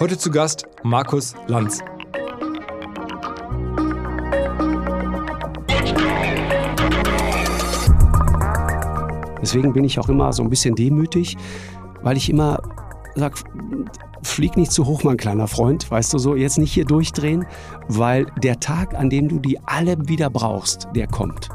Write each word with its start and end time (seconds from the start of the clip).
Heute 0.00 0.16
zu 0.16 0.30
Gast 0.30 0.64
Markus 0.82 1.34
Lanz. 1.46 1.80
Deswegen 9.42 9.74
bin 9.74 9.84
ich 9.84 9.98
auch 9.98 10.08
immer 10.08 10.32
so 10.32 10.42
ein 10.42 10.48
bisschen 10.48 10.74
demütig, 10.74 11.36
weil 12.00 12.16
ich 12.16 12.30
immer 12.30 12.62
sage, 13.14 13.34
flieg 14.22 14.56
nicht 14.56 14.72
zu 14.72 14.86
hoch, 14.86 15.04
mein 15.04 15.18
kleiner 15.18 15.48
Freund, 15.48 15.90
weißt 15.90 16.14
du 16.14 16.18
so, 16.18 16.34
jetzt 16.34 16.56
nicht 16.56 16.72
hier 16.72 16.86
durchdrehen, 16.86 17.44
weil 17.88 18.24
der 18.42 18.58
Tag, 18.58 18.94
an 18.94 19.10
dem 19.10 19.28
du 19.28 19.38
die 19.38 19.58
alle 19.66 20.08
wieder 20.08 20.30
brauchst, 20.30 20.88
der 20.96 21.08
kommt. 21.08 21.50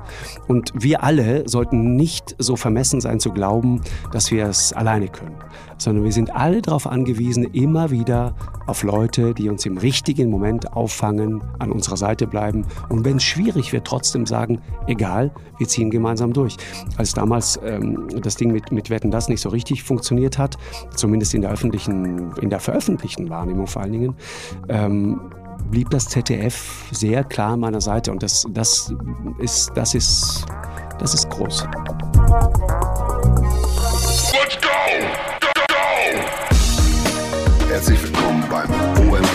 Und 0.48 0.72
wir 0.76 1.04
alle 1.04 1.48
sollten 1.48 1.96
nicht 1.96 2.36
so 2.40 2.56
vermessen 2.56 3.02
sein 3.02 3.20
zu 3.20 3.32
glauben, 3.32 3.82
dass 4.12 4.32
wir 4.32 4.46
es 4.46 4.74
alleine 4.74 5.08
können, 5.08 5.36
sondern 5.78 6.04
wir 6.04 6.12
sind 6.12 6.36
alle 6.36 6.62
darauf 6.62 6.88
angewiesen, 6.88 7.46
immer 7.54 7.92
wieder 7.92 8.36
auf 8.68 8.84
Leute, 8.84 9.34
die 9.34 9.50
uns 9.50 9.66
im 9.66 9.78
richtigen 9.78 10.30
Moment 10.30 10.74
auffangen, 10.74 11.44
an 11.60 11.72
unserer 11.72 11.98
Seite 11.98 12.28
bleiben 12.28 12.66
und 12.90 13.06
wenn 13.06 13.18
es 13.18 13.24
schwierig 13.24 13.74
wird, 13.74 13.86
trotzdem 13.86 14.26
sagen, 14.26 14.60
egal, 14.88 15.32
wir 15.58 15.68
ziehen 15.68 15.90
gemeinsam 15.90 16.34
durch. 16.34 16.58
Als 16.98 17.14
damals 17.14 17.60
ähm, 17.64 18.08
das 18.22 18.36
Ding 18.36 18.52
mit, 18.52 18.72
mit 18.72 18.90
Wetten 18.90 19.12
das 19.12 19.30
nicht 19.30 19.42
so 19.42 19.50
richtig 19.50 19.84
funktioniert 19.84 20.38
hat, 20.38 20.58
zumindest 20.96 21.34
in 21.34 21.42
der 21.42 21.52
öffentlichen, 21.52 22.32
in 22.42 22.50
der 22.50 22.60
veröffentlichten 22.60 23.30
Wahrnehmung 23.30 23.68
vor 23.68 23.84
allen 23.84 23.92
Dingen, 23.92 24.16
ähm, 24.70 25.20
blieb 25.70 25.90
das 25.90 26.08
ZDF 26.08 26.86
sehr 26.92 27.24
klar 27.24 27.54
an 27.54 27.60
meiner 27.60 27.82
Seite 27.82 28.12
und 28.12 28.22
das, 28.24 28.46
das, 28.50 28.94
ist, 29.40 29.72
das, 29.76 29.96
ist, 29.96 30.46
das 31.00 31.14
ist 31.14 31.30
groß. 31.30 31.68
Let's 34.34 34.58
go! 34.62 34.70
Go, 35.42 35.48
go! 35.68 35.76
Herzlich 37.70 38.02
willkommen 38.04 38.44
beim 38.50 38.70
OMR 39.10 39.35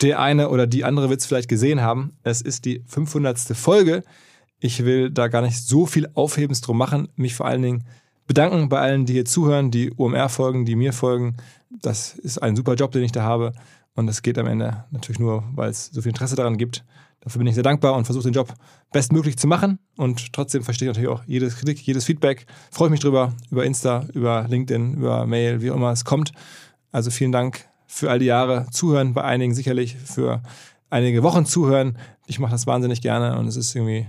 Der 0.00 0.20
eine 0.20 0.48
oder 0.50 0.66
die 0.66 0.84
andere 0.84 1.10
wird 1.10 1.20
es 1.20 1.26
vielleicht 1.26 1.48
gesehen 1.48 1.80
haben. 1.80 2.12
Es 2.22 2.40
ist 2.40 2.64
die 2.64 2.82
500. 2.86 3.38
Folge. 3.56 4.04
Ich 4.60 4.84
will 4.84 5.10
da 5.10 5.28
gar 5.28 5.42
nicht 5.42 5.62
so 5.62 5.86
viel 5.86 6.08
Aufhebens 6.14 6.60
drum 6.60 6.78
machen. 6.78 7.08
Mich 7.16 7.34
vor 7.34 7.46
allen 7.46 7.62
Dingen 7.62 7.84
bedanken 8.26 8.68
bei 8.68 8.78
allen, 8.78 9.06
die 9.06 9.14
hier 9.14 9.24
zuhören, 9.24 9.70
die 9.70 9.92
OMR 9.96 10.28
folgen, 10.28 10.64
die 10.64 10.76
mir 10.76 10.92
folgen. 10.92 11.36
Das 11.70 12.14
ist 12.14 12.38
ein 12.38 12.54
super 12.54 12.74
Job, 12.74 12.92
den 12.92 13.02
ich 13.02 13.12
da 13.12 13.22
habe. 13.22 13.52
Und 13.94 14.06
das 14.06 14.22
geht 14.22 14.38
am 14.38 14.46
Ende 14.46 14.84
natürlich 14.92 15.18
nur, 15.18 15.42
weil 15.54 15.70
es 15.70 15.86
so 15.86 16.02
viel 16.02 16.10
Interesse 16.10 16.36
daran 16.36 16.56
gibt. 16.56 16.84
Dafür 17.20 17.40
bin 17.40 17.48
ich 17.48 17.54
sehr 17.54 17.64
dankbar 17.64 17.94
und 17.94 18.04
versuche 18.04 18.24
den 18.24 18.32
Job 18.32 18.54
bestmöglich 18.92 19.36
zu 19.36 19.48
machen. 19.48 19.80
Und 19.96 20.32
trotzdem 20.32 20.62
verstehe 20.62 20.88
ich 20.88 20.94
natürlich 20.94 21.10
auch 21.10 21.24
jede 21.26 21.48
Kritik, 21.48 21.80
jedes 21.80 22.04
Feedback. 22.04 22.46
Freue 22.70 22.88
ich 22.88 22.92
mich 22.92 23.00
drüber, 23.00 23.32
über 23.50 23.64
Insta, 23.64 24.06
über 24.14 24.46
LinkedIn, 24.48 24.94
über 24.94 25.26
Mail, 25.26 25.60
wie 25.60 25.72
auch 25.72 25.76
immer 25.76 25.90
es 25.90 26.04
kommt. 26.04 26.32
Also 26.92 27.10
vielen 27.10 27.32
Dank 27.32 27.68
für 27.88 28.10
all 28.10 28.20
die 28.20 28.26
Jahre 28.26 28.66
zuhören, 28.70 29.14
bei 29.14 29.24
einigen 29.24 29.54
sicherlich 29.54 29.96
für 29.96 30.42
einige 30.90 31.22
Wochen 31.24 31.46
zuhören. 31.46 31.98
Ich 32.26 32.38
mache 32.38 32.52
das 32.52 32.66
wahnsinnig 32.66 33.00
gerne 33.00 33.36
und 33.38 33.48
es 33.48 33.56
ist 33.56 33.74
irgendwie 33.74 34.06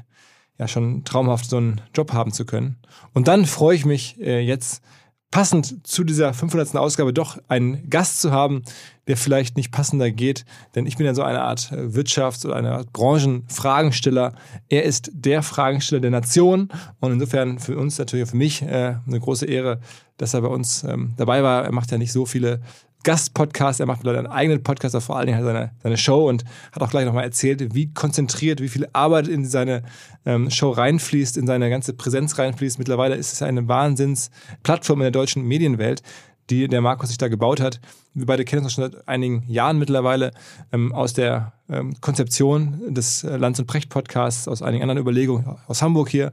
ja 0.59 0.67
schon 0.67 1.03
traumhaft, 1.05 1.49
so 1.49 1.57
einen 1.57 1.81
Job 1.95 2.13
haben 2.13 2.31
zu 2.31 2.45
können. 2.45 2.77
Und 3.13 3.27
dann 3.27 3.45
freue 3.45 3.75
ich 3.75 3.85
mich 3.85 4.19
äh, 4.19 4.41
jetzt 4.41 4.83
passend 5.31 5.87
zu 5.87 6.03
dieser 6.03 6.33
500. 6.33 6.75
Ausgabe 6.75 7.13
doch 7.13 7.37
einen 7.47 7.89
Gast 7.89 8.19
zu 8.19 8.31
haben, 8.31 8.63
der 9.07 9.15
vielleicht 9.15 9.57
nicht 9.57 9.71
passender 9.71 10.11
geht, 10.11 10.43
denn 10.75 10.85
ich 10.85 10.97
bin 10.97 11.05
ja 11.05 11.13
so 11.13 11.23
eine 11.23 11.41
Art 11.41 11.71
äh, 11.71 11.87
Wirtschafts- 11.87 12.45
oder 12.45 12.55
eine 12.55 12.73
Art 12.73 12.91
Branchenfragensteller. 12.93 14.33
Er 14.69 14.83
ist 14.83 15.11
der 15.13 15.43
Fragensteller 15.43 16.01
der 16.01 16.11
Nation 16.11 16.69
und 16.99 17.11
insofern 17.13 17.59
für 17.59 17.77
uns 17.77 17.97
natürlich 17.97 18.29
für 18.29 18.37
mich 18.37 18.61
äh, 18.61 18.95
eine 19.05 19.19
große 19.19 19.45
Ehre, 19.45 19.79
dass 20.17 20.33
er 20.33 20.41
bei 20.41 20.47
uns 20.47 20.83
ähm, 20.83 21.13
dabei 21.15 21.43
war. 21.43 21.63
Er 21.63 21.71
macht 21.71 21.91
ja 21.91 21.97
nicht 21.97 22.11
so 22.11 22.25
viele 22.25 22.61
Gastpodcast, 23.03 23.79
er 23.79 23.85
macht 23.85 24.05
einen 24.07 24.27
eigenen 24.27 24.63
Podcast, 24.63 24.93
aber 24.93 25.01
vor 25.01 25.17
allen 25.17 25.27
Dingen 25.27 25.43
seine, 25.43 25.71
seine 25.81 25.97
Show 25.97 26.27
und 26.27 26.43
hat 26.71 26.81
auch 26.81 26.89
gleich 26.89 27.05
nochmal 27.05 27.23
erzählt, 27.23 27.73
wie 27.73 27.93
konzentriert, 27.93 28.61
wie 28.61 28.67
viel 28.67 28.87
Arbeit 28.93 29.27
in 29.27 29.45
seine 29.45 29.83
ähm, 30.25 30.49
Show 30.49 30.71
reinfließt, 30.71 31.37
in 31.37 31.47
seine 31.47 31.69
ganze 31.69 31.93
Präsenz 31.93 32.37
reinfließt. 32.37 32.77
Mittlerweile 32.77 33.15
ist 33.15 33.33
es 33.33 33.41
eine 33.41 33.67
Wahnsinnsplattform 33.67 34.99
in 34.99 35.03
der 35.03 35.11
deutschen 35.11 35.43
Medienwelt, 35.43 36.03
die 36.49 36.67
der 36.67 36.81
Markus 36.81 37.09
sich 37.09 37.17
da 37.17 37.27
gebaut 37.27 37.61
hat. 37.61 37.79
Wir 38.13 38.25
beide 38.25 38.43
kennen 38.43 38.63
uns 38.63 38.73
schon 38.73 38.91
seit 38.91 39.07
einigen 39.07 39.43
Jahren 39.47 39.77
mittlerweile 39.77 40.31
ähm, 40.71 40.93
aus 40.93 41.13
der 41.13 41.53
ähm, 41.69 41.93
Konzeption 42.01 42.93
des 42.93 43.23
äh, 43.23 43.37
Lanz 43.37 43.59
und 43.59 43.67
Precht 43.67 43.89
Podcasts, 43.89 44.47
aus 44.47 44.61
einigen 44.61 44.81
anderen 44.83 44.99
Überlegungen 44.99 45.57
aus 45.67 45.81
Hamburg 45.81 46.09
hier. 46.09 46.31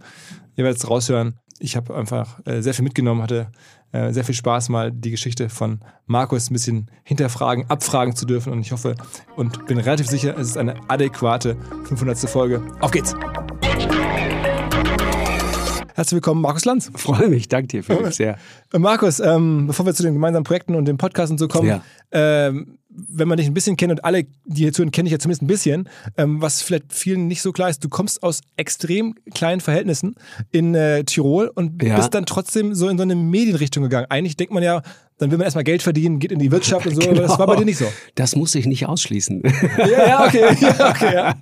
Ihr 0.57 0.65
werdet 0.65 0.79
es 0.79 0.89
raushören. 0.89 1.35
Ich 1.59 1.77
habe 1.77 1.95
einfach 1.95 2.41
äh, 2.47 2.61
sehr 2.61 2.75
viel 2.75 2.85
mitgenommen, 2.85 3.23
hatte 3.23 3.49
äh, 3.93 4.13
sehr 4.13 4.25
viel 4.25 4.35
Spaß, 4.35 4.69
mal 4.69 4.93
die 4.93 5.11
Geschichte 5.11 5.49
von 5.49 5.81
Markus 6.07 6.51
ein 6.51 6.55
bisschen 6.55 6.91
hinterfragen, 7.05 7.69
abfragen 7.69 8.15
zu 8.15 8.27
dürfen. 8.27 8.53
Und 8.53 8.61
ich 8.61 8.73
hoffe 8.73 8.95
und 9.37 9.67
bin 9.67 9.79
relativ 9.79 10.07
sicher, 10.07 10.37
es 10.39 10.49
ist 10.49 10.59
eine 10.59 10.75
adäquate 10.89 11.57
500. 11.85 12.19
Folge. 12.29 12.63
Auf 12.81 12.91
geht's! 12.91 13.15
Herzlich 15.95 16.17
willkommen, 16.17 16.43
Markus 16.43 16.67
Lanz. 16.67 16.91
Freue 16.95 17.29
mich, 17.29 17.49
danke 17.49 17.69
dir, 17.69 17.83
Philipp, 17.83 18.13
sehr. 18.13 18.37
Äh, 18.73 18.79
Markus, 18.79 19.19
ähm, 19.19 19.67
bevor 19.67 19.87
wir 19.87 19.95
zu 19.95 20.03
den 20.03 20.13
gemeinsamen 20.13 20.45
Projekten 20.45 20.75
und 20.75 20.85
dem 20.85 20.99
Podcast 20.99 21.33
und 21.33 21.39
so 21.39 21.49
kommen, 21.49 21.69
ja. 21.69 21.83
ähm, 22.13 22.76
wenn 23.09 23.29
man 23.29 23.39
dich 23.39 23.47
ein 23.47 23.55
bisschen 23.55 23.77
kennt 23.77 23.93
und 23.93 24.05
alle, 24.05 24.25
die 24.45 24.63
hier 24.63 24.73
zuhören, 24.73 24.91
kenne 24.91 25.09
ich 25.09 25.13
ja 25.13 25.19
zumindest 25.19 25.43
ein 25.43 25.47
bisschen, 25.47 25.89
ähm, 26.17 26.41
was 26.41 26.63
vielleicht 26.63 26.93
vielen 26.93 27.27
nicht 27.27 27.43
so 27.43 27.53
klar 27.53 27.69
ist, 27.69 27.85
du 27.85 27.89
kommst 27.89 28.23
aus 28.23 28.41
extrem 28.57 29.15
kleinen 29.35 29.61
Verhältnissen 29.61 30.15
in 30.51 30.75
äh, 30.75 31.05
Tirol 31.05 31.51
und 31.55 31.83
ja. 31.83 31.97
bist 31.97 32.15
dann 32.15 32.27
trotzdem 32.27 32.75
so 32.75 32.89
in 32.89 32.97
so 32.97 33.03
eine 33.03 33.15
Medienrichtung 33.15 33.83
gegangen. 33.83 34.07
Eigentlich 34.09 34.37
denkt 34.37 34.53
man 34.53 34.63
ja, 34.63 34.83
dann 35.19 35.31
will 35.31 35.39
man 35.39 35.47
erstmal 35.47 35.65
Geld 35.65 35.83
verdienen, 35.83 36.19
geht 36.19 36.31
in 36.31 36.39
die 36.39 36.51
Wirtschaft 36.51 36.87
und 36.87 36.95
so. 36.95 37.01
Genau. 37.01 37.23
Das 37.23 37.39
war 37.39 37.47
bei 37.47 37.57
dir 37.57 37.65
nicht 37.65 37.79
so. 37.79 37.87
Das 38.17 38.37
muss 38.37 38.55
ich 38.55 38.67
nicht 38.67 38.87
ausschließen. 38.87 39.43
Ja, 39.79 40.07
ja, 40.09 40.27
okay. 40.27 40.45
Ja, 40.61 40.91
okay 40.91 41.15
ja. 41.15 41.35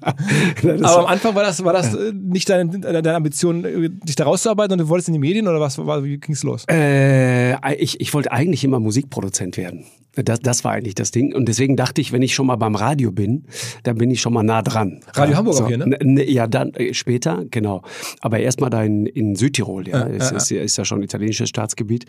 Aber 0.84 0.98
am 1.00 1.06
Anfang 1.06 1.34
war 1.34 1.42
das, 1.42 1.64
war 1.64 1.72
das 1.72 1.94
äh, 1.94 2.12
nicht 2.12 2.48
deine, 2.48 2.78
deine 2.78 3.14
Ambition, 3.14 3.64
äh, 3.64 3.90
dich 3.90 4.16
da 4.16 4.24
rauszuarbeiten 4.24 4.72
und 4.72 4.78
du 4.78 4.88
wolltest 4.88 5.08
in 5.08 5.14
die 5.14 5.20
Medien 5.20 5.48
oder 5.48 5.60
was? 5.60 5.78
Wie 5.78 6.18
ging 6.18 6.34
es 6.34 6.42
los? 6.42 6.64
Äh, 6.70 7.74
ich, 7.76 8.00
ich 8.00 8.14
wollte 8.14 8.32
eigentlich 8.32 8.64
immer 8.64 8.80
Musikproduzent 8.80 9.56
werden. 9.56 9.84
Das, 10.16 10.40
das 10.40 10.64
war 10.64 10.72
eigentlich 10.72 10.94
das 10.94 11.10
Ding. 11.10 11.34
Und 11.34 11.48
deswegen 11.48 11.76
dachte 11.76 12.00
ich, 12.00 12.12
wenn 12.12 12.22
ich 12.22 12.34
schon 12.34 12.46
mal 12.46 12.56
beim 12.56 12.76
Radio 12.76 13.10
bin, 13.10 13.44
dann 13.82 13.96
bin 13.96 14.10
ich 14.10 14.20
schon 14.20 14.32
mal 14.32 14.42
nah 14.42 14.62
dran. 14.62 15.00
Radio 15.12 15.36
Hamburg 15.36 15.56
so, 15.56 15.64
auch 15.64 15.68
hier, 15.68 15.78
ne? 15.78 16.30
Ja, 16.30 16.46
dann 16.46 16.72
äh, 16.74 16.94
später, 16.94 17.44
genau. 17.50 17.82
Aber 18.20 18.38
erstmal 18.38 18.70
da 18.70 18.82
in, 18.84 19.06
in 19.06 19.34
Südtirol, 19.34 19.88
ja. 19.88 20.06
ja, 20.06 20.14
ist, 20.14 20.30
ja. 20.30 20.36
Ist, 20.36 20.50
ist, 20.52 20.76
ja 20.76 20.84
schon 20.84 21.02
italienisches 21.02 21.48
Staatsgebiet. 21.48 22.06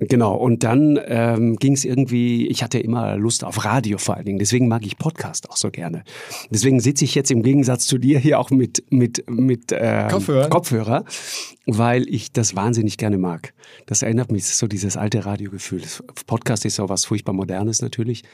Genau. 0.00 0.34
Und 0.34 0.64
dann 0.64 0.95
ähm, 1.06 1.56
ging 1.56 1.74
es 1.74 1.84
irgendwie, 1.84 2.46
ich 2.48 2.62
hatte 2.62 2.78
immer 2.78 3.16
Lust 3.16 3.44
auf 3.44 3.64
Radio 3.64 3.98
vor 3.98 4.16
allen 4.16 4.24
Dingen. 4.24 4.38
Deswegen 4.38 4.68
mag 4.68 4.84
ich 4.84 4.98
Podcast 4.98 5.50
auch 5.50 5.56
so 5.56 5.70
gerne. 5.70 6.04
Deswegen 6.50 6.80
sitze 6.80 7.04
ich 7.04 7.14
jetzt 7.14 7.30
im 7.30 7.42
Gegensatz 7.42 7.86
zu 7.86 7.98
dir 7.98 8.18
hier 8.18 8.38
auch 8.38 8.50
mit, 8.50 8.84
mit, 8.90 9.24
mit 9.28 9.72
äh, 9.72 10.08
Kopfhörer. 10.10 10.48
Kopfhörer, 10.48 11.04
weil 11.66 12.08
ich 12.08 12.32
das 12.32 12.56
wahnsinnig 12.56 12.98
gerne 12.98 13.18
mag. 13.18 13.52
Das 13.86 14.02
erinnert 14.02 14.30
mich 14.32 14.46
so 14.46 14.66
dieses 14.66 14.96
alte 14.96 15.26
Radiogefühl. 15.26 15.82
Podcast 16.26 16.64
ist 16.64 16.76
so 16.76 16.88
was 16.88 17.04
furchtbar 17.04 17.32
Modernes 17.32 17.82
natürlich. 17.82 18.24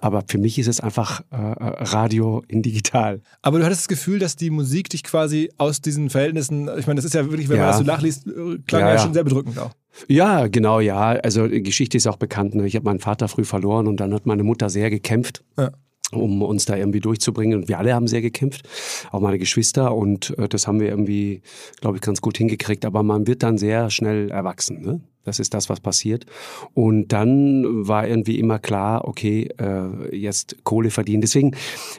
Aber 0.00 0.22
für 0.28 0.38
mich 0.38 0.58
ist 0.58 0.68
es 0.68 0.80
einfach 0.80 1.22
äh, 1.32 1.36
äh, 1.36 1.54
Radio 1.58 2.44
in 2.46 2.62
digital. 2.62 3.20
Aber 3.42 3.58
du 3.58 3.64
hattest 3.64 3.82
das 3.82 3.88
Gefühl, 3.88 4.20
dass 4.20 4.36
die 4.36 4.50
Musik 4.50 4.88
dich 4.90 5.02
quasi 5.02 5.50
aus 5.58 5.80
diesen 5.80 6.08
Verhältnissen, 6.08 6.70
ich 6.78 6.86
meine, 6.86 6.96
das 6.96 7.04
ist 7.04 7.14
ja 7.14 7.28
wirklich, 7.28 7.48
wenn 7.48 7.56
ja. 7.56 7.62
man 7.62 7.70
das 7.70 7.78
so 7.78 7.84
nachliest, 7.84 8.26
äh, 8.26 8.58
klang 8.66 8.82
ja, 8.82 8.94
ja 8.94 8.98
schon 8.98 9.12
sehr 9.12 9.24
bedrückend 9.24 9.58
auch. 9.58 9.72
Ja, 10.06 10.46
genau, 10.46 10.80
ja. 10.80 11.10
Also 11.10 11.48
die 11.48 11.62
Geschichte 11.62 11.96
ist 11.96 12.06
auch 12.06 12.16
bekannt. 12.16 12.54
Ne? 12.54 12.66
Ich 12.66 12.76
habe 12.76 12.84
meinen 12.84 13.00
Vater 13.00 13.28
früh 13.28 13.44
verloren 13.44 13.86
und 13.86 13.98
dann 13.98 14.14
hat 14.14 14.26
meine 14.26 14.44
Mutter 14.44 14.70
sehr 14.70 14.90
gekämpft. 14.90 15.42
Ja 15.56 15.72
um 16.12 16.42
uns 16.42 16.64
da 16.64 16.76
irgendwie 16.76 17.00
durchzubringen. 17.00 17.58
Und 17.58 17.68
wir 17.68 17.78
alle 17.78 17.94
haben 17.94 18.06
sehr 18.06 18.22
gekämpft, 18.22 18.66
auch 19.10 19.20
meine 19.20 19.38
Geschwister. 19.38 19.94
Und 19.94 20.36
äh, 20.38 20.48
das 20.48 20.66
haben 20.66 20.80
wir 20.80 20.88
irgendwie, 20.88 21.42
glaube 21.80 21.96
ich, 21.96 22.02
ganz 22.02 22.20
gut 22.20 22.38
hingekriegt. 22.38 22.84
Aber 22.84 23.02
man 23.02 23.26
wird 23.26 23.42
dann 23.42 23.58
sehr 23.58 23.90
schnell 23.90 24.30
erwachsen. 24.30 24.80
Ne? 24.80 25.00
Das 25.24 25.38
ist 25.38 25.52
das, 25.52 25.68
was 25.68 25.80
passiert. 25.80 26.24
Und 26.72 27.08
dann 27.08 27.86
war 27.86 28.08
irgendwie 28.08 28.38
immer 28.38 28.58
klar, 28.58 29.06
okay, 29.06 29.48
äh, 29.58 30.16
jetzt 30.16 30.56
Kohle 30.64 30.90
verdienen. 30.90 31.20
Deswegen 31.20 31.54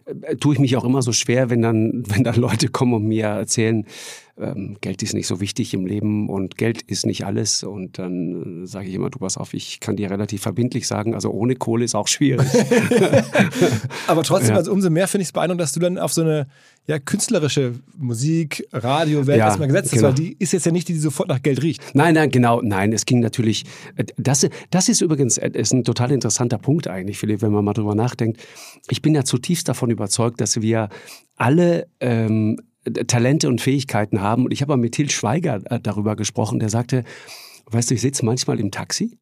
äh, 0.05 0.35
tue 0.37 0.55
ich 0.55 0.59
mich 0.59 0.75
auch 0.75 0.85
immer 0.85 1.03
so 1.03 1.11
schwer, 1.11 1.51
wenn 1.51 1.61
dann, 1.61 2.03
wenn 2.07 2.23
dann 2.23 2.35
Leute 2.35 2.69
kommen 2.69 2.93
und 2.93 3.05
mir 3.05 3.25
erzählen, 3.25 3.85
ähm, 4.39 4.77
Geld 4.81 5.03
ist 5.03 5.13
nicht 5.13 5.27
so 5.27 5.41
wichtig 5.41 5.74
im 5.74 5.86
Leben 5.86 6.30
und 6.30 6.57
Geld 6.57 6.81
ist 6.81 7.06
nicht 7.06 7.25
alles. 7.25 7.63
Und 7.63 8.00
dann 8.00 8.63
äh, 8.63 8.68
sage 8.68 8.88
ich 8.88 8.94
immer, 8.94 9.09
du 9.09 9.19
pass 9.19 9.38
auf, 9.38 9.53
ich 9.53 9.80
kann 9.80 9.95
dir 9.95 10.09
relativ 10.09 10.41
verbindlich 10.41 10.88
sagen, 10.88 11.13
also 11.13 11.31
ohne 11.31 11.56
Kohle 11.56 11.86
ist 11.86 11.95
auch 11.95 12.07
schwierig. 12.07 12.47
Aber 14.07 14.24
trotzdem, 14.24 14.51
ja. 14.51 14.57
also 14.57 14.71
umso 14.71 14.89
mehr 14.89 15.07
finde 15.07 15.24
ich 15.24 15.30
es 15.30 15.31
beeindruckend, 15.33 15.62
dass 15.62 15.74
du 15.74 15.80
dann 15.80 15.97
auf 15.97 16.13
so 16.13 16.21
eine 16.21 16.47
ja, 16.88 17.00
künstlerische 17.00 17.74
Musik, 17.97 18.68
Radio, 18.71 19.27
Welt 19.27 19.39
ja, 19.39 19.47
erstmal 19.47 19.68
gesetzt 19.68 19.91
hast, 19.91 20.00
genau. 20.00 20.07
weil 20.07 20.15
die 20.15 20.36
ist 20.39 20.53
jetzt 20.53 20.65
ja 20.65 20.71
nicht 20.71 20.88
die, 20.88 20.94
die 20.94 21.00
sofort 21.00 21.30
nach 21.30 21.42
Geld 21.42 21.62
riecht. 21.62 21.83
Nein, 21.94 22.15
nein, 22.15 22.31
genau, 22.31 22.62
nein, 22.62 22.94
es 22.94 23.06
ging 23.06 23.19
natürlich, 23.19 23.65
äh, 23.95 24.06
das, 24.18 24.47
das 24.71 24.89
ist 24.89 25.01
übrigens 25.01 25.38
äh, 25.38 25.51
ist 25.53 25.74
ein 25.74 25.83
total 25.83 26.12
interessanter 26.12 26.57
Punkt 26.57 26.88
eigentlich, 26.88 27.18
Philipp, 27.18 27.42
wenn 27.42 27.51
man 27.51 27.63
mal 27.63 27.74
drüber 27.74 27.94
nachdenkt. 27.94 28.42
Ich 28.89 29.01
bin 29.01 29.13
ja 29.13 29.24
zutiefst 29.24 29.68
davon 29.68 29.92
überzeugt, 29.92 30.42
dass 30.42 30.62
wir 30.62 30.89
alle 31.35 31.88
ähm, 32.00 32.57
Talente 33.07 33.47
und 33.47 33.61
Fähigkeiten 33.61 34.21
haben. 34.21 34.45
Und 34.45 34.51
ich 34.51 34.61
habe 34.61 34.71
mal 34.71 34.77
mit 34.77 34.93
Til 34.93 35.09
Schweiger 35.09 35.61
äh, 35.65 35.79
darüber 35.79 36.15
gesprochen, 36.15 36.59
der 36.59 36.69
sagte, 36.69 37.03
weißt 37.71 37.89
du, 37.89 37.95
ich 37.95 38.01
sitze 38.01 38.25
manchmal 38.25 38.59
im 38.59 38.71
Taxi 38.71 39.17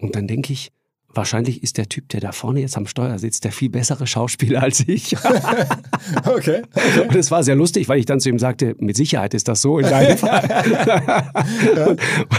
und 0.00 0.16
dann 0.16 0.26
denke 0.26 0.52
ich, 0.52 0.70
wahrscheinlich 1.16 1.62
ist 1.62 1.78
der 1.78 1.88
Typ, 1.88 2.08
der 2.08 2.20
da 2.20 2.32
vorne 2.32 2.60
jetzt 2.60 2.76
am 2.76 2.86
Steuer 2.86 3.18
sitzt, 3.18 3.44
der 3.44 3.52
viel 3.52 3.70
bessere 3.70 4.06
Schauspieler 4.06 4.62
als 4.62 4.80
ich. 4.86 5.16
okay, 6.24 6.62
okay. 6.72 7.00
Und 7.08 7.14
es 7.14 7.30
war 7.30 7.42
sehr 7.44 7.54
lustig, 7.54 7.88
weil 7.88 7.98
ich 7.98 8.06
dann 8.06 8.20
zu 8.20 8.28
ihm 8.28 8.38
sagte, 8.38 8.74
mit 8.78 8.96
Sicherheit 8.96 9.34
ist 9.34 9.48
das 9.48 9.62
so 9.62 9.78
in 9.78 9.86
deinem 9.88 10.18
Fall. 10.18 10.42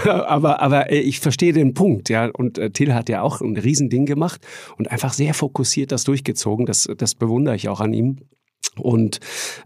aber, 0.28 0.62
aber 0.62 0.92
äh, 0.92 1.00
ich 1.00 1.20
verstehe 1.20 1.54
den 1.54 1.74
Punkt, 1.74 2.10
ja. 2.10 2.30
Und 2.34 2.58
äh, 2.58 2.70
Till 2.70 2.94
hat 2.94 3.10
ja 3.10 3.22
auch 3.22 3.42
ein 3.42 3.58
Riesending 3.58 4.06
gemacht 4.06 4.42
und 4.78 4.92
einfach 4.92 5.14
sehr 5.14 5.34
fokussiert 5.34 5.92
das 5.92 6.04
durchgezogen. 6.04 6.66
Das, 6.66 6.88
das 6.98 7.16
bewundere 7.16 7.56
ich 7.56 7.70
auch 7.70 7.80
an 7.82 7.94
ihm 7.94 8.20
und 8.80 9.20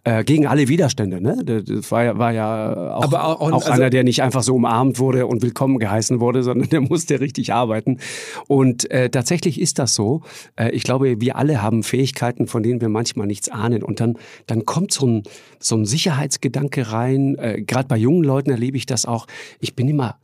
äh, 0.03 0.23
gegen 0.23 0.47
alle 0.47 0.67
Widerstände. 0.67 1.21
Ne? 1.21 1.37
Das 1.43 1.91
war 1.91 2.03
ja, 2.03 2.17
war 2.17 2.31
ja 2.31 2.95
auch, 2.95 3.11
auch, 3.13 3.41
auch 3.41 3.51
also 3.51 3.71
einer, 3.71 3.89
der 3.89 4.03
nicht 4.03 4.21
einfach 4.21 4.43
so 4.43 4.55
umarmt 4.55 4.99
wurde 4.99 5.27
und 5.27 5.41
willkommen 5.41 5.79
geheißen 5.79 6.19
wurde, 6.19 6.43
sondern 6.43 6.69
der 6.69 6.81
musste 6.89 7.19
richtig 7.19 7.53
arbeiten. 7.53 7.99
Und 8.47 8.89
äh, 8.91 9.09
tatsächlich 9.09 9.59
ist 9.59 9.79
das 9.79 9.95
so. 9.95 10.21
Äh, 10.55 10.71
ich 10.71 10.83
glaube, 10.83 11.19
wir 11.19 11.35
alle 11.35 11.61
haben 11.61 11.83
Fähigkeiten, 11.83 12.47
von 12.47 12.63
denen 12.63 12.81
wir 12.81 12.89
manchmal 12.89 13.27
nichts 13.27 13.49
ahnen. 13.49 13.83
Und 13.83 13.99
dann, 13.99 14.17
dann 14.47 14.65
kommt 14.65 14.91
so 14.91 15.07
ein, 15.07 15.23
so 15.59 15.75
ein 15.75 15.85
Sicherheitsgedanke 15.85 16.91
rein. 16.91 17.35
Äh, 17.37 17.61
Gerade 17.63 17.87
bei 17.87 17.97
jungen 17.97 18.23
Leuten 18.23 18.51
erlebe 18.51 18.77
ich 18.77 18.85
das 18.85 19.05
auch. 19.05 19.27
Ich 19.59 19.75
bin 19.75 19.87
immer 19.87 20.17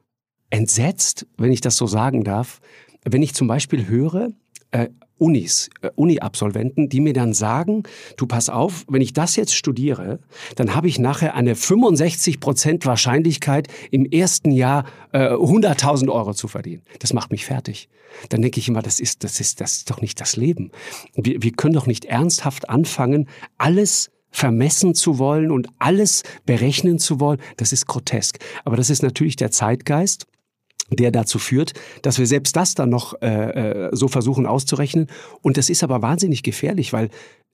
entsetzt, 0.50 1.25
wenn 1.38 1.51
ich 1.51 1.62
das 1.62 1.75
so 1.75 1.88
sagen 1.88 2.24
darf, 2.24 2.62
wenn 3.04 3.21
ich 3.21 3.33
zum 3.33 3.48
Beispiel 3.48 3.88
höre, 3.88 4.30
äh, 4.71 4.89
Unis, 5.17 5.69
äh, 5.81 5.89
Uni-Absolventen, 5.95 6.89
die 6.89 7.00
mir 7.00 7.13
dann 7.13 7.33
sagen, 7.33 7.83
du 8.17 8.25
pass 8.25 8.50
auf, 8.50 8.85
wenn 8.89 9.01
ich 9.01 9.13
das 9.13 9.35
jetzt 9.35 9.56
studiere, 9.56 10.19
dann 10.56 10.75
habe 10.75 10.88
ich 10.88 11.00
nachher 11.00 11.35
eine 11.35 11.56
65 11.56 12.39
Prozent 12.39 12.85
Wahrscheinlichkeit, 12.85 13.67
im 13.91 14.06
ersten 14.06 14.51
Jahr 14.51 14.85
äh, 15.12 15.29
100.000 15.29 16.12
Euro 16.12 16.33
zu 16.33 16.47
verdienen. 16.47 16.81
Das 17.00 17.13
macht 17.13 17.31
mich 17.31 17.45
fertig. 17.45 17.89
Dann 18.29 18.41
denke 18.41 18.59
ich 18.59 18.67
immer, 18.67 18.81
das 18.81 19.00
ist, 19.00 19.23
das 19.23 19.39
ist, 19.39 19.62
das 19.62 19.77
ist 19.77 19.89
doch 19.89 20.01
nicht 20.01 20.19
das 20.21 20.35
Leben. 20.35 20.71
Wir, 21.15 21.41
wir 21.41 21.51
können 21.51 21.73
doch 21.73 21.88
nicht 21.88 22.06
ernsthaft 22.06 22.69
anfangen, 22.69 23.27
alles 23.57 24.11
vermessen 24.31 24.95
zu 24.95 25.18
wollen 25.18 25.50
und 25.50 25.69
alles 25.79 26.23
berechnen 26.45 27.00
zu 27.00 27.19
wollen. 27.19 27.39
Das 27.57 27.71
ist 27.71 27.88
grotesk. 27.88 28.39
Aber 28.65 28.75
das 28.75 28.89
ist 28.89 29.01
natürlich 29.01 29.38
der 29.38 29.51
Zeitgeist 29.51 30.27
der 30.91 31.11
dazu 31.11 31.39
führt, 31.39 31.73
dass 32.01 32.19
wir 32.19 32.27
selbst 32.27 32.55
das 32.55 32.75
dann 32.75 32.89
noch 32.89 33.19
äh, 33.21 33.87
äh, 33.87 33.89
so 33.93 34.07
versuchen 34.07 34.45
auszurechnen. 34.45 35.07
Und 35.41 35.57
das 35.57 35.69
ist 35.69 35.83
aber 35.83 36.01
wahnsinnig 36.01 36.43
gefährlich, 36.43 36.93
weil 36.93 37.09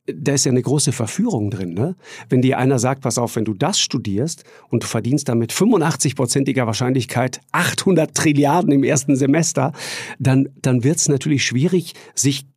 da 0.07 0.33
ist 0.33 0.45
ja 0.45 0.51
eine 0.51 0.61
große 0.61 0.91
Verführung 0.91 1.51
drin. 1.51 1.73
Ne? 1.73 1.95
Wenn 2.27 2.41
dir 2.41 2.57
einer 2.57 2.79
sagt, 2.79 3.01
pass 3.01 3.17
auf, 3.17 3.35
wenn 3.35 3.45
du 3.45 3.53
das 3.53 3.79
studierst 3.79 4.43
und 4.69 4.83
du 4.83 4.87
verdienst 4.87 5.29
damit 5.29 5.53
85-prozentiger 5.53 6.65
Wahrscheinlichkeit 6.65 7.39
800 7.51 8.13
Trilliarden 8.15 8.71
im 8.71 8.83
ersten 8.83 9.15
Semester, 9.15 9.73
dann, 10.19 10.49
dann 10.61 10.83
wird 10.83 10.97
es 10.97 11.07
natürlich 11.07 11.45
schwierig, 11.45 11.93
sich 12.15 12.47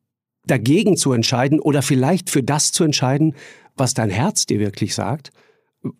dagegen 0.46 0.96
zu 0.96 1.12
entscheiden 1.12 1.60
oder 1.60 1.82
vielleicht 1.82 2.30
für 2.30 2.42
das 2.42 2.72
zu 2.72 2.84
entscheiden, 2.84 3.34
was 3.76 3.94
dein 3.94 4.10
Herz 4.10 4.46
dir 4.46 4.60
wirklich 4.60 4.94
sagt 4.94 5.30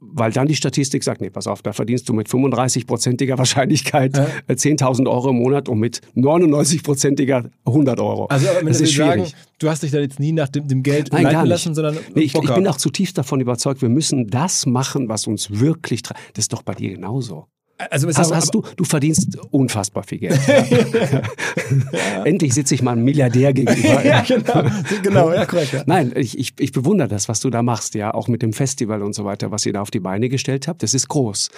weil 0.00 0.32
dann 0.32 0.46
die 0.46 0.54
Statistik 0.54 1.04
sagt, 1.04 1.20
nee, 1.20 1.30
pass 1.30 1.46
auf, 1.46 1.62
da 1.62 1.72
verdienst 1.72 2.08
du 2.08 2.12
mit 2.12 2.28
35-prozentiger 2.28 3.36
Wahrscheinlichkeit 3.38 4.16
ja. 4.16 4.26
10.000 4.48 5.04
äh, 5.04 5.08
Euro 5.08 5.30
im 5.30 5.36
Monat 5.36 5.68
und 5.68 5.78
mit 5.78 6.00
99-prozentiger 6.16 7.50
100 7.66 8.00
Euro. 8.00 8.26
Also 8.26 8.48
aber 8.48 8.68
das 8.68 8.80
ist 8.80 8.92
schwierig. 8.92 9.30
Sagen, 9.30 9.44
du 9.58 9.68
hast 9.68 9.82
dich 9.82 9.90
da 9.90 9.98
jetzt 9.98 10.18
nie 10.18 10.32
nach 10.32 10.48
dem, 10.48 10.66
dem 10.66 10.82
Geld 10.82 11.12
Nein, 11.12 11.24
leiten 11.24 11.46
lassen, 11.46 11.74
sondern 11.74 11.98
nee, 12.14 12.22
ich, 12.22 12.34
ich 12.34 12.54
bin 12.54 12.66
auch 12.66 12.76
zutiefst 12.76 13.18
davon 13.18 13.40
überzeugt, 13.40 13.82
wir 13.82 13.88
müssen 13.88 14.28
das 14.28 14.66
machen, 14.66 15.08
was 15.08 15.26
uns 15.26 15.60
wirklich... 15.60 16.02
Das 16.02 16.14
ist 16.36 16.52
doch 16.52 16.62
bei 16.62 16.74
dir 16.74 16.94
genauso. 16.94 17.46
Also 17.76 18.06
hast, 18.08 18.32
hast 18.32 18.54
du, 18.54 18.62
du 18.76 18.84
verdienst 18.84 19.36
unfassbar 19.50 20.04
viel 20.04 20.18
Geld. 20.18 20.38
ja. 20.46 22.24
Endlich 22.24 22.54
sitze 22.54 22.74
ich 22.74 22.82
mal 22.82 22.92
einem 22.92 23.02
Milliardär 23.04 23.52
gegenüber. 23.52 24.04
ja, 24.04 24.22
genau, 24.22 24.70
genau, 25.02 25.32
ja, 25.32 25.44
korrekt. 25.44 25.72
Ja. 25.72 25.82
Nein, 25.86 26.12
ich, 26.14 26.38
ich, 26.38 26.54
ich 26.58 26.70
bewundere 26.70 27.08
das, 27.08 27.28
was 27.28 27.40
du 27.40 27.50
da 27.50 27.62
machst, 27.62 27.96
ja, 27.96 28.14
auch 28.14 28.28
mit 28.28 28.42
dem 28.42 28.52
Festival 28.52 29.02
und 29.02 29.12
so 29.12 29.24
weiter, 29.24 29.50
was 29.50 29.66
ihr 29.66 29.72
da 29.72 29.82
auf 29.82 29.90
die 29.90 29.98
Beine 29.98 30.28
gestellt 30.28 30.68
habt. 30.68 30.84
Das 30.84 30.94
ist 30.94 31.08
groß. 31.08 31.50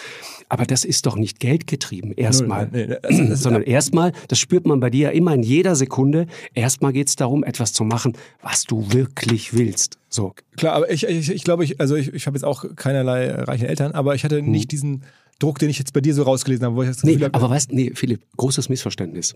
Aber 0.48 0.64
das 0.64 0.86
ist 0.86 1.04
doch 1.04 1.16
nicht 1.16 1.38
geldgetrieben, 1.38 2.12
erstmal. 2.12 2.68
Nee, 2.72 2.86
nee, 2.86 2.96
also 3.02 3.34
Sondern 3.34 3.62
erstmal, 3.62 4.12
das 4.28 4.38
spürt 4.38 4.66
man 4.66 4.80
bei 4.80 4.88
dir 4.88 5.12
immer 5.12 5.34
in 5.34 5.42
jeder 5.42 5.76
Sekunde, 5.76 6.26
erstmal 6.54 6.94
geht 6.94 7.08
es 7.08 7.16
darum, 7.16 7.44
etwas 7.44 7.74
zu 7.74 7.84
machen, 7.84 8.14
was 8.40 8.64
du 8.64 8.90
wirklich 8.90 9.52
willst. 9.52 9.98
So. 10.08 10.32
Klar, 10.56 10.74
aber 10.74 10.90
ich, 10.90 11.06
ich, 11.06 11.30
ich 11.30 11.44
glaube, 11.44 11.64
ich, 11.64 11.78
also 11.78 11.94
ich, 11.94 12.14
ich 12.14 12.26
habe 12.26 12.36
jetzt 12.36 12.44
auch 12.44 12.64
keinerlei 12.74 13.30
reiche 13.32 13.68
Eltern, 13.68 13.92
aber 13.92 14.14
ich 14.14 14.24
hatte 14.24 14.40
nicht 14.40 14.64
hm. 14.64 14.68
diesen 14.68 15.02
Druck, 15.38 15.58
den 15.58 15.70
ich 15.70 15.78
jetzt 15.78 15.92
bei 15.92 16.00
dir 16.00 16.14
so 16.14 16.22
rausgelesen 16.22 16.64
habe, 16.64 16.76
wo 16.76 16.82
ich 16.82 16.88
das 16.88 17.00
Gefühl 17.00 17.16
nee, 17.16 17.24
habe. 17.24 17.34
Aber 17.34 17.50
weißt, 17.50 17.72
nee, 17.72 17.92
Philipp, 17.94 18.22
großes 18.36 18.68
Missverständnis. 18.68 19.34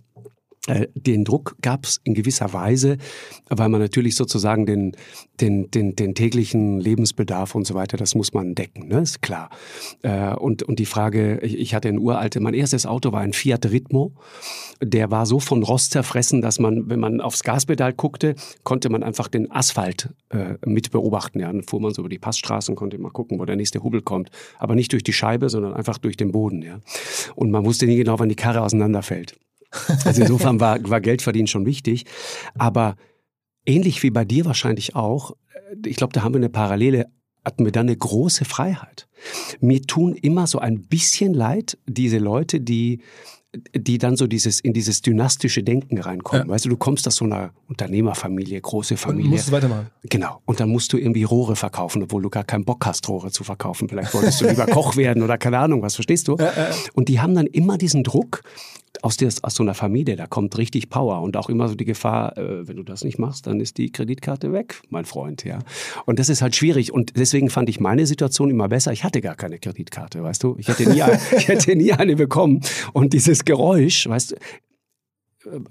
Äh, 0.67 0.89
den 0.95 1.25
Druck 1.25 1.57
gab 1.63 1.87
es 1.87 2.01
in 2.05 2.13
gewisser 2.13 2.53
Weise, 2.53 2.99
weil 3.49 3.71
man 3.71 3.81
natürlich 3.81 4.15
sozusagen 4.15 4.67
den, 4.67 4.93
den, 5.41 5.71
den, 5.71 5.97
den 5.97 6.15
täglichen 6.15 6.79
Lebensbedarf 6.81 7.55
und 7.55 7.67
so 7.67 7.75
weiter, 7.75 7.97
das 7.97 8.15
muss 8.15 8.35
man 8.35 8.55
decken, 8.55 8.89
ne? 8.89 9.01
ist 9.01 9.23
klar. 9.23 9.49
Äh, 10.03 10.35
und, 10.35 10.63
und 10.63 10.79
die 10.79 10.85
Frage, 10.85 11.41
ich 11.41 11.75
hatte 11.75 11.89
ein 11.89 11.99
uralte, 11.99 12.41
mein 12.41 12.53
erstes 12.53 12.85
Auto 12.85 13.11
war 13.11 13.21
ein 13.21 13.33
Fiat 13.33 13.71
Ritmo, 13.71 14.13
der 14.83 15.11
war 15.11 15.25
so 15.25 15.41
von 15.41 15.63
Rost 15.63 15.93
zerfressen, 15.93 16.43
dass 16.43 16.59
man, 16.59 16.91
wenn 16.91 17.01
man 17.01 17.23
aufs 17.23 17.43
Gaspedal 17.43 17.95
guckte, 17.95 18.35
konnte 18.63 18.91
man 18.91 19.03
einfach 19.03 19.29
den 19.29 19.51
Asphalt 19.51 20.11
äh, 20.29 20.55
mit 20.67 20.91
beobachten. 20.91 21.41
Ja, 21.41 21.47
dann 21.47 21.63
fuhr 21.63 21.81
man 21.81 21.95
so 21.95 22.03
über 22.03 22.09
die 22.09 22.19
Passstraßen, 22.19 22.77
konnte 22.77 22.99
mal 22.99 23.11
gucken, 23.11 23.39
wo 23.39 23.45
der 23.47 23.57
nächste 23.57 23.83
Hubel 23.83 24.03
kommt. 24.03 24.31
Aber 24.59 24.75
nicht 24.75 24.93
durch 24.93 25.05
die 25.05 25.13
Scheibe, 25.13 25.49
sondern 25.49 25.75
einfach 25.75 25.99
durch 25.99 26.17
den 26.17 26.33
Boden. 26.33 26.63
Ja. 26.63 26.81
Und 27.35 27.51
man 27.51 27.65
wusste 27.65 27.87
nie 27.87 27.97
genau, 27.97 28.19
wann 28.19 28.29
die 28.29 28.37
Karre 28.37 28.63
auseinanderfällt. 28.63 29.37
Also 30.05 30.23
insofern 30.23 30.61
war, 30.61 30.79
war 30.89 31.01
Geldverdienen 31.01 31.47
schon 31.47 31.67
wichtig. 31.67 32.05
Aber 32.59 32.97
ähnlich 33.67 34.03
wie 34.03 34.11
bei 34.11 34.25
dir 34.25 34.45
wahrscheinlich 34.45 34.95
auch, 34.95 35.33
äh, 35.73 35.89
ich 35.89 35.97
glaube, 35.97 36.13
da 36.13 36.23
haben 36.23 36.35
wir 36.35 36.39
eine 36.39 36.49
Parallele, 36.49 37.07
hatten 37.45 37.65
wir 37.65 37.73
dann 37.73 37.87
eine 37.87 37.97
große 37.97 38.45
Freiheit. 38.45 39.09
Mir 39.61 39.83
tun 39.83 40.15
immer 40.15 40.47
so 40.47 40.59
ein 40.59 40.83
bisschen 40.83 41.35
leid, 41.35 41.79
diese 41.87 42.19
Leute, 42.19 42.61
die 42.61 43.01
die 43.75 43.99
dann 43.99 44.17
so 44.17 44.27
dieses 44.29 44.61
in 44.61 44.73
dieses 44.73 45.03
dynastische 45.03 45.63
Denken 45.63 45.99
reinkommen. 45.99 46.47
Ja. 46.47 46.53
Weißt 46.53 46.67
du, 46.67 46.69
du 46.69 46.77
kommst 46.77 47.09
aus 47.09 47.17
so 47.17 47.25
einer 47.25 47.53
Unternehmerfamilie, 47.67 48.61
große 48.61 48.97
Familie. 48.97 49.25
Und 49.25 49.31
musst 49.31 49.49
du 49.49 49.53
weitermachen. 49.53 49.91
Genau. 50.05 50.41
Und 50.45 50.61
dann 50.61 50.69
musst 50.69 50.93
du 50.93 50.99
irgendwie 50.99 51.25
Rohre 51.25 51.57
verkaufen, 51.57 52.03
obwohl 52.05 52.23
du 52.23 52.31
gar 52.31 52.45
keinen 52.45 52.65
Bock 52.65 52.87
hast, 52.87 53.09
Rohre 53.09 53.33
zu 53.33 53.43
verkaufen. 53.43 53.89
Vielleicht 53.89 54.15
wolltest 54.15 54.41
du 54.41 54.49
lieber 54.49 54.67
Koch 54.71 54.97
werden 54.97 55.23
oder 55.23 55.37
keine 55.37 55.59
Ahnung, 55.59 55.83
was 55.83 55.97
verstehst 55.97 56.29
du? 56.29 56.37
Ja, 56.37 56.45
ja. 56.45 56.71
Und 56.95 57.09
die 57.09 57.21
haben 57.21 57.35
dann 57.35 57.47
immer 57.47 57.77
diesen 57.77 58.05
Druck, 58.05 58.43
aus, 59.03 59.17
des, 59.17 59.43
aus 59.45 59.55
so 59.55 59.63
einer 59.63 59.75
Familie, 59.75 60.17
da 60.17 60.27
kommt 60.27 60.57
richtig 60.59 60.91
Power 60.91 61.23
und 61.23 61.37
auch 61.37 61.49
immer 61.49 61.69
so 61.69 61.75
die 61.75 61.85
Gefahr, 61.85 62.37
äh, 62.37 62.67
wenn 62.67 62.77
du 62.77 62.83
das 62.83 63.05
nicht 63.05 63.19
machst, 63.19 63.47
dann 63.47 63.61
ist 63.61 63.79
die 63.79 63.91
Kreditkarte 63.91 64.53
weg, 64.53 64.83
mein 64.91 65.05
Freund, 65.05 65.45
ja. 65.45 65.61
Und 66.07 66.19
das 66.19 66.29
ist 66.29 66.43
halt 66.43 66.57
schwierig 66.57 66.93
und 66.93 67.17
deswegen 67.17 67.51
fand 67.51 67.69
ich 67.69 67.81
meine 67.81 68.07
Situation 68.07 68.51
immer 68.51 68.69
besser. 68.69 68.93
Ich 68.93 69.05
hatte 69.05 69.21
gar 69.21 69.37
keine 69.37 69.59
Kreditkarte, 69.59 70.23
weißt 70.23 70.43
du. 70.43 70.57
Ich 70.59 70.69
hätte 70.69 70.89
nie, 70.89 71.03
ich 71.37 71.49
hätte 71.49 71.75
nie 71.77 71.93
eine 71.93 72.17
bekommen 72.17 72.61
und 72.93 73.13
dieses 73.13 73.45
Geräusch, 73.45 74.09
weißt 74.09 74.33
du, 74.33 74.37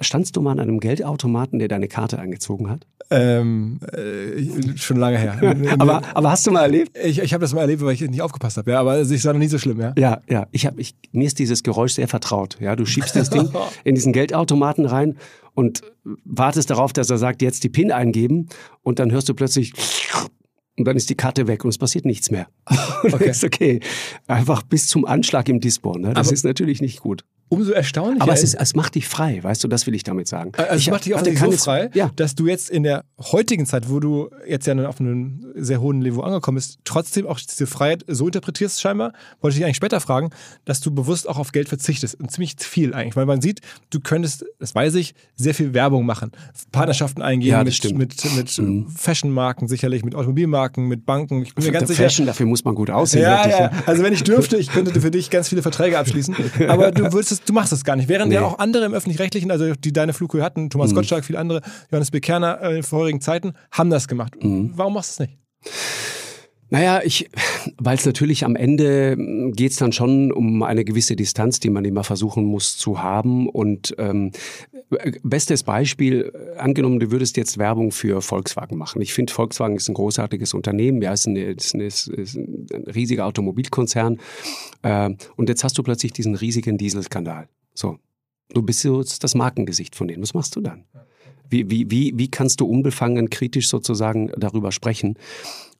standst 0.01 0.35
du 0.35 0.41
mal 0.41 0.51
an 0.51 0.59
einem 0.59 0.79
Geldautomaten, 0.79 1.59
der 1.59 1.67
deine 1.67 1.87
Karte 1.87 2.19
angezogen 2.19 2.69
hat? 2.69 2.85
Ähm, 3.11 3.79
äh, 3.91 4.77
schon 4.77 4.97
lange 4.97 5.17
her. 5.17 5.39
aber, 5.79 6.01
aber 6.13 6.31
hast 6.31 6.45
du 6.45 6.51
mal 6.51 6.61
erlebt? 6.61 6.97
Ich, 7.03 7.19
ich 7.19 7.33
habe 7.33 7.41
das 7.41 7.53
mal 7.53 7.61
erlebt, 7.61 7.81
weil 7.81 7.93
ich 7.93 8.01
nicht 8.01 8.21
aufgepasst 8.21 8.57
habe. 8.57 8.71
Ja, 8.71 8.79
aber 8.79 8.97
es 8.97 9.25
war 9.25 9.33
noch 9.33 9.39
nie 9.39 9.47
so 9.47 9.57
schlimm, 9.57 9.79
ja. 9.79 9.93
Ja, 9.97 10.21
ja. 10.29 10.47
Ich 10.51 10.65
hab, 10.65 10.77
ich, 10.77 10.95
mir 11.11 11.25
ist 11.25 11.39
dieses 11.39 11.63
Geräusch 11.63 11.93
sehr 11.93 12.07
vertraut. 12.07 12.57
Ja, 12.59 12.75
du 12.75 12.85
schiebst 12.85 13.15
das 13.15 13.29
Ding 13.29 13.49
in 13.83 13.95
diesen 13.95 14.13
Geldautomaten 14.13 14.85
rein 14.85 15.17
und 15.55 15.81
wartest 16.23 16.69
darauf, 16.69 16.93
dass 16.93 17.09
er 17.09 17.17
sagt, 17.17 17.41
jetzt 17.41 17.63
die 17.63 17.69
PIN 17.69 17.91
eingeben 17.91 18.49
und 18.83 18.99
dann 18.99 19.11
hörst 19.11 19.27
du 19.29 19.33
plötzlich 19.33 19.73
und 20.77 20.85
dann 20.85 20.95
ist 20.95 21.09
die 21.09 21.15
Karte 21.15 21.47
weg 21.47 21.65
und 21.65 21.69
es 21.69 21.77
passiert 21.77 22.05
nichts 22.05 22.31
mehr. 22.31 22.47
okay. 23.03 23.29
ist 23.29 23.43
okay. 23.43 23.79
Einfach 24.27 24.63
bis 24.63 24.87
zum 24.87 25.05
Anschlag 25.05 25.49
im 25.49 25.59
Dispo. 25.59 25.97
Ne? 25.97 26.13
Das 26.13 26.27
aber 26.27 26.33
ist 26.33 26.45
natürlich 26.45 26.79
nicht 26.81 27.01
gut 27.01 27.25
umso 27.49 27.71
erstaunlicher. 27.71 28.21
Aber 28.23 28.33
es, 28.33 28.43
ist, 28.43 28.53
es 28.53 28.75
macht 28.75 28.95
dich 28.95 29.07
frei, 29.07 29.43
weißt 29.43 29.63
du, 29.63 29.67
das 29.67 29.87
will 29.87 29.95
ich 29.95 30.03
damit 30.03 30.27
sagen. 30.27 30.51
Also 30.55 30.75
ich 30.75 30.87
es 30.87 30.91
macht 30.91 31.05
dich 31.05 31.15
auch 31.15 31.25
so 31.25 31.51
frei, 31.51 31.89
ja. 31.93 32.11
dass 32.15 32.35
du 32.35 32.47
jetzt 32.47 32.69
in 32.69 32.83
der 32.83 33.03
heutigen 33.19 33.65
Zeit, 33.65 33.89
wo 33.89 33.99
du 33.99 34.29
jetzt 34.47 34.67
ja 34.67 34.87
auf 34.87 34.99
einem 34.99 35.45
sehr 35.55 35.81
hohen 35.81 35.99
Niveau 35.99 36.21
angekommen 36.21 36.55
bist, 36.55 36.79
trotzdem 36.85 37.25
auch 37.25 37.39
diese 37.39 37.67
Freiheit 37.67 38.05
so 38.07 38.27
interpretierst 38.27 38.79
scheinbar, 38.79 39.13
wollte 39.41 39.53
ich 39.53 39.57
dich 39.57 39.65
eigentlich 39.65 39.77
später 39.77 39.99
fragen, 39.99 40.29
dass 40.65 40.79
du 40.79 40.91
bewusst 40.91 41.27
auch 41.27 41.37
auf 41.37 41.51
Geld 41.51 41.69
verzichtest 41.69 42.19
und 42.19 42.31
ziemlich 42.31 42.55
viel 42.59 42.93
eigentlich, 42.93 43.15
weil 43.15 43.25
man 43.25 43.41
sieht, 43.41 43.61
du 43.89 43.99
könntest, 43.99 44.45
das 44.59 44.75
weiß 44.75 44.95
ich, 44.95 45.15
sehr 45.35 45.55
viel 45.55 45.73
Werbung 45.73 46.05
machen, 46.05 46.31
Partnerschaften 46.71 47.21
eingehen 47.21 47.51
ja, 47.51 47.63
mit, 47.63 47.97
mit, 47.97 48.35
mit 48.35 48.57
mhm. 48.57 48.89
Fashionmarken 48.89 49.67
sicherlich, 49.67 50.05
mit 50.05 50.13
Automobilmarken, 50.13 50.87
mit 50.87 51.05
Banken. 51.05 51.41
Ich 51.41 51.55
bin 51.55 51.65
mir 51.65 51.71
ganz 51.71 51.87
sicher. 51.87 52.03
Fashion, 52.03 52.27
dafür 52.27 52.45
muss 52.45 52.63
man 52.63 52.75
gut 52.75 52.91
aussehen. 52.91 53.23
Ja, 53.23 53.37
wirklich, 53.37 53.59
ja. 53.59 53.71
Also 53.87 54.03
wenn 54.03 54.13
ich 54.13 54.23
dürfte, 54.23 54.57
ich 54.57 54.69
könnte 54.69 54.99
für 55.01 55.11
dich 55.11 55.29
ganz 55.29 55.49
viele 55.49 55.63
Verträge 55.63 55.97
abschließen, 55.97 56.35
aber 56.67 56.91
du 56.91 57.11
würdest 57.11 57.38
du 57.45 57.53
machst 57.53 57.73
es 57.73 57.83
gar 57.83 57.95
nicht. 57.95 58.09
Während 58.09 58.29
nee. 58.29 58.35
ja 58.35 58.43
auch 58.43 58.59
andere 58.59 58.85
im 58.85 58.93
Öffentlich-Rechtlichen, 58.93 59.51
also 59.51 59.73
die 59.73 59.93
deine 59.93 60.13
Flughöhe 60.13 60.43
hatten, 60.43 60.69
Thomas 60.69 60.91
mhm. 60.91 60.95
Gottschalk, 60.95 61.25
viele 61.25 61.39
andere, 61.39 61.61
Johannes 61.91 62.11
Bekerner 62.11 62.61
äh, 62.61 62.77
in 62.77 62.83
vorigen 62.83 63.21
Zeiten, 63.21 63.53
haben 63.71 63.89
das 63.89 64.07
gemacht. 64.07 64.35
Mhm. 64.41 64.71
Warum 64.75 64.93
machst 64.93 65.19
du 65.19 65.23
es 65.23 65.29
nicht? 65.29 65.39
Naja, 66.71 67.01
ich, 67.03 67.29
weil 67.77 67.97
es 67.97 68.05
natürlich 68.05 68.45
am 68.45 68.55
Ende 68.55 69.13
hm, 69.13 69.53
geht 69.53 69.71
es 69.71 69.77
dann 69.77 69.91
schon 69.91 70.31
um 70.31 70.61
eine 70.63 70.85
gewisse 70.85 71.15
Distanz, 71.15 71.59
die 71.59 71.69
man 71.69 71.85
immer 71.85 72.03
versuchen 72.03 72.45
muss 72.45 72.77
zu 72.77 73.01
haben. 73.01 73.49
Und 73.49 73.95
ähm, 73.97 74.31
bestes 75.23 75.63
Beispiel, 75.63 76.31
äh, 76.33 76.57
angenommen, 76.57 76.99
du 76.99 77.11
würdest 77.11 77.37
jetzt 77.37 77.57
Werbung 77.57 77.91
für 77.91 78.21
Volkswagen 78.21 78.77
machen. 78.77 79.01
Ich 79.01 79.13
finde, 79.13 79.33
Volkswagen 79.33 79.75
ist 79.75 79.89
ein 79.89 79.95
großartiges 79.95 80.53
Unternehmen, 80.53 81.01
ja, 81.01 81.13
ist, 81.13 81.27
eine, 81.27 81.43
ist, 81.43 81.73
eine, 81.73 81.85
ist 81.85 82.07
ein 82.07 82.67
riesiger 82.93 83.25
Automobilkonzern. 83.25 84.19
Äh, 84.83 85.11
und 85.35 85.49
jetzt 85.49 85.63
hast 85.63 85.77
du 85.77 85.83
plötzlich 85.83 86.13
diesen 86.13 86.35
riesigen 86.35 86.77
Dieselskandal. 86.77 87.47
So, 87.73 87.97
du 88.49 88.61
bist 88.61 88.81
so 88.81 89.01
das 89.01 89.35
Markengesicht 89.35 89.95
von 89.95 90.07
denen. 90.07 90.21
Was 90.21 90.33
machst 90.33 90.55
du 90.55 90.61
dann? 90.61 90.85
Wie, 91.49 91.69
wie, 91.71 91.89
wie, 91.89 92.13
wie 92.15 92.29
kannst 92.29 92.61
du 92.61 92.67
unbefangen 92.67 93.31
kritisch 93.31 93.69
sozusagen 93.69 94.31
darüber 94.37 94.71
sprechen? 94.71 95.17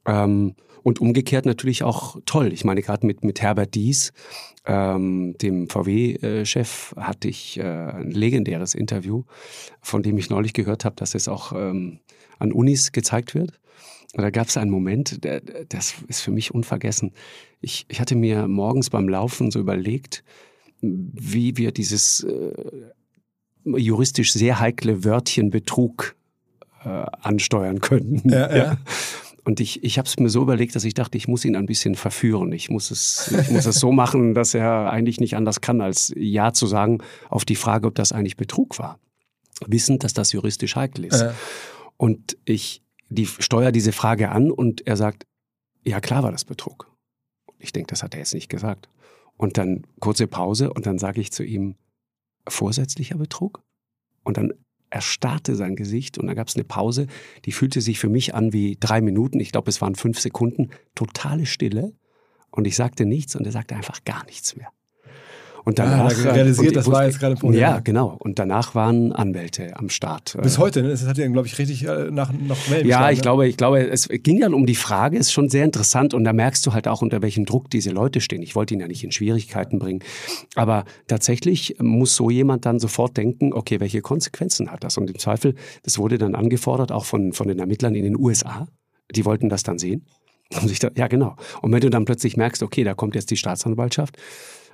Ähm, 0.08 0.56
und 0.90 1.00
umgekehrt 1.00 1.46
natürlich 1.46 1.84
auch 1.84 2.18
toll. 2.26 2.52
Ich 2.52 2.66
meine, 2.66 2.82
gerade 2.82 3.06
mit, 3.06 3.24
mit 3.24 3.42
Herbert 3.42 3.76
Dies, 3.76 4.12
ähm, 4.66 5.36
dem 5.40 5.70
VW-Chef, 5.70 6.96
hatte 6.98 7.28
ich 7.28 7.60
äh, 7.60 7.62
ein 7.62 8.10
legendäres 8.10 8.74
Interview, 8.74 9.24
von 9.82 10.02
dem 10.02 10.18
ich 10.18 10.32
neulich 10.32 10.54
gehört 10.54 10.86
habe, 10.86 10.96
dass 10.96 11.14
es 11.14 11.28
auch 11.28 11.54
ähm, 11.54 12.00
an 12.40 12.52
Unis 12.52 12.92
gezeigt 12.92 13.36
wird. 13.36 13.60
Und 14.16 14.24
da 14.24 14.32
gab 14.32 14.48
es 14.48 14.58
einen 14.58 14.72
Moment, 14.72 15.24
der, 15.24 15.42
das 15.70 15.94
ist 16.08 16.22
für 16.22 16.32
mich 16.32 16.56
unvergessen. 16.56 17.14
Ich, 17.62 17.86
ich 17.88 18.00
hatte 18.02 18.16
mir 18.16 18.48
morgens 18.48 18.90
beim 18.90 19.08
Laufen 19.08 19.52
so 19.52 19.60
überlegt, 19.60 20.24
wie 20.82 21.56
wir 21.56 21.72
dieses 21.72 22.24
äh, 22.24 22.52
juristisch 23.64 24.34
sehr 24.34 24.60
heikle 24.60 25.04
Wörtchen 25.04 25.52
Betrug 25.52 26.16
äh, 26.84 26.90
ansteuern 26.90 27.80
könnten. 27.80 28.28
Ja, 28.28 28.56
ja. 28.56 28.78
Und 29.50 29.60
ich, 29.60 29.84
ich 29.84 29.98
habe 29.98 30.08
es 30.08 30.20
mir 30.20 30.30
so 30.30 30.44
überlegt, 30.44 30.76
dass 30.76 30.84
ich 30.84 30.94
dachte, 30.94 31.18
ich 31.18 31.28
muss 31.28 31.44
ihn 31.44 31.56
ein 31.56 31.66
bisschen 31.66 31.96
verführen. 31.96 32.52
Ich 32.52 32.70
muss 32.70 32.92
es, 32.92 33.32
ich 33.32 33.50
muss 33.50 33.66
es 33.66 33.80
so 33.80 33.92
machen, 33.92 34.34
dass 34.36 34.54
er 34.54 34.92
eigentlich 34.92 35.20
nicht 35.20 35.36
anders 35.36 35.60
kann, 35.60 35.82
als 35.82 36.14
Ja 36.16 36.54
zu 36.54 36.68
sagen 36.68 37.00
auf 37.30 37.46
die 37.46 37.56
Frage, 37.56 37.88
ob 37.88 37.96
das 37.96 38.12
eigentlich 38.12 38.38
Betrug 38.38 38.78
war. 38.78 39.00
Wissend, 39.66 40.04
dass 40.04 40.14
das 40.14 40.34
juristisch 40.34 40.76
heikel 40.76 41.06
ist. 41.06 41.22
Äh. 41.22 41.32
Und 41.98 42.38
ich 42.46 42.84
die, 43.10 43.26
steuere 43.26 43.72
diese 43.72 43.92
Frage 43.92 44.30
an 44.30 44.52
und 44.52 44.86
er 44.86 44.98
sagt, 44.98 45.26
ja 45.84 46.00
klar 46.00 46.22
war 46.22 46.32
das 46.32 46.46
Betrug. 46.46 46.88
Ich 47.58 47.72
denke, 47.72 47.88
das 47.88 48.04
hat 48.04 48.14
er 48.14 48.20
jetzt 48.20 48.36
nicht 48.36 48.50
gesagt. 48.50 48.88
Und 49.36 49.58
dann 49.58 49.88
kurze 50.00 50.28
Pause 50.28 50.72
und 50.72 50.86
dann 50.86 51.00
sage 51.00 51.22
ich 51.22 51.32
zu 51.32 51.44
ihm, 51.44 51.74
vorsätzlicher 52.48 53.18
Betrug? 53.18 53.64
Und 54.22 54.38
dann 54.38 54.54
erstarrte 54.90 55.56
sein 55.56 55.76
Gesicht 55.76 56.18
und 56.18 56.28
dann 56.28 56.36
gab 56.36 56.48
es 56.48 56.56
eine 56.56 56.64
Pause, 56.64 57.08
die 57.46 57.52
fühlte 57.52 57.82
sich 57.82 58.00
für 58.00 58.10
mich 58.10 58.36
an 58.36 58.54
wie 58.54 58.78
drei 58.80 59.02
Minuten, 59.02 59.40
ich 59.40 59.52
glaube 59.52 59.70
es 59.70 59.82
waren 59.82 59.96
fünf 59.96 60.20
Sekunden, 60.20 60.70
totale 60.96 61.46
Stille. 61.46 61.94
Und 62.52 62.66
ich 62.66 62.76
sagte 62.76 63.06
nichts 63.06 63.36
und 63.36 63.46
er 63.46 63.52
sagte 63.52 63.76
einfach 63.76 64.04
gar 64.06 64.26
nichts 64.26 64.56
mehr. 64.56 64.72
Und 65.66 65.80
danach 65.80 66.12
ah, 66.26 66.32
realisiert, 66.32 66.76
das 66.76 66.90
war 66.90 67.06
jetzt 67.06 67.20
gerade 67.20 67.36
Problem. 67.36 67.60
Ja, 67.60 67.80
genau. 67.80 68.16
Und 68.20 68.40
danach 68.40 68.76
waren 68.76 69.12
Anwälte 69.12 69.78
am 69.78 69.90
Start. 69.90 70.38
Bis 70.42 70.58
heute, 70.58 70.82
ne? 70.82 70.90
Das 70.90 71.06
hat 71.06 71.18
ja, 71.18 71.28
glaube 71.28 71.48
ich, 71.48 71.58
richtig 71.58 71.86
äh, 71.86 72.10
nach 72.12 72.32
noch 72.32 72.58
Wellen 72.70 72.88
Ja, 72.88 73.10
ich 73.10 73.20
ne? 73.20 73.22
glaube, 73.22 73.48
ich 73.48 73.58
glaube, 73.58 73.88
es 73.90 74.08
ging 74.10 74.40
dann 74.40 74.54
um 74.54 74.66
die 74.66 74.76
Frage, 74.76 75.18
ist 75.18 75.32
schon 75.32 75.50
sehr 75.50 75.66
interessant 75.66 76.14
und 76.14 76.24
da 76.24 76.34
merkst 76.34 76.66
du 76.66 76.74
halt 76.74 76.88
auch, 76.88 77.02
unter 77.02 77.22
welchem 77.22 77.46
Druck 77.46 77.70
diese 77.70 77.92
Leute 77.92 78.22
stehen. 78.22 78.42
Ich 78.42 78.56
wollte 78.56 78.74
ihn 78.74 78.80
ja 78.80 78.88
nicht 78.88 79.04
in 79.04 79.12
Schwierigkeiten 79.12 79.80
bringen. 79.80 80.04
Aber 80.56 80.86
tatsächlich 81.08 81.76
muss 81.80 82.16
so 82.16 82.30
jemand 82.30 82.66
dann 82.66 82.80
sofort 82.80 83.18
denken, 83.18 83.54
okay, 83.54 83.80
welche 83.80 84.02
Konsequenzen 84.02 84.72
hat 84.72 84.84
das? 84.84 84.98
Und 84.98 85.10
im 85.10 85.20
Zweifel, 85.20 85.56
das 85.84 85.98
wurde 85.98 86.18
dann 86.18 86.36
angefordert, 86.36 86.92
auch 86.92 87.06
von, 87.06 87.34
von 87.34 87.48
den 87.48 87.60
Ermittlern 87.60 87.96
in 87.96 88.04
den 88.04 88.18
USA. 88.18 88.68
Die 89.14 89.26
wollten 89.26 89.50
das 89.50 89.64
dann 89.64 89.80
sehen. 89.80 90.06
ja, 90.96 91.08
genau. 91.08 91.36
Und 91.62 91.72
wenn 91.72 91.82
du 91.82 91.90
dann 91.90 92.06
plötzlich 92.06 92.38
merkst, 92.38 92.64
okay, 92.64 92.84
da 92.84 92.94
kommt 92.94 93.16
jetzt 93.16 93.30
die 93.32 93.38
Staatsanwaltschaft, 93.38 94.18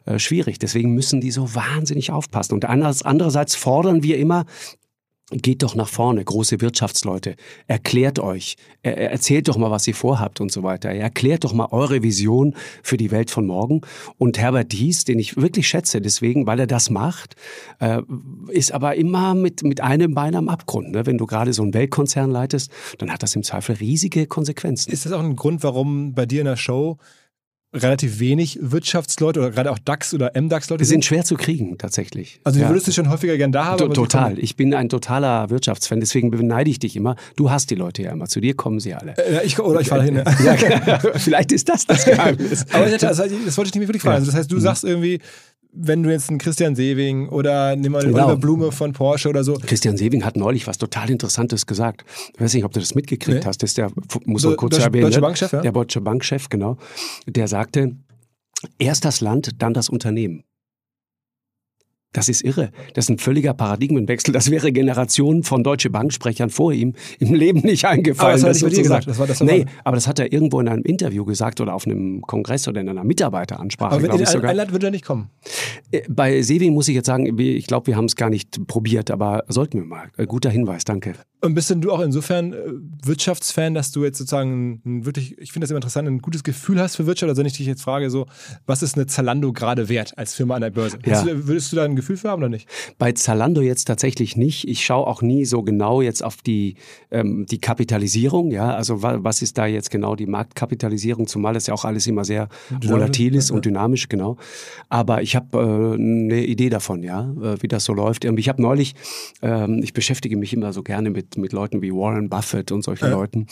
äh, 0.06 0.20
schwierig. 0.20 0.60
Deswegen 0.60 0.94
müssen 0.94 1.22
die 1.22 1.32
so 1.32 1.54
wahnsinnig 1.56 2.12
aufpassen. 2.12 2.54
Und 2.54 2.66
andererseits 2.66 3.56
fordern 3.56 4.04
wir 4.04 4.18
immer, 4.18 4.46
Geht 5.32 5.64
doch 5.64 5.74
nach 5.74 5.88
vorne, 5.88 6.24
große 6.24 6.62
Wirtschaftsleute. 6.62 7.36
Erklärt 7.66 8.20
euch. 8.20 8.58
erzählt 8.84 9.48
doch 9.48 9.58
mal, 9.58 9.72
was 9.72 9.88
ihr 9.88 9.96
vorhabt 9.96 10.40
und 10.40 10.52
so 10.52 10.62
weiter. 10.62 10.90
Erklärt 10.90 11.46
doch 11.46 11.54
mal 11.54 11.70
eure 11.72 12.04
Vision 12.04 12.54
für 12.84 12.96
die 12.96 13.10
Welt 13.10 13.32
von 13.32 13.48
morgen. 13.48 13.82
Und 14.20 14.38
Herbert 14.38 14.72
Dies, 14.72 15.04
den 15.04 15.18
ich 15.18 15.36
wirklich 15.36 15.68
schätze, 15.68 16.00
deswegen, 16.00 16.46
weil 16.46 16.60
er 16.60 16.68
das 16.68 16.92
macht, 16.92 17.36
äh, 17.80 18.04
ist 18.50 18.72
aber 18.72 18.98
immer 18.98 19.34
mit, 19.34 19.64
mit 19.64 19.82
einem 19.82 20.14
Bein 20.14 20.36
am 20.36 20.48
Abgrund. 20.48 20.92
Ne? 20.92 21.08
Wenn 21.08 21.18
du 21.18 21.26
gerade 21.26 21.54
so 21.54 21.64
einen 21.64 21.74
Weltkonzern 21.74 22.30
leitest, 22.30 22.72
dann 23.00 23.12
hat 23.12 23.24
das 23.24 23.36
im 23.36 23.42
Zweifel 23.42 23.78
riesige 23.78 24.28
Konsequenzen. 24.28 24.92
Ist 24.92 25.08
das 25.08 25.12
auch 25.12 25.24
ein 25.24 25.36
Grund, 25.36 25.64
warum 25.64 26.14
bei 26.14 26.28
dir 26.28 26.42
in 26.42 26.46
der 26.46 26.56
Show 26.56 27.00
relativ 27.74 28.20
wenig 28.20 28.58
Wirtschaftsleute 28.62 29.40
oder 29.40 29.52
gerade 29.52 29.72
auch 29.72 29.80
DAX 29.80 30.14
oder 30.14 30.32
MDAX-Leute 30.34 30.86
sind? 30.86 30.96
sind 30.96 31.06
schwer 31.06 31.24
zu 31.24 31.36
kriegen, 31.36 31.78
tatsächlich. 31.78 32.40
Also, 32.44 32.60
die 32.60 32.68
würdest 32.68 32.88
du 32.88 32.92
schon 32.92 33.10
häufiger 33.10 33.38
gern 33.38 33.52
da 33.52 33.66
haben? 33.66 33.94
total. 33.94 34.40
Ich 34.40 34.56
bin 34.56 34.74
ein 34.74 34.90
totaler 34.90 35.50
Wirtschaftsfan, 35.50 36.00
deswegen 36.00 36.32
beneide 36.32 36.70
ich 36.70 36.80
dich 36.80 36.96
immer. 36.96 37.16
Du 37.36 37.52
hast 37.52 37.70
die 37.72 37.76
Leute 37.76 38.04
ja 38.04 38.12
immer. 38.12 38.28
Zu 38.28 38.40
dir 38.40 38.56
kommen 38.56 38.80
sie 38.80 38.94
alle. 38.94 39.14
Äh, 39.18 39.46
ich, 39.46 39.60
oder 39.60 39.82
ich 39.82 39.90
fahre 39.90 40.04
hin. 40.04 40.16
Ja. 40.46 41.00
vielleicht 41.16 41.52
ist 41.52 41.70
das 41.70 41.86
das 41.86 42.06
Geheimnis. 42.06 42.66
Aber 42.72 42.86
das, 42.86 43.02
das 43.02 43.18
wollte 43.20 43.40
ich 43.42 43.58
nicht 43.58 43.76
mehr 43.76 43.88
wirklich 43.88 44.02
fragen. 44.02 44.16
Also, 44.16 44.28
das 44.28 44.36
heißt, 44.36 44.52
du 44.52 44.58
mhm. 44.58 44.62
sagst 44.62 44.84
irgendwie, 44.84 45.20
wenn 45.76 46.04
du 46.04 46.12
jetzt 46.12 46.30
einen 46.30 46.40
Christian 46.40 46.76
Sewing 46.76 47.30
oder 47.30 47.76
nimm 47.76 47.92
mal 47.92 48.04
genau. 48.04 48.18
Oliver 48.18 48.38
Blume 48.38 48.72
von 48.72 48.94
Porsche 48.94 49.30
oder 49.30 49.44
so. 49.44 49.56
Christian 49.56 49.98
Sewing 49.98 50.24
hat 50.24 50.36
neulich 50.36 50.68
was 50.68 50.78
total 50.78 51.10
Interessantes 51.10 51.66
gesagt. 51.66 52.06
Ich 52.34 52.42
weiß 52.42 52.54
nicht, 52.54 52.64
ob 52.64 52.72
du 52.72 52.80
das 52.80 52.96
mitgekriegt 52.96 53.40
nee. 53.40 53.46
hast. 53.46 53.62
Das 53.62 53.72
ist 53.72 53.78
der, 53.78 53.92
muss 54.26 54.44
man 54.44 54.56
kurz 54.56 54.76
Deutsche, 54.76 54.88
erwähnen. 54.88 55.04
Deutsche 55.04 55.20
ne? 55.20 55.22
Bankchef, 55.22 55.54
ja? 55.54 55.62
Der 55.62 55.72
Deutsche 55.72 56.02
Bankchef, 56.02 56.50
genau. 56.50 56.78
Der 57.28 57.48
sagte, 57.48 57.96
erst 58.80 59.06
das 59.06 59.22
Land, 59.22 59.62
dann 59.62 59.74
das 59.74 59.90
Unternehmen. 59.90 60.44
Das 62.16 62.30
ist 62.30 62.46
irre. 62.46 62.72
Das 62.94 63.06
ist 63.06 63.10
ein 63.10 63.18
völliger 63.18 63.54
Paradigmenwechsel. 63.54 64.34
Das 64.34 64.50
wäre 64.50 64.72
Generationen 64.72 65.44
von 65.44 65.66
Deutsche 65.66 65.90
Banksprechern 65.90 66.50
vor 66.50 66.72
ihm 66.72 66.94
im 67.20 67.34
Leben 67.34 67.60
nicht 67.60 67.84
eingefallen. 67.84 68.40
Aber 68.40 68.54
das 68.54 68.64
hat 68.64 68.72
er 68.72 68.82
gesagt. 68.84 69.08
Das 69.08 69.20
war, 69.20 69.28
das 69.28 69.42
nee, 69.42 69.66
aber 69.84 69.98
das 69.98 70.08
hat 70.08 70.20
er 70.20 70.32
irgendwo 70.32 70.62
in 70.62 70.70
einem 70.70 70.84
Interview 70.84 71.26
gesagt 71.26 71.60
oder 71.60 71.76
auf 71.76 71.86
einem 71.86 72.22
Kongress 72.22 72.70
oder 72.70 72.80
in 72.80 72.88
einer 72.88 73.04
Mitarbeiteransprache. 73.04 73.96
Aber 73.96 74.14
in 74.14 74.22
ich, 74.22 74.30
sogar. 74.30 74.54
Land 74.54 74.72
würde 74.72 74.88
er 74.88 74.92
nicht 74.92 75.04
kommen. 75.04 75.30
Äh, 75.92 76.02
bei 76.10 76.42
Sevi 76.42 76.70
muss 76.72 76.88
ich 76.88 76.96
jetzt 76.96 77.08
sagen, 77.08 77.38
ich 77.40 77.68
glaube, 77.68 77.88
wir 77.88 77.96
haben 77.96 78.06
es 78.06 78.16
gar 78.16 78.30
nicht 78.30 78.68
probiert, 78.68 79.12
aber 79.12 79.44
sollten 79.48 79.80
wir 79.80 79.86
mal. 79.86 80.10
Äh, 80.18 80.26
guter 80.26 80.50
Hinweis, 80.50 80.84
danke. 80.84 81.14
Und 81.42 81.54
bist 81.54 81.70
denn 81.70 81.82
du 81.82 81.92
auch 81.92 82.00
insofern 82.00 82.54
äh, 82.54 82.58
Wirtschaftsfan, 83.04 83.76
dass 83.76 83.92
du 83.92 84.04
jetzt 84.04 84.18
sozusagen 84.18 84.82
ein 84.84 85.06
wirklich, 85.06 85.38
ich 85.38 85.52
finde 85.52 85.66
das 85.66 85.72
immer 85.72 85.78
interessant, 85.78 86.08
ein 86.08 86.20
gutes 86.20 86.44
Gefühl 86.44 86.80
hast 86.80 86.96
für 86.96 87.06
Wirtschaft? 87.06 87.30
Also 87.30 87.40
wenn 87.40 87.46
ich 87.46 87.54
dich 87.54 87.68
jetzt 87.68 87.84
frage, 87.84 88.10
so, 88.10 88.26
was 88.66 88.82
ist 88.82 88.96
eine 88.96 89.06
Zalando 89.06 89.54
gerade 89.54 89.88
wert 89.88 90.18
als 90.18 90.34
Firma 90.34 90.56
an 90.56 90.62
der 90.62 90.72
Börse? 90.72 90.98
Ja. 91.06 91.22
Du, 91.22 91.48
würdest 91.48 91.72
du 91.72 91.76
da 91.76 91.84
ein 91.84 91.96
Gefühl 91.96 92.18
für 92.18 92.30
haben 92.30 92.42
oder 92.42 92.50
nicht? 92.50 92.68
Bei 92.98 93.12
Zalando 93.12 93.62
jetzt 93.62 93.86
tatsächlich 93.86 94.36
nicht. 94.36 94.68
Ich 94.68 94.84
schaue 94.84 95.06
auch 95.06 95.22
nie 95.22 95.46
so 95.46 95.62
genau 95.62 96.02
jetzt 96.02 96.24
auf 96.24 96.38
die, 96.38 96.76
ähm, 97.12 97.46
die 97.46 97.60
Kapitalisierung. 97.60 98.50
Ja, 98.50 98.74
also 98.74 99.04
was 99.04 99.42
ist 99.42 99.58
da 99.58 99.68
jetzt 99.68 99.92
genau 99.92 100.16
die 100.16 100.26
Marktkapitalisierung? 100.26 101.28
Zumal 101.28 101.54
das 101.54 101.68
ja 101.68 101.74
auch 101.76 101.86
alles 101.86 102.08
immer 102.08 102.26
sehr 102.26 102.50
volatil 102.82 103.36
ist 103.36 103.52
und 103.52 103.66
dynamisch, 103.66 104.10
genau. 104.10 104.38
Aber 104.90 105.22
ich 105.22 105.36
habe 105.36 105.75
eine 105.76 106.46
Idee 106.46 106.70
davon, 106.70 107.04
ja, 107.04 107.32
äh, 107.42 107.62
wie 107.62 107.68
das 107.68 107.86
so 107.86 107.94
läuft. 107.94 108.26
Ich 108.26 108.50
habe 108.50 108.62
neulich, 108.62 108.96
ähm, 109.42 109.82
ich 109.84 109.94
beschäftige 109.94 110.38
mich 110.38 110.54
immer 110.54 110.74
so 110.74 110.84
gerne 110.84 111.10
mit, 111.10 111.38
mit 111.38 111.54
Leuten 111.54 111.82
wie 111.82 111.92
Warren 111.92 112.30
Buffett 112.30 112.72
und 112.72 112.84
solchen 112.84 113.06
ja. 113.06 113.12
Leuten. 113.12 113.48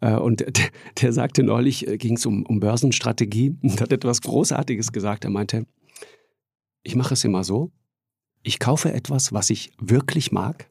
Äh, 0.00 0.14
und 0.14 0.40
der, 0.40 0.68
der 1.00 1.12
sagte 1.12 1.42
neulich, 1.42 1.86
äh, 1.86 1.96
ging 1.96 2.16
es 2.16 2.26
um, 2.26 2.44
um 2.46 2.60
Börsenstrategie 2.60 3.56
und 3.62 3.80
hat 3.80 3.92
etwas 3.92 4.20
Großartiges 4.22 4.92
gesagt. 4.92 5.24
Er 5.24 5.30
meinte, 5.30 5.66
ich 6.82 6.96
mache 6.96 7.14
es 7.14 7.24
immer 7.24 7.44
so, 7.44 7.72
ich 8.42 8.58
kaufe 8.58 8.92
etwas, 8.92 9.32
was 9.32 9.50
ich 9.50 9.72
wirklich 9.80 10.30
mag, 10.30 10.70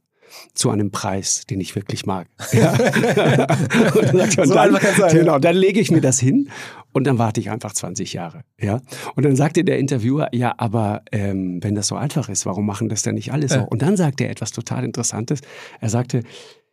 zu 0.54 0.70
einem 0.70 0.92
Preis, 0.92 1.46
den 1.50 1.60
ich 1.60 1.75
wirklich 1.75 2.06
mag. 2.06 2.27
Ja. 2.54 2.72
und 2.72 4.13
dann, 4.13 4.32
so 4.32 4.54
dann, 4.54 4.80
sein, 4.98 5.12
genau, 5.12 5.39
dann 5.39 5.56
lege 5.56 5.80
ich 5.80 5.92
mir 5.92 6.00
das 6.00 6.20
hin 6.20 6.50
und 6.94 7.06
dann 7.06 7.18
warte 7.18 7.42
ich 7.42 7.50
einfach 7.50 7.74
20 7.74 8.13
Jahre. 8.13 8.42
Ja. 8.60 8.80
Und 9.15 9.25
dann 9.25 9.36
sagte 9.36 9.65
der 9.65 9.77
Interviewer, 9.77 10.30
ja, 10.32 10.54
aber 10.58 11.01
ähm, 11.12 11.62
wenn 11.62 11.75
das 11.75 11.88
so 11.88 11.96
einfach 11.96 12.30
ist, 12.30 12.46
warum 12.46 12.65
machen 12.65 12.88
das 12.88 13.01
denn 13.01 13.15
nicht 13.15 13.34
alle 13.34 13.50
so? 13.50 13.56
Ja. 13.56 13.62
Und 13.63 13.82
dann 13.82 13.98
sagte 13.98 14.24
er 14.24 14.30
etwas 14.30 14.51
total 14.51 14.86
Interessantes. 14.86 15.42
Er 15.82 15.89
sagte, 15.89 16.24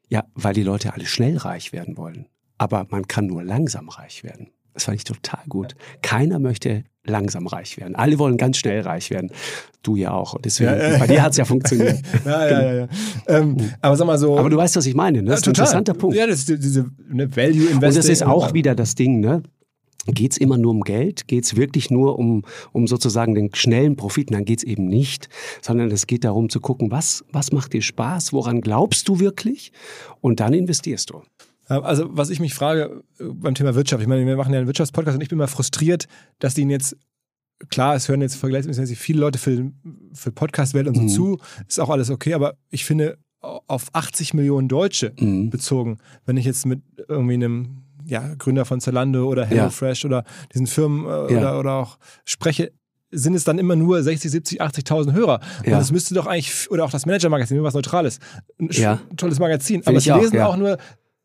ja, 0.09 0.25
weil 0.35 0.55
die 0.55 0.63
Leute 0.63 0.93
alle 0.93 1.07
schnell 1.07 1.37
reich 1.39 1.73
werden 1.73 1.97
wollen. 1.97 2.29
Aber 2.59 2.87
man 2.91 3.09
kann 3.09 3.27
nur 3.27 3.43
langsam 3.43 3.89
reich 3.89 4.23
werden. 4.23 4.51
Das 4.75 4.85
fand 4.85 4.97
ich 4.97 5.05
total 5.05 5.43
gut. 5.49 5.75
Keiner 6.03 6.39
möchte 6.39 6.85
langsam 7.05 7.47
reich 7.47 7.77
werden. 7.79 7.95
Alle 7.97 8.19
wollen 8.19 8.37
ganz 8.37 8.59
schnell 8.59 8.81
reich 8.81 9.11
werden. 9.11 9.31
Du 9.83 9.97
ja 9.97 10.13
auch. 10.13 10.37
Deswegen, 10.41 10.71
ja, 10.71 10.93
ja, 10.93 10.99
bei 10.99 11.07
dir 11.07 11.23
hat 11.23 11.33
es 11.33 11.39
ja 11.39 11.45
funktioniert. 11.45 12.01
ja, 12.25 12.49
ja, 12.49 12.63
ja. 12.63 12.75
ja. 12.75 12.89
Ähm, 13.27 13.57
aber 13.81 13.97
sag 13.97 14.07
mal 14.07 14.19
so. 14.19 14.39
Aber 14.39 14.51
du 14.51 14.57
weißt, 14.57 14.77
was 14.77 14.87
ich 14.87 14.95
meine. 14.95 15.23
Ne? 15.23 15.31
Das 15.31 15.41
ist 15.41 15.47
ein 15.47 15.51
interessanter 15.51 15.95
Punkt. 15.95 16.17
Ja, 16.17 16.27
das 16.27 16.41
ist 16.41 16.49
diese 16.63 16.87
ne, 17.09 17.35
Value 17.35 17.53
Investing. 17.53 17.75
Und 17.75 17.83
das 17.83 18.09
ist 18.09 18.23
auch 18.23 18.55
wieder 18.55 18.75
das 18.75 18.95
Ding, 18.95 19.21
ne? 19.21 19.43
Geht 20.07 20.33
es 20.33 20.39
immer 20.39 20.59
nur 20.59 20.73
um 20.73 20.81
Geld? 20.81 21.29
Geht 21.29 21.45
es 21.45 21.57
wirklich 21.57 21.89
nur 21.91 22.19
um, 22.19 22.43
um 22.73 22.89
sozusagen 22.89 23.37
den 23.37 23.55
schnellen 23.55 23.95
Profit? 23.95 24.33
Nein, 24.33 24.45
geht 24.45 24.59
es 24.59 24.65
eben 24.65 24.89
nicht, 24.89 25.29
sondern 25.61 25.93
es 25.93 26.09
geht 26.09 26.25
darum 26.25 26.49
zu 26.49 26.61
gucken, 26.61 26.91
was, 26.91 27.25
was 27.31 27.53
macht 27.53 27.73
dir 27.73 27.83
Spaß, 27.83 28.33
woran 28.33 28.63
glaubst 28.63 29.07
du 29.07 29.21
wirklich? 29.21 29.71
Und 30.21 30.41
dann 30.41 30.55
investierst 30.55 31.11
du. 31.11 31.23
Also, 31.81 32.09
was 32.11 32.31
ich 32.31 32.41
mich 32.41 32.55
frage 32.55 33.03
äh, 33.19 33.25
beim 33.25 33.55
Thema 33.55 33.75
Wirtschaft, 33.75 34.03
ich 34.03 34.09
meine, 34.09 34.27
wir 34.27 34.37
machen 34.37 34.53
ja 34.53 34.59
einen 34.59 34.67
Wirtschaftspodcast 34.67 35.17
und 35.17 35.23
ich 35.23 35.29
bin 35.29 35.39
mal 35.39 35.47
frustriert, 35.47 36.07
dass 36.39 36.55
die 36.55 36.63
jetzt, 36.63 36.97
klar, 37.69 37.95
es 37.95 38.09
hören 38.09 38.21
jetzt 38.21 38.37
vergleichsweise 38.37 38.97
viele 38.97 39.21
Leute 39.21 39.39
für, 39.39 39.71
für 40.13 40.33
Podcast-Welt 40.33 40.89
und 40.89 40.95
so 40.97 41.03
mhm. 41.03 41.09
zu, 41.09 41.39
ist 41.67 41.81
auch 41.81 41.91
alles 41.91 42.11
okay, 42.11 42.35
aber 42.35 42.57
ich 42.71 42.85
finde, 42.85 43.19
auf 43.41 43.87
80 43.93 44.35
Millionen 44.35 44.69
Deutsche 44.69 45.13
mhm. 45.19 45.51
bezogen, 45.51 45.99
wenn 46.25 46.37
ich 46.37 46.45
jetzt 46.45 46.65
mit 46.65 46.83
irgendwie 47.09 47.35
einem 47.35 47.83
ja, 48.05 48.35
Gründer 48.35 48.65
von 48.65 48.81
Zalando 48.81 49.29
oder 49.29 49.45
HelloFresh 49.45 50.05
ja. 50.05 50.09
oder 50.09 50.25
diesen 50.53 50.67
Firmen 50.67 51.07
äh, 51.07 51.33
ja. 51.33 51.39
oder, 51.39 51.59
oder 51.59 51.73
auch 51.73 51.99
spreche, 52.25 52.73
sind 53.13 53.35
es 53.35 53.45
dann 53.45 53.59
immer 53.59 53.77
nur 53.77 54.03
60, 54.03 54.31
70, 54.31 54.63
80.000 54.63 55.13
Hörer. 55.13 55.41
Ja. 55.65 55.77
Und 55.77 55.83
es 55.83 55.93
müsste 55.93 56.15
doch 56.15 56.27
eigentlich, 56.27 56.71
oder 56.71 56.85
auch 56.85 56.91
das 56.91 57.05
Manager-Magazin, 57.05 57.63
was 57.63 57.75
Neutrales, 57.75 58.19
ein 58.59 58.69
ja. 58.73 59.01
tolles 59.17 59.39
Magazin. 59.39 59.83
Find 59.83 59.89
aber 59.89 59.99
es 59.99 60.07
lesen 60.07 60.41
auch, 60.41 60.55
auch 60.55 60.57
nur 60.57 60.79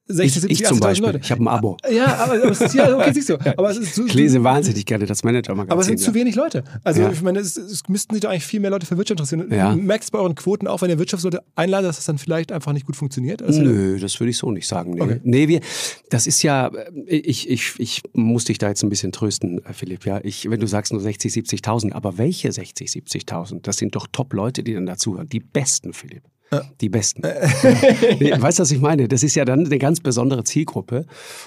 60, 0.07 0.41
70, 0.41 0.51
ich, 0.51 0.61
ich 0.61 0.67
zum 0.67 0.79
Beispiel. 0.79 1.07
Leute. 1.07 1.19
Ich 1.21 1.31
habe 1.31 1.43
ein 1.43 1.47
Abo. 1.47 1.77
Ja, 1.89 2.15
aber, 2.17 2.33
aber 2.35 2.51
es 2.51 2.61
ist, 2.61 2.73
ja, 2.73 2.95
okay, 2.95 3.11
siehst 3.13 3.29
du. 3.29 3.37
Aber 3.57 3.69
es 3.69 3.77
ist 3.77 3.95
so, 3.95 4.05
ich 4.05 4.13
lese 4.13 4.43
wahnsinnig 4.43 4.85
gerne 4.85 5.05
das 5.05 5.23
Manager-Magazin. 5.23 5.71
Aber 5.71 5.81
es 5.81 5.87
sind 5.87 5.99
ja. 5.99 6.05
zu 6.05 6.13
wenig 6.13 6.35
Leute. 6.35 6.63
Also 6.83 7.01
ja. 7.01 7.11
ich 7.11 7.21
meine, 7.21 7.39
es, 7.39 7.57
es, 7.57 7.83
müssten 7.87 8.13
sich 8.13 8.21
doch 8.21 8.29
eigentlich 8.29 8.45
viel 8.45 8.59
mehr 8.59 8.69
Leute 8.69 8.85
für 8.85 8.97
Wirtschaft 8.97 9.19
interessieren. 9.19 9.51
Ja. 9.51 9.73
Du 9.73 9.81
merkst 9.81 10.11
bei 10.11 10.19
euren 10.19 10.35
Quoten 10.35 10.67
auch, 10.67 10.81
wenn 10.81 10.89
ihr 10.89 10.99
Wirtschaftsleute 10.99 11.43
einladet, 11.55 11.89
dass 11.89 11.95
das 11.97 12.05
dann 12.05 12.17
vielleicht 12.17 12.51
einfach 12.51 12.73
nicht 12.73 12.85
gut 12.85 12.95
funktioniert? 12.95 13.41
Also 13.41 13.61
Nö, 13.61 13.99
das 13.99 14.19
würde 14.19 14.29
ich 14.29 14.37
so 14.37 14.51
nicht 14.51 14.67
sagen. 14.67 14.91
Nee. 14.91 15.01
Okay. 15.01 15.19
nee, 15.23 15.47
wir, 15.47 15.61
das 16.09 16.27
ist 16.27 16.43
ja, 16.43 16.71
ich, 17.05 17.49
ich, 17.49 17.73
ich 17.77 18.01
muss 18.13 18.45
dich 18.45 18.57
da 18.57 18.69
jetzt 18.69 18.83
ein 18.83 18.89
bisschen 18.89 19.11
trösten, 19.11 19.61
Philipp. 19.73 20.05
Ja, 20.05 20.19
ich, 20.23 20.49
wenn 20.49 20.59
du 20.59 20.67
sagst 20.67 20.93
nur 20.93 21.01
60, 21.01 21.33
70.000, 21.33 21.93
aber 21.93 22.17
welche 22.17 22.51
60, 22.51 22.89
70.000? 22.89 23.61
Das 23.61 23.77
sind 23.77 23.95
doch 23.95 24.07
Top-Leute, 24.11 24.63
die 24.63 24.73
dann 24.73 24.85
dazuhören. 24.85 25.27
Die 25.29 25.39
besten, 25.39 25.93
Philipp. 25.93 26.23
Die 26.79 26.89
Besten. 26.89 27.23
weißt 27.23 28.59
du, 28.59 28.61
was 28.61 28.71
ich 28.71 28.79
meine? 28.79 29.07
Das 29.07 29.21
ist 29.21 29.35
ja 29.35 29.43
dann 29.43 29.65
eine 29.65 29.77
ganz 29.77 29.99
besondere 29.99 30.43
Zielgruppe 30.45 31.05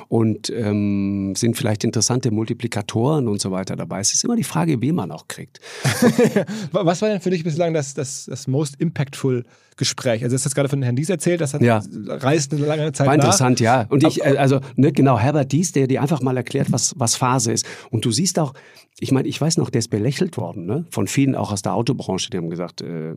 und 0.08 0.50
ähm, 0.50 1.34
sind 1.36 1.56
vielleicht 1.56 1.84
interessante 1.84 2.30
Multiplikatoren 2.30 3.26
und 3.26 3.40
so 3.40 3.50
weiter 3.50 3.76
dabei. 3.76 4.00
Es 4.00 4.12
ist 4.12 4.24
immer 4.24 4.36
die 4.36 4.44
Frage, 4.44 4.82
wie 4.82 4.92
man 4.92 5.10
auch 5.10 5.26
kriegt. 5.26 5.60
was 6.72 7.00
war 7.00 7.08
denn 7.08 7.20
für 7.20 7.30
dich 7.30 7.44
bislang 7.44 7.72
das, 7.72 7.94
das, 7.94 8.26
das 8.26 8.46
most 8.46 8.76
impactful 8.78 9.44
Gespräch? 9.76 10.22
Also, 10.22 10.34
du 10.34 10.38
hast 10.38 10.44
jetzt 10.44 10.54
gerade 10.54 10.68
von 10.68 10.82
Herrn 10.82 10.96
Dies 10.96 11.08
erzählt, 11.08 11.40
das 11.40 11.54
hat, 11.54 11.62
ja. 11.62 11.82
reist 12.06 12.52
eine 12.52 12.66
lange 12.66 12.92
Zeit 12.92 13.06
War 13.06 13.16
nach. 13.16 13.24
interessant, 13.24 13.60
ja. 13.60 13.86
Und 13.88 14.04
ich, 14.04 14.20
äh, 14.20 14.36
also, 14.36 14.60
ne, 14.76 14.92
genau, 14.92 15.18
Herbert 15.18 15.50
Dies, 15.52 15.72
der 15.72 15.86
dir 15.86 16.02
einfach 16.02 16.20
mal 16.20 16.36
erklärt, 16.36 16.70
was, 16.72 16.92
was 16.98 17.16
Phase 17.16 17.52
ist. 17.52 17.66
Und 17.90 18.04
du 18.04 18.12
siehst 18.12 18.38
auch, 18.38 18.52
ich 18.98 19.12
meine, 19.12 19.28
ich 19.28 19.40
weiß 19.40 19.56
noch, 19.56 19.70
der 19.70 19.78
ist 19.78 19.88
belächelt 19.88 20.36
worden, 20.36 20.66
ne? 20.66 20.84
von 20.90 21.06
vielen 21.06 21.34
auch 21.34 21.52
aus 21.52 21.62
der 21.62 21.74
Autobranche, 21.74 22.28
die 22.30 22.36
haben 22.36 22.50
gesagt, 22.50 22.82
äh, 22.82 23.14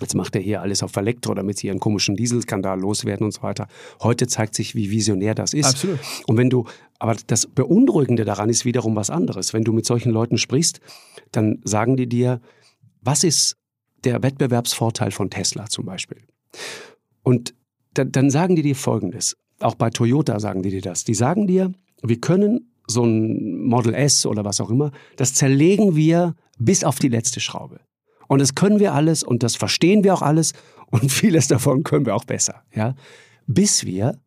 Jetzt 0.00 0.14
macht 0.14 0.36
er 0.36 0.42
hier 0.42 0.60
alles 0.60 0.82
auf 0.82 0.94
Elektro, 0.96 1.32
damit 1.34 1.58
sie 1.58 1.68
ihren 1.68 1.80
komischen 1.80 2.16
Dieselskandal 2.16 2.78
loswerden 2.78 3.24
und 3.24 3.32
so 3.32 3.42
weiter. 3.42 3.66
Heute 4.02 4.26
zeigt 4.26 4.54
sich, 4.54 4.74
wie 4.74 4.90
visionär 4.90 5.34
das 5.34 5.54
ist. 5.54 5.66
Absolut. 5.66 5.98
Und 6.26 6.36
wenn 6.36 6.50
du, 6.50 6.66
aber 6.98 7.16
das 7.26 7.46
Beunruhigende 7.46 8.26
daran 8.26 8.50
ist 8.50 8.66
wiederum 8.66 8.94
was 8.94 9.08
anderes. 9.08 9.54
Wenn 9.54 9.64
du 9.64 9.72
mit 9.72 9.86
solchen 9.86 10.10
Leuten 10.10 10.36
sprichst, 10.36 10.80
dann 11.32 11.60
sagen 11.64 11.96
die 11.96 12.08
dir, 12.08 12.40
was 13.00 13.24
ist 13.24 13.56
der 14.04 14.22
Wettbewerbsvorteil 14.22 15.12
von 15.12 15.30
Tesla 15.30 15.66
zum 15.66 15.86
Beispiel? 15.86 16.18
Und 17.22 17.54
dann, 17.94 18.12
dann 18.12 18.30
sagen 18.30 18.54
die 18.54 18.62
dir 18.62 18.76
Folgendes. 18.76 19.36
Auch 19.60 19.76
bei 19.76 19.88
Toyota 19.88 20.38
sagen 20.40 20.62
die 20.62 20.70
dir 20.70 20.82
das. 20.82 21.04
Die 21.04 21.14
sagen 21.14 21.46
dir, 21.46 21.72
wir 22.02 22.20
können 22.20 22.72
so 22.86 23.02
ein 23.04 23.64
Model 23.64 23.94
S 23.94 24.26
oder 24.26 24.44
was 24.44 24.60
auch 24.60 24.70
immer, 24.70 24.92
das 25.16 25.34
zerlegen 25.34 25.96
wir 25.96 26.34
bis 26.58 26.84
auf 26.84 26.98
die 26.98 27.08
letzte 27.08 27.40
Schraube. 27.40 27.80
Und 28.28 28.40
das 28.40 28.54
können 28.54 28.80
wir 28.80 28.94
alles 28.94 29.22
und 29.22 29.42
das 29.42 29.56
verstehen 29.56 30.04
wir 30.04 30.14
auch 30.14 30.22
alles 30.22 30.52
und 30.90 31.10
vieles 31.10 31.48
davon 31.48 31.82
können 31.82 32.06
wir 32.06 32.14
auch 32.14 32.24
besser, 32.24 32.62
ja, 32.74 32.94
bis 33.46 33.84
wir 33.84 34.18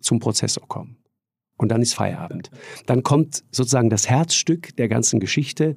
zum 0.00 0.18
Prozessor 0.18 0.66
kommen. 0.68 0.98
Und 1.58 1.70
dann 1.70 1.80
ist 1.80 1.94
Feierabend. 1.94 2.50
Dann 2.84 3.02
kommt 3.02 3.42
sozusagen 3.50 3.88
das 3.88 4.08
Herzstück 4.08 4.76
der 4.76 4.88
ganzen 4.88 5.20
Geschichte. 5.20 5.76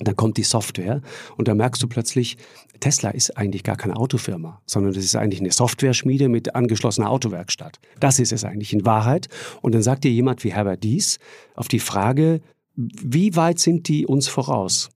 Dann 0.00 0.16
kommt 0.16 0.38
die 0.38 0.42
Software 0.42 1.02
und 1.36 1.46
da 1.46 1.54
merkst 1.54 1.80
du 1.80 1.86
plötzlich, 1.86 2.36
Tesla 2.80 3.10
ist 3.10 3.36
eigentlich 3.36 3.62
gar 3.62 3.76
keine 3.76 3.94
Autofirma, 3.94 4.60
sondern 4.66 4.92
das 4.92 5.04
ist 5.04 5.14
eigentlich 5.14 5.38
eine 5.38 5.52
Software-Schmiede 5.52 6.28
mit 6.28 6.56
angeschlossener 6.56 7.08
Autowerkstatt. 7.08 7.78
Das 8.00 8.18
ist 8.18 8.32
es 8.32 8.44
eigentlich 8.44 8.72
in 8.72 8.84
Wahrheit. 8.84 9.28
Und 9.62 9.72
dann 9.72 9.82
sagt 9.82 10.02
dir 10.02 10.10
jemand 10.10 10.42
wie 10.42 10.52
Herbert 10.52 10.82
Dies 10.82 11.18
auf 11.54 11.68
die 11.68 11.78
Frage, 11.78 12.40
wie 12.74 13.36
weit 13.36 13.60
sind 13.60 13.86
die 13.86 14.04
uns 14.04 14.26
voraus? 14.26 14.90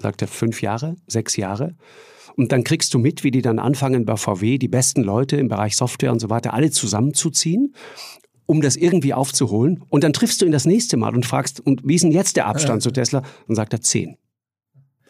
Sagt 0.00 0.22
er, 0.22 0.28
fünf 0.28 0.62
Jahre, 0.62 0.96
sechs 1.06 1.36
Jahre. 1.36 1.76
Und 2.36 2.52
dann 2.52 2.64
kriegst 2.64 2.94
du 2.94 2.98
mit, 2.98 3.24
wie 3.24 3.30
die 3.30 3.42
dann 3.42 3.58
anfangen 3.58 4.04
bei 4.04 4.16
VW, 4.16 4.58
die 4.58 4.68
besten 4.68 5.02
Leute 5.02 5.36
im 5.36 5.48
Bereich 5.48 5.76
Software 5.76 6.12
und 6.12 6.20
so 6.20 6.30
weiter, 6.30 6.54
alle 6.54 6.70
zusammenzuziehen, 6.70 7.74
um 8.46 8.60
das 8.60 8.76
irgendwie 8.76 9.14
aufzuholen. 9.14 9.84
Und 9.88 10.04
dann 10.04 10.12
triffst 10.12 10.40
du 10.40 10.46
ihn 10.46 10.52
das 10.52 10.64
nächste 10.64 10.96
Mal 10.96 11.14
und 11.14 11.26
fragst, 11.26 11.60
und 11.60 11.82
wie 11.84 11.94
ist 11.96 12.02
denn 12.02 12.12
jetzt 12.12 12.36
der 12.36 12.46
Abstand 12.46 12.82
ja. 12.82 12.88
zu 12.88 12.90
Tesla? 12.92 13.22
Und 13.46 13.56
sagt 13.56 13.72
er 13.72 13.80
zehn. 13.80 14.16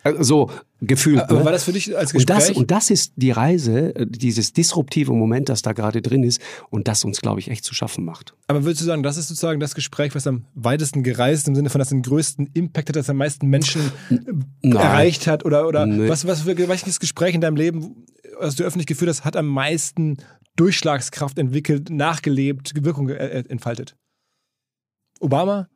Äh, 0.05 0.23
so 0.23 0.51
gefühlt. 0.81 1.21
Aber 1.21 1.41
ne? 1.41 1.45
war 1.45 1.53
das 1.53 1.65
für 1.65 1.73
dich 1.73 1.97
als 1.97 2.13
Gespräch? 2.13 2.37
Und 2.37 2.49
das, 2.49 2.57
und 2.57 2.71
das 2.71 2.91
ist 2.91 3.13
die 3.17 3.31
Reise, 3.31 3.95
äh, 3.95 4.07
dieses 4.07 4.53
disruptive 4.53 5.13
Moment, 5.13 5.49
das 5.49 5.63
da 5.63 5.73
gerade 5.73 6.01
drin 6.01 6.25
ist 6.25 6.41
und 6.71 6.89
das 6.89 7.05
uns, 7.05 7.21
glaube 7.21 7.41
ich, 7.41 7.51
echt 7.51 7.65
zu 7.65 7.75
schaffen 7.75 8.05
macht. 8.05 8.35
Aber 8.49 8.65
würdest 8.65 8.81
du 8.83 8.87
sagen, 8.87 9.03
das 9.03 9.17
ist 9.17 9.29
sozusagen 9.29 9.61
das 9.61 9.75
Gespräch, 9.75 10.15
was 10.15 10.27
am 10.27 10.47
weitesten 10.55 11.03
gereist 11.03 11.49
im 11.49 11.55
Sinne 11.55 11.71
von, 11.71 11.79
das 11.79 11.91
den 11.91 12.03
größten 12.03 12.51
Impact 12.55 12.89
hat, 12.89 12.97
das 12.97 13.11
am 13.11 13.17
meisten 13.17 13.47
Menschen 13.49 13.93
Nein. 14.63 14.77
erreicht 14.77 15.27
hat? 15.27 15.45
Oder, 15.45 15.69
oder 15.69 15.87
nee. 15.87 16.09
was, 16.09 16.27
was 16.27 16.43
für 16.43 16.57
welches 16.57 16.99
Gespräch 16.99 17.35
in 17.35 17.41
deinem 17.41 17.57
Leben, 17.57 18.07
was 18.39 18.57
du 18.57 18.65
öffentlich 18.65 18.87
geführt 18.87 19.11
hast, 19.11 19.25
hat 19.25 19.37
am 19.37 19.47
meisten 19.47 20.17
Durchschlagskraft 20.57 21.39
entwickelt, 21.39 21.91
nachgelebt, 21.91 22.73
Wirkung 22.85 23.11
äh, 23.11 23.45
entfaltet? 23.49 23.97
Obama? 25.21 25.69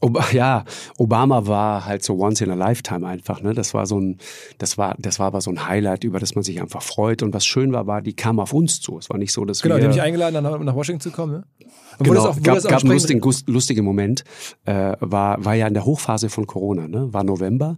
Ob, 0.00 0.18
ja, 0.32 0.64
Obama 0.98 1.46
war 1.46 1.84
halt 1.84 2.02
so 2.02 2.18
once 2.18 2.40
in 2.40 2.50
a 2.50 2.54
lifetime 2.54 3.06
einfach, 3.06 3.42
ne? 3.42 3.54
Das 3.54 3.74
war 3.74 3.86
so 3.86 4.00
ein, 4.00 4.18
das 4.58 4.78
war, 4.78 4.96
das 4.98 5.18
war 5.18 5.26
aber 5.26 5.40
so 5.40 5.50
ein 5.50 5.68
Highlight, 5.68 6.04
über 6.04 6.18
das 6.18 6.34
man 6.34 6.44
sich 6.44 6.60
einfach 6.60 6.82
freut. 6.82 7.22
Und 7.22 7.34
was 7.34 7.46
schön 7.46 7.72
war, 7.72 7.86
war, 7.86 8.02
die 8.02 8.14
kam 8.14 8.40
auf 8.40 8.52
uns 8.52 8.80
zu. 8.80 8.98
Es 8.98 9.10
war 9.10 9.18
nicht 9.18 9.32
so, 9.32 9.44
dass 9.44 9.62
genau, 9.62 9.76
wir. 9.76 9.80
Genau, 9.80 9.92
die 9.92 10.00
haben 10.00 10.04
mich 10.04 10.20
eingeladen, 10.20 10.42
nach, 10.42 10.58
nach 10.58 10.74
Washington 10.74 11.00
zu 11.00 11.10
kommen, 11.10 11.32
ne? 11.32 11.44
Und 11.98 12.06
genau, 12.06 12.28
auch, 12.28 12.42
gab, 12.42 12.62
gab 12.62 12.82
einen 12.82 12.92
lustigen, 12.92 13.20
lustigen 13.46 13.84
Moment, 13.84 14.24
äh, 14.64 14.96
war, 15.00 15.44
war 15.44 15.54
ja 15.54 15.66
in 15.66 15.74
der 15.74 15.84
Hochphase 15.84 16.30
von 16.30 16.46
Corona, 16.46 16.88
ne? 16.88 17.12
war 17.12 17.24
November, 17.24 17.76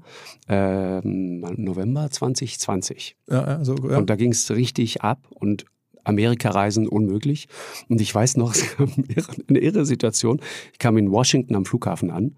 äh, 0.49 1.01
November 1.03 2.09
2020. 2.09 3.17
Ja, 3.29 3.43
also, 3.43 3.75
ja. 3.91 3.99
Und 3.99 4.11
da 4.11 4.15
ging 4.15 4.31
es 4.31 4.49
richtig 4.53 5.03
ab 5.03 5.27
und 5.31 5.65
Amerika-Reisen 6.05 6.89
unmöglich. 6.89 7.49
Und 7.89 8.01
ich 8.01 8.15
weiß 8.15 8.37
noch, 8.37 8.55
es 8.55 8.77
gab 8.77 9.37
eine 9.49 9.59
irre 9.59 9.85
Situation. 9.85 10.41
Ich 10.73 10.79
kam 10.79 10.97
in 10.97 11.11
Washington 11.11 11.55
am 11.55 11.65
Flughafen 11.65 12.11
an 12.11 12.37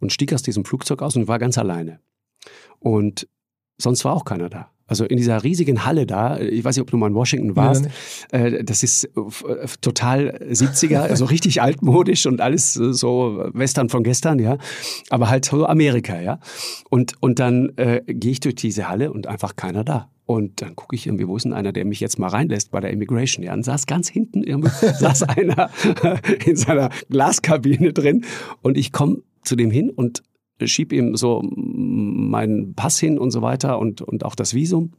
und 0.00 0.12
stieg 0.12 0.32
aus 0.32 0.42
diesem 0.42 0.64
Flugzeug 0.64 1.02
aus 1.02 1.16
und 1.16 1.28
war 1.28 1.38
ganz 1.38 1.58
alleine. 1.58 2.00
Und 2.78 3.28
sonst 3.78 4.04
war 4.04 4.14
auch 4.14 4.24
keiner 4.24 4.48
da. 4.48 4.70
Also 4.86 5.06
in 5.06 5.16
dieser 5.16 5.42
riesigen 5.42 5.86
Halle 5.86 6.04
da, 6.04 6.38
ich 6.38 6.62
weiß 6.62 6.76
nicht, 6.76 6.82
ob 6.82 6.90
du 6.90 6.98
mal 6.98 7.06
in 7.06 7.14
Washington 7.14 7.56
warst, 7.56 7.86
ja, 8.32 8.62
das 8.62 8.82
ist 8.82 9.04
äh, 9.04 9.66
total 9.80 10.38
70er, 10.50 10.98
also 11.10 11.24
richtig 11.24 11.62
altmodisch 11.62 12.26
und 12.26 12.42
alles 12.42 12.74
so 12.74 13.48
Western 13.54 13.88
von 13.88 14.02
gestern, 14.02 14.38
ja. 14.38 14.58
Aber 15.08 15.30
halt 15.30 15.46
so 15.46 15.64
Amerika, 15.66 16.20
ja. 16.20 16.38
Und, 16.90 17.14
und 17.20 17.38
dann 17.38 17.72
äh, 17.76 18.02
gehe 18.06 18.32
ich 18.32 18.40
durch 18.40 18.56
diese 18.56 18.86
Halle 18.86 19.10
und 19.10 19.26
einfach 19.26 19.56
keiner 19.56 19.84
da. 19.84 20.10
Und 20.26 20.62
dann 20.62 20.74
gucke 20.74 20.96
ich 20.96 21.06
irgendwie, 21.06 21.28
wo 21.28 21.36
ist 21.36 21.44
denn 21.44 21.52
einer, 21.52 21.72
der 21.72 21.84
mich 21.84 22.00
jetzt 22.00 22.18
mal 22.18 22.28
reinlässt 22.28 22.70
bei 22.70 22.80
der 22.80 22.90
Immigration? 22.90 23.44
Ja, 23.44 23.52
und 23.52 23.62
saß 23.62 23.86
ganz 23.86 24.08
hinten, 24.08 24.42
irgendwie, 24.42 24.70
saß 24.98 25.24
einer 25.24 25.70
in 26.46 26.56
seiner 26.56 26.90
Glaskabine 27.10 27.92
drin 27.92 28.24
und 28.62 28.78
ich 28.78 28.92
komme 28.92 29.22
zu 29.42 29.56
dem 29.56 29.70
hin 29.70 29.90
und 29.90 30.22
schieb 30.62 30.92
ihm 30.92 31.16
so 31.16 31.42
meinen 31.44 32.74
Pass 32.74 32.98
hin 32.98 33.18
und 33.18 33.32
so 33.32 33.42
weiter 33.42 33.78
und, 33.78 34.00
und 34.00 34.24
auch 34.24 34.34
das 34.34 34.54
Visum. 34.54 34.92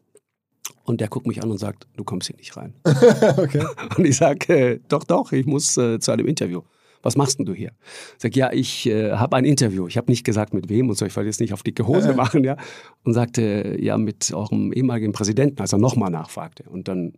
Und 0.84 1.02
der 1.02 1.08
guckt 1.08 1.26
mich 1.26 1.42
an 1.42 1.50
und 1.50 1.58
sagt, 1.58 1.88
du 1.96 2.04
kommst 2.04 2.28
hier 2.28 2.38
nicht 2.38 2.56
rein. 2.58 2.76
okay. 3.38 3.66
Und 3.98 4.06
ich 4.06 4.18
sage, 4.18 4.54
äh, 4.56 4.80
doch, 4.88 5.04
doch, 5.04 5.32
ich 5.32 5.48
muss 5.48 5.78
äh, 5.78 6.00
zu 6.00 6.12
einem 6.12 6.28
Interview. 6.28 6.62
Was 7.06 7.16
machst 7.16 7.38
denn 7.38 7.46
du 7.46 7.54
hier? 7.54 7.72
Ich 8.16 8.24
sage, 8.24 8.40
ja, 8.40 8.52
ich 8.52 8.88
äh, 8.88 9.12
habe 9.12 9.36
ein 9.36 9.46
Interview. 9.46 9.86
Ich 9.88 9.96
habe 9.96 10.12
nicht 10.12 10.24
gesagt, 10.24 10.56
mit 10.56 10.70
wem 10.70 10.90
und 10.90 10.98
so, 10.98 11.06
ich 11.06 11.16
wollte 11.16 11.28
jetzt 11.28 11.40
nicht 11.40 11.54
auf 11.54 11.62
dicke 11.62 11.86
Hose 11.86 12.16
machen, 12.16 12.44
ja. 12.44 12.58
Und 13.04 13.14
sagte, 13.14 13.78
ja, 13.80 13.96
mit 14.00 14.34
eurem 14.34 14.74
ehemaligen 14.74 15.14
Präsidenten, 15.14 15.62
als 15.62 15.72
er 15.72 15.78
nochmal 15.78 16.10
nachfragte. 16.10 16.64
Und 16.68 16.88
dann 16.88 17.14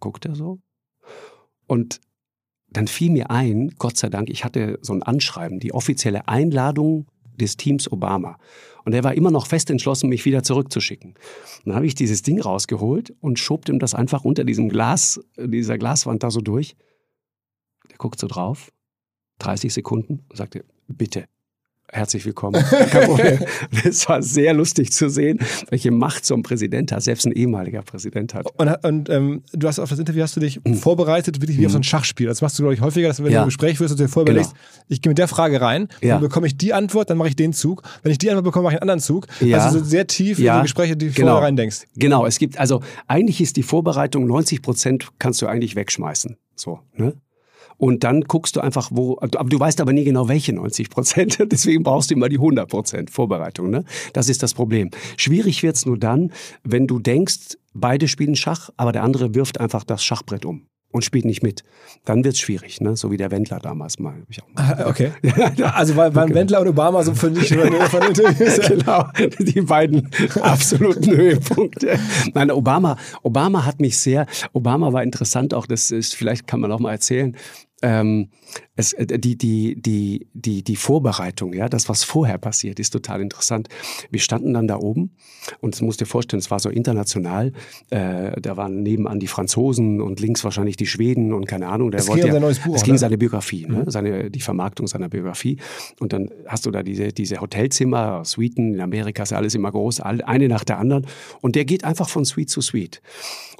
guckt 0.00 0.26
er 0.26 0.34
so. 0.34 0.58
Und 1.68 2.00
dann 2.68 2.88
fiel 2.88 3.12
mir 3.12 3.30
ein, 3.30 3.70
Gott 3.78 3.96
sei 3.96 4.08
Dank, 4.08 4.28
ich 4.28 4.44
hatte 4.44 4.80
so 4.82 4.92
ein 4.92 5.04
Anschreiben, 5.04 5.60
die 5.60 5.72
offizielle 5.72 6.26
Einladung 6.26 7.06
des 7.36 7.56
Teams 7.56 7.92
Obama. 7.92 8.38
Und 8.84 8.92
er 8.92 9.04
war 9.04 9.14
immer 9.14 9.30
noch 9.30 9.46
fest 9.46 9.70
entschlossen, 9.70 10.08
mich 10.08 10.24
wieder 10.24 10.42
zurückzuschicken. 10.42 11.14
dann 11.64 11.76
habe 11.76 11.86
ich 11.86 11.94
dieses 11.94 12.22
Ding 12.22 12.40
rausgeholt 12.40 13.14
und 13.20 13.38
schob 13.38 13.68
ihm 13.68 13.78
das 13.78 13.94
einfach 13.94 14.24
unter 14.24 14.42
diesem 14.42 14.68
Glas, 14.68 15.20
dieser 15.36 15.78
Glaswand 15.78 16.24
da 16.24 16.32
so 16.32 16.40
durch. 16.40 16.74
Der 17.88 17.98
guckt 17.98 18.18
so 18.18 18.26
drauf, 18.26 18.72
30 19.38 19.72
Sekunden 19.72 20.24
und 20.28 20.36
sagte, 20.36 20.64
bitte, 20.88 21.24
herzlich 21.90 22.24
willkommen. 22.26 22.62
das 23.84 24.08
war 24.08 24.22
sehr 24.22 24.52
lustig 24.52 24.92
zu 24.92 25.08
sehen, 25.08 25.38
welche 25.70 25.90
Macht 25.90 26.26
so 26.26 26.34
ein 26.34 26.42
Präsident 26.42 26.92
hat, 26.92 27.02
selbst 27.02 27.26
ein 27.26 27.32
ehemaliger 27.32 27.82
Präsident 27.82 28.34
hat. 28.34 28.46
Und, 28.58 28.84
und 28.84 29.08
ähm, 29.08 29.42
du 29.52 29.66
hast 29.66 29.78
auf 29.78 29.88
das 29.88 29.98
Interview 29.98 30.22
hast 30.22 30.36
du 30.36 30.40
dich 30.40 30.62
mhm. 30.64 30.74
vorbereitet, 30.74 31.40
wirklich 31.40 31.56
wie 31.56 31.62
mhm. 31.62 31.66
auf 31.66 31.72
so 31.72 31.78
ein 31.78 31.84
Schachspiel. 31.84 32.26
Das 32.26 32.42
machst 32.42 32.58
du, 32.58 32.62
glaube 32.62 32.74
ich, 32.74 32.80
häufiger, 32.80 33.08
dass 33.08 33.22
wenn 33.22 33.32
ja. 33.32 33.38
du 33.38 33.44
ein 33.44 33.48
Gespräch 33.48 33.78
führst 33.78 33.92
und 33.92 34.00
dir 34.00 34.08
vorbelegst, 34.08 34.50
genau. 34.50 34.84
ich 34.88 35.00
gehe 35.00 35.10
mit 35.10 35.18
der 35.18 35.28
Frage 35.28 35.60
rein, 35.60 35.88
ja. 36.02 36.14
dann 36.14 36.22
bekomme 36.22 36.46
ich 36.46 36.56
die 36.56 36.74
Antwort, 36.74 37.10
dann 37.10 37.16
mache 37.16 37.28
ich 37.28 37.36
den 37.36 37.52
Zug. 37.52 37.82
Wenn 38.02 38.12
ich 38.12 38.18
die 38.18 38.28
Antwort 38.30 38.44
bekomme, 38.44 38.64
mache 38.64 38.74
ich 38.74 38.82
einen 38.82 38.90
anderen 38.90 39.00
Zug. 39.00 39.26
Ja. 39.40 39.64
Also 39.64 39.78
so 39.78 39.84
sehr 39.84 40.06
tief 40.06 40.38
ja. 40.38 40.54
in 40.54 40.60
die 40.60 40.64
Gespräche, 40.64 40.96
die 40.96 41.08
du 41.08 41.12
genau. 41.12 41.32
vorher 41.32 41.46
rein 41.46 41.56
denkst. 41.56 41.84
Genau, 41.96 42.26
es 42.26 42.38
gibt, 42.38 42.58
also 42.58 42.82
eigentlich 43.06 43.40
ist 43.40 43.56
die 43.56 43.62
Vorbereitung 43.62 44.26
90 44.26 44.62
Prozent 44.62 45.08
kannst 45.18 45.40
du 45.40 45.46
eigentlich 45.46 45.74
wegschmeißen. 45.74 46.36
So, 46.54 46.80
ne? 46.96 47.14
Und 47.78 48.04
dann 48.04 48.22
guckst 48.22 48.56
du 48.56 48.60
einfach, 48.60 48.90
wo, 48.92 49.16
aber 49.20 49.48
du 49.48 49.58
weißt 49.58 49.80
aber 49.80 49.92
nie 49.92 50.04
genau, 50.04 50.28
welche 50.28 50.52
90 50.52 50.90
Prozent. 50.90 51.38
Deswegen 51.50 51.84
brauchst 51.84 52.10
du 52.10 52.14
immer 52.14 52.28
die 52.28 52.36
100 52.36 52.68
Prozent 52.68 53.10
Vorbereitung. 53.10 53.70
Ne? 53.70 53.84
Das 54.12 54.28
ist 54.28 54.42
das 54.42 54.52
Problem. 54.52 54.90
Schwierig 55.16 55.62
wird's 55.62 55.86
nur 55.86 55.98
dann, 55.98 56.32
wenn 56.64 56.86
du 56.86 56.98
denkst, 56.98 57.56
beide 57.72 58.08
spielen 58.08 58.36
Schach, 58.36 58.70
aber 58.76 58.92
der 58.92 59.04
andere 59.04 59.34
wirft 59.34 59.60
einfach 59.60 59.84
das 59.84 60.04
Schachbrett 60.04 60.44
um 60.44 60.66
und 60.90 61.04
spielt 61.04 61.24
nicht 61.24 61.42
mit. 61.42 61.64
Dann 62.04 62.24
wird's 62.24 62.38
schwierig, 62.38 62.80
ne? 62.80 62.96
so 62.96 63.10
wie 63.10 63.16
der 63.16 63.30
Wendler 63.30 63.58
damals 63.58 63.98
mal. 63.98 64.14
Mal. 64.54 64.86
Okay. 64.86 65.12
also 65.74 65.96
waren, 65.96 66.14
waren 66.14 66.28
genau. 66.28 66.40
Wendler 66.40 66.60
und 66.62 66.68
Obama 66.68 67.02
so 67.02 67.14
für 67.14 67.26
Interviews? 68.08 68.68
genau, 68.68 69.06
die 69.38 69.60
beiden 69.60 70.08
absoluten 70.40 71.16
Höhepunkte. 71.16 71.98
Nein, 72.34 72.50
Obama, 72.50 72.96
Obama 73.22 73.64
hat 73.66 73.80
mich 73.80 73.98
sehr, 73.98 74.26
Obama 74.52 74.92
war 74.92 75.02
interessant 75.02 75.52
auch, 75.52 75.66
das 75.66 75.90
ist, 75.90 76.14
vielleicht 76.14 76.46
kann 76.46 76.60
man 76.60 76.72
auch 76.72 76.80
mal 76.80 76.92
erzählen, 76.92 77.36
ähm, 77.82 78.28
es, 78.76 78.92
äh, 78.92 79.06
die, 79.18 79.36
die, 79.36 79.80
die, 79.80 80.26
die, 80.32 80.62
die 80.62 80.76
Vorbereitung, 80.76 81.52
ja, 81.52 81.68
das, 81.68 81.88
was 81.88 82.04
vorher 82.04 82.38
passiert, 82.38 82.80
ist 82.80 82.90
total 82.90 83.20
interessant. 83.20 83.68
Wir 84.10 84.20
standen 84.20 84.54
dann 84.54 84.66
da 84.66 84.76
oben 84.76 85.10
und 85.60 85.74
es 85.74 85.80
musst 85.80 86.00
dir 86.00 86.06
vorstellen, 86.06 86.40
es 86.40 86.50
war 86.50 86.58
so 86.58 86.70
international. 86.70 87.52
Äh, 87.90 88.40
da 88.40 88.56
waren 88.56 88.82
nebenan 88.82 89.20
die 89.20 89.26
Franzosen 89.26 90.00
und 90.00 90.20
links 90.20 90.42
wahrscheinlich 90.44 90.76
die 90.76 90.86
Schweden 90.86 91.32
und 91.32 91.46
keine 91.46 91.68
Ahnung. 91.68 91.90
Der 91.90 92.00
es 92.00 92.06
ging 92.06 92.24
um 92.24 92.32
sein 92.32 92.42
neues 92.42 92.58
Buch. 92.60 92.74
Es 92.74 92.82
ging 92.82 92.94
um 92.94 92.98
seine 92.98 93.18
Biografie, 93.18 93.66
ne? 93.66 93.84
Mhm. 93.84 93.90
seine, 93.90 94.30
die 94.30 94.40
Vermarktung 94.40 94.86
seiner 94.86 95.08
Biografie. 95.08 95.58
Und 96.00 96.12
dann 96.12 96.30
hast 96.46 96.66
du 96.66 96.70
da 96.70 96.82
diese, 96.82 97.08
diese 97.08 97.40
Hotelzimmer, 97.40 98.24
Suiten, 98.24 98.74
in 98.74 98.80
Amerika 98.80 99.22
ist 99.22 99.30
ja 99.30 99.38
alles 99.38 99.54
immer 99.54 99.70
groß, 99.70 100.00
eine 100.00 100.48
nach 100.48 100.64
der 100.64 100.78
anderen. 100.78 101.06
Und 101.40 101.56
der 101.56 101.64
geht 101.64 101.84
einfach 101.84 102.08
von 102.08 102.24
Suite 102.24 102.50
zu 102.50 102.60
Suite. 102.60 103.00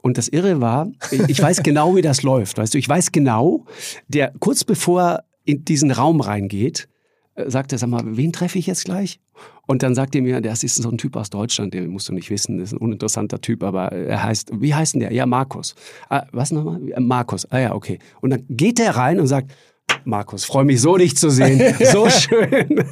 Und 0.02 0.18
das 0.18 0.28
Irre 0.28 0.60
war, 0.60 0.90
ich 1.10 1.40
weiß 1.40 1.62
genau, 1.62 1.96
wie 1.96 2.02
das 2.02 2.22
läuft. 2.22 2.58
Weißt 2.58 2.74
du, 2.74 2.78
ich 2.78 2.88
weiß 2.88 3.12
genau, 3.12 3.64
der 4.06 4.32
kurz 4.38 4.64
bevor 4.64 5.24
in 5.44 5.64
diesen 5.64 5.90
Raum 5.90 6.20
reingeht, 6.20 6.88
äh, 7.34 7.50
sagt 7.50 7.72
er, 7.72 7.78
sag 7.78 7.88
mal, 7.88 8.02
wen 8.04 8.32
treffe 8.32 8.58
ich 8.58 8.66
jetzt 8.66 8.84
gleich? 8.84 9.20
Und 9.66 9.82
dann 9.82 9.94
sagt 9.94 10.14
er 10.14 10.22
mir, 10.22 10.40
das 10.40 10.62
ist 10.62 10.76
so 10.76 10.90
ein 10.90 10.98
Typ 10.98 11.16
aus 11.16 11.30
Deutschland, 11.30 11.74
den 11.74 11.88
musst 11.88 12.08
du 12.08 12.12
nicht 12.12 12.30
wissen, 12.30 12.58
das 12.58 12.68
ist 12.68 12.72
ein 12.74 12.82
uninteressanter 12.82 13.40
Typ, 13.40 13.62
aber 13.62 13.92
er 13.92 14.22
heißt, 14.22 14.50
wie 14.60 14.74
heißt 14.74 14.94
denn 14.94 15.00
der? 15.00 15.12
Ja, 15.12 15.26
Markus. 15.26 15.74
Ah, 16.08 16.26
was 16.32 16.52
nochmal? 16.52 16.80
Markus. 16.98 17.44
Ah 17.50 17.58
ja, 17.58 17.74
okay. 17.74 17.98
Und 18.20 18.30
dann 18.30 18.44
geht 18.48 18.80
er 18.80 18.96
rein 18.96 19.20
und 19.20 19.26
sagt, 19.26 19.52
Markus, 20.04 20.46
freue 20.46 20.64
mich 20.64 20.80
so, 20.80 20.96
dich 20.96 21.16
zu 21.16 21.28
sehen. 21.28 21.74
So 21.92 22.08
schön. 22.08 22.84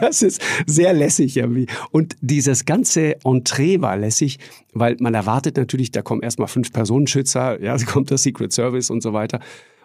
Das 0.00 0.22
ist 0.22 0.40
sehr 0.66 0.92
lässig 0.92 1.36
irgendwie. 1.36 1.66
Und 1.90 2.16
dieses 2.20 2.64
ganze 2.64 3.16
Entree 3.24 3.80
war 3.80 3.96
lässig, 3.96 4.38
weil 4.72 4.96
man 4.98 5.14
erwartet 5.14 5.56
natürlich, 5.56 5.90
da 5.90 6.02
kommen 6.02 6.22
erstmal 6.22 6.48
fünf 6.48 6.72
Personenschützer, 6.72 7.62
ja, 7.62 7.76
kommt 7.78 8.10
der 8.10 8.18
Secret 8.18 8.52
Service 8.52 8.90
und 8.90 9.02
so 9.02 9.12
weiter. 9.12 9.40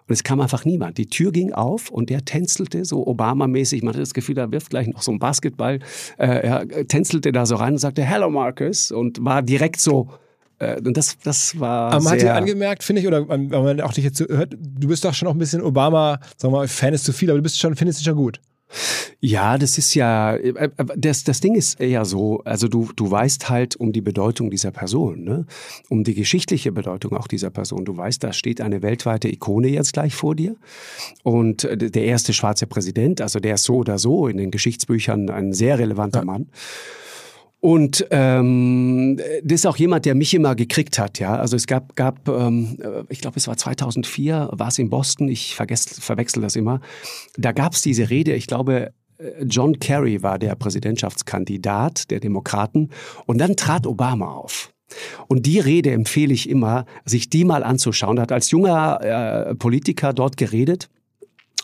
Und 0.08 0.14
es 0.14 0.24
kam 0.24 0.42
einfach 0.42 0.66
niemand. 0.66 0.98
Die 0.98 1.08
Tür 1.08 1.32
ging 1.32 1.54
auf 1.54 1.90
und 1.90 2.10
der 2.10 2.26
tänzelte 2.26 2.84
so 2.84 3.06
Obama-mäßig. 3.06 3.84
Man 3.84 3.90
hatte 3.90 4.00
das 4.00 4.14
Gefühl, 4.14 4.38
er 4.38 4.52
wirft 4.52 4.72
gleich 4.72 4.88
noch 4.88 5.02
so 5.02 5.12
einen 5.12 5.20
Basketball. 5.20 5.80
Äh, 6.18 6.26
er 6.26 6.88
tänzelte 6.88 7.32
da 7.32 7.46
so 7.46 7.56
rein 7.56 7.74
und 7.74 7.80
sagte, 7.80 8.04
Hello 8.04 8.30
Marcus 8.30 8.92
und 8.92 9.24
war 9.24 9.42
direkt 9.42 9.80
so 9.80 10.10
und 10.84 10.96
das, 10.96 11.18
das 11.24 11.60
war. 11.60 11.92
Aber 11.92 12.04
man 12.04 12.14
hat 12.14 12.22
dir 12.22 12.36
angemerkt, 12.36 12.84
finde 12.84 13.02
ich, 13.02 13.08
oder 13.08 13.28
wenn 13.28 13.50
man 13.50 13.82
auch 13.82 13.94
dich 13.94 14.04
jetzt 14.04 14.20
hört, 14.20 14.54
du 14.54 14.88
bist 14.88 15.04
doch 15.04 15.14
schon 15.14 15.28
auch 15.28 15.34
ein 15.34 15.40
bisschen 15.40 15.62
Obama, 15.62 16.20
sagen 16.38 16.54
wir 16.54 16.60
mal, 16.60 16.68
Fan 16.68 16.94
ist 16.94 17.06
zu 17.06 17.14
viel, 17.14 17.30
aber 17.30 17.38
du 17.38 17.44
bist 17.44 17.60
schon, 17.60 17.76
findest 17.76 18.02
ihn 18.02 18.06
schon 18.06 18.16
gut. 18.16 18.40
Ja, 19.20 19.58
das 19.58 19.78
ist 19.78 19.94
ja, 19.94 20.36
äh, 20.36 20.70
das, 20.96 21.24
das 21.24 21.42
Ding 21.42 21.56
ist 21.56 21.80
ja 21.80 22.06
so, 22.06 22.42
also 22.44 22.68
du, 22.68 22.90
du 22.96 23.12
weißt 23.12 23.50
halt 23.50 23.76
um 23.76 23.92
die 23.92 24.02
Bedeutung 24.02 24.50
dieser 24.50 24.72
Person, 24.72 25.24
ne? 25.24 25.46
um 25.90 26.04
die 26.04 26.16
geschichtliche 26.16 26.72
Bedeutung 26.72 27.16
auch 27.16 27.28
dieser 27.28 27.50
Person. 27.50 27.86
Du 27.86 27.96
weißt, 27.96 28.24
da 28.24 28.34
steht 28.34 28.62
eine 28.62 28.82
weltweite 28.82 29.28
Ikone 29.28 29.68
jetzt 29.68 29.94
gleich 29.94 30.16
vor 30.16 30.36
dir 30.36 30.56
und 31.24 31.66
äh, 31.66 31.78
der 31.78 32.06
erste 32.06 32.34
schwarze 32.34 32.66
Präsident, 32.66 33.22
also 33.22 33.40
der 33.40 33.56
ist 33.56 33.64
so 33.64 33.76
oder 33.76 34.00
so 34.00 34.28
in 34.28 34.38
den 34.38 34.52
Geschichtsbüchern 34.52 35.30
ein 35.30 35.54
sehr 35.54 35.78
relevanter 35.78 36.20
ja. 36.20 36.26
Mann. 36.26 36.48
Und 37.62 38.08
ähm, 38.10 39.18
das 39.44 39.60
ist 39.60 39.66
auch 39.68 39.78
jemand, 39.78 40.06
der 40.06 40.16
mich 40.16 40.34
immer 40.34 40.56
gekriegt 40.56 40.98
hat. 40.98 41.20
Ja, 41.20 41.36
also 41.36 41.56
es 41.56 41.68
gab, 41.68 41.96
gab, 41.96 42.28
ähm, 42.28 42.78
ich 43.10 43.22
glaube, 43.22 43.38
es 43.38 43.48
war 43.48 43.56
2004, 43.56 44.50
war 44.52 44.68
es 44.68 44.80
in 44.80 44.90
Boston. 44.90 45.30
Ich 45.30 45.56
vergesse, 45.56 46.02
verwechsel 46.02 46.42
das 46.42 46.56
immer. 46.56 46.82
Da 47.38 47.52
gab 47.52 47.74
es 47.74 47.82
diese 47.82 48.10
Rede. 48.10 48.34
Ich 48.34 48.48
glaube, 48.48 48.92
John 49.44 49.80
Kerry 49.80 50.24
war 50.24 50.40
der 50.40 50.56
Präsidentschaftskandidat 50.56 52.10
der 52.10 52.20
Demokraten. 52.20 52.90
Und 53.26 53.38
dann 53.38 53.56
trat 53.56 53.86
Obama 53.86 54.34
auf. 54.34 54.74
Und 55.28 55.46
die 55.46 55.60
Rede 55.60 55.92
empfehle 55.92 56.34
ich 56.34 56.50
immer, 56.50 56.86
sich 57.06 57.30
die 57.30 57.46
mal 57.46 57.64
anzuschauen. 57.64 58.18
Er 58.18 58.24
hat 58.24 58.32
als 58.32 58.52
junger 58.52 59.00
äh, 59.02 59.56
Politiker 59.56 60.14
dort 60.14 60.38
geredet. 60.38 60.90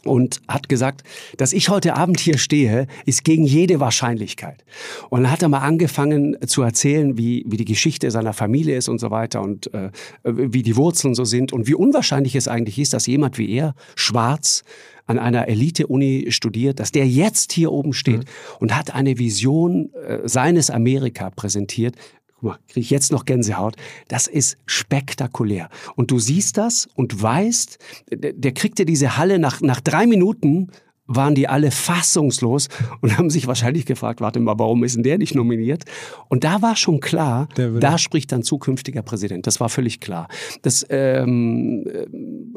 Und 0.07 0.41
hat 0.47 0.69
gesagt, 0.69 1.03
dass 1.37 1.53
ich 1.53 1.69
heute 1.69 1.95
Abend 1.95 2.19
hier 2.19 2.37
stehe, 2.37 2.87
ist 3.05 3.23
gegen 3.23 3.43
jede 3.43 3.79
Wahrscheinlichkeit. 3.79 4.63
Und 5.09 5.23
dann 5.23 5.31
hat 5.31 5.41
er 5.41 5.49
mal 5.49 5.59
angefangen 5.59 6.37
zu 6.45 6.61
erzählen, 6.61 7.17
wie, 7.17 7.43
wie 7.47 7.57
die 7.57 7.65
Geschichte 7.65 8.11
seiner 8.11 8.33
Familie 8.33 8.77
ist 8.77 8.89
und 8.89 8.99
so 8.99 9.11
weiter 9.11 9.41
und 9.41 9.73
äh, 9.73 9.91
wie 10.23 10.63
die 10.63 10.75
Wurzeln 10.75 11.15
so 11.15 11.25
sind 11.25 11.53
und 11.53 11.67
wie 11.67 11.75
unwahrscheinlich 11.75 12.35
es 12.35 12.47
eigentlich 12.47 12.79
ist, 12.79 12.93
dass 12.93 13.05
jemand 13.07 13.37
wie 13.37 13.49
er, 13.51 13.75
schwarz, 13.95 14.63
an 15.07 15.19
einer 15.19 15.47
Elite-Uni 15.47 16.27
studiert, 16.29 16.79
dass 16.79 16.91
der 16.91 17.07
jetzt 17.07 17.53
hier 17.53 17.71
oben 17.71 17.93
steht 17.93 18.19
mhm. 18.19 18.57
und 18.59 18.77
hat 18.77 18.93
eine 18.93 19.17
Vision 19.17 19.89
äh, 19.93 20.19
seines 20.25 20.69
Amerika 20.69 21.29
präsentiert, 21.29 21.95
guck 22.37 22.43
mal, 22.43 22.59
kriege 22.67 22.81
ich 22.81 22.89
jetzt 22.89 23.11
noch 23.11 23.25
Gänsehaut. 23.25 23.75
Das 24.07 24.27
ist 24.27 24.57
spektakulär. 24.65 25.69
Und 25.95 26.11
du 26.11 26.19
siehst 26.19 26.57
das 26.57 26.87
und 26.95 27.21
weißt, 27.21 27.77
der, 28.11 28.33
der 28.33 28.53
kriegte 28.53 28.85
diese 28.85 29.17
Halle 29.17 29.39
nach, 29.39 29.61
nach 29.61 29.81
drei 29.81 30.07
Minuten 30.07 30.71
waren 31.07 31.35
die 31.35 31.47
alle 31.47 31.71
fassungslos 31.71 32.67
und 33.01 33.17
haben 33.17 33.29
sich 33.29 33.47
wahrscheinlich 33.47 33.85
gefragt, 33.85 34.19
warte 34.19 34.39
mal, 34.39 34.59
warum 34.59 34.83
ist 34.83 34.97
denn 34.97 35.03
der 35.03 35.17
nicht 35.17 35.35
nominiert? 35.35 35.85
Und 36.27 36.43
da 36.43 36.61
war 36.61 36.75
schon 36.75 36.99
klar, 36.99 37.47
da 37.55 37.97
spricht 37.97 38.31
dann 38.31 38.43
zukünftiger 38.43 39.01
Präsident. 39.01 39.47
Das 39.47 39.61
war 39.61 39.69
völlig 39.69 40.01
klar. 40.01 40.27
Das 40.61 40.85
ähm, 40.89 41.85
äh, 41.87 42.05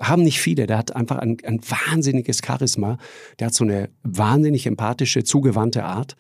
haben 0.05 0.23
nicht 0.23 0.41
viele. 0.41 0.67
Der 0.67 0.79
hat 0.79 0.97
einfach 0.97 1.19
ein, 1.19 1.37
ein 1.45 1.61
wahnsinniges 1.63 2.41
Charisma. 2.45 2.99
Der 3.39 3.47
hat 3.47 3.55
so 3.55 3.65
eine 3.65 3.89
wahnsinnig 4.03 4.67
empathische, 4.67 5.23
zugewandte 5.23 5.85
Art 5.85 6.17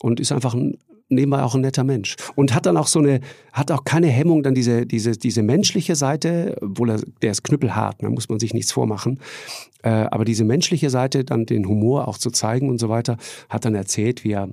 und 0.00 0.18
ist 0.18 0.32
einfach 0.32 0.54
ein 0.54 0.78
nebenbei 1.08 1.42
auch 1.42 1.54
ein 1.54 1.60
netter 1.60 1.84
Mensch. 1.84 2.16
Und 2.34 2.54
hat 2.54 2.66
dann 2.66 2.76
auch 2.76 2.86
so 2.86 2.98
eine, 2.98 3.20
hat 3.52 3.70
auch 3.70 3.84
keine 3.84 4.08
Hemmung, 4.08 4.42
dann 4.42 4.54
diese, 4.54 4.86
diese, 4.86 5.12
diese 5.12 5.42
menschliche 5.42 5.96
Seite, 5.96 6.56
obwohl 6.60 6.90
er, 6.90 7.00
der 7.22 7.30
ist 7.30 7.44
knüppelhart, 7.44 8.02
da 8.02 8.10
muss 8.10 8.28
man 8.28 8.38
sich 8.38 8.54
nichts 8.54 8.72
vormachen. 8.72 9.20
Äh, 9.82 9.90
aber 9.90 10.24
diese 10.24 10.44
menschliche 10.44 10.90
Seite, 10.90 11.24
dann 11.24 11.46
den 11.46 11.68
Humor 11.68 12.08
auch 12.08 12.18
zu 12.18 12.30
zeigen 12.30 12.68
und 12.68 12.78
so 12.78 12.88
weiter, 12.88 13.16
hat 13.48 13.64
dann 13.64 13.74
erzählt, 13.74 14.24
wie 14.24 14.32
er 14.32 14.48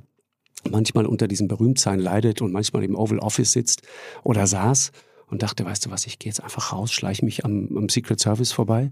manchmal 0.69 1.05
unter 1.05 1.27
diesem 1.27 1.47
Berühmtsein 1.47 1.99
leidet 1.99 2.41
und 2.41 2.51
manchmal 2.51 2.83
im 2.83 2.95
Oval 2.95 3.19
Office 3.19 3.51
sitzt 3.51 3.81
oder 4.23 4.47
saß 4.47 4.91
und 5.27 5.43
dachte, 5.43 5.65
weißt 5.65 5.85
du 5.85 5.91
was, 5.91 6.05
ich 6.05 6.19
gehe 6.19 6.29
jetzt 6.29 6.43
einfach 6.43 6.73
raus, 6.73 6.91
schleiche 6.91 7.25
mich 7.25 7.45
am, 7.45 7.69
am 7.75 7.89
Secret 7.89 8.19
Service 8.19 8.51
vorbei 8.51 8.91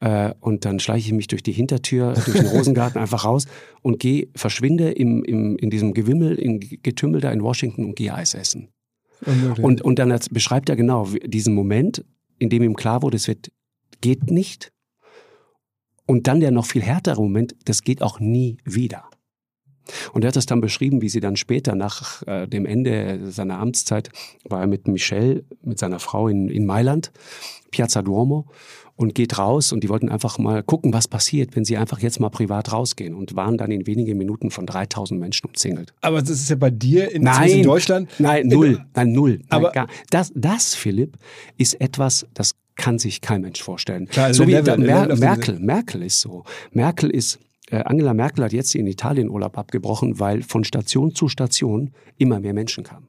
äh, 0.00 0.32
und 0.40 0.64
dann 0.64 0.80
schleiche 0.80 1.06
ich 1.06 1.12
mich 1.12 1.26
durch 1.26 1.42
die 1.42 1.52
Hintertür, 1.52 2.14
durch 2.14 2.36
den 2.36 2.46
Rosengarten 2.46 3.00
einfach 3.00 3.24
raus 3.24 3.46
und 3.82 3.98
gehe, 3.98 4.28
verschwinde 4.34 4.90
im, 4.92 5.24
im, 5.24 5.56
in 5.56 5.70
diesem 5.70 5.94
Gewimmel, 5.94 6.36
im 6.36 6.60
Getümmel 6.60 7.20
da 7.20 7.30
in 7.32 7.42
Washington 7.42 7.84
und 7.84 7.96
gehe 7.96 8.14
Eis 8.14 8.34
essen. 8.34 8.68
Und, 9.60 9.82
und 9.82 9.98
dann 9.98 10.18
beschreibt 10.30 10.68
er 10.70 10.76
genau 10.76 11.06
diesen 11.24 11.54
Moment, 11.54 12.04
in 12.38 12.48
dem 12.48 12.62
ihm 12.62 12.74
klar 12.74 13.02
wurde, 13.02 13.16
es 13.16 13.28
wird, 13.28 13.50
geht 14.00 14.30
nicht. 14.30 14.72
Und 16.06 16.26
dann 16.26 16.40
der 16.40 16.50
noch 16.50 16.66
viel 16.66 16.82
härtere 16.82 17.20
Moment, 17.20 17.54
das 17.66 17.82
geht 17.82 18.02
auch 18.02 18.18
nie 18.18 18.56
wieder. 18.64 19.09
Und 20.12 20.24
er 20.24 20.28
hat 20.28 20.36
das 20.36 20.46
dann 20.46 20.60
beschrieben, 20.60 21.02
wie 21.02 21.08
sie 21.08 21.20
dann 21.20 21.36
später 21.36 21.74
nach 21.74 22.22
äh, 22.26 22.46
dem 22.46 22.66
Ende 22.66 23.30
seiner 23.30 23.58
Amtszeit 23.58 24.10
war 24.44 24.60
er 24.60 24.66
mit 24.66 24.88
Michelle, 24.88 25.44
mit 25.62 25.78
seiner 25.78 25.98
Frau 25.98 26.28
in, 26.28 26.48
in 26.48 26.66
Mailand, 26.66 27.12
Piazza 27.70 28.02
Duomo 28.02 28.46
und 29.00 29.14
geht 29.14 29.38
raus 29.38 29.72
und 29.72 29.82
die 29.82 29.88
wollten 29.88 30.10
einfach 30.10 30.38
mal 30.38 30.62
gucken, 30.62 30.92
was 30.92 31.08
passiert, 31.08 31.56
wenn 31.56 31.64
sie 31.64 31.78
einfach 31.78 32.00
jetzt 32.00 32.20
mal 32.20 32.28
privat 32.28 32.70
rausgehen 32.70 33.14
und 33.14 33.34
waren 33.34 33.56
dann 33.56 33.70
in 33.70 33.86
wenigen 33.86 34.18
Minuten 34.18 34.50
von 34.50 34.66
3000 34.66 35.18
Menschen 35.18 35.46
umzingelt. 35.46 35.94
Aber 36.02 36.20
das 36.20 36.28
ist 36.28 36.50
ja 36.50 36.56
bei 36.56 36.68
dir 36.68 37.10
in, 37.10 37.22
nein, 37.22 37.48
in 37.48 37.62
Deutschland? 37.62 38.10
Nein, 38.18 38.48
null, 38.48 38.84
nein, 38.94 39.12
null. 39.12 39.40
Aber 39.48 39.72
nein, 39.74 39.86
das, 40.10 40.32
das, 40.34 40.74
Philipp, 40.74 41.16
ist 41.56 41.80
etwas, 41.80 42.26
das 42.34 42.56
kann 42.76 42.98
sich 42.98 43.22
kein 43.22 43.40
Mensch 43.40 43.62
vorstellen. 43.62 44.06
Klar, 44.06 44.26
also 44.26 44.42
so 44.42 44.48
wie 44.48 44.52
Level, 44.52 44.76
Mer 44.76 45.16
Merkel, 45.16 45.58
Merkel 45.58 46.02
ist 46.02 46.20
so. 46.20 46.44
Merkel 46.72 47.08
ist 47.08 47.36
äh, 47.36 47.49
Angela 47.70 48.14
Merkel 48.14 48.44
hat 48.44 48.52
jetzt 48.52 48.74
in 48.74 48.86
Italien 48.86 49.30
Urlaub 49.30 49.56
abgebrochen, 49.56 50.18
weil 50.18 50.42
von 50.42 50.64
Station 50.64 51.14
zu 51.14 51.28
Station 51.28 51.92
immer 52.16 52.40
mehr 52.40 52.54
Menschen 52.54 52.84
kamen. 52.84 53.08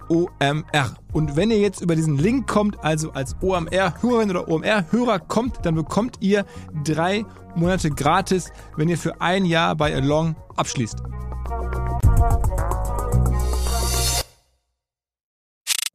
OMR. 0.11 0.93
Und 1.13 1.37
wenn 1.37 1.51
ihr 1.51 1.59
jetzt 1.59 1.81
über 1.81 1.95
diesen 1.95 2.17
Link 2.17 2.45
kommt, 2.45 2.77
also 2.83 3.11
als 3.11 3.33
OMR-Hörerin 3.41 4.29
oder 4.29 4.49
OMR-Hörer 4.49 5.19
kommt, 5.19 5.65
dann 5.65 5.75
bekommt 5.75 6.17
ihr 6.19 6.45
drei 6.83 7.23
Monate 7.55 7.89
gratis, 7.89 8.51
wenn 8.75 8.89
ihr 8.89 8.97
für 8.97 9.21
ein 9.21 9.45
Jahr 9.45 9.73
bei 9.75 9.95
Along 9.95 10.35
abschließt. 10.57 10.97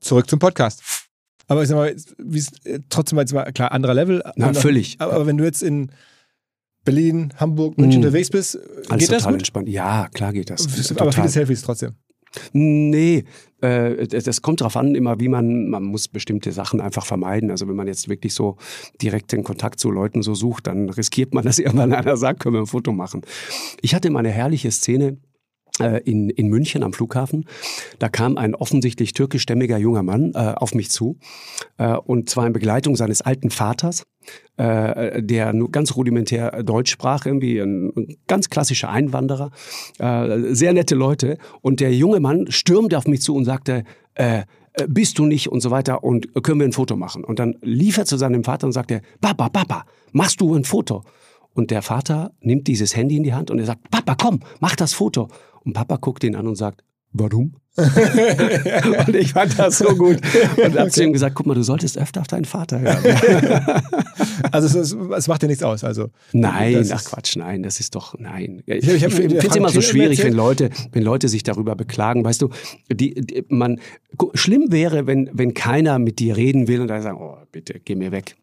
Zurück 0.01 0.31
zum 0.31 0.39
Podcast. 0.39 0.83
Aber 1.49 1.63
ich 1.63 1.69
sag 1.69 1.77
mal, 1.77 1.95
äh, 2.65 2.81
trotzdem 2.89 3.19
jetzt 3.19 3.35
mal 3.35 3.53
klar, 3.53 3.73
anderer 3.73 3.95
Level. 3.95 4.23
Na, 4.37 4.47
anderer, 4.47 4.63
völlig. 4.63 4.97
Aber, 4.99 5.27
wenn 5.27 5.37
du 5.37 5.45
jetzt 5.45 5.63
in 5.63 5.93
Berlin, 6.85 7.35
Hamburg, 7.37 7.77
München 7.77 8.01
mm. 8.01 8.05
unterwegs 8.05 8.31
bist, 8.31 8.59
Alles 8.89 9.09
geht 9.09 9.13
das 9.13 9.25
gut? 9.25 9.35
entspannt. 9.35 9.69
Ja, 9.69 10.09
klar 10.09 10.33
geht 10.33 10.49
das. 10.49 10.67
Aber 10.67 10.99
total. 10.99 11.13
viele 11.13 11.29
Selfies 11.29 11.63
trotzdem. 11.63 11.97
Nee, 12.53 13.25
äh, 13.61 14.07
das 14.07 14.43
kommt 14.43 14.61
darauf 14.61 14.77
an, 14.77 14.95
immer 14.95 15.19
wie 15.21 15.29
man, 15.29 15.69
man 15.69 15.85
muss 15.85 16.09
bestimmte 16.09 16.53
Sachen 16.53 16.81
einfach 16.81 17.07
vermeiden. 17.07 17.51
Also 17.51 17.69
wenn 17.69 17.77
man 17.77 17.87
jetzt 17.87 18.09
wirklich 18.09 18.35
so 18.35 18.57
direkt 19.01 19.33
den 19.33 19.45
Kontakt 19.45 19.81
zu 19.81 19.91
Leuten 19.91 20.23
so 20.23 20.35
sucht, 20.35 20.67
dann 20.67 20.91
riskiert 20.91 21.35
man, 21.35 21.45
dass 21.45 21.59
irgendwann 21.59 21.93
einer 21.93 22.17
sagt, 22.17 22.41
können 22.41 22.55
wir 22.55 22.61
ein 22.61 22.67
Foto 22.67 22.93
machen. 22.93 23.23
Ich 23.81 23.95
hatte 23.95 24.11
mal 24.11 24.21
eine 24.21 24.31
herrliche 24.31 24.71
Szene, 24.71 25.17
in, 25.79 26.31
in 26.31 26.49
München 26.49 26.83
am 26.83 26.93
Flughafen. 26.93 27.45
Da 27.99 28.09
kam 28.09 28.39
ein 28.39 28.55
offensichtlich 28.55 29.13
türkischstämmiger 29.13 29.79
junger 29.79 30.03
Mann 30.03 30.33
äh, 30.35 30.55
auf 30.57 30.75
mich 30.75 30.91
zu, 30.91 31.19
äh, 31.79 31.97
und 31.97 32.31
zwar 32.31 32.47
in 32.47 32.53
Begleitung 32.53 32.97
seines 32.97 33.23
alten 33.23 33.51
Vaters, 33.51 34.05
äh, 34.57 35.23
der 35.23 35.53
nur 35.53 35.71
ganz 35.71 35.97
rudimentär 35.97 36.63
Deutsch 36.63 36.91
sprach, 36.91 37.27
irgendwie 37.27 37.59
ein, 37.59 37.93
ein 37.97 38.17
ganz 38.27 38.51
klassischer 38.51 38.89
Einwanderer, 38.89 39.51
äh, 39.99 40.55
sehr 40.55 40.73
nette 40.73 40.95
Leute. 40.95 41.39
Und 41.61 41.81
der 41.81 41.95
junge 41.95 42.21
Mann 42.21 42.51
stürmte 42.51 42.97
auf 42.97 43.07
mich 43.07 43.21
zu 43.21 43.35
und 43.35 43.45
sagte, 43.45 43.85
äh, 44.15 44.43
äh 44.75 44.87
bist 44.89 45.19
du 45.19 45.27
nicht 45.27 45.49
und 45.49 45.61
so 45.61 45.71
weiter 45.71 46.05
und 46.05 46.33
können 46.43 46.61
wir 46.61 46.67
ein 46.67 46.73
Foto 46.73 46.97
machen? 46.97 47.25
Und 47.25 47.39
dann 47.39 47.57
lief 47.63 47.99
er 47.99 48.07
zu 48.07 48.17
seinem 48.17 48.45
Vater 48.45 48.67
und 48.67 48.73
sagte, 48.73 49.03
Papa, 49.21 49.49
Papa, 49.49 49.85
machst 50.13 50.41
du 50.41 50.55
ein 50.55 50.65
Foto? 50.65 51.03
Und 51.53 51.71
der 51.71 51.81
Vater 51.81 52.33
nimmt 52.41 52.67
dieses 52.67 52.95
Handy 52.95 53.17
in 53.17 53.23
die 53.23 53.33
Hand 53.33 53.51
und 53.51 53.59
er 53.59 53.65
sagt, 53.65 53.91
Papa, 53.91 54.15
komm, 54.15 54.41
mach 54.61 54.77
das 54.77 54.93
Foto. 54.93 55.29
Und 55.67 55.73
Papa 55.73 55.97
guckt 55.97 56.25
ihn 56.25 56.37
an 56.37 56.47
und 56.47 56.55
sagt, 56.55 56.83
warum? 57.13 57.57
und 59.07 59.15
ich 59.15 59.33
fand 59.33 59.59
das 59.59 59.79
so 59.79 59.95
gut. 59.97 60.19
Und 60.57 60.79
hab 60.79 60.91
zu 60.91 61.05
ihm 61.05 61.13
gesagt, 61.13 61.35
guck 61.35 61.45
mal, 61.45 61.53
du 61.53 61.63
solltest 61.63 61.99
öfter 61.99 62.23
auf 62.23 62.27
deinen 62.27 62.47
Vater 62.47 62.81
hören. 62.81 63.03
also 64.51 64.79
es, 64.79 64.93
es, 64.93 65.29
macht 65.29 65.43
dir 65.43 65.47
nichts 65.47 65.63
aus. 65.63 65.85
Also 65.85 66.09
nein, 66.33 66.89
ach 66.91 67.05
Quatsch, 67.05 67.37
nein, 67.37 67.63
das 67.63 67.79
ist 67.79 67.95
doch 67.95 68.15
nein. 68.19 68.63
Ich, 68.65 68.89
ich, 68.89 69.05
ich 69.05 69.15
finde 69.15 69.37
es 69.37 69.57
immer 69.57 69.69
so 69.69 69.83
schwierig, 69.83 70.23
wenn 70.25 70.33
Leute, 70.33 70.71
wenn 70.93 71.03
Leute 71.03 71.29
sich 71.29 71.43
darüber 71.43 71.75
beklagen. 71.75 72.25
Weißt 72.25 72.41
du, 72.41 72.49
die, 72.91 73.15
die, 73.15 73.45
man 73.49 73.79
schlimm 74.33 74.73
wäre, 74.73 75.07
wenn 75.07 75.29
wenn 75.35 75.53
keiner 75.53 75.99
mit 75.99 76.19
dir 76.19 76.39
reden 76.39 76.69
will 76.69 76.81
und 76.81 76.89
dann 76.89 77.03
sagen, 77.03 77.19
oh 77.21 77.37
bitte, 77.53 77.79
geh 77.85 77.95
mir 77.95 78.11
weg. 78.11 78.37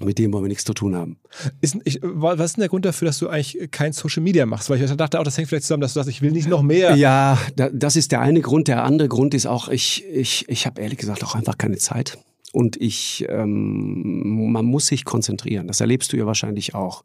Mit 0.00 0.18
dem 0.18 0.32
wollen 0.32 0.44
wir 0.44 0.48
nichts 0.48 0.64
zu 0.64 0.74
tun 0.74 0.94
haben. 0.94 1.18
Ist, 1.60 1.76
ich, 1.84 1.98
was 2.02 2.38
ist 2.38 2.56
denn 2.56 2.62
der 2.62 2.68
Grund 2.68 2.84
dafür, 2.84 3.06
dass 3.06 3.18
du 3.18 3.28
eigentlich 3.28 3.70
kein 3.72 3.92
Social 3.92 4.22
Media 4.22 4.46
machst? 4.46 4.70
Weil 4.70 4.80
ich 4.80 4.90
dachte 4.94 5.18
auch, 5.18 5.24
das 5.24 5.36
hängt 5.36 5.48
vielleicht 5.48 5.64
zusammen, 5.64 5.80
dass 5.80 5.94
du 5.94 6.00
sagst, 6.00 6.10
ich 6.10 6.22
will 6.22 6.30
nicht 6.30 6.48
noch 6.48 6.62
mehr. 6.62 6.94
Ja, 6.94 7.38
das 7.56 7.96
ist 7.96 8.12
der 8.12 8.20
eine 8.20 8.40
Grund. 8.40 8.68
Der 8.68 8.84
andere 8.84 9.08
Grund 9.08 9.34
ist 9.34 9.46
auch, 9.46 9.68
ich, 9.68 10.04
ich, 10.06 10.48
ich 10.48 10.66
habe 10.66 10.80
ehrlich 10.80 10.98
gesagt 10.98 11.24
auch 11.24 11.34
einfach 11.34 11.58
keine 11.58 11.78
Zeit 11.78 12.18
und 12.52 12.80
ich, 12.80 13.26
ähm, 13.28 14.52
man 14.52 14.64
muss 14.64 14.86
sich 14.86 15.04
konzentrieren. 15.04 15.66
Das 15.66 15.82
erlebst 15.82 16.12
du 16.12 16.16
ja 16.16 16.24
wahrscheinlich 16.24 16.74
auch. 16.74 17.04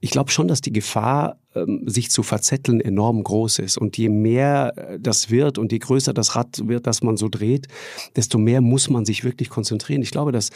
Ich 0.00 0.10
glaube 0.10 0.30
schon, 0.30 0.48
dass 0.48 0.62
die 0.62 0.72
Gefahr, 0.72 1.38
ähm, 1.54 1.82
sich 1.86 2.10
zu 2.10 2.22
verzetteln, 2.22 2.80
enorm 2.80 3.22
groß 3.22 3.58
ist. 3.58 3.76
Und 3.76 3.98
je 3.98 4.08
mehr 4.08 4.72
äh, 4.76 4.98
das 4.98 5.30
wird 5.30 5.58
und 5.58 5.72
je 5.72 5.78
größer 5.78 6.14
das 6.14 6.36
Rad 6.36 6.66
wird, 6.66 6.86
das 6.86 7.02
man 7.02 7.18
so 7.18 7.28
dreht, 7.28 7.68
desto 8.16 8.38
mehr 8.38 8.62
muss 8.62 8.88
man 8.88 9.04
sich 9.04 9.24
wirklich 9.24 9.50
konzentrieren. 9.50 10.00
Ich 10.00 10.10
glaube, 10.10 10.32
dass, 10.32 10.48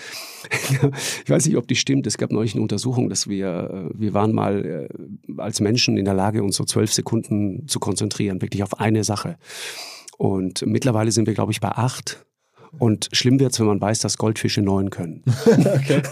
ich 1.24 1.30
weiß 1.30 1.46
nicht, 1.46 1.58
ob 1.58 1.68
die 1.68 1.76
stimmt. 1.76 2.06
Es 2.06 2.16
gab 2.16 2.32
neulich 2.32 2.54
eine 2.54 2.62
Untersuchung, 2.62 3.10
dass 3.10 3.28
wir, 3.28 3.90
äh, 3.92 4.00
wir 4.00 4.14
waren 4.14 4.32
mal 4.32 4.88
äh, 4.88 5.32
als 5.36 5.60
Menschen 5.60 5.98
in 5.98 6.06
der 6.06 6.14
Lage, 6.14 6.42
uns 6.42 6.56
so 6.56 6.64
zwölf 6.64 6.92
Sekunden 6.92 7.68
zu 7.68 7.80
konzentrieren, 7.80 8.40
wirklich 8.40 8.62
auf 8.62 8.80
eine 8.80 9.04
Sache. 9.04 9.36
Und 10.16 10.64
mittlerweile 10.66 11.12
sind 11.12 11.26
wir, 11.26 11.34
glaube 11.34 11.52
ich, 11.52 11.60
bei 11.60 11.70
acht. 11.70 12.24
Und 12.78 13.08
schlimm 13.12 13.38
wird's, 13.38 13.60
wenn 13.60 13.66
man 13.66 13.80
weiß, 13.80 14.00
dass 14.00 14.16
Goldfische 14.16 14.62
neun 14.62 14.90
können. 14.90 15.22
okay. 15.46 16.02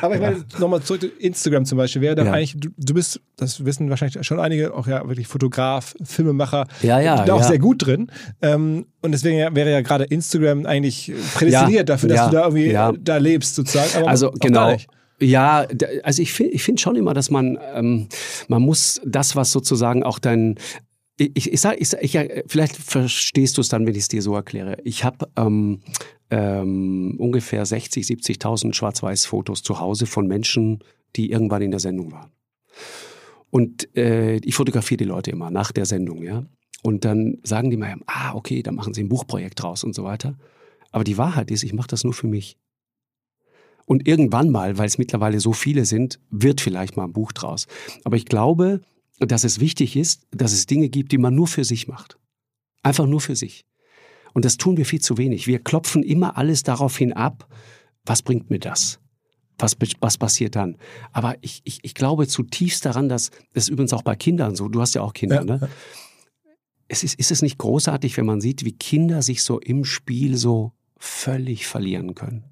Aber 0.00 0.14
ich 0.14 0.20
meine, 0.20 0.38
ja. 0.38 0.58
nochmal 0.58 0.82
zurück 0.82 1.02
zu 1.02 1.08
Instagram 1.08 1.64
zum 1.64 1.78
Beispiel. 1.78 2.02
Wäre 2.02 2.14
da 2.14 2.24
ja. 2.24 2.32
eigentlich, 2.32 2.56
du, 2.56 2.70
du, 2.76 2.94
bist, 2.94 3.20
das 3.36 3.64
wissen 3.64 3.90
wahrscheinlich 3.90 4.26
schon 4.26 4.40
einige, 4.40 4.74
auch 4.74 4.86
ja 4.86 5.06
wirklich 5.06 5.26
Fotograf, 5.26 5.94
Filmemacher, 6.02 6.66
ja, 6.82 6.98
ja, 7.00 7.24
da 7.24 7.34
auch 7.34 7.40
ja. 7.40 7.46
sehr 7.46 7.58
gut 7.58 7.86
drin. 7.86 8.10
Ähm, 8.40 8.86
und 9.02 9.12
deswegen 9.12 9.54
wäre 9.54 9.70
ja 9.70 9.80
gerade 9.82 10.04
Instagram 10.04 10.66
eigentlich 10.66 11.12
prädestiniert 11.34 11.88
dafür, 11.88 12.08
dass 12.08 12.30
du 12.30 12.36
da 12.36 12.48
irgendwie 12.48 12.98
da 13.00 13.16
lebst 13.18 13.54
sozusagen. 13.54 13.90
Aber 13.96 14.08
also 14.08 14.32
genau. 14.40 14.76
Ja, 15.20 15.66
also 16.04 16.22
ich 16.22 16.32
finde 16.32 16.52
ich 16.52 16.62
find 16.62 16.80
schon 16.80 16.94
immer, 16.94 17.12
dass 17.12 17.28
man, 17.30 17.58
ähm, 17.74 18.08
man 18.46 18.62
muss 18.62 19.00
das, 19.04 19.34
was 19.34 19.50
sozusagen 19.50 20.04
auch 20.04 20.20
dein, 20.20 20.54
ich, 21.18 21.52
ich 21.52 21.60
sag, 21.60 21.80
ich, 21.80 21.92
ich, 21.92 22.18
vielleicht 22.46 22.76
verstehst 22.76 23.56
du 23.56 23.60
es 23.60 23.68
dann, 23.68 23.86
wenn 23.86 23.94
ich 23.94 24.02
es 24.02 24.08
dir 24.08 24.22
so 24.22 24.34
erkläre. 24.34 24.78
Ich 24.84 25.04
habe 25.04 25.28
ähm, 25.36 25.80
ähm, 26.30 27.16
ungefähr 27.18 27.66
60, 27.66 28.06
70.000 28.06 28.72
Schwarz-Weiß-Fotos 28.74 29.62
zu 29.62 29.80
Hause 29.80 30.06
von 30.06 30.26
Menschen, 30.26 30.78
die 31.16 31.30
irgendwann 31.30 31.62
in 31.62 31.72
der 31.72 31.80
Sendung 31.80 32.12
waren. 32.12 32.30
Und 33.50 33.94
äh, 33.96 34.36
ich 34.36 34.54
fotografiere 34.54 34.98
die 34.98 35.04
Leute 35.04 35.30
immer 35.30 35.50
nach 35.50 35.72
der 35.72 35.86
Sendung, 35.86 36.22
ja. 36.22 36.44
Und 36.82 37.04
dann 37.04 37.38
sagen 37.42 37.70
die 37.70 37.76
mir, 37.76 37.96
ah, 38.06 38.34
okay, 38.34 38.62
dann 38.62 38.76
machen 38.76 38.94
sie 38.94 39.02
ein 39.02 39.08
Buchprojekt 39.08 39.60
draus 39.60 39.82
und 39.82 39.94
so 39.94 40.04
weiter. 40.04 40.38
Aber 40.92 41.02
die 41.02 41.18
Wahrheit 41.18 41.50
ist, 41.50 41.64
ich 41.64 41.72
mache 41.72 41.88
das 41.88 42.04
nur 42.04 42.12
für 42.12 42.28
mich. 42.28 42.56
Und 43.84 44.06
irgendwann 44.06 44.50
mal, 44.50 44.78
weil 44.78 44.86
es 44.86 44.98
mittlerweile 44.98 45.40
so 45.40 45.52
viele 45.52 45.86
sind, 45.86 46.20
wird 46.30 46.60
vielleicht 46.60 46.96
mal 46.96 47.04
ein 47.04 47.12
Buch 47.12 47.32
draus. 47.32 47.66
Aber 48.04 48.16
ich 48.16 48.26
glaube, 48.26 48.82
dass 49.20 49.44
es 49.44 49.60
wichtig 49.60 49.96
ist, 49.96 50.26
dass 50.30 50.52
es 50.52 50.66
Dinge 50.66 50.88
gibt, 50.88 51.12
die 51.12 51.18
man 51.18 51.34
nur 51.34 51.46
für 51.46 51.64
sich 51.64 51.88
macht. 51.88 52.18
Einfach 52.82 53.06
nur 53.06 53.20
für 53.20 53.36
sich. 53.36 53.64
Und 54.34 54.44
das 54.44 54.56
tun 54.56 54.76
wir 54.76 54.86
viel 54.86 55.00
zu 55.00 55.18
wenig. 55.18 55.46
Wir 55.46 55.58
klopfen 55.58 56.02
immer 56.02 56.36
alles 56.36 56.62
daraufhin 56.62 57.12
ab, 57.12 57.48
was 58.04 58.22
bringt 58.22 58.50
mir 58.50 58.58
das? 58.60 59.00
Was, 59.58 59.76
was 60.00 60.18
passiert 60.18 60.54
dann? 60.54 60.76
Aber 61.12 61.36
ich, 61.40 61.62
ich, 61.64 61.80
ich 61.82 61.94
glaube 61.94 62.28
zutiefst 62.28 62.84
daran, 62.84 63.08
dass 63.08 63.30
das 63.52 63.64
ist 63.64 63.68
übrigens 63.70 63.92
auch 63.92 64.02
bei 64.02 64.14
Kindern 64.14 64.54
so, 64.54 64.68
du 64.68 64.80
hast 64.80 64.94
ja 64.94 65.02
auch 65.02 65.12
Kinder, 65.12 65.44
ja. 65.44 65.44
ne? 65.44 65.68
Es 66.90 67.04
ist, 67.04 67.18
ist 67.18 67.30
es 67.30 67.42
nicht 67.42 67.58
großartig, 67.58 68.16
wenn 68.16 68.24
man 68.24 68.40
sieht, 68.40 68.64
wie 68.64 68.72
Kinder 68.72 69.20
sich 69.20 69.42
so 69.42 69.58
im 69.58 69.84
Spiel 69.84 70.36
so 70.36 70.72
völlig 70.96 71.66
verlieren 71.66 72.14
können? 72.14 72.44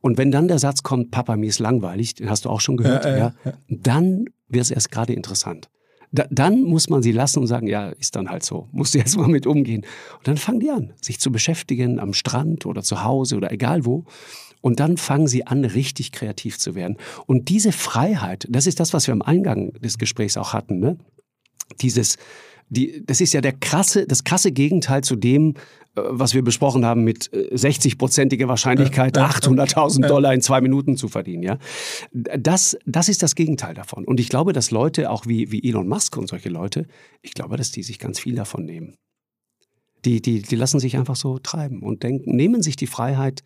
Und 0.00 0.16
wenn 0.16 0.30
dann 0.30 0.48
der 0.48 0.58
Satz 0.58 0.82
kommt, 0.82 1.10
Papa, 1.10 1.36
mir 1.36 1.48
ist 1.48 1.58
langweilig, 1.58 2.14
den 2.14 2.30
hast 2.30 2.44
du 2.44 2.50
auch 2.50 2.60
schon 2.60 2.76
gehört, 2.76 3.04
ja, 3.04 3.16
ja, 3.16 3.34
ja. 3.44 3.52
dann 3.68 4.26
wird 4.48 4.64
es 4.64 4.70
erst 4.70 4.90
gerade 4.90 5.12
interessant. 5.12 5.68
Da, 6.10 6.26
dann 6.30 6.62
muss 6.62 6.88
man 6.88 7.02
sie 7.02 7.12
lassen 7.12 7.40
und 7.40 7.46
sagen, 7.46 7.66
ja, 7.66 7.90
ist 7.90 8.16
dann 8.16 8.30
halt 8.30 8.44
so, 8.44 8.68
musst 8.72 8.94
du 8.94 8.98
jetzt 8.98 9.16
mal 9.16 9.28
mit 9.28 9.46
umgehen. 9.46 9.84
Und 10.16 10.28
dann 10.28 10.36
fangen 10.36 10.60
die 10.60 10.70
an, 10.70 10.92
sich 11.00 11.20
zu 11.20 11.30
beschäftigen 11.30 11.98
am 11.98 12.14
Strand 12.14 12.66
oder 12.66 12.82
zu 12.82 13.04
Hause 13.04 13.36
oder 13.36 13.52
egal 13.52 13.84
wo. 13.84 14.04
Und 14.60 14.80
dann 14.80 14.96
fangen 14.96 15.28
sie 15.28 15.46
an, 15.46 15.64
richtig 15.64 16.12
kreativ 16.12 16.58
zu 16.58 16.74
werden. 16.74 16.96
Und 17.26 17.48
diese 17.48 17.72
Freiheit, 17.72 18.46
das 18.50 18.66
ist 18.66 18.80
das, 18.80 18.92
was 18.92 19.06
wir 19.06 19.12
am 19.12 19.22
Eingang 19.22 19.72
des 19.74 19.98
Gesprächs 19.98 20.36
auch 20.36 20.52
hatten, 20.52 20.80
ne? 20.80 20.98
Dieses, 21.80 22.16
die, 22.70 23.02
das 23.04 23.20
ist 23.20 23.32
ja 23.32 23.40
der 23.40 23.52
krasse, 23.52 24.06
das 24.06 24.24
krasse 24.24 24.52
Gegenteil 24.52 25.02
zu 25.02 25.16
dem, 25.16 25.54
äh, 25.96 26.02
was 26.10 26.34
wir 26.34 26.42
besprochen 26.42 26.84
haben, 26.84 27.04
mit 27.04 27.30
60-prozentiger 27.30 28.44
äh, 28.44 28.48
Wahrscheinlichkeit 28.48 29.16
800.000 29.16 30.06
Dollar 30.06 30.34
in 30.34 30.40
zwei 30.40 30.60
Minuten 30.60 30.96
zu 30.96 31.08
verdienen. 31.08 31.42
Ja, 31.42 31.58
das, 32.12 32.78
das 32.86 33.08
ist 33.08 33.22
das 33.22 33.34
Gegenteil 33.34 33.74
davon. 33.74 34.04
Und 34.04 34.20
ich 34.20 34.28
glaube, 34.28 34.52
dass 34.52 34.70
Leute, 34.70 35.10
auch 35.10 35.26
wie, 35.26 35.50
wie 35.50 35.66
Elon 35.68 35.88
Musk 35.88 36.16
und 36.16 36.28
solche 36.28 36.48
Leute, 36.48 36.86
ich 37.22 37.34
glaube, 37.34 37.56
dass 37.56 37.70
die 37.72 37.82
sich 37.82 37.98
ganz 37.98 38.20
viel 38.20 38.34
davon 38.34 38.64
nehmen. 38.64 38.94
Die, 40.04 40.22
die, 40.22 40.42
die 40.42 40.56
lassen 40.56 40.78
sich 40.78 40.96
einfach 40.96 41.16
so 41.16 41.38
treiben 41.38 41.82
und 41.82 42.02
denken, 42.02 42.36
nehmen 42.36 42.62
sich 42.62 42.76
die 42.76 42.86
Freiheit, 42.86 43.42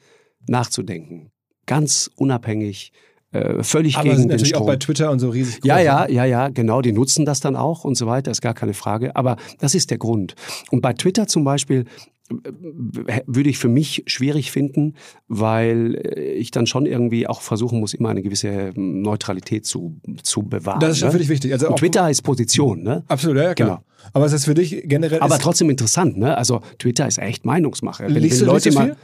nachzudenken. 0.46 1.30
Ganz 1.66 2.10
unabhängig 2.16 2.92
äh, 3.32 3.62
völlig 3.62 3.96
Aber 3.96 4.04
gegen 4.04 4.16
sind 4.18 4.28
natürlich 4.28 4.50
den 4.50 4.56
Strom. 4.56 4.62
auch 4.62 4.66
bei 4.66 4.76
Twitter 4.76 5.10
und 5.10 5.18
so 5.18 5.30
riesig 5.30 5.60
groß. 5.60 5.68
Ja, 5.68 5.80
ja, 5.80 6.08
ja, 6.08 6.24
ja, 6.24 6.48
genau. 6.48 6.82
Die 6.82 6.92
nutzen 6.92 7.24
das 7.24 7.40
dann 7.40 7.56
auch 7.56 7.84
und 7.84 7.96
so 7.96 8.06
weiter, 8.06 8.30
ist 8.30 8.42
gar 8.42 8.54
keine 8.54 8.74
Frage. 8.74 9.16
Aber 9.16 9.36
das 9.58 9.74
ist 9.74 9.90
der 9.90 9.98
Grund. 9.98 10.34
Und 10.70 10.82
bei 10.82 10.92
Twitter 10.92 11.26
zum 11.26 11.44
Beispiel 11.44 11.86
äh, 12.30 13.20
würde 13.26 13.50
ich 13.50 13.58
für 13.58 13.68
mich 13.68 14.04
schwierig 14.06 14.50
finden, 14.50 14.94
weil 15.28 15.94
äh, 15.94 16.32
ich 16.32 16.50
dann 16.50 16.66
schon 16.66 16.86
irgendwie 16.86 17.26
auch 17.26 17.40
versuchen 17.40 17.80
muss, 17.80 17.94
immer 17.94 18.10
eine 18.10 18.22
gewisse 18.22 18.48
ähm, 18.48 19.02
Neutralität 19.02 19.66
zu, 19.66 20.00
zu 20.22 20.42
bewahren. 20.42 20.80
Das 20.80 20.96
ist 20.96 21.02
ne? 21.02 21.10
für 21.10 21.18
dich 21.18 21.28
wichtig. 21.28 21.52
Also 21.52 21.70
Twitter 21.74 22.10
ist 22.10 22.22
Position, 22.22 22.82
ne? 22.82 23.02
Absolut, 23.08 23.36
ja, 23.38 23.54
klar. 23.54 23.68
Genau. 23.68 24.10
Aber 24.12 24.26
es 24.26 24.32
ist 24.32 24.44
für 24.44 24.54
dich 24.54 24.82
generell. 24.84 25.20
Aber 25.20 25.38
trotzdem 25.38 25.70
interessant, 25.70 26.18
ne? 26.18 26.36
Also 26.36 26.60
Twitter 26.78 27.06
ist 27.06 27.18
echt 27.18 27.44
Meinungsmache. 27.44 28.04
Wenn, 28.04 28.14
liest 28.22 28.40
wenn 28.40 28.46
du, 28.46 28.52
Leute 28.52 28.68
liest 28.68 28.78
du 28.78 28.84
viel? 28.84 28.96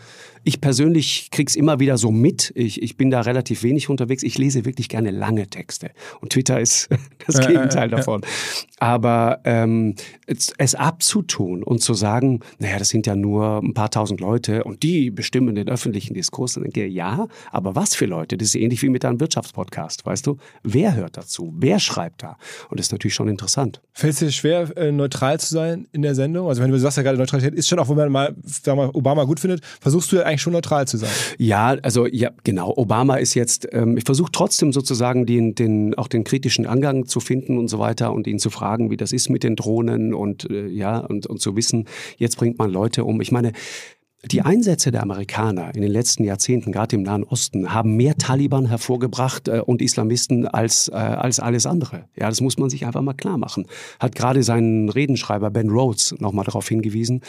Ich 0.48 0.62
persönlich 0.62 1.28
krieg's 1.30 1.54
immer 1.56 1.78
wieder 1.78 1.98
so 1.98 2.10
mit. 2.10 2.54
Ich, 2.54 2.80
ich 2.80 2.96
bin 2.96 3.10
da 3.10 3.20
relativ 3.20 3.62
wenig 3.64 3.90
unterwegs. 3.90 4.22
Ich 4.22 4.38
lese 4.38 4.64
wirklich 4.64 4.88
gerne 4.88 5.10
lange 5.10 5.46
Texte. 5.50 5.90
Und 6.22 6.32
Twitter 6.32 6.58
ist 6.58 6.88
das 7.26 7.46
Gegenteil 7.46 7.90
davon. 7.90 8.22
Aber 8.78 9.40
ähm, 9.44 9.94
es, 10.26 10.54
es 10.56 10.74
abzutun 10.74 11.62
und 11.62 11.82
zu 11.82 11.92
sagen, 11.92 12.40
naja, 12.58 12.78
das 12.78 12.88
sind 12.88 13.06
ja 13.06 13.14
nur 13.14 13.58
ein 13.62 13.74
paar 13.74 13.90
tausend 13.90 14.20
Leute 14.20 14.64
und 14.64 14.82
die 14.82 15.10
bestimmen 15.10 15.54
den 15.54 15.68
öffentlichen 15.68 16.14
Diskurs, 16.14 16.54
dann 16.54 16.62
denke 16.62 16.86
ich, 16.86 16.94
ja, 16.94 17.26
aber 17.50 17.74
was 17.74 17.94
für 17.94 18.06
Leute? 18.06 18.38
Das 18.38 18.48
ist 18.48 18.54
ähnlich 18.54 18.82
wie 18.82 18.88
mit 18.88 19.04
einem 19.04 19.20
Wirtschaftspodcast, 19.20 20.06
weißt 20.06 20.26
du? 20.26 20.38
Wer 20.62 20.94
hört 20.94 21.18
dazu? 21.18 21.52
Wer 21.58 21.78
schreibt 21.78 22.22
da? 22.22 22.38
Und 22.70 22.80
das 22.80 22.86
ist 22.86 22.92
natürlich 22.92 23.14
schon 23.14 23.28
interessant. 23.28 23.82
Fällt 23.92 24.14
es 24.14 24.20
dir 24.20 24.32
schwer, 24.32 24.74
äh, 24.78 24.92
neutral 24.92 25.38
zu 25.40 25.52
sein 25.52 25.88
in 25.92 26.00
der 26.00 26.14
Sendung? 26.14 26.48
Also 26.48 26.62
wenn 26.62 26.70
du 26.70 26.78
sagst 26.78 26.96
ja 26.96 27.02
gerade, 27.02 27.18
Neutralität 27.18 27.52
ist 27.52 27.68
schon 27.68 27.78
auch, 27.78 27.90
wenn 27.90 27.96
man 27.96 28.12
mal, 28.12 28.36
sagen 28.44 28.78
wir 28.78 28.86
mal 28.86 28.90
Obama 28.94 29.24
gut 29.24 29.40
findet, 29.40 29.62
versuchst 29.80 30.10
du 30.10 30.16
ja 30.16 30.22
eigentlich 30.22 30.37
schon 30.42 30.52
neutral 30.52 30.86
zu 30.86 30.96
sein. 30.96 31.10
Ja, 31.38 31.76
also 31.82 32.06
ja, 32.06 32.30
genau. 32.44 32.72
Obama 32.76 33.16
ist 33.16 33.34
jetzt, 33.34 33.68
ähm, 33.72 33.96
ich 33.96 34.04
versuche 34.04 34.32
trotzdem 34.32 34.72
sozusagen 34.72 35.26
den, 35.26 35.54
den, 35.54 35.94
auch 35.94 36.08
den 36.08 36.24
kritischen 36.24 36.66
Angang 36.66 37.06
zu 37.06 37.20
finden 37.20 37.58
und 37.58 37.68
so 37.68 37.78
weiter 37.78 38.12
und 38.12 38.26
ihn 38.26 38.38
zu 38.38 38.50
fragen, 38.50 38.90
wie 38.90 38.96
das 38.96 39.12
ist 39.12 39.28
mit 39.28 39.42
den 39.42 39.56
Drohnen 39.56 40.14
und 40.14 40.50
äh, 40.50 40.66
ja, 40.68 40.98
und, 40.98 41.26
und 41.26 41.40
zu 41.40 41.56
wissen, 41.56 41.86
jetzt 42.16 42.36
bringt 42.36 42.58
man 42.58 42.70
Leute 42.70 43.04
um. 43.04 43.20
Ich 43.20 43.32
meine, 43.32 43.52
die 44.24 44.42
Einsätze 44.42 44.90
der 44.90 45.02
Amerikaner 45.02 45.72
in 45.76 45.80
den 45.80 45.92
letzten 45.92 46.24
Jahrzehnten, 46.24 46.72
gerade 46.72 46.96
im 46.96 47.02
Nahen 47.02 47.22
Osten, 47.22 47.72
haben 47.72 47.94
mehr 47.94 48.16
Taliban 48.16 48.66
hervorgebracht 48.66 49.46
äh, 49.46 49.60
und 49.64 49.80
Islamisten 49.80 50.48
als, 50.48 50.88
äh, 50.88 50.94
als 50.94 51.38
alles 51.38 51.66
andere. 51.66 52.06
Ja, 52.16 52.28
das 52.28 52.40
muss 52.40 52.58
man 52.58 52.68
sich 52.68 52.84
einfach 52.84 53.00
mal 53.00 53.14
klar 53.14 53.38
machen. 53.38 53.66
Hat 54.00 54.16
gerade 54.16 54.42
sein 54.42 54.88
Redenschreiber 54.88 55.50
Ben 55.50 55.70
Rhodes 55.70 56.16
nochmal 56.18 56.44
darauf 56.44 56.68
hingewiesen 56.68 57.22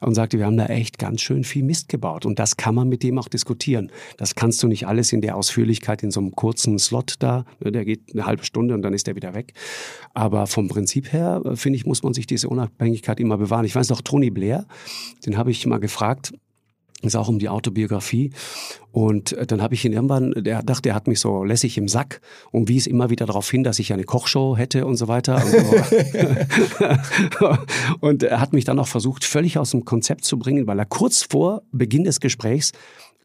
und 0.00 0.16
sagte, 0.16 0.38
wir 0.38 0.46
haben 0.46 0.56
da 0.56 0.66
echt 0.66 0.98
ganz 0.98 1.20
schön 1.20 1.44
viel 1.44 1.62
Mist 1.62 1.88
gebaut. 1.88 2.26
Und 2.26 2.40
das 2.40 2.56
kann 2.56 2.74
man 2.74 2.88
mit 2.88 3.04
dem 3.04 3.18
auch 3.18 3.28
diskutieren. 3.28 3.92
Das 4.16 4.34
kannst 4.34 4.60
du 4.64 4.66
nicht 4.66 4.88
alles 4.88 5.12
in 5.12 5.20
der 5.20 5.36
Ausführlichkeit 5.36 6.02
in 6.02 6.10
so 6.10 6.18
einem 6.18 6.32
kurzen 6.32 6.76
Slot 6.80 7.14
da. 7.20 7.44
Ne, 7.60 7.70
der 7.70 7.84
geht 7.84 8.12
eine 8.12 8.26
halbe 8.26 8.44
Stunde 8.44 8.74
und 8.74 8.82
dann 8.82 8.94
ist 8.94 9.06
der 9.06 9.14
wieder 9.14 9.34
weg. 9.34 9.54
Aber 10.12 10.48
vom 10.48 10.66
Prinzip 10.66 11.12
her, 11.12 11.40
äh, 11.44 11.54
finde 11.54 11.76
ich, 11.76 11.86
muss 11.86 12.02
man 12.02 12.14
sich 12.14 12.26
diese 12.26 12.48
Unabhängigkeit 12.48 13.20
immer 13.20 13.38
bewahren. 13.38 13.64
Ich 13.64 13.76
weiß 13.76 13.90
noch, 13.90 14.00
Tony 14.00 14.30
Blair, 14.30 14.66
den 15.24 15.36
habe 15.36 15.52
ich 15.52 15.64
mal 15.66 15.78
gefragt, 15.78 16.32
Es 17.02 17.16
auch 17.16 17.28
um 17.28 17.38
die 17.38 17.48
Autobiografie. 17.48 18.30
Und 18.90 19.32
äh, 19.32 19.46
dann 19.46 19.62
habe 19.62 19.74
ich 19.74 19.84
ihn 19.84 19.92
irgendwann, 19.92 20.32
der 20.36 20.62
dachte, 20.62 20.90
er 20.90 20.94
hat 20.94 21.08
mich 21.08 21.20
so 21.20 21.44
lässig 21.44 21.78
im 21.78 21.88
Sack 21.88 22.20
und 22.50 22.68
wies 22.68 22.86
immer 22.86 23.10
wieder 23.10 23.26
darauf 23.26 23.50
hin, 23.50 23.64
dass 23.64 23.78
ich 23.78 23.92
eine 23.92 24.04
Kochshow 24.04 24.56
hätte 24.56 24.86
und 24.86 24.96
so 24.96 25.08
weiter. 25.08 25.42
und 28.00 28.22
er 28.22 28.40
hat 28.40 28.52
mich 28.52 28.64
dann 28.64 28.78
auch 28.78 28.88
versucht, 28.88 29.24
völlig 29.24 29.58
aus 29.58 29.70
dem 29.70 29.84
Konzept 29.84 30.24
zu 30.24 30.38
bringen, 30.38 30.66
weil 30.66 30.78
er 30.78 30.86
kurz 30.86 31.26
vor 31.28 31.62
Beginn 31.72 32.04
des 32.04 32.20
Gesprächs 32.20 32.72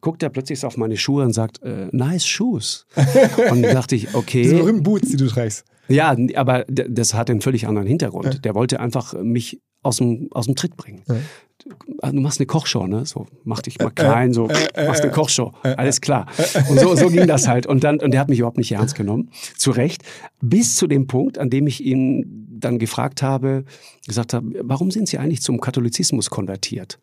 guckt 0.00 0.22
er 0.22 0.28
plötzlich 0.30 0.64
auf 0.64 0.76
meine 0.76 0.96
Schuhe 0.96 1.24
und 1.24 1.32
sagt, 1.32 1.62
äh, 1.62 1.88
nice 1.90 2.24
shoes. 2.26 2.86
Und 3.50 3.62
dann 3.62 3.74
dachte 3.74 3.96
ich, 3.96 4.14
okay. 4.14 4.42
Diese 4.42 4.56
berühmten 4.56 4.82
Boots, 4.82 5.08
die 5.08 5.16
du 5.16 5.26
trägst. 5.26 5.64
Ja, 5.88 6.14
aber 6.36 6.64
das 6.68 7.14
hat 7.14 7.30
einen 7.30 7.40
völlig 7.40 7.66
anderen 7.66 7.88
Hintergrund. 7.88 8.34
Ja. 8.34 8.40
Der 8.40 8.54
wollte 8.54 8.78
einfach 8.78 9.14
mich 9.14 9.60
aus 9.82 9.96
dem, 9.96 10.28
aus 10.32 10.46
dem 10.46 10.54
Tritt 10.54 10.76
bringen. 10.76 11.02
Ja. 11.08 11.16
Du, 11.64 11.70
du 12.12 12.20
machst 12.20 12.38
eine 12.38 12.46
Kochshow, 12.46 12.86
ne? 12.86 13.04
So, 13.04 13.26
mach 13.44 13.62
dich 13.62 13.78
mal 13.78 13.90
klein, 13.90 14.32
so, 14.32 14.46
machst 14.76 15.02
eine 15.02 15.10
Kochshow. 15.10 15.52
Alles 15.62 16.00
klar. 16.00 16.26
Und 16.68 16.78
so, 16.78 16.94
so 16.94 17.08
ging 17.08 17.26
das 17.26 17.48
halt. 17.48 17.66
Und 17.66 17.82
dann, 17.82 17.98
und 18.00 18.12
der 18.12 18.20
hat 18.20 18.28
mich 18.28 18.38
überhaupt 18.38 18.58
nicht 18.58 18.70
ernst 18.72 18.94
genommen. 18.94 19.30
Zu 19.56 19.72
Recht. 19.72 20.02
Bis 20.40 20.76
zu 20.76 20.86
dem 20.86 21.08
Punkt, 21.08 21.38
an 21.38 21.50
dem 21.50 21.66
ich 21.66 21.84
ihn 21.84 22.48
dann 22.60 22.78
gefragt 22.78 23.22
habe, 23.22 23.64
gesagt 24.06 24.34
habe, 24.34 24.46
warum 24.62 24.90
sind 24.90 25.08
Sie 25.08 25.18
eigentlich 25.18 25.42
zum 25.42 25.60
Katholizismus 25.60 26.30
konvertiert? 26.30 26.98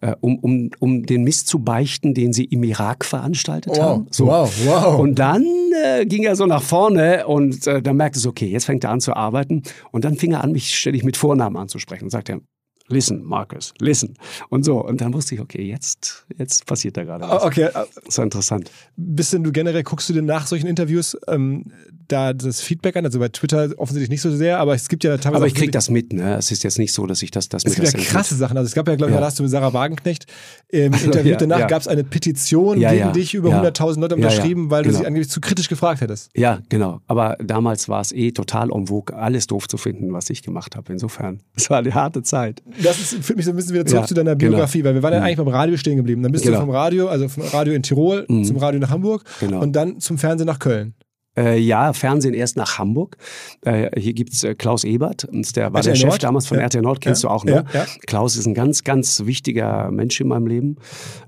Äh, 0.00 0.14
um, 0.20 0.38
um, 0.38 0.70
um 0.78 1.04
den 1.04 1.22
Mist 1.24 1.48
zu 1.48 1.60
beichten, 1.60 2.14
den 2.14 2.32
Sie 2.32 2.44
im 2.44 2.62
Irak 2.64 3.04
veranstaltet 3.04 3.72
Wow, 3.76 3.82
haben. 3.82 4.06
So. 4.10 4.26
wow, 4.26 4.52
wow. 4.64 4.98
Und 4.98 5.18
dann 5.18 5.44
äh, 5.84 6.06
ging 6.06 6.24
er 6.24 6.36
so 6.36 6.46
nach 6.46 6.62
vorne 6.62 7.26
und 7.26 7.66
äh, 7.66 7.82
dann 7.82 7.96
merkte 7.96 8.18
es, 8.18 8.26
okay, 8.26 8.46
jetzt 8.46 8.64
fängt 8.64 8.84
er 8.84 8.90
an 8.90 9.00
zu 9.00 9.14
arbeiten. 9.14 9.62
Und 9.92 10.04
dann 10.04 10.16
fing 10.16 10.32
er 10.32 10.44
an, 10.44 10.52
mich 10.52 10.76
ständig 10.76 11.04
mit 11.04 11.16
Vornamen 11.16 11.56
anzusprechen 11.56 12.04
und 12.04 12.10
sagte, 12.10 12.40
listen, 12.88 13.22
Marcus, 13.24 13.72
listen. 13.80 14.14
Und 14.48 14.64
so. 14.64 14.84
Und 14.84 15.00
dann 15.00 15.12
wusste 15.14 15.34
ich, 15.34 15.40
okay, 15.40 15.62
jetzt, 15.62 16.26
jetzt 16.38 16.66
passiert 16.66 16.96
da 16.96 17.04
gerade 17.04 17.24
was. 17.28 17.42
Okay, 17.42 17.68
Das 18.04 18.18
war 18.18 18.24
interessant. 18.24 18.70
bist 18.96 19.32
denn 19.32 19.42
du 19.44 19.52
generell, 19.52 19.82
guckst 19.82 20.08
du 20.08 20.12
denn 20.12 20.24
nach 20.26 20.46
solchen 20.46 20.66
Interviews 20.66 21.16
ähm, 21.28 21.64
da 22.08 22.32
das 22.32 22.60
Feedback 22.60 22.96
an? 22.96 23.04
Also 23.04 23.18
bei 23.18 23.28
Twitter 23.28 23.70
offensichtlich 23.78 24.10
nicht 24.10 24.20
so 24.22 24.30
sehr, 24.34 24.58
aber 24.58 24.74
es 24.74 24.88
gibt 24.88 25.02
ja 25.04 25.16
teilweise. 25.16 25.36
Aber 25.36 25.46
ich 25.46 25.54
krieg 25.54 25.72
das 25.72 25.90
mit, 25.90 26.12
ne? 26.12 26.36
Es 26.36 26.50
ist 26.50 26.62
jetzt 26.64 26.78
nicht 26.78 26.92
so, 26.92 27.06
dass 27.06 27.22
ich 27.22 27.30
das, 27.30 27.48
das 27.48 27.64
Es 27.64 27.76
mir 27.78 27.84
gibt 27.84 27.94
das 27.96 28.04
ja 28.04 28.10
krasse 28.10 28.34
Sachen. 28.36 28.56
Also 28.56 28.68
es 28.68 28.74
gab 28.74 28.86
ja, 28.88 28.94
glaube 28.94 29.10
ich, 29.10 29.14
Ja. 29.14 29.20
da 29.20 29.26
hast 29.26 29.38
du 29.38 29.42
mit 29.42 29.50
Sarah 29.50 29.72
Wagenknecht 29.72 30.26
im 30.68 30.92
Interview 31.04 31.32
Ja, 31.32 31.36
danach 31.36 31.58
ja. 31.60 31.66
gab 31.66 31.80
es 31.80 31.88
eine 31.88 32.04
Petition 32.04 32.80
Ja, 32.80 32.92
gegen 32.92 33.12
dich, 33.12 33.34
über 33.34 33.50
ja. 33.50 33.62
100.000 33.62 34.00
Leute 34.00 34.14
unterschrieben, 34.16 34.70
weil 34.70 34.82
du 34.84 34.90
genau. 34.90 35.00
sie 35.00 35.06
angeblich 35.06 35.30
zu 35.30 35.40
kritisch 35.40 35.68
gefragt 35.68 36.00
hättest. 36.00 36.30
Ja, 36.36 36.60
genau. 36.68 37.00
Aber 37.06 37.36
damals 37.42 37.88
war 37.88 38.00
es 38.00 38.12
eh 38.12 38.30
total 38.32 38.68
vogue, 38.86 39.16
alles 39.16 39.46
doof 39.46 39.66
zu 39.68 39.76
finden, 39.76 40.12
was 40.12 40.30
ich 40.30 40.42
gemacht 40.42 40.76
habe. 40.76 40.92
Insofern, 40.92 41.40
es 41.56 41.70
war 41.70 41.78
eine 41.78 41.92
harte 41.94 42.22
Zeit. 42.22 42.62
Das 42.82 42.98
ist, 42.98 43.24
führt 43.24 43.36
mich 43.36 43.46
so 43.46 43.52
ein 43.52 43.56
bisschen 43.56 43.74
wieder 43.74 43.86
zurück 43.86 44.02
Ja, 44.02 44.06
zu 44.06 44.14
deiner 44.14 44.36
genau. 44.36 44.50
Biografie, 44.52 44.84
weil 44.84 44.94
wir 44.94 45.02
waren 45.02 45.12
ja 45.14 45.20
eigentlich 45.22 45.36
beim 45.36 45.48
Radio 45.48 45.76
stehen 45.76 45.96
geblieben. 45.96 46.22
Dann 46.22 46.32
bist 46.32 46.44
Genau. 46.44 46.58
du 46.58 46.66
vom 46.66 46.70
Radio, 46.74 47.08
also 47.08 47.28
vom 47.28 47.42
Radio 47.44 47.74
in 47.74 47.82
Tirol 47.82 48.26
zum 48.44 48.56
Radio 48.56 48.80
nach 48.80 48.90
Hamburg 48.90 49.22
Genau. 49.40 49.60
und 49.60 49.72
dann 49.74 50.00
zum 50.00 50.18
Fernsehen 50.18 50.46
nach 50.46 50.58
Köln. 50.58 50.94
Äh, 51.38 51.58
ja, 51.58 51.92
Fernsehen 51.92 52.32
erst 52.32 52.56
nach 52.56 52.78
Hamburg. 52.78 53.18
Äh, 53.62 54.00
hier 54.00 54.14
gibt's 54.14 54.42
äh, 54.42 54.54
Klaus 54.54 54.84
Ebert, 54.84 55.28
der 55.30 55.70
war 55.70 55.80
RTL 55.80 55.92
der 55.92 55.94
Chef 55.96 56.08
Nord? 56.08 56.22
damals 56.22 56.46
von 56.46 56.56
Ja. 56.56 56.62
RTL 56.64 56.80
Nord, 56.80 57.02
kennst 57.02 57.22
Ja. 57.24 57.28
du 57.28 57.34
auch, 57.34 57.44
ne? 57.44 57.64
Ja. 57.74 57.84
Klaus 58.06 58.36
ist 58.38 58.46
ein 58.46 58.54
ganz, 58.54 58.84
ganz 58.84 59.26
wichtiger 59.26 59.90
Mensch 59.90 60.18
in 60.18 60.28
meinem 60.28 60.46
Leben. 60.46 60.76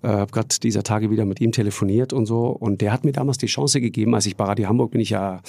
Äh, 0.03 0.09
hab 0.09 0.33
gerade 0.33 0.49
dieser 0.63 0.83
Tage 0.83 1.11
wieder 1.11 1.27
mit 1.27 1.43
ihm 1.43 1.53
telefoniert 1.53 2.15
und 2.15 2.25
so. 2.25 2.47
Und 2.47 2.81
der 2.81 2.93
hat 2.93 3.05
mir 3.05 3.13
damals 3.13 3.37
die 3.37 3.49
Chance 3.49 3.83
gegeben, 3.83 4.15
als 4.15 4.25
ich 4.25 4.35
bei 4.37 4.45
Radio 4.47 4.67
Hamburg 4.69 4.93
bin 4.93 5.03
ich 5.03 5.11
ja 5.11 5.41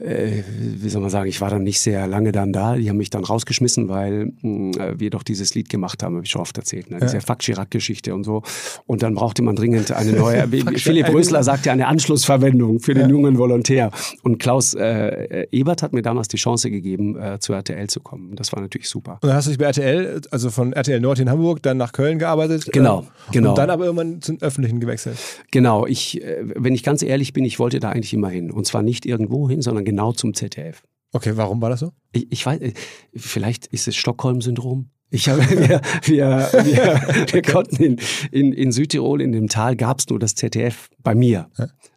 äh, 0.00 0.42
wie 0.48 0.88
soll 0.88 1.00
man 1.00 1.10
sagen, 1.10 1.28
ich 1.28 1.40
war 1.40 1.50
dann 1.50 1.62
nicht 1.62 1.80
sehr 1.80 2.08
lange 2.08 2.32
dann 2.32 2.52
da. 2.52 2.74
Die 2.74 2.88
haben 2.88 2.96
mich 2.96 3.10
dann 3.10 3.22
rausgeschmissen, 3.22 3.88
weil 3.88 4.32
mh, 4.42 4.94
wir 4.98 5.10
doch 5.10 5.22
dieses 5.22 5.54
Lied 5.54 5.68
gemacht 5.68 6.02
haben, 6.02 6.16
habe 6.16 6.24
ich 6.24 6.32
schon 6.32 6.42
oft 6.42 6.56
erzählt. 6.58 6.90
Ne? 6.90 6.98
Diese 7.00 7.20
Fuck 7.20 7.38
Chirac-Geschichte 7.38 8.12
und 8.12 8.24
so. 8.24 8.42
Und 8.86 9.02
dann 9.04 9.14
brauchte 9.14 9.42
man 9.42 9.54
dringend 9.54 9.92
eine 9.92 10.12
neue, 10.12 10.48
Philipp. 10.78 11.12
Rösler 11.12 11.44
sagte, 11.44 11.70
eine 11.70 11.86
Anschlussverwendung 11.86 12.80
für 12.80 12.94
den 12.94 13.08
jungen 13.08 13.38
Volontär. 13.38 13.92
Und 14.22 14.38
Klaus 14.38 14.74
äh, 14.74 15.46
Ebert 15.52 15.82
hat 15.82 15.92
mir 15.92 16.02
damals 16.02 16.26
die 16.26 16.38
Chance 16.38 16.70
gegeben, 16.70 17.16
äh, 17.16 17.38
zu 17.38 17.52
RTL 17.52 17.88
zu 17.88 18.00
kommen. 18.00 18.34
Das 18.34 18.52
war 18.52 18.60
natürlich 18.60 18.88
super. 18.88 19.18
Und 19.22 19.28
dann 19.28 19.36
hast 19.36 19.46
du 19.46 19.50
dich 19.50 19.58
bei 19.58 19.66
RTL, 19.66 20.22
also 20.30 20.50
von 20.50 20.72
RTL 20.72 21.00
Nord 21.00 21.20
in 21.20 21.30
Hamburg, 21.30 21.62
dann 21.62 21.76
nach 21.76 21.92
Köln 21.92 22.18
gearbeitet. 22.18 22.66
Genau, 22.72 23.00
ähm, 23.00 23.06
genau. 23.30 23.50
Und 23.50 23.58
dann 23.58 23.70
aber 23.70 23.84
irgendwann 23.84 24.20
zum 24.20 24.38
Öffentlichen 24.40 24.80
gewechselt. 24.80 25.18
Genau, 25.52 25.86
ich, 25.86 26.20
äh, 26.20 26.38
wenn 26.56 26.74
ich 26.74 26.82
ganz 26.82 27.02
ehrlich 27.02 27.32
bin, 27.32 27.44
ich 27.44 27.60
wollte 27.60 27.78
da 27.78 27.90
eigentlich 27.90 28.12
immer 28.12 28.28
hin. 28.28 28.50
Und 28.50 28.66
zwar 28.66 28.82
nicht 28.82 29.06
irgendwo 29.06 29.48
hin, 29.48 29.62
sondern 29.62 29.83
genau 29.84 30.12
zum 30.12 30.34
ZDF. 30.34 30.82
Okay, 31.12 31.36
warum 31.36 31.62
war 31.62 31.70
das 31.70 31.80
so? 31.80 31.92
Ich, 32.12 32.30
ich 32.30 32.44
weiß, 32.44 32.60
äh, 32.60 32.72
vielleicht 33.14 33.66
ist 33.68 33.86
es 33.86 33.96
Stockholm-Syndrom. 33.96 34.90
Ich 35.10 35.28
habe, 35.28 35.40
wir, 35.48 35.80
wir, 36.02 36.48
wir, 36.64 37.32
wir 37.32 37.42
konnten 37.42 37.82
in, 37.82 38.00
in, 38.32 38.52
in 38.52 38.72
Südtirol, 38.72 39.20
in 39.20 39.32
dem 39.32 39.48
Tal, 39.48 39.76
gab 39.76 40.00
es 40.00 40.08
nur 40.08 40.18
das 40.18 40.34
ZDF 40.34 40.90
bei 41.02 41.14
mir. 41.14 41.48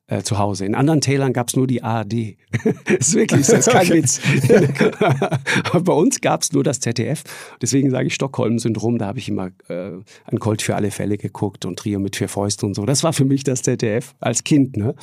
Äh, 0.10 0.24
zu 0.24 0.38
Hause. 0.38 0.66
In 0.66 0.74
anderen 0.74 1.02
Tälern 1.02 1.34
gab 1.34 1.50
es 1.50 1.58
nur 1.58 1.68
die 1.68 1.84
ARD. 1.84 2.14
ist 2.98 3.14
wirklich, 3.14 3.46
so, 3.46 3.58
ist 3.58 3.70
kein 3.70 3.90
Witz. 3.90 4.22
Aber 5.66 5.82
bei 5.82 5.92
uns 5.92 6.22
gab 6.22 6.44
es 6.44 6.54
nur 6.54 6.64
das 6.64 6.80
ZDF. 6.80 7.26
Deswegen 7.62 7.90
sage 7.90 8.08
ich 8.08 8.14
Stockholm-Syndrom. 8.14 9.00
Da 9.00 9.08
habe 9.08 9.20
ich 9.20 9.28
immer 9.28 9.48
äh, 9.68 9.92
ein 10.24 10.40
Colt 10.40 10.62
für 10.62 10.78
alle 10.78 10.92
Fälle 10.92 11.18
geguckt 11.18 11.66
und 11.66 11.78
Trio 11.78 12.00
mit 12.00 12.16
vier 12.16 12.30
Fäusten 12.30 12.68
und 12.68 12.74
so. 12.76 12.86
Das 12.86 13.04
war 13.04 13.12
für 13.12 13.26
mich 13.26 13.44
das 13.44 13.64
ZDF 13.64 14.16
als 14.22 14.46
Kind. 14.46 14.78
Ne? 14.78 14.96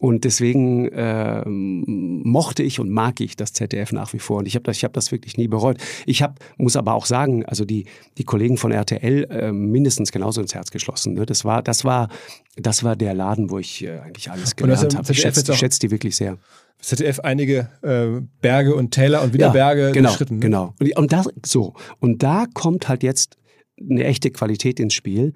Und 0.00 0.24
deswegen 0.24 0.88
äh, 0.88 1.44
mochte 1.46 2.64
ich 2.64 2.80
und 2.80 2.90
mag 2.90 3.20
ich 3.20 3.36
das 3.36 3.52
ZDF 3.52 3.92
nach 3.92 4.12
wie 4.14 4.18
vor. 4.18 4.38
Und 4.38 4.46
ich 4.46 4.56
habe 4.56 4.64
das, 4.64 4.78
ich 4.78 4.82
hab 4.82 4.94
das 4.94 5.12
wirklich 5.12 5.36
nie 5.36 5.46
bereut. 5.46 5.78
Ich 6.06 6.24
hab, 6.24 6.40
muss 6.56 6.74
aber 6.74 6.94
auch 6.94 7.06
sagen, 7.06 7.44
also 7.46 7.64
die, 7.64 7.84
die 8.18 8.24
Kollegen 8.24 8.56
von 8.56 8.72
RTL 8.72 9.28
äh, 9.30 9.52
mindestens 9.52 10.10
genauso 10.10 10.40
ins 10.40 10.56
Herz 10.56 10.72
geschlossen. 10.72 11.14
Ne? 11.14 11.24
Das, 11.24 11.44
war, 11.44 11.62
das, 11.62 11.84
war, 11.84 12.08
das 12.56 12.82
war 12.82 12.96
der 12.96 13.14
Laden, 13.14 13.50
wo 13.50 13.60
ich 13.60 13.84
äh, 13.84 14.00
eigentlich 14.00 14.28
alles 14.40 14.50
das 14.50 14.56
gelernt 14.56 14.96
habe. 14.96 15.12
Ich 15.12 15.20
schätze 15.20 15.52
ich 15.52 15.58
schätze 15.58 15.78
die 15.80 15.90
wirklich 15.90 16.16
sehr. 16.16 16.38
ZDF 16.80 17.20
einige 17.20 17.68
äh, 17.82 18.22
Berge 18.40 18.74
und 18.74 18.92
Täler 18.92 19.22
und 19.22 19.34
wieder 19.34 19.50
Berge 19.50 19.92
genau, 19.92 20.10
geschritten. 20.10 20.36
Ne? 20.36 20.40
Genau. 20.40 20.74
Und, 20.80 20.96
und 20.96 21.12
da, 21.12 21.24
so. 21.44 21.74
Und 21.98 22.22
da 22.22 22.46
kommt 22.52 22.88
halt 22.88 23.02
jetzt 23.02 23.36
eine 23.78 24.04
echte 24.04 24.30
Qualität 24.30 24.80
ins 24.80 24.94
Spiel. 24.94 25.34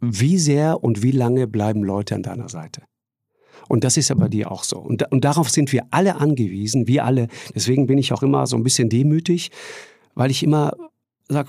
Wie 0.00 0.38
sehr 0.38 0.84
und 0.84 1.02
wie 1.02 1.10
lange 1.10 1.46
bleiben 1.46 1.82
Leute 1.82 2.14
an 2.14 2.22
deiner 2.22 2.48
Seite? 2.48 2.82
Und 3.68 3.82
das 3.84 3.96
ist 3.96 4.08
ja 4.08 4.14
bei 4.14 4.28
dir 4.28 4.52
auch 4.52 4.62
so. 4.62 4.78
Und, 4.78 5.10
und 5.10 5.24
darauf 5.24 5.50
sind 5.50 5.72
wir 5.72 5.86
alle 5.90 6.16
angewiesen, 6.16 6.86
wir 6.86 7.04
alle. 7.04 7.28
Deswegen 7.54 7.86
bin 7.86 7.98
ich 7.98 8.12
auch 8.12 8.22
immer 8.22 8.46
so 8.46 8.56
ein 8.56 8.62
bisschen 8.62 8.88
demütig, 8.88 9.50
weil 10.14 10.30
ich 10.30 10.42
immer 10.42 10.72
sag, 11.28 11.48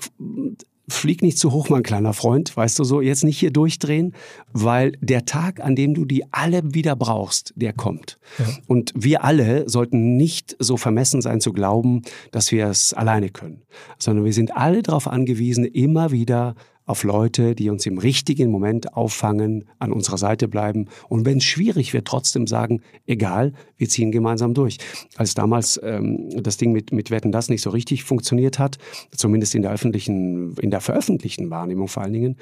flieg 0.88 1.22
nicht 1.22 1.38
zu 1.38 1.52
hoch, 1.52 1.68
mein 1.68 1.82
kleiner 1.82 2.12
Freund, 2.12 2.56
weißt 2.56 2.78
du 2.78 2.84
so, 2.84 3.00
jetzt 3.00 3.24
nicht 3.24 3.38
hier 3.38 3.50
durchdrehen, 3.50 4.14
weil 4.52 4.92
der 5.00 5.24
Tag, 5.24 5.60
an 5.60 5.76
dem 5.76 5.94
du 5.94 6.04
die 6.04 6.24
alle 6.32 6.62
wieder 6.74 6.96
brauchst, 6.96 7.52
der 7.56 7.72
kommt. 7.72 8.18
Und 8.66 8.92
wir 8.96 9.24
alle 9.24 9.68
sollten 9.68 10.16
nicht 10.16 10.56
so 10.58 10.76
vermessen 10.76 11.20
sein 11.20 11.40
zu 11.40 11.52
glauben, 11.52 12.02
dass 12.30 12.52
wir 12.52 12.66
es 12.66 12.94
alleine 12.94 13.28
können, 13.28 13.62
sondern 13.98 14.24
wir 14.24 14.32
sind 14.32 14.56
alle 14.56 14.82
darauf 14.82 15.06
angewiesen, 15.06 15.64
immer 15.64 16.10
wieder 16.10 16.54
auf 16.88 17.04
Leute, 17.04 17.54
die 17.54 17.70
uns 17.70 17.84
im 17.86 17.98
richtigen 17.98 18.50
Moment 18.50 18.94
auffangen, 18.94 19.64
an 19.78 19.92
unserer 19.92 20.18
Seite 20.18 20.48
bleiben. 20.48 20.86
Und 21.08 21.26
wenn 21.26 21.38
es 21.38 21.44
schwierig 21.44 21.92
wird, 21.92 22.06
trotzdem 22.06 22.46
sagen, 22.46 22.80
egal, 23.06 23.52
wir 23.76 23.88
ziehen 23.88 24.10
gemeinsam 24.10 24.54
durch. 24.54 24.78
Als 25.16 25.34
damals 25.34 25.78
ähm, 25.82 26.30
das 26.42 26.56
Ding 26.56 26.72
mit, 26.72 26.92
mit 26.92 27.10
Wetten 27.10 27.30
das 27.30 27.50
nicht 27.50 27.62
so 27.62 27.70
richtig 27.70 28.04
funktioniert 28.04 28.58
hat, 28.58 28.78
zumindest 29.10 29.54
in 29.54 29.62
der 29.62 29.72
öffentlichen, 29.72 30.54
in 30.56 30.70
der 30.70 30.80
veröffentlichten 30.80 31.50
Wahrnehmung 31.50 31.88
vor 31.88 32.02
allen 32.02 32.14
Dingen, 32.14 32.36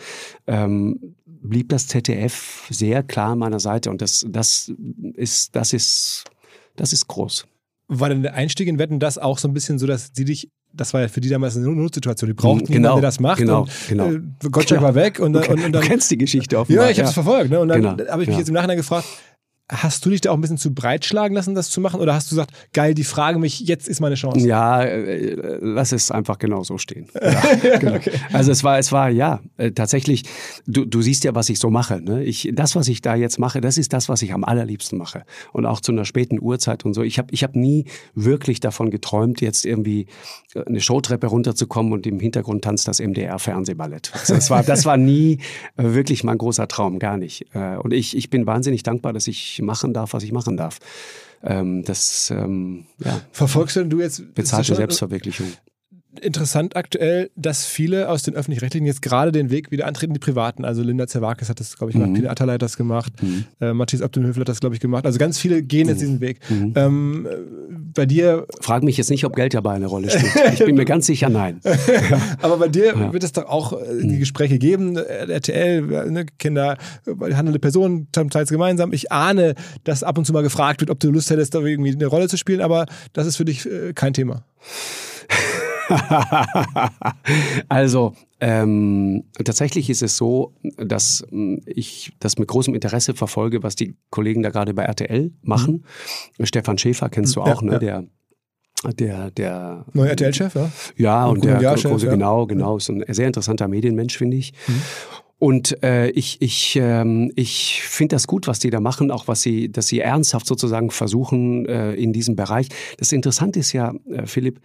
ähm, 0.47 1.17
blieb 1.25 1.69
das 1.69 1.89
ZDF 1.89 2.69
sehr 2.71 3.03
klar 3.03 3.33
an 3.33 3.39
meiner 3.39 3.61
Seite. 3.61 3.91
Und 3.91 4.01
das, 4.01 4.25
das 4.29 4.73
ist, 5.15 5.57
das 5.57 5.73
ist, 5.73 6.25
das 6.77 6.93
ist 6.93 7.09
groß. 7.09 7.47
War 7.89 8.09
denn 8.09 8.23
der 8.23 8.35
Einstieg 8.35 8.69
in 8.69 8.79
Wetten 8.79 8.99
das 9.01 9.19
auch 9.19 9.39
so 9.39 9.49
ein 9.49 9.55
bisschen 9.55 9.79
so, 9.79 9.87
dass 9.87 10.13
die 10.13 10.25
dich, 10.25 10.51
das 10.77 10.93
war 10.95 11.01
ja 11.03 11.09
für 11.09 11.21
die 11.21 11.29
damals 11.29 11.57
eine 11.57 11.67
Notsituation, 11.69 12.29
die 12.29 12.35
brauchten 12.35 12.67
Genau, 12.67 12.73
jemanden, 12.97 13.01
der 13.03 13.09
das 13.09 13.21
macht. 13.21 13.39
genau, 13.39 13.63
und, 13.63 13.71
genau. 13.89 14.11
Äh, 14.13 14.21
Gottschalk 14.51 14.81
Genau. 14.81 14.83
war 14.83 14.95
weg 14.95 15.19
und, 15.21 15.33
dann- 15.33 15.45
und, 15.45 15.51
und 15.51 15.63
du 15.63 15.71
dann. 15.73 15.83
kennst 15.83 16.11
die 16.11 16.19
Geschichte 16.19 16.59
offenbar. 16.59 16.85
Ja, 16.87 16.91
ich 16.91 16.99
habe 16.99 17.09
es 17.09 17.15
verfolgt. 17.15 17.51
Ne? 17.51 17.61
Und 17.61 17.69
dann 17.69 17.81
Genau, 17.83 18.11
habe 18.11 18.23
ich 18.23 18.29
mich 18.29 18.37
ja. 18.37 18.39
jetzt 18.41 18.49
im 18.49 18.55
Nachhinein 18.55 18.77
gefragt, 18.77 19.07
hast 19.71 20.07
du 20.07 20.11
dich 20.11 20.21
da 20.21 20.31
auch 20.31 20.35
ein 20.35 20.41
bisschen 20.41 20.59
zu 20.59 20.73
breitschlagen 20.73 21.35
lassen, 21.35 21.55
das 21.55 21.71
zu 21.71 21.81
machen? 21.81 22.01
Oder 22.01 22.15
hast 22.15 22.31
du 22.31 22.37
gesagt, 22.37 22.53
geil, 22.73 22.95
die 22.95 23.03
fragen 23.03 23.41
mich, 23.41 23.61
jetzt 23.61 23.89
ist 23.89 24.01
meine 24.01 24.15
Chance? 24.15 24.47
Ja, 24.47 24.83
äh, 24.83 25.59
lass 25.61 25.93
es 25.93 26.11
einfach 26.11 26.39
genau 26.39 26.63
so 26.63 26.79
stehen. 26.79 27.09
Ja, 27.63 27.79
genau. 27.79 27.99
Also 28.33 28.53
es 28.53 28.63
war, 28.63 28.79
es 28.79 28.93
war 28.93 29.11
ja 29.11 29.41
äh, 29.57 29.73
tatsächlich. 29.73 30.25
Du, 30.67 30.85
du 30.85 31.03
siehst 31.03 31.25
ja, 31.25 31.35
was 31.35 31.49
ich 31.49 31.59
so 31.59 31.71
mache. 31.71 32.01
Ne? 32.01 32.23
Ich, 32.23 32.51
das, 32.53 32.77
was 32.77 32.89
ich 32.89 33.03
da 33.03 33.15
jetzt 33.15 33.39
mache, 33.39 33.61
das 33.61 33.79
ist 33.79 33.93
das, 33.93 34.09
was 34.09 34.23
ich 34.23 34.33
am 34.33 34.45
allerliebsten 34.45 34.99
mache. 34.99 35.25
Und 35.53 35.67
auch 35.67 35.81
zu 35.81 35.93
einer 35.93 36.05
späten 36.05 36.41
Uhrzeit 36.41 36.85
und 36.85 36.95
so. 36.95 37.03
Ich 37.03 37.19
habe, 37.19 37.29
ich 37.33 37.43
habe 37.43 37.59
nie 37.59 37.87
wirklich 38.15 38.61
davon 38.61 38.91
geträumt, 38.91 39.41
jetzt 39.41 39.65
irgendwie 39.65 40.07
äh, 40.55 40.65
eine 40.65 40.81
Showtreppe 40.81 41.27
runterzukommen 41.27 41.93
und 41.93 42.07
im 42.07 42.21
Hintergrund 42.21 42.65
tanzt 42.65 42.87
das 42.89 43.01
MDR-Fernsehballett. 43.01 44.13
Also 44.15 44.35
das 44.35 44.51
war, 44.51 44.63
das 44.63 44.85
war 44.85 44.97
nie 44.97 45.39
äh, 45.77 45.83
wirklich 45.85 46.23
mein 46.25 46.39
großer 46.39 46.69
Traum, 46.69 46.99
gar 46.99 47.17
nicht. 47.17 47.47
Äh, 47.55 47.77
Und 47.77 47.93
ich, 47.93 48.17
ich 48.17 48.31
bin 48.31 48.47
wahnsinnig 48.47 48.83
dankbar, 48.83 49.13
dass 49.13 49.27
ich 49.27 49.56
machen 49.63 49.95
darf, 49.95 50.13
was 50.13 50.23
ich 50.23 50.33
machen 50.33 50.57
darf. 50.57 50.79
Ähm, 51.43 51.85
Das, 51.85 52.31
ähm, 52.31 52.87
ja, 52.99 53.21
Verfolgst 53.33 53.77
du 53.77 53.81
denn 53.81 53.91
du 53.91 54.01
jetzt 54.01 54.35
bezahlte 54.35 54.75
Selbstverwirklichung. 54.75 55.53
Interessant 56.21 56.77
aktuell, 56.77 57.31
dass 57.37 57.67
viele 57.67 58.09
aus 58.09 58.23
den 58.23 58.35
Öffentlich-Rechtlichen 58.35 58.87
jetzt 58.87 59.03
gerade 59.03 59.33
den 59.33 59.51
Weg 59.51 59.71
wieder 59.71 59.87
antreten, 59.87 60.15
die 60.15 60.21
Privaten. 60.21 60.65
Also 60.65 60.83
Linda 60.83 61.07
Zerwakis 61.07 61.49
hat 61.49 61.61
das, 61.61 61.77
glaube 61.77 61.91
ich, 61.91 61.95
gemacht, 61.95 62.11
mhm. 62.11 62.15
Peter 62.15 62.31
Atterlei 62.31 62.55
hat 62.55 62.63
das 62.63 62.77
gemacht, 62.77 63.13
mhm. 63.23 63.45
äh, 63.61 63.73
Matthias 63.73 64.03
Abdenhöfel 64.03 64.41
hat 64.41 64.49
das, 64.49 64.61
glaube 64.61 64.75
ich, 64.75 64.81
gemacht. 64.81 65.07
Also 65.07 65.19
ganz 65.19 65.39
viele 65.39 65.63
gehen 65.63 65.89
jetzt 65.89 65.99
mhm. 65.99 66.01
diesen 66.01 66.21
Weg. 66.21 66.41
Mhm. 66.49 66.73
Ähm, 66.77 67.29
bei 67.95 68.07
dir... 68.07 68.47
Frag 68.61 68.83
mich 68.83 68.97
jetzt 68.97 69.11
nicht, 69.11 69.25
ob 69.25 69.35
Geld 69.37 69.55
dabei 69.55 69.75
eine 69.75 69.87
Rolle 69.87 70.11
spielt. 70.11 70.33
Ich 70.53 70.65
bin 70.65 70.77
mir 70.77 70.85
ganz 70.85 71.07
sicher, 71.07 71.29
nein. 71.29 71.61
Aber 72.43 72.57
bei 72.57 72.69
dir 72.69 72.87
ja. 72.87 73.13
wird 73.13 73.25
es 73.25 73.33
doch 73.33 73.47
auch 73.47 73.73
äh, 73.73 74.01
die 74.01 74.15
mhm. 74.15 74.19
Gespräche 74.19 74.59
geben, 74.59 74.97
RTL, 74.97 76.11
ne, 76.11 76.27
Kinder, 76.39 76.79
handelnde 77.07 77.59
Personen, 77.59 78.09
teils 78.13 78.51
gemeinsam. 78.51 78.93
Ich 78.93 79.13
ahne, 79.13 79.55
dass 79.85 80.03
ab 80.03 80.19
und 80.19 80.25
zu 80.25 80.33
mal 80.33 80.43
gefragt 80.43 80.81
wird, 80.81 80.91
ob 80.91 81.01
du 81.01 81.11
Lust 81.11 81.31
hättest, 81.31 81.55
da 81.55 81.61
irgendwie 81.61 81.93
eine 81.93 82.07
Rolle 82.07 82.29
zu 82.29 82.37
spielen, 82.37 82.61
aber 82.61 82.87
das 83.13 83.27
ist 83.27 83.37
für 83.37 83.45
dich 83.45 83.67
äh, 83.67 83.93
kein 83.95 84.13
Thema. 84.13 84.45
also 87.69 88.15
ähm, 88.41 89.25
tatsächlich 89.45 89.89
ist 89.91 90.03
es 90.03 90.17
so, 90.17 90.53
dass 90.77 91.27
hm, 91.31 91.63
ich 91.67 92.13
das 92.19 92.39
mit 92.39 92.49
großem 92.49 92.75
Interesse 92.75 93.15
verfolge, 93.15 93.63
was 93.63 93.77
die 93.77 93.97
Kollegen 94.11 94.43
da 94.43 94.51
gerade 94.51 94.75
bei 94.75 94.85
RTL 94.85 95.33
machen. 95.43 95.85
Mhm. 96.39 96.47
Stefan 96.47 96.79
Schäfer 96.79 97.09
kennst 97.09 97.37
du 97.37 97.43
auch, 97.43 97.63
ja, 97.63 97.69
ne? 97.69 97.73
Ja. 97.73 97.79
Der 97.79 98.05
der 98.99 99.31
der 99.31 99.87
neue 99.95 100.11
RTL-Chef, 100.11 100.55
ja. 100.55 100.71
Ja, 100.97 101.27
und, 101.27 101.39
und 101.39 101.45
der 101.45 101.59
große, 101.59 102.07
ja. 102.07 102.13
genau, 102.13 102.47
genau, 102.47 102.77
ist 102.77 102.91
ein 102.91 103.03
sehr 103.09 103.27
interessanter 103.27 103.69
Medienmensch, 103.69 104.17
finde 104.17 104.37
ich. 104.37 104.53
Mhm. 104.69 104.83
Und 105.39 105.83
äh, 105.83 106.09
ich, 106.11 106.41
ich, 106.41 106.77
ähm, 106.77 107.31
ich 107.37 107.83
finde 107.83 108.17
das 108.17 108.27
gut, 108.27 108.47
was 108.47 108.59
die 108.59 108.71
da 108.71 108.81
machen, 108.81 109.11
auch 109.11 109.29
was 109.29 109.43
sie, 109.43 109.71
dass 109.71 109.87
sie 109.87 110.01
ernsthaft 110.01 110.47
sozusagen 110.47 110.91
versuchen 110.91 111.67
äh, 111.67 111.93
in 111.95 112.13
diesem 112.15 112.37
Bereich. 112.37 112.69
Das 112.97 113.13
Interessante 113.13 113.59
ist 113.59 113.73
ja, 113.73 113.95
äh, 114.11 114.27
Philipp, 114.27 114.61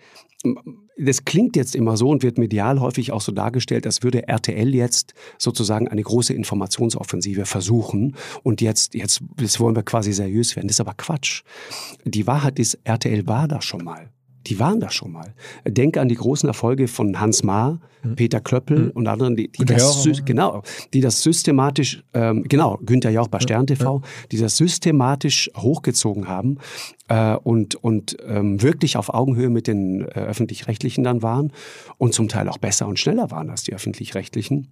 das 0.98 1.26
klingt 1.26 1.56
jetzt 1.56 1.76
immer 1.76 1.98
so 1.98 2.10
und 2.10 2.24
wird 2.24 2.38
medial 2.38 2.80
häufig 2.80 3.12
auch 3.12 3.22
so 3.22 3.32
dargestellt, 3.32 3.86
als 3.86 4.02
würde 4.02 4.28
RTL 4.28 4.74
jetzt 4.74 5.14
sozusagen 5.38 5.88
eine 5.88 6.02
große 6.02 6.34
Informationsoffensive 6.34 7.46
versuchen 7.46 8.16
und 8.44 8.62
jetzt, 8.62 8.94
jetzt, 8.94 9.22
jetzt 9.40 9.60
wollen 9.60 9.76
wir 9.76 9.84
quasi 9.84 10.14
seriös 10.14 10.56
werden. 10.56 10.68
Das 10.68 10.76
ist 10.76 10.82
aber 10.82 10.94
Quatsch. 10.94 11.44
Die 12.06 12.28
Wahrheit 12.28 12.60
ist, 12.60 12.80
RTL 12.84 13.28
war 13.28 13.48
da 13.48 13.62
schon 13.62 13.84
mal 13.84 14.10
die 14.48 14.60
waren 14.60 14.80
da 14.80 14.90
schon 14.90 15.12
mal. 15.12 15.34
Denke 15.66 16.02
an 16.02 16.10
die 16.10 16.16
großen 16.16 16.48
Erfolge 16.48 16.88
von 16.88 17.20
Hans 17.20 17.44
Maar, 17.44 17.80
mhm. 18.04 18.16
Peter 18.16 18.40
Klöppel 18.40 18.86
mhm. 18.86 18.92
und 18.92 19.08
anderen, 19.08 19.36
die, 19.36 19.52
die 19.52 19.66
das, 19.66 20.08
genau, 20.26 20.64
die 20.94 21.02
das 21.02 21.22
systematisch, 21.24 22.04
ähm, 22.14 22.44
genau, 22.44 22.80
Günther 22.86 23.12
Jauch 23.12 23.28
bei 23.28 23.40
Stern 23.40 23.68
TV, 23.68 23.98
ja. 23.98 24.02
die 24.32 24.38
das 24.38 24.58
systematisch 24.58 25.50
hochgezogen 25.56 26.28
haben 26.28 26.58
äh, 27.08 27.36
und, 27.36 27.76
und 27.76 28.18
ähm, 28.26 28.62
wirklich 28.62 28.98
auf 28.98 29.14
Augenhöhe 29.14 29.50
mit 29.50 29.68
den 29.68 30.02
äh, 30.02 30.20
Öffentlich-Rechtlichen 30.20 31.04
dann 31.04 31.22
waren 31.22 31.52
und 31.98 32.14
zum 32.14 32.28
Teil 32.28 32.50
auch 32.50 32.58
besser 32.58 32.88
und 32.88 33.00
schneller 33.00 33.32
waren 33.32 33.50
als 33.50 33.64
die 33.64 33.74
Öffentlich-Rechtlichen 33.74 34.70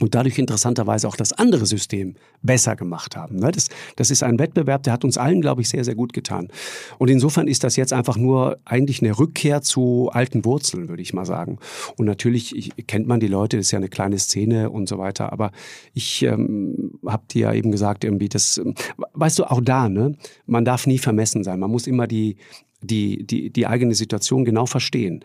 und 0.00 0.14
dadurch 0.14 0.38
interessanterweise 0.38 1.06
auch 1.06 1.16
das 1.16 1.32
andere 1.32 1.66
System 1.66 2.14
besser 2.42 2.74
gemacht 2.74 3.16
haben. 3.16 3.36
Ne? 3.36 3.52
Das, 3.52 3.68
das 3.96 4.10
ist 4.10 4.22
ein 4.22 4.38
Wettbewerb, 4.38 4.82
der 4.82 4.94
hat 4.94 5.04
uns 5.04 5.18
allen, 5.18 5.40
glaube 5.40 5.60
ich, 5.60 5.68
sehr, 5.68 5.84
sehr 5.84 5.94
gut 5.94 6.12
getan. 6.12 6.48
Und 6.98 7.10
insofern 7.10 7.46
ist 7.46 7.64
das 7.64 7.76
jetzt 7.76 7.92
einfach 7.92 8.16
nur 8.16 8.58
eigentlich 8.64 9.02
eine 9.02 9.18
Rückkehr 9.18 9.60
zu 9.60 10.10
alten 10.12 10.44
Wurzeln, 10.44 10.88
würde 10.88 11.02
ich 11.02 11.12
mal 11.12 11.26
sagen. 11.26 11.58
Und 11.96 12.06
natürlich 12.06 12.56
ich, 12.56 12.86
kennt 12.86 13.06
man 13.06 13.20
die 13.20 13.28
Leute, 13.28 13.58
das 13.58 13.66
ist 13.66 13.72
ja 13.72 13.78
eine 13.78 13.88
kleine 13.88 14.18
Szene 14.18 14.70
und 14.70 14.88
so 14.88 14.98
weiter. 14.98 15.32
Aber 15.32 15.52
ich 15.92 16.22
ähm, 16.22 16.98
habe 17.06 17.24
dir 17.30 17.40
ja 17.40 17.52
eben 17.52 17.70
gesagt, 17.70 18.04
irgendwie 18.04 18.28
das, 18.28 18.60
weißt 19.12 19.38
du, 19.38 19.44
auch 19.44 19.60
da, 19.60 19.88
ne, 19.88 20.16
man 20.46 20.64
darf 20.64 20.86
nie 20.86 20.98
vermessen 20.98 21.44
sein. 21.44 21.60
Man 21.60 21.70
muss 21.70 21.86
immer 21.86 22.06
die, 22.06 22.36
die, 22.80 23.26
die, 23.26 23.50
die 23.50 23.66
eigene 23.66 23.94
Situation 23.94 24.46
genau 24.46 24.64
verstehen. 24.64 25.24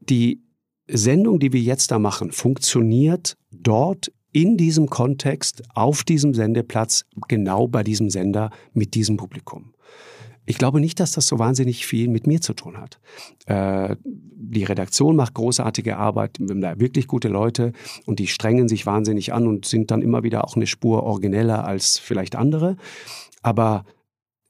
Die 0.00 0.45
Sendung, 0.88 1.38
die 1.38 1.52
wir 1.52 1.60
jetzt 1.60 1.90
da 1.90 1.98
machen, 1.98 2.32
funktioniert 2.32 3.36
dort 3.50 4.12
in 4.32 4.56
diesem 4.56 4.88
Kontext, 4.88 5.62
auf 5.74 6.04
diesem 6.04 6.34
Sendeplatz, 6.34 7.06
genau 7.28 7.68
bei 7.68 7.82
diesem 7.82 8.10
Sender, 8.10 8.50
mit 8.74 8.94
diesem 8.94 9.16
Publikum. 9.16 9.72
Ich 10.44 10.58
glaube 10.58 10.78
nicht, 10.78 11.00
dass 11.00 11.12
das 11.12 11.26
so 11.26 11.38
wahnsinnig 11.40 11.86
viel 11.86 12.08
mit 12.08 12.26
mir 12.26 12.40
zu 12.40 12.54
tun 12.54 12.76
hat. 12.78 13.00
Äh, 13.46 13.96
die 14.04 14.62
Redaktion 14.62 15.16
macht 15.16 15.34
großartige 15.34 15.96
Arbeit, 15.96 16.38
wir 16.38 16.50
haben 16.50 16.60
da 16.60 16.78
wirklich 16.78 17.08
gute 17.08 17.28
Leute 17.28 17.72
und 18.04 18.20
die 18.20 18.28
strengen 18.28 18.68
sich 18.68 18.86
wahnsinnig 18.86 19.32
an 19.32 19.48
und 19.48 19.66
sind 19.66 19.90
dann 19.90 20.02
immer 20.02 20.22
wieder 20.22 20.44
auch 20.44 20.54
eine 20.54 20.68
Spur 20.68 21.02
origineller 21.02 21.64
als 21.64 21.98
vielleicht 21.98 22.36
andere. 22.36 22.76
Aber 23.42 23.84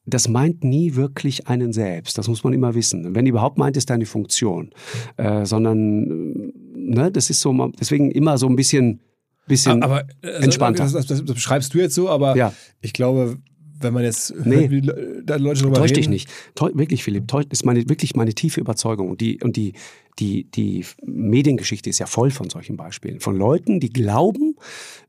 das 0.07 0.29
meint 0.29 0.63
nie 0.65 0.95
wirklich 0.95 1.49
einen 1.49 1.73
selbst. 1.73 2.17
Das 2.17 2.29
muss 2.29 2.45
man 2.45 2.53
immer 2.53 2.75
wissen. 2.75 3.15
Wenn 3.15 3.27
überhaupt 3.27 3.59
meint 3.59 3.77
es 3.77 3.87
deine 3.87 4.07
Funktion, 4.07 4.71
äh, 5.17 5.45
sondern 5.45 6.53
ne, 6.75 7.11
das 7.13 7.29
ist 7.29 7.41
so, 7.41 7.53
deswegen 7.79 8.11
immer 8.13 8.39
so 8.39 8.47
ein 8.47 8.57
bisschen, 8.57 9.01
bisschen 9.49 9.83
aber, 9.83 10.07
also, 10.23 10.45
entspannter. 10.45 10.85
Das, 10.85 10.93
das, 10.93 11.07
das, 11.07 11.23
beschreibst 11.23 11.75
du 11.75 11.79
jetzt 11.79 11.95
so, 11.95 12.09
aber 12.09 12.37
ja. 12.37 12.53
ich 12.81 12.93
glaube, 12.93 13.39
wenn 13.81 13.93
man 13.93 14.05
jetzt 14.05 14.35
nee, 14.45 14.69
hört, 14.69 14.71
wie 14.71 15.23
da 15.25 15.37
Leute 15.37 15.63
drüber 15.63 15.75
täusch 15.75 15.91
reden. 15.91 15.95
dich 15.95 16.09
nicht. 16.09 16.31
Täusch, 16.55 16.77
wirklich, 16.77 17.03
Philipp, 17.03 17.29
täusch, 17.29 17.47
ist 17.51 17.65
meine, 17.65 17.89
wirklich 17.89 18.15
meine 18.17 18.33
tiefe 18.33 18.61
Überzeugung. 18.61 19.11
Und 19.11 19.21
die, 19.21 19.43
und 19.43 19.57
die, 19.57 19.75
die, 20.19 20.45
die 20.51 20.85
Mediengeschichte 21.05 21.91
ist 21.91 21.99
ja 21.99 22.07
voll 22.07 22.31
von 22.31 22.49
solchen 22.49 22.77
Beispielen. 22.77 23.21
Von 23.21 23.37
Leuten, 23.37 23.81
die 23.81 23.91
glauben, 23.91 24.57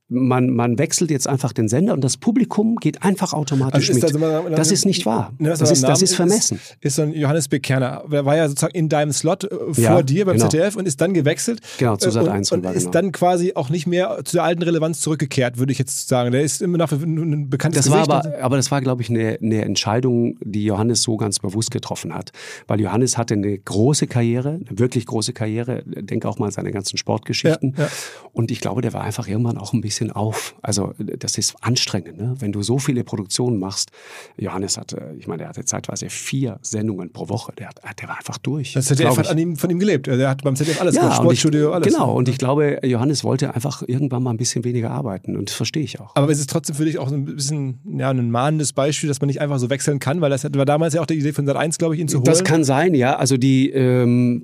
man, 0.09 0.49
man 0.51 0.79
wechselt 0.79 1.11
jetzt 1.11 1.27
einfach 1.27 1.51
den 1.51 1.67
Sender 1.67 1.93
und 1.93 2.01
das 2.01 2.15
Publikum 2.15 2.77
geht 2.77 3.03
einfach 3.03 3.33
automatisch 3.33 3.89
also 3.89 4.17
mit. 4.17 4.23
Das, 4.23 4.55
das 4.55 4.71
ist 4.71 4.85
nicht 4.85 5.05
wahr. 5.05 5.33
Das, 5.37 5.59
das, 5.59 5.71
ist, 5.71 5.83
das 5.83 6.01
ist 6.01 6.15
vermessen. 6.15 6.55
Ist, 6.57 6.77
ist 6.79 6.95
so 6.95 7.01
ein 7.01 7.13
Johannes 7.13 7.49
Bekerner. 7.49 8.05
Der 8.09 8.25
war 8.25 8.37
ja 8.37 8.47
sozusagen 8.47 8.73
in 8.73 8.87
deinem 8.87 9.11
Slot 9.11 9.43
äh, 9.43 9.49
vor 9.49 9.75
ja, 9.75 10.01
dir 10.01 10.25
beim 10.25 10.37
genau. 10.37 10.47
ZDF 10.47 10.77
und 10.77 10.87
ist 10.87 11.01
dann 11.01 11.13
gewechselt. 11.13 11.59
Genau, 11.77 11.97
zu 11.97 12.09
Sat 12.09 12.27
1 12.27 12.51
und, 12.53 12.65
und 12.65 12.73
ist 12.73 12.83
genau. 12.83 12.91
dann 12.91 13.11
quasi 13.11 13.53
auch 13.55 13.69
nicht 13.69 13.85
mehr 13.85 14.19
zu 14.23 14.37
der 14.37 14.45
alten 14.45 14.63
Relevanz 14.63 15.01
zurückgekehrt, 15.01 15.57
würde 15.57 15.73
ich 15.73 15.79
jetzt 15.79 16.07
sagen. 16.07 16.31
Der 16.31 16.41
ist 16.41 16.61
immer 16.61 16.77
noch 16.77 16.91
ein 16.91 17.49
bekanntes 17.49 17.83
das 17.83 17.91
Gesicht. 17.91 18.09
War 18.09 18.25
aber, 18.25 18.41
aber 18.41 18.55
das 18.55 18.71
war, 18.71 18.79
glaube 18.79 19.01
ich, 19.01 19.09
eine, 19.09 19.37
eine 19.41 19.65
Entscheidung, 19.65 20.37
die 20.41 20.63
Johannes 20.63 21.01
so 21.01 21.17
ganz 21.17 21.39
bewusst 21.39 21.71
getroffen 21.71 22.13
hat. 22.13 22.31
Weil 22.67 22.79
Johannes 22.79 23.17
hatte 23.17 23.33
eine 23.33 23.57
große 23.57 24.07
Karriere, 24.07 24.61
eine 24.65 24.79
wirklich 24.79 25.05
große 25.05 25.33
Karriere. 25.33 25.83
Denke 25.85 26.29
auch 26.29 26.39
mal 26.39 26.45
an 26.45 26.51
seine 26.51 26.71
ganzen 26.71 26.97
Sportgeschichten. 26.97 27.73
Ja, 27.77 27.83
ja. 27.83 27.89
Und 28.31 28.51
ich 28.51 28.61
glaube, 28.61 28.81
der 28.81 28.93
war 28.93 29.01
einfach 29.01 29.27
irgendwann 29.27 29.57
auch 29.57 29.73
ein 29.73 29.81
bisschen 29.81 29.96
bisschen 29.97 30.11
auf. 30.11 30.55
Also 30.61 30.93
das 30.97 31.37
ist 31.37 31.55
anstrengend, 31.61 32.17
ne? 32.17 32.35
wenn 32.39 32.51
du 32.51 32.61
so 32.61 32.77
viele 32.77 33.03
Produktionen 33.03 33.59
machst. 33.59 33.91
Johannes 34.37 34.77
hatte, 34.77 35.15
ich 35.17 35.27
meine, 35.27 35.43
er 35.43 35.49
hatte 35.49 35.65
zeitweise 35.65 36.09
vier 36.09 36.59
Sendungen 36.61 37.11
pro 37.11 37.29
Woche. 37.29 37.53
Der, 37.57 37.69
hat, 37.69 38.01
der 38.01 38.07
war 38.07 38.17
einfach 38.17 38.37
durch. 38.37 38.73
Das 38.73 38.85
ZDF 38.85 39.17
hat 39.17 39.29
an 39.29 39.37
ihm, 39.37 39.55
von 39.55 39.69
ihm 39.69 39.79
gelebt. 39.79 40.07
Er 40.07 40.29
hat 40.29 40.43
beim 40.43 40.55
ZDF 40.55 40.79
alles 40.81 40.95
ja, 40.95 41.01
gemacht, 41.01 41.17
Sportstudio, 41.17 41.69
ich, 41.69 41.75
alles. 41.75 41.93
Genau, 41.93 42.13
und 42.13 42.29
ich 42.29 42.37
glaube, 42.37 42.79
Johannes 42.83 43.23
wollte 43.23 43.53
einfach 43.53 43.83
irgendwann 43.87 44.23
mal 44.23 44.31
ein 44.31 44.37
bisschen 44.37 44.63
weniger 44.63 44.91
arbeiten 44.91 45.35
und 45.35 45.49
das 45.49 45.55
verstehe 45.55 45.83
ich 45.83 45.99
auch. 45.99 46.15
Aber 46.15 46.31
es 46.31 46.39
ist 46.39 46.49
trotzdem 46.49 46.75
für 46.75 46.85
dich 46.85 46.99
auch 46.99 47.11
ein 47.11 47.25
bisschen 47.25 47.79
ja, 47.97 48.09
ein 48.09 48.31
mahnendes 48.31 48.73
Beispiel, 48.73 49.07
dass 49.07 49.19
man 49.21 49.27
nicht 49.27 49.41
einfach 49.41 49.59
so 49.59 49.69
wechseln 49.69 49.99
kann, 49.99 50.21
weil 50.21 50.29
das 50.29 50.43
war 50.43 50.65
damals 50.65 50.93
ja 50.93 51.01
auch 51.01 51.05
die 51.05 51.15
Idee 51.15 51.33
von 51.33 51.45
Sat 51.45 51.55
1, 51.55 51.77
glaube 51.77 51.95
ich, 51.95 52.01
ihn 52.01 52.07
zu 52.07 52.17
holen. 52.17 52.25
Das 52.25 52.43
kann 52.43 52.63
sein, 52.63 52.93
ja. 52.93 53.15
Also 53.15 53.37
die, 53.37 53.69
ähm, 53.71 54.43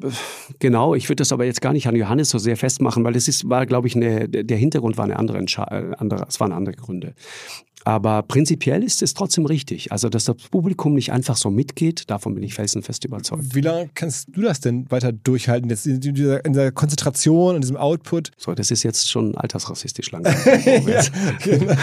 genau, 0.60 0.96
ich 0.96 1.10
würde 1.10 1.18
das 1.18 1.32
aber 1.32 1.46
jetzt 1.46 1.62
gar 1.62 1.74
nicht 1.74 1.88
an 1.88 1.96
Johannes 1.96 2.30
so 2.30 2.38
sehr 2.38 2.58
festmachen, 2.58 3.04
weil 3.04 3.16
ist, 3.16 3.50
war, 3.50 3.66
glaube 3.66 3.88
ich, 3.88 3.96
eine, 3.96 4.28
der 4.28 4.58
Hintergrund 4.58 4.98
war 4.98 5.06
eine 5.06 5.18
andere 5.18 5.38
Entscheidung. 5.44 5.94
Andere, 5.96 6.26
es 6.28 6.40
waren 6.40 6.52
andere 6.52 6.76
Gründe. 6.76 7.14
Aber 7.86 8.24
prinzipiell 8.24 8.84
ist 8.84 9.02
es 9.02 9.14
trotzdem 9.14 9.46
richtig. 9.46 9.92
Also, 9.92 10.10
dass 10.10 10.26
das 10.26 10.36
Publikum 10.36 10.94
nicht 10.94 11.12
einfach 11.12 11.36
so 11.36 11.50
mitgeht, 11.50 12.10
davon 12.10 12.34
bin 12.34 12.44
ich 12.44 12.54
felsenfest 12.54 13.04
überzeugt. 13.06 13.54
Wie 13.54 13.62
lange 13.62 13.90
kannst 13.94 14.30
du 14.34 14.42
das 14.42 14.60
denn 14.60 14.90
weiter 14.90 15.12
durchhalten, 15.12 15.70
jetzt 15.70 15.86
in 15.86 16.00
dieser, 16.00 16.44
in 16.46 16.54
dieser 16.54 16.72
Konzentration 16.72 17.56
und 17.56 17.62
diesem 17.62 17.78
Output? 17.78 18.32
So, 18.38 18.54
das 18.54 18.72
ist 18.72 18.84
jetzt 18.84 19.10
schon 19.10 19.36
altersrassistisch 19.36 20.12
langsam. 20.12 20.34
ja, 20.88 21.02
genau. 21.44 21.74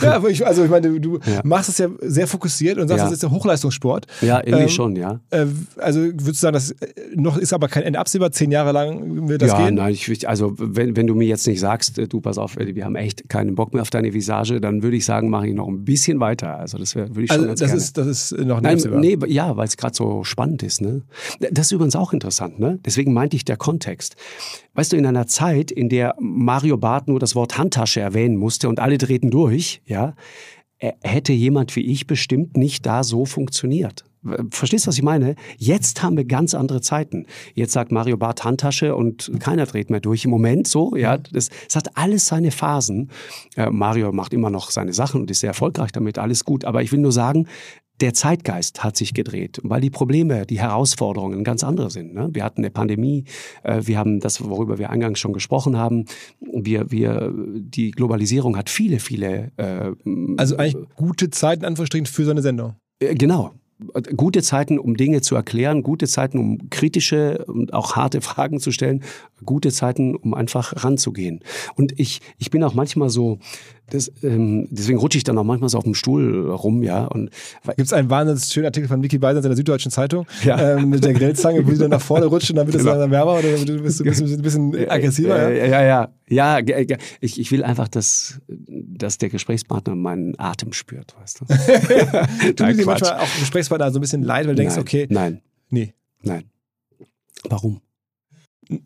ja, 0.00 0.12
aber 0.14 0.30
ich, 0.30 0.46
also 0.46 0.64
ich 0.64 0.70
meine, 0.70 0.98
du, 1.00 1.18
ja. 1.26 1.40
machst 1.44 1.68
es 1.68 1.78
ja 1.78 1.88
sehr 2.00 2.26
fokussiert 2.26 2.78
und 2.78 2.88
sagst, 2.88 3.00
ja. 3.00 3.04
das 3.04 3.14
ist 3.14 3.22
der 3.22 3.30
Hochleistungssport. 3.30 4.06
Ja, 4.22 4.38
irgendwie 4.38 4.64
ähm, 4.64 4.68
schon, 4.68 4.96
ja. 4.96 5.20
Äh, 5.30 5.46
also 5.76 6.00
würdest 6.00 6.28
du 6.28 6.32
sagen, 6.34 6.54
das 6.54 6.70
äh, 6.70 6.86
noch 7.14 7.36
ist 7.36 7.52
aber 7.52 7.68
kein 7.68 7.82
Ende 7.82 7.98
absehbar, 7.98 8.32
zehn 8.32 8.50
Jahre 8.50 8.72
lang 8.72 9.28
wird 9.28 9.42
das 9.42 9.50
ja, 9.50 9.58
gehen? 9.58 9.76
Ja, 9.76 9.84
nein, 9.84 9.92
ich, 9.92 10.28
also 10.28 10.54
wenn, 10.56 10.96
wenn 10.96 11.06
du 11.06 11.14
mir 11.14 11.26
jetzt 11.26 11.46
nicht 11.46 11.60
sagst, 11.60 11.98
äh, 11.98 12.08
du 12.08 12.20
pass 12.20 12.38
auf, 12.38 12.56
wir 12.56 12.84
haben 12.84 12.96
echt 12.96 13.28
keinen 13.28 13.54
Bock 13.54 13.74
mehr 13.74 13.82
auf 13.82 13.90
deine 13.90 14.14
Visage, 14.14 14.60
dann 14.60 14.82
würde 14.82 14.96
ich 14.96 15.04
sagen, 15.04 15.09
sagen, 15.10 15.28
mache 15.28 15.48
ich 15.48 15.54
noch 15.54 15.68
ein 15.68 15.84
bisschen 15.84 16.20
weiter. 16.20 16.58
Also 16.58 16.78
das 16.78 16.94
wär, 16.94 17.08
würde 17.08 17.24
ich 17.24 17.32
schon 17.32 17.48
also 17.48 17.48
ganz 17.48 17.60
das 17.60 17.68
gerne. 17.68 17.82
Ist, 17.82 17.98
das 17.98 18.06
ist 18.06 18.46
noch 18.46 18.60
nicht 18.60 18.86
Nein, 18.86 19.00
nee, 19.00 19.18
Ja, 19.26 19.56
weil 19.56 19.66
es 19.66 19.76
gerade 19.76 19.94
so 19.94 20.24
spannend 20.24 20.62
ist. 20.62 20.80
Ne? 20.80 21.02
Das 21.50 21.66
ist 21.66 21.72
übrigens 21.72 21.96
auch 21.96 22.12
interessant. 22.12 22.58
Ne? 22.58 22.78
Deswegen 22.84 23.12
meinte 23.12 23.36
ich 23.36 23.44
der 23.44 23.56
Kontext. 23.56 24.16
Weißt 24.74 24.92
du, 24.92 24.96
in 24.96 25.06
einer 25.06 25.26
Zeit, 25.26 25.70
in 25.70 25.88
der 25.88 26.14
Mario 26.20 26.76
Barth 26.76 27.08
nur 27.08 27.18
das 27.18 27.34
Wort 27.34 27.58
Handtasche 27.58 28.00
erwähnen 28.00 28.36
musste 28.36 28.68
und 28.68 28.78
alle 28.78 28.98
drehten 28.98 29.30
durch, 29.30 29.82
ja, 29.84 30.14
hätte 30.78 31.32
jemand 31.32 31.76
wie 31.76 31.82
ich 31.82 32.06
bestimmt 32.06 32.56
nicht 32.56 32.86
da 32.86 33.04
so 33.04 33.26
funktioniert. 33.26 34.04
Verstehst 34.50 34.86
du, 34.86 34.88
was 34.88 34.96
ich 34.96 35.02
meine? 35.02 35.34
Jetzt 35.56 36.02
haben 36.02 36.16
wir 36.16 36.24
ganz 36.24 36.54
andere 36.54 36.80
Zeiten. 36.80 37.26
Jetzt 37.54 37.72
sagt 37.72 37.90
Mario 37.90 38.16
Barth 38.16 38.44
Handtasche 38.44 38.94
und 38.94 39.30
keiner 39.40 39.64
dreht 39.66 39.88
mehr 39.88 40.00
durch. 40.00 40.24
Im 40.24 40.30
Moment 40.30 40.68
so, 40.68 40.94
ja, 40.94 41.16
das, 41.16 41.48
das 41.66 41.76
hat 41.76 41.96
alles 41.96 42.26
seine 42.26 42.50
Phasen. 42.50 43.10
Äh, 43.56 43.70
Mario 43.70 44.12
macht 44.12 44.34
immer 44.34 44.50
noch 44.50 44.70
seine 44.70 44.92
Sachen 44.92 45.22
und 45.22 45.30
ist 45.30 45.40
sehr 45.40 45.48
erfolgreich 45.48 45.92
damit, 45.92 46.18
alles 46.18 46.44
gut. 46.44 46.64
Aber 46.64 46.82
ich 46.82 46.92
will 46.92 47.00
nur 47.00 47.12
sagen, 47.12 47.46
der 48.00 48.14
Zeitgeist 48.14 48.82
hat 48.82 48.96
sich 48.96 49.14
gedreht, 49.14 49.60
weil 49.62 49.80
die 49.80 49.90
Probleme, 49.90 50.46
die 50.46 50.58
Herausforderungen 50.58 51.44
ganz 51.44 51.62
andere 51.64 51.90
sind. 51.90 52.14
Ne? 52.14 52.30
Wir 52.32 52.44
hatten 52.44 52.60
eine 52.60 52.70
Pandemie, 52.70 53.24
äh, 53.62 53.82
wir 53.84 53.98
haben 53.98 54.20
das, 54.20 54.42
worüber 54.42 54.78
wir 54.78 54.90
eingangs 54.90 55.18
schon 55.18 55.32
gesprochen 55.32 55.76
haben. 55.76 56.06
Wir, 56.40 56.90
wir, 56.90 57.32
die 57.34 57.90
Globalisierung 57.90 58.56
hat 58.56 58.70
viele, 58.70 59.00
viele. 59.00 59.52
Äh, 59.56 59.92
also 60.36 60.56
eigentlich 60.56 60.76
gute 60.96 61.30
Zeiten, 61.30 61.64
Anführungsstrichen, 61.64 62.06
für 62.06 62.24
so 62.24 62.30
eine 62.30 62.42
Sendung. 62.42 62.74
Äh, 63.00 63.14
genau, 63.14 63.52
gute 64.16 64.42
Zeiten, 64.42 64.78
um 64.78 64.96
Dinge 64.96 65.20
zu 65.20 65.34
erklären, 65.34 65.82
gute 65.82 66.06
Zeiten, 66.06 66.38
um 66.38 66.70
kritische 66.70 67.44
und 67.46 67.72
auch 67.72 67.96
harte 67.96 68.20
Fragen 68.30 68.60
zu 68.60 68.70
stellen, 68.70 69.02
gute 69.44 69.70
Zeiten, 69.70 70.16
um 70.16 70.34
einfach 70.34 70.84
ranzugehen. 70.84 71.40
Und 71.76 71.98
ich, 71.98 72.20
ich 72.38 72.50
bin 72.50 72.62
auch 72.62 72.74
manchmal 72.74 73.10
so, 73.10 73.38
das, 73.90 74.10
ähm, 74.22 74.68
deswegen 74.70 74.98
rutsche 74.98 75.18
ich 75.18 75.24
dann 75.24 75.36
auch 75.38 75.44
manchmal 75.44 75.68
so 75.68 75.78
auf 75.78 75.84
dem 75.84 75.94
Stuhl 75.94 76.50
rum, 76.50 76.82
ja. 76.82 77.04
Und 77.04 77.30
gibt 77.76 77.80
es 77.80 77.92
einen 77.92 78.10
wahnsinnig 78.10 78.44
schönen 78.44 78.66
Artikel 78.66 78.88
von 78.88 79.02
Vicky 79.02 79.18
Beisens 79.18 79.44
in 79.44 79.50
der 79.50 79.56
Süddeutschen 79.56 79.90
Zeitung 79.90 80.26
ja. 80.44 80.76
ähm, 80.76 80.90
mit 80.90 81.04
der 81.04 81.12
Grillzange, 81.12 81.66
wo 81.66 81.70
sie 81.70 81.78
dann 81.78 81.90
nach 81.90 82.00
vorne 82.00 82.26
rutscht 82.26 82.50
und 82.50 82.56
dann 82.56 82.66
wird 82.66 82.76
es 82.76 82.84
genau. 82.84 82.98
dann 82.98 83.10
wärmer 83.10 83.38
oder 83.38 83.48
bist 83.82 84.00
du 84.00 84.04
bist 84.04 84.22
ein 84.22 84.42
bisschen 84.42 84.88
aggressiver? 84.88 85.52
Ja, 85.52 85.66
ja, 85.66 85.82
ja. 85.82 86.08
Ja, 86.28 86.58
ja 86.60 86.96
ich, 87.20 87.40
ich 87.40 87.50
will 87.50 87.64
einfach, 87.64 87.88
dass, 87.88 88.40
dass 88.46 89.18
der 89.18 89.30
Gesprächspartner 89.30 89.96
meinen 89.96 90.38
Atem 90.38 90.72
spürt, 90.72 91.14
weißt 91.20 91.40
du. 91.40 91.44
du 92.54 92.72
dir 92.72 92.86
manchmal 92.86 93.18
auch 93.18 93.38
Gesprächspartner 93.40 93.90
so 93.90 93.98
ein 93.98 94.02
bisschen 94.02 94.22
leid, 94.22 94.46
weil 94.46 94.54
du 94.54 94.62
denkst, 94.62 94.76
nein, 94.76 94.82
okay. 94.82 95.06
Nein. 95.10 95.40
Nee. 95.70 95.94
Nein. 96.22 96.44
Warum? 97.48 97.80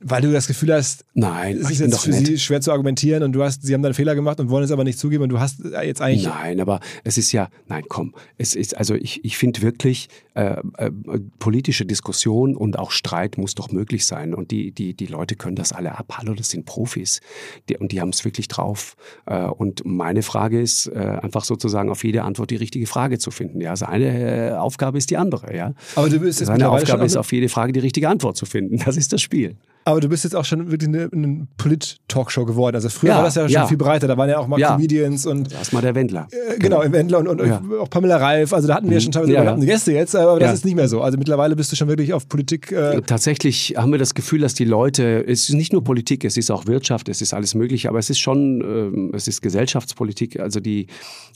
Weil 0.01 0.23
du 0.23 0.33
das 0.33 0.47
Gefühl 0.47 0.73
hast, 0.73 1.05
nein, 1.15 1.59
es 1.59 1.71
ist 1.71 1.81
jetzt 1.81 2.01
für 2.01 2.11
nett. 2.11 2.27
sie 2.27 2.39
schwer 2.39 2.61
zu 2.61 2.73
argumentieren 2.73 3.23
und 3.23 3.33
du 3.33 3.43
hast, 3.43 3.63
sie 3.63 3.75
haben 3.75 3.83
dann 3.83 3.95
Fehler 3.95 4.15
gemacht 4.15 4.41
und 4.41 4.49
wollen 4.49 4.65
es 4.65 4.71
aber 4.71 4.85
nicht 4.85 4.99
zugeben 4.99 5.25
und 5.25 5.29
du 5.29 5.39
hast 5.39 5.59
jetzt 5.83 6.01
eigentlich. 6.01 6.27
Nein, 6.27 6.61
aber 6.61 6.81
es 7.05 7.19
ist 7.19 7.33
ja, 7.33 7.49
nein, 7.67 7.85
komm, 7.89 8.15
es 8.39 8.55
ist, 8.55 8.77
also 8.77 8.95
ich, 8.95 9.25
ich 9.25 9.37
finde 9.37 9.63
wirklich, 9.63 10.09
äh, 10.35 10.57
äh, 10.79 10.91
politische 11.39 11.85
Diskussion 11.85 12.57
und 12.57 12.79
auch 12.79 12.91
Streit 12.91 13.39
muss 13.39 13.55
doch 13.55 13.71
möglich 13.71 14.07
sein 14.07 14.35
und 14.35 14.51
die, 14.51 14.73
die, 14.73 14.95
die 14.95 15.07
Leute 15.07 15.37
können 15.37 15.57
das 15.57 15.73
alle 15.73 15.97
ab. 15.99 16.15
Hallo, 16.17 16.35
das 16.35 16.51
sind 16.51 16.65
Profis 16.65 17.21
die, 17.69 17.77
und 17.77 17.93
die 17.93 18.01
haben 18.01 18.09
es 18.09 18.25
wirklich 18.25 18.49
drauf. 18.49 18.97
Äh, 19.27 19.45
und 19.45 19.83
meine 19.85 20.23
Frage 20.23 20.61
ist, 20.61 20.87
äh, 20.87 21.19
einfach 21.23 21.45
sozusagen 21.45 21.91
auf 21.91 22.05
jede 22.05 22.23
Antwort 22.23 22.51
die 22.51 22.57
richtige 22.57 22.87
Frage 22.87 23.19
zu 23.19 23.31
finden. 23.31 23.61
Ja, 23.61 23.77
seine 23.77 24.55
also 24.55 24.57
Aufgabe 24.65 24.99
ist 24.99 25.11
die 25.11 25.17
andere, 25.17 25.55
ja. 25.55 25.75
Aber 25.95 26.09
du 26.09 26.19
bist 26.19 26.41
jetzt 26.41 26.49
Seine 26.49 26.71
Aufgabe 26.71 27.05
ist 27.05 27.17
auf 27.17 27.33
jede 27.33 27.49
Frage 27.49 27.73
die 27.73 27.81
richtige 27.81 28.09
Antwort 28.09 28.37
zu 28.37 28.47
finden. 28.47 28.79
Das 28.85 28.97
ist 28.97 29.13
das 29.13 29.23
Spiel. 29.23 29.57
Aber 29.87 30.01
du 30.01 30.09
bist 30.09 30.25
jetzt 30.25 30.35
auch 30.35 30.47
schon 30.47 30.71
wirklich 30.71 30.89
eine, 30.89 31.11
eine 31.13 31.47
Polit-Talkshow 31.59 32.47
geworden. 32.47 32.75
Also 32.75 32.89
früher 32.89 33.11
ja, 33.11 33.17
war 33.17 33.25
das 33.25 33.35
ja 33.35 33.43
schon 33.43 33.53
ja. 33.53 33.67
viel 33.67 33.77
breiter. 33.77 34.09
Da 34.09 34.17
waren 34.17 34.31
ja 34.31 34.39
auch 34.39 34.47
mal 34.47 34.59
ja. 34.59 34.73
Comedians 34.73 35.27
und. 35.27 35.53
Erstmal 35.53 35.83
der 35.83 35.95
Wendler. 35.95 36.27
Äh, 36.31 36.59
genau, 36.59 36.81
im 36.81 36.93
Wendler 36.93 37.19
und, 37.19 37.29
und 37.29 37.41
auch 37.79 37.91
Pamela 37.91 38.17
Reif. 38.17 38.55
Also 38.55 38.67
da 38.67 38.77
hatten 38.77 38.89
wir 38.89 38.97
mhm. 38.97 39.03
schon 39.03 39.13
teilweise 39.13 39.35
ja, 39.35 39.55
Gäste 39.57 39.93
jetzt, 39.93 40.17
aber 40.17 40.41
das 40.41 40.55
ist 40.55 40.65
nicht 40.65 40.75
mehr 40.75 40.89
so. 40.89 41.03
Also 41.03 41.19
mittlerweile 41.19 41.55
bist 41.55 41.71
du 41.71 41.77
schon 41.77 41.89
wirklich 41.89 42.15
auf 42.15 42.29
Politik. 42.29 42.73
Äh 42.73 43.03
Tatsächlich 43.03 43.75
haben 43.77 43.93
wir 43.93 43.99
das 43.99 44.15
Gefühl, 44.15 44.41
dass 44.41 44.55
die 44.55 44.65
Leute, 44.65 45.25
es 45.27 45.51
ist 45.51 45.55
nicht 45.55 45.73
nur 45.73 45.85
Politik, 45.85 46.25
es 46.25 46.39
ist 46.39 46.51
auch 46.51 46.67
Wirtschaft, 46.67 47.11
es 47.11 47.21
ist 47.21 47.35
alles 47.35 47.55
mögliche, 47.55 47.91
aber 47.91 47.99
es 47.99 48.09
ist 48.09 48.21
schon, 48.21 49.11
äh, 49.13 49.17
es 49.17 49.29
ist 49.29 49.43
Gesellschaftspolitik. 49.43 50.41
Also 50.41 50.61
die, 50.61 50.87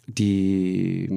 die 0.07 1.11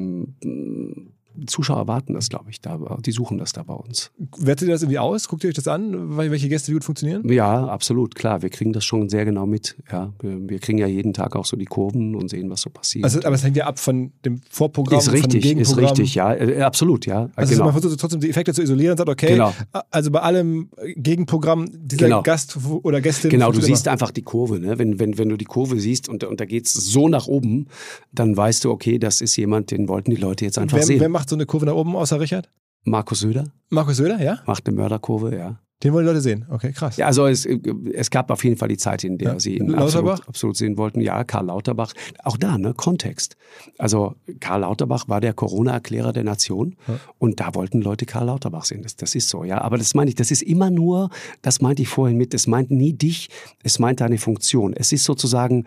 Zuschauer 1.48 1.78
erwarten 1.78 2.14
das, 2.14 2.30
glaube 2.30 2.50
ich, 2.50 2.62
da. 2.62 2.80
Die 3.06 3.12
suchen 3.12 3.38
das 3.38 3.54
da 3.54 3.64
bei 3.64 3.74
uns. 3.74 4.12
Wertet 4.38 4.68
ihr 4.68 4.74
das 4.74 4.82
irgendwie 4.82 5.00
aus? 5.00 5.28
Guckt 5.28 5.44
ihr 5.44 5.50
euch 5.50 5.56
das 5.56 5.68
an, 5.68 6.18
welche 6.18 6.50
Gäste 6.50 6.74
gut 6.74 6.84
funktionieren? 6.84 7.28
Ja, 7.32 7.66
absolut, 7.66 8.16
klar. 8.16 8.42
Wir 8.42 8.50
kriegen 8.50 8.74
das 8.74 8.84
schon 8.86 9.10
sehr 9.10 9.26
genau 9.26 9.46
mit. 9.46 9.76
Ja, 9.92 10.14
wir, 10.20 10.50
wir 10.50 10.60
kriegen 10.60 10.78
ja 10.78 10.88
jeden 10.88 11.14
Tag 11.14 11.36
auch 11.36 11.46
so 11.46 11.58
die 11.58 11.66
Kurven 11.66 12.16
und 12.16 12.30
sehen, 12.30 12.50
was 12.50 12.62
so 12.62 12.70
passiert. 12.70 13.04
Also, 13.04 13.20
aber 13.20 13.36
es 13.36 13.44
hängt 13.44 13.58
ja 13.58 13.66
ab 13.66 13.80
von 13.80 14.12
dem 14.26 14.42
Vorprogramm, 14.50 15.00
ist 15.00 15.12
richtig, 15.12 15.44
von 15.44 15.52
dem. 15.52 15.60
Ist 15.60 15.78
richtig, 15.78 16.16
ja, 16.16 16.34
äh, 16.34 16.62
absolut, 16.62 17.06
ja. 17.06 17.30
Also 17.36 17.54
genau. 17.54 17.66
man 17.66 17.74
versucht 17.74 18.00
trotzdem 18.00 18.20
die 18.20 18.30
Effekte 18.30 18.54
zu 18.54 18.62
isolieren 18.62 18.92
und 18.92 18.98
sagt, 18.98 19.10
okay, 19.10 19.34
genau. 19.34 19.54
also 19.90 20.12
bei 20.12 20.22
allem 20.22 20.70
Gegenprogramm 20.96 21.70
dieser 21.72 22.06
genau. 22.06 22.22
Gast 22.24 22.58
oder 22.84 23.02
Gästin. 23.02 23.30
Genau, 23.30 23.52
du 23.52 23.62
siehst 23.62 23.88
einfach 23.88 24.12
die 24.12 24.24
Kurve. 24.24 24.60
Ne? 24.60 24.78
Wenn, 24.78 25.00
wenn, 25.00 25.18
wenn 25.18 25.30
du 25.30 25.38
die 25.38 25.46
Kurve 25.46 25.80
siehst 25.80 26.10
und, 26.10 26.24
und 26.24 26.40
da 26.40 26.46
geht 26.46 26.66
es 26.66 26.74
so 26.74 27.08
nach 27.08 27.28
oben, 27.28 27.68
dann 28.12 28.36
weißt 28.36 28.66
du, 28.66 28.72
okay, 28.72 29.00
das 29.00 29.22
ist 29.22 29.36
jemand, 29.36 29.72
den 29.72 29.88
wollten 29.88 30.12
die 30.12 30.18
Leute 30.18 30.46
jetzt 30.46 30.58
einfach 30.58 30.78
wer, 30.78 30.86
sehen. 30.86 31.00
Wer 31.00 31.10
macht 31.22 31.30
so 31.30 31.36
eine 31.36 31.46
Kurve 31.46 31.68
nach 31.68 31.74
oben? 31.74 31.96
außer 31.96 32.20
Richard? 32.20 32.50
Markus 32.84 33.20
Söder. 33.20 33.46
Markus 33.70 33.98
Söder, 33.98 34.20
ja? 34.20 34.40
Macht 34.48 34.66
eine 34.66 34.76
Mörderkurve, 34.76 35.38
ja. 35.38 35.60
Den 35.84 35.94
wollen 35.94 36.06
die 36.06 36.10
Leute 36.10 36.22
sehen. 36.22 36.46
Okay, 36.50 36.72
krass. 36.74 36.98
Ja, 36.98 37.06
also 37.06 37.28
es, 37.28 37.46
es 37.46 38.10
gab 38.10 38.32
auf 38.32 38.44
jeden 38.44 38.58
Fall 38.58 38.70
die 38.70 38.78
Zeit, 38.78 39.04
in 39.04 39.20
der 39.20 39.34
ja. 39.34 39.40
sie 39.40 39.58
ihn 39.58 39.74
absolut, 39.76 40.28
absolut, 40.28 40.58
sehen 40.58 40.78
wollten. 40.78 41.00
Ja, 41.02 41.24
Karl 41.24 41.46
Lauterbach. 41.46 41.94
Auch 42.24 42.38
da, 42.38 42.58
ne, 42.58 42.74
Kontext. 42.74 43.36
Also 43.78 44.16
Karl 44.40 44.62
Lauterbach 44.62 45.10
war 45.10 45.22
der 45.22 45.34
Corona-Erklärer 45.34 46.12
der 46.12 46.24
Nation 46.24 46.76
ja. 46.88 47.00
und 47.20 47.40
da 47.40 47.54
wollten 47.54 47.82
Leute 47.82 48.08
Karl 48.08 48.26
Lauterbach 48.26 48.66
sehen. 48.66 48.82
Das, 48.82 48.96
das 48.96 49.14
ist 49.14 49.30
so, 49.30 49.44
ja. 49.44 49.62
Aber 49.62 49.78
das 49.78 49.94
meine 49.94 50.10
ich, 50.10 50.16
das 50.16 50.32
ist 50.32 50.42
immer 50.42 50.72
nur, 50.72 51.10
das 51.44 51.62
meinte 51.62 51.84
ich 51.84 51.88
vorhin 51.88 52.18
mit, 52.18 52.34
es 52.34 52.48
meint 52.48 52.72
nie 52.72 52.94
dich, 52.94 53.30
es 53.64 53.78
meint 53.78 54.02
deine 54.02 54.18
Funktion. 54.18 54.74
Es 54.74 54.92
ist 54.92 55.04
sozusagen 55.04 55.66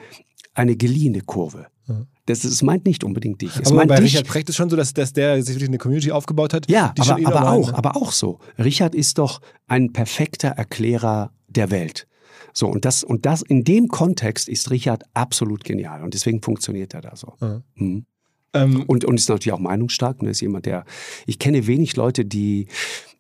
eine 0.54 0.76
geliehene 0.76 1.20
Kurve. 1.20 1.66
Ja. 1.86 2.06
Das, 2.26 2.40
das 2.40 2.62
meint 2.62 2.86
nicht 2.86 3.04
unbedingt 3.04 3.42
dich. 3.42 3.54
Es 3.56 3.66
aber 3.66 3.76
meint 3.76 3.88
bei 3.88 3.96
dich. 3.96 4.14
Richard 4.14 4.26
Precht 4.26 4.48
ist 4.48 4.56
schon 4.56 4.70
so, 4.70 4.76
dass, 4.76 4.94
dass 4.94 5.12
der 5.12 5.42
sich 5.42 5.56
wirklich 5.56 5.68
eine 5.68 5.78
Community 5.78 6.10
aufgebaut 6.10 6.54
hat. 6.54 6.70
Ja, 6.70 6.94
aber, 6.98 7.26
aber 7.26 7.50
auch, 7.50 7.72
ne? 7.72 7.78
aber 7.78 7.96
auch 7.96 8.12
so. 8.12 8.38
Richard 8.58 8.94
ist 8.94 9.18
doch 9.18 9.40
ein 9.66 9.92
perfekter 9.92 10.48
Erklärer 10.48 11.32
der 11.48 11.70
Welt. 11.70 12.06
So, 12.54 12.68
und 12.68 12.84
das, 12.84 13.04
und 13.04 13.26
das, 13.26 13.42
in 13.42 13.64
dem 13.64 13.88
Kontext 13.88 14.48
ist 14.48 14.70
Richard 14.70 15.02
absolut 15.12 15.64
genial. 15.64 16.02
Und 16.02 16.14
deswegen 16.14 16.40
funktioniert 16.40 16.94
er 16.94 17.02
da 17.02 17.16
so. 17.16 17.34
Mhm. 17.74 18.06
Ähm, 18.54 18.84
und, 18.86 19.04
und 19.04 19.16
ist 19.16 19.28
natürlich 19.28 19.52
auch 19.52 19.58
meinungsstark. 19.58 20.22
Ne? 20.22 20.30
Ist 20.30 20.40
jemand, 20.40 20.64
der, 20.64 20.84
ich 21.26 21.38
kenne 21.38 21.66
wenig 21.66 21.96
Leute, 21.96 22.24
die, 22.24 22.68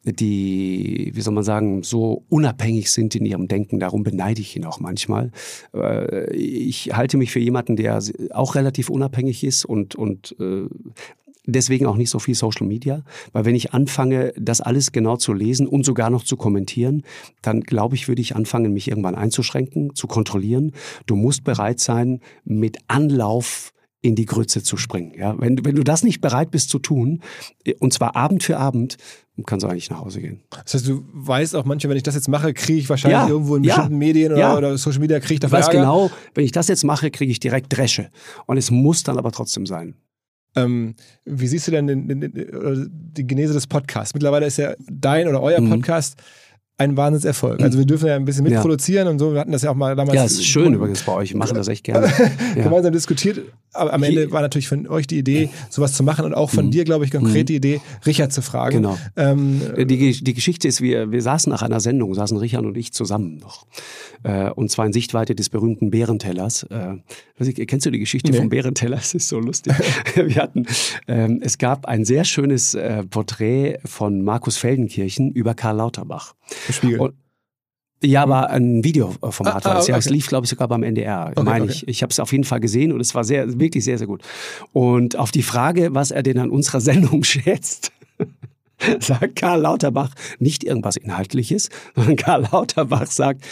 die, 0.04 1.10
wie 1.14 1.20
soll 1.20 1.34
man 1.34 1.44
sagen, 1.44 1.82
so 1.82 2.24
unabhängig 2.28 2.92
sind 2.92 3.14
in 3.14 3.24
ihrem 3.24 3.48
Denken. 3.48 3.80
Darum 3.80 4.02
beneide 4.02 4.40
ich 4.40 4.56
ihn 4.56 4.64
auch 4.64 4.80
manchmal. 4.80 5.30
Äh, 5.74 6.34
ich 6.34 6.94
halte 6.94 7.16
mich 7.16 7.30
für 7.30 7.40
jemanden, 7.40 7.76
der 7.76 8.02
auch 8.30 8.54
relativ 8.54 8.90
unabhängig 8.90 9.44
ist 9.44 9.64
und, 9.64 9.94
und 9.94 10.36
äh, 10.38 10.66
deswegen 11.46 11.86
auch 11.86 11.96
nicht 11.96 12.10
so 12.10 12.18
viel 12.18 12.34
Social 12.34 12.66
Media, 12.66 13.02
weil 13.32 13.44
wenn 13.44 13.54
ich 13.54 13.72
anfange, 13.72 14.32
das 14.36 14.60
alles 14.60 14.92
genau 14.92 15.16
zu 15.16 15.32
lesen 15.32 15.66
und 15.66 15.84
sogar 15.84 16.10
noch 16.10 16.24
zu 16.24 16.36
kommentieren, 16.36 17.02
dann 17.42 17.60
glaube 17.60 17.96
ich, 17.96 18.08
würde 18.08 18.22
ich 18.22 18.36
anfangen, 18.36 18.72
mich 18.72 18.88
irgendwann 18.88 19.14
einzuschränken, 19.14 19.94
zu 19.94 20.06
kontrollieren. 20.06 20.72
Du 21.06 21.16
musst 21.16 21.44
bereit 21.44 21.80
sein, 21.80 22.20
mit 22.44 22.78
Anlauf 22.88 23.72
in 24.04 24.16
die 24.16 24.26
Grütze 24.26 24.62
zu 24.62 24.76
springen. 24.76 25.14
Ja? 25.16 25.34
Wenn, 25.38 25.64
wenn 25.64 25.74
du 25.74 25.82
das 25.82 26.02
nicht 26.02 26.20
bereit 26.20 26.50
bist 26.50 26.68
zu 26.68 26.78
tun, 26.78 27.22
und 27.80 27.94
zwar 27.94 28.14
Abend 28.14 28.42
für 28.42 28.58
Abend, 28.58 28.98
kannst 29.46 29.64
du 29.64 29.68
eigentlich 29.68 29.88
nach 29.88 30.00
Hause 30.00 30.20
gehen. 30.20 30.42
Das 30.50 30.74
heißt, 30.74 30.86
du 30.86 31.06
weißt 31.14 31.56
auch 31.56 31.64
manchmal, 31.64 31.90
wenn 31.90 31.96
ich 31.96 32.02
das 32.02 32.14
jetzt 32.14 32.28
mache, 32.28 32.52
kriege 32.52 32.78
ich 32.78 32.90
wahrscheinlich 32.90 33.18
ja, 33.18 33.28
irgendwo 33.28 33.56
in 33.56 33.62
bestimmten 33.62 33.92
ja, 33.92 33.98
Medien 33.98 34.32
oder, 34.32 34.40
ja. 34.40 34.56
oder, 34.58 34.76
Social 34.76 35.00
Media, 35.00 35.20
kriege 35.20 35.34
ich 35.34 35.40
dafür 35.40 35.58
Ich 35.58 35.64
weiß 35.64 35.74
Ärger. 35.74 35.86
genau, 35.86 36.10
wenn 36.34 36.44
ich 36.44 36.52
das 36.52 36.68
jetzt 36.68 36.84
mache, 36.84 37.10
kriege 37.10 37.32
ich 37.32 37.40
direkt 37.40 37.74
Dresche. 37.74 38.10
Und 38.44 38.58
es 38.58 38.70
muss 38.70 39.04
dann 39.04 39.16
aber 39.16 39.32
trotzdem 39.32 39.64
sein. 39.64 39.94
Ähm, 40.54 40.94
wie 41.24 41.46
siehst 41.46 41.66
du 41.66 41.70
denn 41.70 41.86
den, 41.86 42.06
den, 42.06 42.20
den, 42.20 42.90
die 42.92 43.26
Genese 43.26 43.54
des 43.54 43.66
Podcasts? 43.66 44.12
Mittlerweile 44.12 44.44
ist 44.44 44.58
ja 44.58 44.74
dein 44.86 45.28
oder 45.28 45.40
euer 45.40 45.62
mhm. 45.62 45.70
Podcast 45.70 46.22
ein 46.76 46.96
Wahnsinnserfolg. 46.96 47.60
Also 47.62 47.78
wir 47.78 47.86
dürfen 47.86 48.08
ja 48.08 48.16
ein 48.16 48.24
bisschen 48.24 48.42
mitproduzieren 48.42 49.06
ja. 49.06 49.12
und 49.12 49.20
so. 49.20 49.32
Wir 49.32 49.40
hatten 49.40 49.52
das 49.52 49.62
ja 49.62 49.70
auch 49.70 49.76
mal 49.76 49.94
damals. 49.94 50.16
Ja, 50.16 50.24
es 50.24 50.32
ist 50.32 50.46
schön 50.46 50.74
übrigens 50.74 51.02
bei 51.02 51.12
euch. 51.12 51.30
Wir 51.30 51.38
machen 51.38 51.54
das 51.54 51.68
echt 51.68 51.84
gerne. 51.84 52.08
ja. 52.56 52.64
Gemeinsam 52.64 52.92
diskutiert. 52.92 53.42
Aber 53.72 53.92
am 53.92 54.02
Ende 54.02 54.30
war 54.32 54.40
natürlich 54.40 54.68
von 54.68 54.86
euch 54.88 55.06
die 55.06 55.18
Idee, 55.18 55.50
sowas 55.70 55.92
zu 55.92 56.02
machen 56.02 56.24
und 56.24 56.34
auch 56.34 56.50
von 56.50 56.66
mhm. 56.66 56.70
dir, 56.72 56.84
glaube 56.84 57.04
ich, 57.04 57.12
konkret 57.12 57.48
die 57.48 57.56
Idee, 57.56 57.80
Richard 58.06 58.32
zu 58.32 58.42
fragen. 58.42 58.76
Genau. 58.76 58.98
Ähm, 59.16 59.60
die, 59.76 60.24
die 60.24 60.34
Geschichte 60.34 60.66
ist, 60.66 60.80
wir, 60.80 61.12
wir 61.12 61.22
saßen 61.22 61.50
nach 61.50 61.62
einer 61.62 61.80
Sendung, 61.80 62.14
saßen 62.14 62.36
Richard 62.38 62.64
und 62.64 62.76
ich 62.76 62.92
zusammen 62.92 63.38
noch. 63.38 63.66
Äh, 64.24 64.50
und 64.50 64.70
zwar 64.70 64.86
in 64.86 64.92
Sichtweite 64.92 65.34
des 65.34 65.50
berühmten 65.50 65.90
Bärentellers. 65.90 66.64
Äh, 66.64 66.96
kennst 67.66 67.86
du 67.86 67.90
die 67.90 67.98
Geschichte 67.98 68.32
nee. 68.32 68.38
vom 68.38 68.48
Bärenteller? 68.48 68.96
Es 68.96 69.14
ist 69.14 69.28
so 69.28 69.38
lustig. 69.38 69.74
wir 70.14 70.36
hatten, 70.36 70.66
ähm, 71.06 71.40
es 71.42 71.58
gab 71.58 71.86
ein 71.86 72.04
sehr 72.04 72.24
schönes 72.24 72.74
äh, 72.74 73.04
Porträt 73.04 73.78
von 73.84 74.22
Markus 74.22 74.56
Feldenkirchen 74.56 75.30
über 75.32 75.54
Karl 75.54 75.76
Lauterbach. 75.76 76.34
Spiegel. 76.70 77.00
Und, 77.00 77.14
ja, 78.02 78.22
aber 78.22 78.50
ein 78.50 78.84
Videoformat 78.84 79.64
ah, 79.64 79.68
war 79.68 79.74
das. 79.76 79.86
Ah, 79.86 79.92
ja, 79.92 79.96
es 79.96 80.10
lief, 80.10 80.26
glaube 80.26 80.44
ich, 80.44 80.50
sogar 80.50 80.68
beim 80.68 80.82
NDR, 80.82 81.32
okay, 81.34 81.42
meine 81.42 81.66
ich. 81.66 81.82
Okay. 81.82 81.90
Ich 81.90 82.02
habe 82.02 82.10
es 82.10 82.20
auf 82.20 82.32
jeden 82.32 82.44
Fall 82.44 82.60
gesehen 82.60 82.92
und 82.92 83.00
es 83.00 83.14
war 83.14 83.24
sehr, 83.24 83.58
wirklich 83.58 83.84
sehr, 83.84 83.98
sehr 83.98 84.06
gut. 84.06 84.22
Und 84.72 85.16
auf 85.16 85.30
die 85.30 85.42
Frage, 85.42 85.94
was 85.94 86.10
er 86.10 86.22
denn 86.22 86.38
an 86.38 86.50
unserer 86.50 86.80
Sendung 86.82 87.24
schätzt, 87.24 87.92
sagt 89.00 89.36
Karl 89.36 89.62
Lauterbach 89.62 90.10
nicht 90.38 90.64
irgendwas 90.64 90.96
Inhaltliches, 90.96 91.70
sondern 91.94 92.16
Karl 92.16 92.48
Lauterbach 92.52 93.06
sagt, 93.06 93.44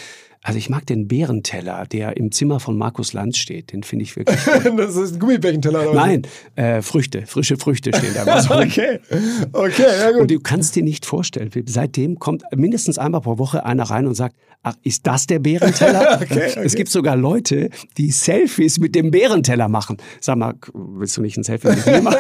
Also 0.45 0.59
ich 0.59 0.69
mag 0.69 0.85
den 0.87 1.07
Bärenteller, 1.07 1.87
der 1.87 2.17
im 2.17 2.33
Zimmer 2.33 2.59
von 2.59 2.77
Markus 2.77 3.13
Lanz 3.13 3.39
steht. 3.39 3.73
Den 3.73 3.85
finde 3.85 4.03
ich 4.03 4.17
wirklich. 4.17 4.41
das 4.77 4.97
ist 4.97 5.15
ein 5.15 5.19
Gummibärchenteller, 5.21 5.91
oder? 5.91 5.95
Nein, 5.95 6.23
äh, 6.57 6.83
Früchte, 6.83 7.27
frische 7.27 7.57
Früchte 7.57 7.97
stehen 7.97 8.13
da. 8.15 8.43
Okay, 8.53 8.99
okay, 9.53 9.87
ja 10.01 10.11
gut. 10.11 10.23
Und 10.23 10.31
du 10.31 10.41
kannst 10.41 10.75
dir 10.75 10.83
nicht 10.83 11.07
vorstellen, 11.07 11.51
seitdem 11.67 12.19
kommt 12.19 12.43
mindestens 12.55 12.99
einmal 12.99 13.21
pro 13.21 13.39
Woche 13.39 13.65
einer 13.65 13.85
rein 13.85 14.07
und 14.07 14.15
sagt, 14.15 14.35
ach, 14.63 14.75
ist 14.83 15.07
das 15.07 15.27
der 15.27 15.39
Bärenteller? 15.39 16.21
okay, 16.21 16.49
okay. 16.51 16.61
Es 16.65 16.75
gibt 16.75 16.91
sogar 16.91 17.17
Leute, 17.17 17.71
die 17.97 18.11
Selfies 18.11 18.79
mit 18.79 18.95
dem 18.95 19.11
Bärenteller 19.11 19.69
machen. 19.69 19.97
Sag 20.21 20.39
mal, 20.39 20.55
willst 20.75 21.17
du 21.17 21.23
nicht 21.23 21.37
ein 21.37 21.45
Selfie 21.45 21.69
mit 21.69 21.87
mir 21.87 22.03
machen? 22.03 22.19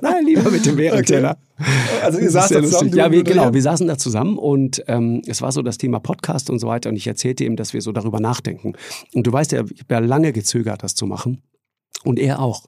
Nein, 0.00 0.26
lieber 0.26 0.50
mit 0.50 0.66
dem 0.66 0.76
Bärenteller. 0.76 1.30
Okay. 1.30 1.66
Also 2.02 2.18
ihr 2.18 2.30
saßt 2.30 2.54
da 2.54 2.62
zusammen? 2.62 2.94
Ja, 2.94 3.10
wir, 3.10 3.22
genau, 3.22 3.52
wir 3.52 3.62
saßen 3.62 3.86
da 3.86 3.96
zusammen 3.96 4.38
und 4.38 4.82
ähm, 4.88 5.22
es 5.26 5.42
war 5.42 5.52
so 5.52 5.62
das 5.62 5.78
Thema 5.78 6.00
Podcast 6.00 6.50
und 6.50 6.58
so 6.58 6.66
weiter 6.66 6.88
und 6.90 6.96
ich 6.96 7.06
erzählte 7.06 7.44
ihm, 7.44 7.56
dass 7.62 7.72
wir 7.72 7.80
so 7.80 7.92
darüber 7.92 8.20
nachdenken. 8.20 8.74
Und 9.14 9.26
du 9.26 9.32
weißt 9.32 9.52
ja, 9.52 9.64
ich 9.64 9.80
habe 9.80 9.94
ja 9.94 9.98
lange 10.00 10.32
gezögert, 10.32 10.82
das 10.82 10.94
zu 10.94 11.06
machen. 11.06 11.42
Und 12.04 12.18
er 12.18 12.40
auch. 12.40 12.66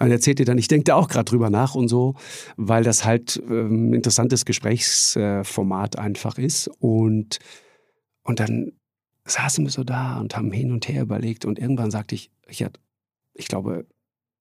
Er 0.00 0.10
erzählte 0.10 0.44
dann, 0.44 0.58
ich 0.58 0.66
denke 0.66 0.84
da 0.84 0.96
auch 0.96 1.08
gerade 1.08 1.26
drüber 1.26 1.50
nach 1.50 1.76
und 1.76 1.86
so, 1.86 2.16
weil 2.56 2.82
das 2.82 3.04
halt 3.04 3.40
ähm, 3.48 3.90
ein 3.90 3.94
interessantes 3.94 4.44
Gesprächsformat 4.44 5.98
einfach 5.98 6.36
ist. 6.36 6.68
Und, 6.80 7.38
und 8.24 8.40
dann 8.40 8.72
saßen 9.24 9.64
wir 9.64 9.70
so 9.70 9.84
da 9.84 10.18
und 10.18 10.36
haben 10.36 10.50
hin 10.50 10.72
und 10.72 10.88
her 10.88 11.02
überlegt 11.02 11.44
und 11.44 11.60
irgendwann 11.60 11.92
sagte 11.92 12.16
ich, 12.16 12.32
Richard, 12.48 12.80
ich 13.34 13.46
glaube, 13.46 13.86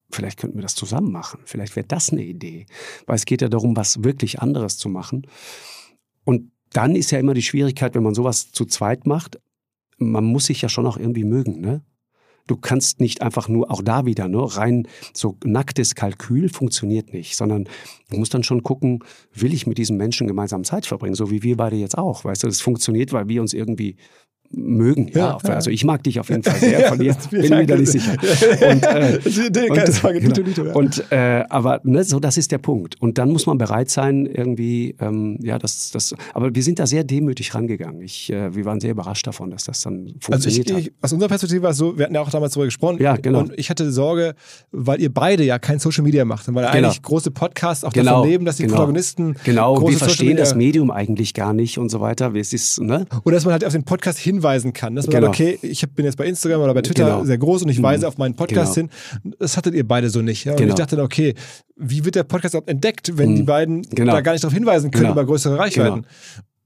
vielleicht 0.10 0.40
könnten 0.40 0.58
wir 0.58 0.64
das 0.64 0.76
zusammen 0.76 1.12
machen. 1.12 1.42
Vielleicht 1.46 1.76
wäre 1.76 1.86
das 1.86 2.12
eine 2.12 2.24
Idee. 2.24 2.66
Weil 3.06 3.16
es 3.16 3.26
geht 3.26 3.42
ja 3.42 3.50
darum, 3.50 3.76
was 3.76 4.04
wirklich 4.04 4.42
anderes 4.42 4.78
zu 4.78 4.90
machen. 4.90 5.28
Und 6.24 6.52
dann 6.74 6.96
ist 6.96 7.12
ja 7.12 7.20
immer 7.20 7.34
die 7.34 7.42
Schwierigkeit, 7.42 7.96
wenn 7.96 8.04
man 8.04 8.14
sowas 8.14 8.52
zu 8.52 8.66
zweit 8.66 9.06
macht, 9.06 9.40
man 10.02 10.26
muss 10.26 10.46
sich 10.46 10.62
ja 10.62 10.70
schon 10.70 10.88
auch 10.88 10.98
irgendwie 10.98 11.24
mögen, 11.24 11.62
ne? 11.62 11.82
Du 12.48 12.58
kannst 12.58 13.00
nicht 13.00 13.22
einfach 13.22 13.48
nur, 13.48 13.70
auch 13.70 13.84
da 13.84 14.06
wieder, 14.06 14.28
ne, 14.28 14.44
rein 14.58 14.88
so 15.14 15.38
nacktes 15.44 15.94
Kalkül 15.94 16.50
funktioniert 16.50 17.14
nicht, 17.14 17.38
sondern 17.38 17.66
du 18.10 18.18
musst 18.18 18.34
dann 18.34 18.44
schon 18.44 18.64
gucken, 18.64 19.04
will 19.34 19.54
ich 19.54 19.68
mit 19.68 19.78
diesem 19.78 19.96
Menschen 19.98 20.28
gemeinsam 20.28 20.64
Zeit 20.64 20.88
verbringen, 20.88 21.14
so 21.14 21.30
wie 21.30 21.44
wir 21.44 21.56
beide 21.56 21.76
jetzt 21.76 21.98
auch. 21.98 22.26
Weißt 22.26 22.44
du, 22.44 22.48
das 22.48 22.60
funktioniert, 22.60 23.14
weil 23.14 23.30
wir 23.30 23.42
uns 23.42 23.54
irgendwie 23.54 23.96
mögen. 24.54 25.10
Ja, 25.14 25.38
ja, 25.44 25.54
also 25.54 25.70
ich 25.70 25.84
mag 25.84 26.04
dich 26.04 26.20
auf 26.20 26.30
jeden 26.30 26.44
Fall 26.44 26.56
sehr. 26.60 26.88
Von 26.90 27.00
dir 27.00 27.16
bin 27.30 27.50
mir 27.50 27.66
da 27.66 27.76
nicht 27.76 27.92
sicher. 27.92 28.14
Und, 28.14 28.84
äh, 28.84 29.20
und, 29.70 30.56
genau. 30.56 30.78
und 30.78 31.12
äh, 31.12 31.44
aber 31.50 31.82
ne, 31.84 32.04
so 32.04 32.20
das 32.20 32.38
ist 32.38 32.52
der 32.52 32.58
Punkt. 32.58 33.02
Und 33.02 33.18
dann 33.18 33.30
muss 33.30 33.46
man 33.46 33.58
bereit 33.58 33.90
sein, 33.90 34.26
irgendwie, 34.26 34.96
ähm, 35.00 35.38
ja, 35.42 35.60
das, 35.60 35.92
das. 35.92 36.14
Aber 36.34 36.54
wir 36.54 36.64
sind 36.64 36.80
da 36.80 36.88
sehr 36.88 37.04
demütig 37.04 37.54
rangegangen. 37.54 38.02
Ich, 38.02 38.32
äh, 38.32 38.54
wir 38.56 38.66
waren 38.66 38.80
sehr 38.80 38.92
überrascht 38.92 39.28
davon, 39.28 39.50
dass 39.52 39.64
das 39.66 39.82
dann 39.82 40.16
funktioniert 40.20 40.70
also 40.70 40.80
ich, 40.80 40.88
ich, 40.88 40.94
aus 41.02 41.14
unserer 41.14 41.30
Perspektive 41.30 41.64
war 41.64 41.72
es 41.72 41.78
so, 41.78 41.98
wir 41.98 42.06
hatten 42.06 42.16
ja 42.16 42.22
auch 42.22 42.30
damals 42.30 42.54
darüber 42.54 42.66
gesprochen. 42.66 42.98
Ja, 43.02 43.16
genau. 43.16 43.40
Und 43.40 43.54
ich 43.58 43.70
hatte 43.70 43.92
Sorge, 43.92 44.36
weil 44.72 45.02
ihr 45.02 45.14
beide 45.14 45.44
ja 45.44 45.60
kein 45.60 45.80
Social 45.80 46.04
Media 46.04 46.26
macht 46.26 46.48
und 46.48 46.56
weil 46.56 46.66
Genau. 46.72 46.88
eigentlich 46.88 47.02
große 47.02 47.32
Podcasts 47.32 47.84
auch 47.84 47.94
Genau. 47.94 48.12
davon 48.12 48.30
leben, 48.30 48.46
dass 48.46 48.58
die 48.58 48.64
Genau. 48.64 48.76
Protagonisten 48.76 49.36
Genau, 49.44 49.88
wir 49.88 49.98
verstehen 49.98 50.38
das 50.38 50.56
Medium 50.56 50.92
eigentlich 50.92 51.34
gar 51.34 51.54
nicht 51.54 51.78
und 51.78 51.90
so 51.90 52.02
weiter. 52.02 52.34
Es 52.36 52.54
ist, 52.54 52.80
ne? 52.82 53.06
Oder 53.24 53.36
dass 53.36 53.46
man 53.46 53.54
halt 53.54 53.66
auf 53.66 53.74
den 53.74 53.84
Podcast 53.84 54.20
hinweisen 54.42 54.74
kann. 54.74 54.96
Dass 54.96 55.08
man 55.08 55.16
Genau. 55.16 55.28
sagt, 55.28 55.40
okay, 55.40 55.60
ich 55.62 55.88
bin 55.94 56.06
jetzt 56.06 56.18
bei 56.18 56.26
Instagram 56.26 56.62
oder 56.62 56.74
bei 56.74 56.82
Twitter 56.82 57.06
Genau. 57.06 57.24
sehr 57.26 57.38
groß 57.38 57.64
und 57.64 57.70
ich 57.70 57.80
Mhm. 57.80 57.84
weise 57.84 58.08
auf 58.08 58.18
meinen 58.18 58.36
Podcast 58.36 58.76
Genau. 58.76 58.90
hin. 59.24 59.34
Das 59.40 59.58
hattet 59.58 59.74
ihr 59.76 59.88
beide 59.88 60.10
so 60.10 60.22
nicht. 60.22 60.46
Ja? 60.46 60.54
Und 60.54 60.58
Genau. 60.58 60.70
ich 60.70 60.76
dachte 60.76 60.96
dann, 60.96 61.06
okay, 61.06 61.34
wie 61.76 62.04
wird 62.06 62.16
der 62.16 62.24
Podcast 62.24 62.54
überhaupt 62.54 62.70
entdeckt, 62.70 63.18
wenn 63.18 63.32
Mhm. 63.32 63.36
die 63.36 63.44
beiden 63.44 63.82
Genau. 63.84 64.14
da 64.14 64.22
gar 64.22 64.32
nicht 64.34 64.44
darauf 64.44 64.54
hinweisen 64.54 64.92
können 64.92 65.04
Genau. 65.04 65.14
über 65.14 65.26
größere 65.26 65.58
Reichweiten? 65.58 66.06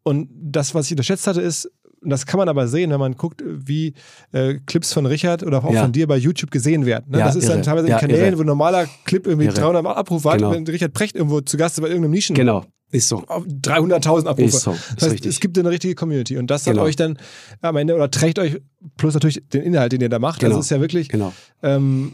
Und 0.04 0.30
das, 0.32 0.76
was 0.76 0.86
ich 0.86 0.92
unterschätzt 0.92 1.26
hatte, 1.28 1.42
ist, 1.42 1.70
und 2.06 2.10
das 2.12 2.26
kann 2.26 2.38
man 2.38 2.48
aber 2.48 2.68
sehen, 2.70 2.92
wenn 2.92 3.00
man 3.00 3.16
guckt, 3.16 3.44
wie 3.46 3.94
äh, 4.32 4.60
Clips 4.66 4.94
von 4.94 5.06
Richard 5.06 5.44
oder 5.44 5.62
auch 5.66 5.74
Ja. 5.74 5.82
von 5.82 5.92
dir 5.92 6.08
bei 6.08 6.16
YouTube 6.16 6.52
gesehen 6.52 6.86
werden. 6.86 7.06
Ne? 7.10 7.20
Ja, 7.20 7.26
das 7.26 7.36
ist 7.36 7.50
dann 7.50 7.58
irre. 7.58 7.66
teilweise 7.66 7.88
in 7.88 7.92
Ja, 7.92 8.00
Kanälen, 8.00 8.26
irre. 8.30 8.38
wo 8.38 8.42
ein 8.44 8.48
normaler 8.48 8.88
Clip 9.04 9.28
irgendwie 9.28 9.48
Irre. 9.48 9.56
300 9.56 9.86
Abrufe 9.86 10.30
hat, 10.30 10.38
Genau. 10.38 10.52
wenn 10.52 10.66
Richard 10.66 10.94
Precht 10.94 11.16
irgendwo 11.18 11.42
zu 11.42 11.58
Gast 11.58 11.78
ist 11.78 11.82
bei 11.82 11.88
irgendeinem 11.90 12.12
Nischen. 12.12 12.36
Genau, 12.36 12.64
ist 12.92 13.10
so. 13.10 13.24
auf 13.28 13.44
300.000 13.46 14.28
Abrufe. 14.28 14.44
Ist 14.48 14.62
so, 14.62 14.72
ist 14.72 14.94
das 14.96 15.04
heißt, 15.04 15.14
richtig. 15.14 15.32
es 15.32 15.40
gibt 15.42 15.58
eine 15.60 15.70
richtige 15.70 15.96
Community 15.96 16.38
und 16.38 16.50
das 16.50 16.66
hat 16.68 16.74
Genau. 16.74 16.86
euch 16.86 16.96
dann 16.96 17.18
am 17.62 17.76
Ende 17.76 17.96
oder 17.96 18.10
trägt 18.10 18.40
euch 18.40 18.62
plus 18.98 19.14
natürlich 19.16 19.42
den 19.50 19.64
Inhalt, 19.64 19.92
den 19.92 20.02
ihr 20.02 20.10
da 20.10 20.20
macht. 20.20 20.40
Genau. 20.40 20.58
Es 20.60 20.66
ist 20.66 20.70
ja 20.70 20.80
wirklich 20.80 21.10
Genau. 21.10 21.34
ähm, 21.64 22.14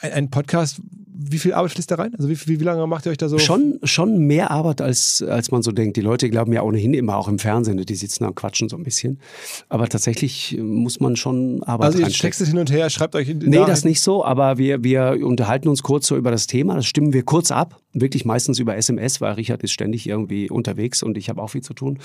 ein, 0.00 0.12
ein 0.12 0.30
Podcast. 0.30 0.80
Wie 1.22 1.38
viel 1.38 1.52
Arbeit 1.52 1.72
fließt 1.72 1.90
da 1.90 1.96
rein? 1.96 2.14
Also 2.16 2.28
wie, 2.30 2.36
wie, 2.46 2.60
wie 2.60 2.64
lange 2.64 2.86
macht 2.86 3.06
ihr 3.06 3.12
euch 3.12 3.18
da 3.18 3.28
so? 3.28 3.38
Schon, 3.38 3.78
schon 3.82 4.18
mehr 4.18 4.50
Arbeit, 4.50 4.80
als, 4.80 5.22
als 5.22 5.50
man 5.50 5.60
so 5.62 5.70
denkt. 5.70 5.96
Die 5.96 6.00
Leute 6.00 6.30
glauben 6.30 6.52
ja 6.52 6.62
ohnehin 6.62 6.94
immer 6.94 7.16
auch 7.16 7.28
im 7.28 7.38
Fernsehen, 7.38 7.76
die 7.76 7.94
sitzen 7.94 8.24
da 8.24 8.28
und 8.28 8.36
quatschen 8.36 8.68
so 8.68 8.76
ein 8.76 8.82
bisschen. 8.82 9.20
Aber 9.68 9.88
tatsächlich 9.88 10.56
äh, 10.56 10.62
muss 10.62 11.00
man 11.00 11.16
schon 11.16 11.62
Arbeit 11.64 11.86
Also 11.88 11.98
ihr 11.98 12.04
reinstecken. 12.04 12.28
textet 12.28 12.48
hin 12.48 12.58
und 12.58 12.70
her, 12.72 12.88
schreibt 12.88 13.14
euch 13.14 13.28
in 13.28 13.38
Nee, 13.38 13.64
das 13.66 13.84
nicht 13.84 14.00
so, 14.00 14.24
aber 14.24 14.56
wir, 14.58 14.82
wir 14.82 15.18
unterhalten 15.22 15.68
uns 15.68 15.82
kurz 15.82 16.06
so 16.06 16.16
über 16.16 16.30
das 16.30 16.46
Thema. 16.46 16.74
Das 16.76 16.86
stimmen 16.86 17.12
wir 17.12 17.22
kurz 17.22 17.50
ab. 17.50 17.80
Wirklich 17.92 18.24
meistens 18.24 18.58
über 18.58 18.76
SMS, 18.76 19.20
weil 19.20 19.32
Richard 19.34 19.62
ist 19.62 19.72
ständig 19.72 20.08
irgendwie 20.08 20.48
unterwegs 20.48 21.02
und 21.02 21.18
ich 21.18 21.28
habe 21.28 21.42
auch 21.42 21.48
viel 21.48 21.62
zu 21.62 21.74
tun. 21.74 21.98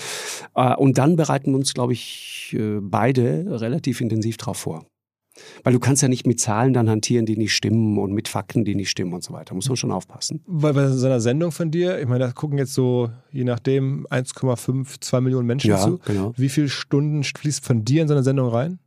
Äh, 0.54 0.74
Und 0.74 0.98
dann 0.98 1.16
bereiten 1.16 1.52
wir 1.52 1.56
uns, 1.56 1.74
glaube 1.74 1.92
ich, 1.92 2.54
äh, 2.58 2.78
beide 2.80 3.60
relativ 3.60 4.00
intensiv 4.00 4.36
drauf 4.36 4.58
vor. 4.58 4.86
Weil 5.64 5.72
du 5.72 5.78
kannst 5.80 6.02
ja 6.02 6.08
nicht 6.08 6.26
mit 6.26 6.40
Zahlen 6.40 6.72
dann 6.72 6.88
hantieren, 6.88 7.26
die 7.26 7.36
nicht 7.36 7.52
stimmen 7.54 7.98
und 7.98 8.12
mit 8.12 8.28
Fakten, 8.28 8.64
die 8.64 8.74
nicht 8.74 8.90
stimmen 8.90 9.12
und 9.12 9.22
so 9.24 9.32
weiter. 9.32 9.54
Muss 9.54 9.68
man 9.68 9.76
schon 9.76 9.92
aufpassen. 9.92 10.42
Weil 10.46 10.72
bei 10.74 10.88
so 10.88 11.06
einer 11.06 11.20
Sendung 11.20 11.52
von 11.52 11.70
dir, 11.70 11.98
ich 12.00 12.06
meine, 12.06 12.24
da 12.26 12.32
gucken 12.32 12.58
jetzt 12.58 12.74
so, 12.74 13.10
je 13.30 13.44
nachdem, 13.44 14.06
1,5, 14.08 15.00
2 15.00 15.20
Millionen 15.20 15.46
Menschen 15.46 15.70
Ja, 15.70 15.78
zu. 15.78 15.98
genau. 16.04 16.32
Wie 16.36 16.48
viele 16.48 16.68
Stunden 16.68 17.22
fließt 17.24 17.64
von 17.64 17.84
dir 17.84 18.02
in 18.02 18.08
so 18.08 18.14
eine 18.14 18.22
Sendung 18.22 18.48
rein? 18.48 18.78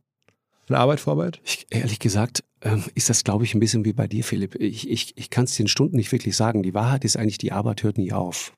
Von 0.66 0.76
Arbeit, 0.76 1.00
Vorarbeit? 1.00 1.40
Ich, 1.44 1.66
ehrlich 1.70 1.98
gesagt, 1.98 2.44
ähm, 2.62 2.84
ist 2.94 3.10
das, 3.10 3.24
glaube 3.24 3.44
ich, 3.44 3.54
ein 3.54 3.60
bisschen 3.60 3.84
wie 3.84 3.92
bei 3.92 4.06
dir, 4.06 4.22
Philipp. 4.22 4.54
Ich, 4.56 4.88
ich, 4.88 5.14
ich 5.16 5.30
kann 5.30 5.44
es 5.44 5.56
den 5.56 5.66
Stunden 5.68 5.96
nicht 5.96 6.12
wirklich 6.12 6.36
sagen. 6.36 6.62
Die 6.62 6.74
Wahrheit 6.74 7.04
ist 7.04 7.16
eigentlich, 7.16 7.38
die 7.38 7.52
Arbeit 7.52 7.82
hört 7.82 7.98
nie 7.98 8.12
auf. 8.12 8.52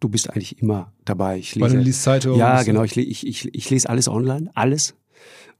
Du 0.00 0.08
bist 0.08 0.28
eigentlich 0.30 0.60
immer 0.60 0.92
dabei. 1.04 1.38
Ich 1.38 1.54
Weil 1.54 1.64
lese, 1.68 1.76
du 1.78 1.82
liest 1.82 2.02
Zeitung. 2.02 2.38
ja, 2.38 2.62
genau. 2.62 2.82
Ich, 2.82 2.96
ich, 2.96 3.26
ich, 3.26 3.54
ich 3.54 3.70
lese 3.70 3.88
alles 3.88 4.08
online, 4.08 4.50
alles. 4.54 4.94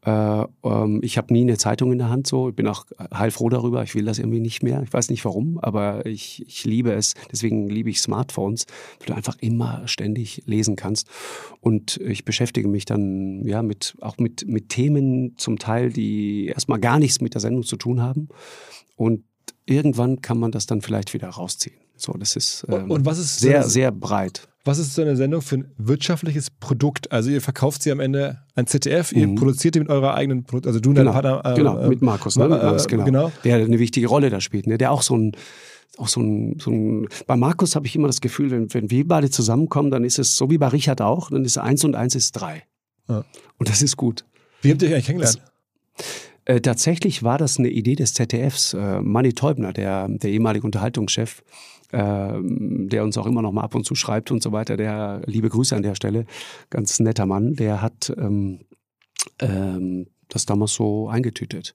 Äh, 0.04 0.44
ähm, 0.64 1.00
ich 1.02 1.16
habe 1.16 1.32
nie 1.32 1.42
eine 1.42 1.56
Zeitung 1.56 1.92
in 1.92 1.98
der 1.98 2.10
Hand 2.10 2.26
so. 2.26 2.50
Ich 2.50 2.56
bin 2.56 2.66
auch 2.66 2.86
heilfroh 3.12 3.48
darüber. 3.48 3.82
Ich 3.82 3.94
will 3.94 4.04
das 4.04 4.18
irgendwie 4.18 4.40
nicht 4.40 4.62
mehr. 4.62 4.82
Ich 4.82 4.92
weiß 4.92 5.10
nicht 5.10 5.24
warum, 5.24 5.58
aber 5.58 6.04
ich, 6.06 6.44
ich 6.46 6.64
liebe 6.64 6.92
es. 6.92 7.14
Deswegen 7.32 7.68
liebe 7.68 7.90
ich 7.90 8.00
Smartphones, 8.00 8.66
weil 8.98 9.06
du 9.06 9.14
einfach 9.14 9.36
immer 9.40 9.86
ständig 9.86 10.42
lesen 10.46 10.76
kannst. 10.76 11.08
Und 11.60 11.96
ich 11.98 12.24
beschäftige 12.24 12.68
mich 12.68 12.84
dann 12.84 13.44
ja 13.46 13.62
mit 13.62 13.96
auch 14.00 14.18
mit, 14.18 14.46
mit 14.46 14.68
Themen 14.68 15.36
zum 15.38 15.58
Teil, 15.58 15.90
die 15.90 16.46
erstmal 16.46 16.80
gar 16.80 16.98
nichts 16.98 17.20
mit 17.20 17.34
der 17.34 17.40
Sendung 17.40 17.62
zu 17.62 17.76
tun 17.76 18.02
haben. 18.02 18.28
Und 18.96 19.24
irgendwann 19.64 20.20
kann 20.20 20.38
man 20.38 20.52
das 20.52 20.66
dann 20.66 20.82
vielleicht 20.82 21.14
wieder 21.14 21.28
rausziehen. 21.28 21.76
So, 21.96 22.12
das 22.12 22.36
ist 22.36 22.66
ähm, 22.68 22.90
Und 22.90 23.06
was 23.06 23.18
ist 23.18 23.38
sehr, 23.38 23.62
sehr 23.62 23.90
breit. 23.90 24.48
Was 24.66 24.78
ist 24.78 24.94
so 24.94 25.02
eine 25.02 25.14
Sendung 25.16 25.42
für 25.42 25.56
ein 25.56 25.72
wirtschaftliches 25.76 26.48
Produkt? 26.50 27.12
Also 27.12 27.30
ihr 27.30 27.42
verkauft 27.42 27.82
sie 27.82 27.92
am 27.92 28.00
Ende 28.00 28.38
an 28.54 28.66
ZDF, 28.66 29.12
ihr 29.12 29.26
Mhm. 29.28 29.34
produziert 29.34 29.74
die 29.74 29.80
mit 29.80 29.90
eurer 29.90 30.14
eigenen 30.14 30.44
Produkt, 30.44 30.66
also 30.66 30.80
du 30.80 30.88
und 30.90 30.94
Genau, 30.94 31.12
dein 31.12 31.22
Partner. 31.22 31.52
äh, 31.52 31.54
genau 31.56 31.78
äh, 31.78 31.88
mit 31.88 32.00
Markus, 32.00 32.36
ne? 32.36 32.48
Mit 32.48 32.62
Markus, 32.62 32.86
äh, 32.86 32.88
genau. 32.88 33.04
genau. 33.04 33.32
Der 33.44 33.56
eine 33.56 33.78
wichtige 33.78 34.06
Rolle 34.06 34.30
da 34.30 34.40
spielt, 34.40 34.66
ne? 34.66 34.78
Der 34.78 34.90
auch 34.90 35.02
so 35.02 35.16
ein, 35.16 35.32
auch 35.98 36.08
so 36.08 36.20
ein, 36.20 36.58
so 36.60 36.70
ein 36.70 37.08
bei 37.26 37.36
Markus 37.36 37.76
habe 37.76 37.86
ich 37.86 37.94
immer 37.94 38.06
das 38.06 38.22
Gefühl, 38.22 38.50
wenn, 38.50 38.72
wenn 38.72 38.90
wir 38.90 39.06
beide 39.06 39.28
zusammenkommen, 39.30 39.90
dann 39.90 40.02
ist 40.02 40.18
es 40.18 40.34
so 40.36 40.48
wie 40.50 40.56
bei 40.58 40.68
Richard 40.68 41.02
auch, 41.02 41.30
dann 41.30 41.44
ist 41.44 41.58
eins 41.58 41.84
und 41.84 41.94
eins 41.94 42.14
ist 42.14 42.32
drei. 42.32 42.62
Ja. 43.08 43.24
Und 43.58 43.68
das 43.68 43.82
ist 43.82 43.96
gut. 43.98 44.24
Wie 44.62 44.70
habt 44.70 44.80
ihr 44.80 44.88
euch 44.88 44.94
eigentlich 44.94 45.06
kennengelernt? 45.06 45.42
Äh, 46.46 46.60
tatsächlich 46.60 47.22
war 47.22 47.38
das 47.38 47.58
eine 47.58 47.68
Idee 47.68 47.94
des 47.96 48.14
ZDFs. 48.14 48.74
Äh, 48.74 49.00
Manny 49.00 49.32
Teubner, 49.34 49.72
der, 49.72 50.08
der 50.08 50.30
ehemalige 50.30 50.64
Unterhaltungschef, 50.66 51.42
der 52.00 53.04
uns 53.04 53.16
auch 53.18 53.26
immer 53.26 53.42
noch 53.42 53.52
mal 53.52 53.62
ab 53.62 53.74
und 53.74 53.84
zu 53.84 53.94
schreibt 53.94 54.30
und 54.30 54.42
so 54.42 54.52
weiter, 54.52 54.76
der, 54.76 55.22
liebe 55.26 55.48
Grüße 55.48 55.74
an 55.76 55.82
der 55.82 55.94
Stelle, 55.94 56.26
ganz 56.70 56.98
netter 57.00 57.26
Mann, 57.26 57.54
der 57.54 57.80
hat 57.82 58.12
ähm, 58.18 58.60
ähm, 59.40 60.06
das 60.28 60.46
damals 60.46 60.74
so 60.74 61.08
eingetütet. 61.08 61.74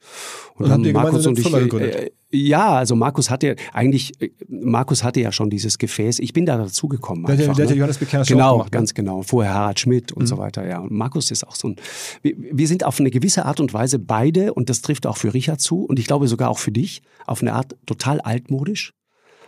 Und 0.56 0.70
habt 0.70 0.86
ihr 0.86 0.92
gemeinsam 0.94 1.34
eine 1.36 1.42
Firma 1.42 1.78
äh, 1.78 2.06
äh, 2.06 2.12
ja, 2.32 2.74
also 2.74 2.96
Markus 2.96 3.30
hatte 3.30 3.56
eigentlich, 3.74 4.20
äh, 4.22 4.32
Markus 4.48 5.04
hatte 5.04 5.22
ja 5.22 5.32
schon 5.32 5.50
dieses 5.50 5.78
Gefäß. 5.78 6.20
Ich 6.20 6.34
bin 6.34 6.46
da 6.46 6.58
dazugekommen. 6.58 7.26
Der, 7.26 7.36
einfach, 7.38 7.56
der 7.56 7.66
ja 7.66 7.72
ne? 7.72 7.78
Johannes 7.78 7.98
Bekerner 8.00 8.26
Genau, 8.26 8.48
auch 8.50 8.52
gemacht. 8.54 8.74
ne? 8.74 8.78
ganz 8.78 8.94
genau. 8.94 9.22
Vorher 9.22 9.54
Harald 9.54 9.80
Schmidt 9.80 10.12
und 10.12 10.24
Mhm. 10.24 10.28
so 10.28 10.38
weiter, 10.38 10.68
ja. 10.68 10.80
Und 10.80 10.92
Markus 10.92 11.32
ist 11.32 11.48
auch 11.48 11.56
so 11.56 11.70
ein. 11.70 11.76
Wir, 12.22 12.36
wir 12.38 12.68
sind 12.68 12.84
auf 12.84 13.00
eine 13.00 13.12
gewisse 13.12 13.46
Art 13.46 13.60
und 13.60 13.74
Weise 13.74 14.00
beide, 14.00 14.54
und 14.54 14.70
das 14.70 14.82
trifft 14.82 15.08
auch 15.08 15.18
für 15.18 15.34
Richard 15.34 15.62
zu, 15.62 15.86
und 15.86 15.98
ich 16.00 16.06
glaube 16.08 16.28
sogar 16.28 16.50
auch 16.50 16.60
für 16.60 16.72
dich, 16.72 17.02
auf 17.26 17.42
eine 17.42 17.54
Art 17.54 17.76
total 17.86 18.20
altmodisch. 18.20 18.94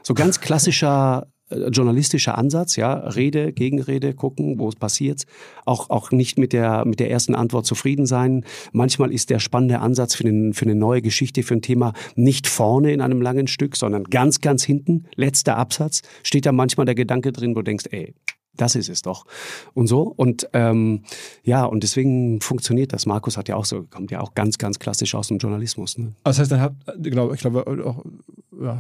So 0.04 0.14
ganz 0.14 0.40
klassischer 0.40 1.28
äh, 1.52 1.68
journalistischer 1.70 2.38
Ansatz, 2.38 2.76
ja, 2.76 2.94
Rede, 2.94 3.54
Gegenrede, 3.54 4.14
gucken, 4.14 4.58
wo 4.60 4.70
es 4.70 4.76
passiert. 4.76 5.24
Auch, 5.66 5.90
auch 5.90 6.12
nicht 6.12 6.38
mit 6.38 6.54
der, 6.54 6.86
mit 6.86 7.00
der 7.00 7.12
ersten 7.12 7.36
Antwort 7.36 7.66
zufrieden 7.66 8.06
sein. 8.06 8.46
Manchmal 8.72 9.12
ist 9.12 9.30
der 9.30 9.40
spannende 9.40 9.80
Ansatz 9.80 10.16
für, 10.16 10.24
den, 10.24 10.54
für 10.54 10.66
eine 10.66 10.76
neue 10.76 11.02
Geschichte, 11.02 11.44
für 11.44 11.56
ein 11.56 11.62
Thema 11.62 11.94
nicht 12.16 12.48
vorne 12.48 12.94
in 12.94 13.02
einem 13.02 13.22
langen 13.22 13.48
Stück, 13.48 13.76
sondern 13.76 14.06
ganz, 14.06 14.42
ganz 14.42 14.64
hinten, 14.64 15.06
letzter 15.16 15.58
Absatz, 15.58 16.02
steht 16.24 16.46
da 16.46 16.52
manchmal 16.52 16.86
der 16.86 16.96
Gedanke 16.96 17.32
drin, 17.32 17.52
wo 17.52 17.60
du 17.60 17.64
denkst, 17.64 17.86
ey, 17.92 18.16
Das 18.58 18.76
ist 18.76 18.90
es 18.90 19.02
doch. 19.02 19.26
Und 19.74 19.88
so. 19.88 20.02
Und 20.02 20.50
ähm, 20.54 21.04
ja, 21.44 21.64
und 21.64 21.84
deswegen 21.84 22.42
funktioniert 22.42 22.92
das. 22.92 23.06
Markus 23.06 23.38
hat 23.38 23.48
ja 23.48 23.56
auch 23.56 23.66
so, 23.66 23.84
kommt 23.84 24.12
ja 24.12 24.20
auch 24.20 24.34
ganz, 24.34 24.58
ganz 24.58 24.78
klassisch 24.78 25.16
aus 25.16 25.30
dem 25.30 25.38
Journalismus. 25.38 25.98
Ne? 25.98 26.14
Also 26.24 26.38
das 26.38 26.40
heißt, 26.40 26.52
dann 26.52 26.62
habt, 26.62 26.76
genau, 26.98 27.32
ich 27.32 27.40
glaube, 27.40 27.66
auch 27.86 28.04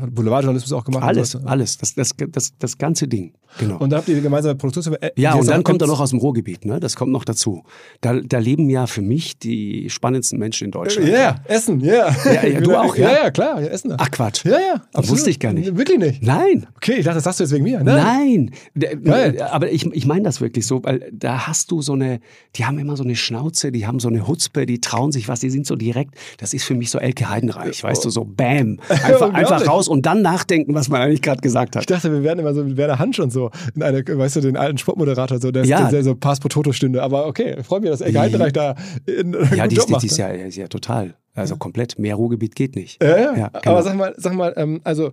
Boulevardjournalismus 0.09 0.73
auch 0.73 0.83
gemacht. 0.83 1.03
Alles, 1.03 1.35
und 1.35 1.47
alles. 1.47 1.77
Das, 1.77 1.93
das, 1.95 2.11
das, 2.31 2.53
das 2.57 2.77
ganze 2.77 3.07
Ding. 3.07 3.33
Genau. 3.59 3.77
Und 3.77 3.89
dann 3.89 3.99
habt 3.99 4.07
ihr 4.09 4.21
gemeinsame 4.21 4.55
Produktionsfirma. 4.55 4.97
Äh, 5.01 5.11
ja, 5.17 5.33
und 5.33 5.47
dann 5.47 5.63
kommt 5.63 5.81
er 5.81 5.87
noch 5.87 5.99
aus 5.99 6.11
dem 6.11 6.19
Ruhrgebiet, 6.19 6.63
ne? 6.65 6.79
Das 6.79 6.95
kommt 6.95 7.11
noch 7.11 7.25
dazu. 7.25 7.63
Da, 7.99 8.13
da 8.21 8.37
leben 8.39 8.69
ja 8.69 8.87
für 8.87 9.01
mich 9.01 9.37
die 9.37 9.89
spannendsten 9.89 10.39
Menschen 10.39 10.65
in 10.67 10.71
Ja, 10.71 10.79
Deutschland. 10.79 11.07
yeah, 11.09 11.35
Essen, 11.45 11.79
ja. 11.81 12.15
Ja, 12.25 12.45
ja, 12.47 12.61
du 12.61 12.75
auch, 12.75 12.95
ja? 12.95 13.11
Ja, 13.11 13.23
ja, 13.25 13.31
klar, 13.31 13.59
ja, 13.61 13.67
Essen. 13.67 13.93
Ach 13.97 14.09
Quatsch. 14.09 14.45
Ja, 14.45 14.51
ja, 14.59 14.81
Das 14.93 15.09
wusste 15.09 15.29
ich 15.29 15.39
gar 15.39 15.51
nicht. 15.53 15.75
Wirklich 15.75 15.97
nicht. 15.99 16.23
Nein. 16.23 16.67
Okay, 16.77 16.93
ich 16.99 17.03
dachte, 17.05 17.15
das 17.15 17.25
sagst 17.25 17.39
du 17.41 17.43
jetzt 17.43 17.51
wegen 17.53 17.63
mir. 17.65 17.79
Ne? 17.83 17.95
Nein, 17.95 18.51
D- 18.73 18.95
Geil. 19.03 19.41
aber 19.41 19.69
ich, 19.71 19.85
ich 19.85 20.05
meine 20.05 20.23
das 20.23 20.39
wirklich 20.39 20.65
so, 20.65 20.81
weil 20.83 21.09
da 21.11 21.47
hast 21.47 21.71
du 21.71 21.81
so 21.81 21.93
eine, 21.93 22.21
die 22.55 22.63
haben 22.65 22.79
immer 22.79 22.95
so 22.95 23.03
eine 23.03 23.15
Schnauze, 23.17 23.71
die 23.73 23.85
haben 23.85 23.99
so 23.99 24.07
eine 24.07 24.27
Hutzpe, 24.27 24.65
die 24.65 24.79
trauen 24.79 25.11
sich 25.11 25.27
was, 25.27 25.41
die 25.41 25.49
sind 25.49 25.67
so 25.67 25.75
direkt, 25.75 26.15
das 26.37 26.53
ist 26.53 26.63
für 26.63 26.75
mich 26.75 26.89
so 26.89 26.99
Elke 26.99 27.29
Heidenreich, 27.29 27.83
weißt 27.83 28.05
du, 28.05 28.09
so 28.09 28.23
bam, 28.23 28.79
einfach, 28.89 29.33
einfach 29.33 29.65
raus 29.71 29.87
und 29.87 30.05
dann 30.05 30.21
nachdenken, 30.21 30.73
was 30.75 30.89
man 30.89 31.01
eigentlich 31.01 31.21
gerade 31.21 31.41
gesagt 31.41 31.75
Ich 31.75 31.81
hat. 31.81 31.89
dachte, 31.89 32.11
wir 32.11 32.23
wären 32.23 32.39
immer 32.39 32.53
so 32.53 32.63
mit 32.63 32.77
Werner 32.77 32.99
Hansch 32.99 33.19
und 33.19 33.31
so. 33.31 33.51
In 33.75 33.83
eine, 33.83 34.03
weißt 34.05 34.35
du, 34.37 34.41
den 34.41 34.57
alten 34.57 34.77
Sportmoderator, 34.77 35.39
so, 35.39 35.51
der, 35.51 35.65
Ja. 35.65 35.89
der 35.89 36.03
so 36.03 36.15
Pass 36.15 36.39
pro 36.39 36.47
Toto 36.49 36.71
stünde. 36.71 37.01
Aber 37.01 37.25
okay, 37.27 37.61
freut 37.63 37.81
mich, 37.81 37.91
dass 37.91 37.99
Die- 37.99 38.17
Heidenreich 38.17 38.53
da 38.53 38.75
einen 39.07 39.35
Ja, 39.55 39.67
die, 39.67 39.75
Job 39.75 39.83
ist- 39.83 39.87
die, 39.87 39.91
macht. 39.93 40.03
die 40.03 40.07
ist 40.07 40.17
ja, 40.17 40.31
die 40.33 40.39
ist 40.41 40.55
ja 40.57 40.67
total, 40.67 41.15
also 41.33 41.55
komplett, 41.55 41.97
mehr 41.97 42.15
Ruhrgebiet 42.15 42.55
geht 42.55 42.75
nicht. 42.75 43.01
Ja, 43.01 43.17
ja. 43.17 43.37
Ja, 43.37 43.45
Aber 43.47 43.59
genau. 43.61 43.81
sag 43.81 43.95
mal, 43.95 44.13
sag 44.17 44.33
mal, 44.33 44.53
ähm, 44.57 44.81
also 44.83 45.11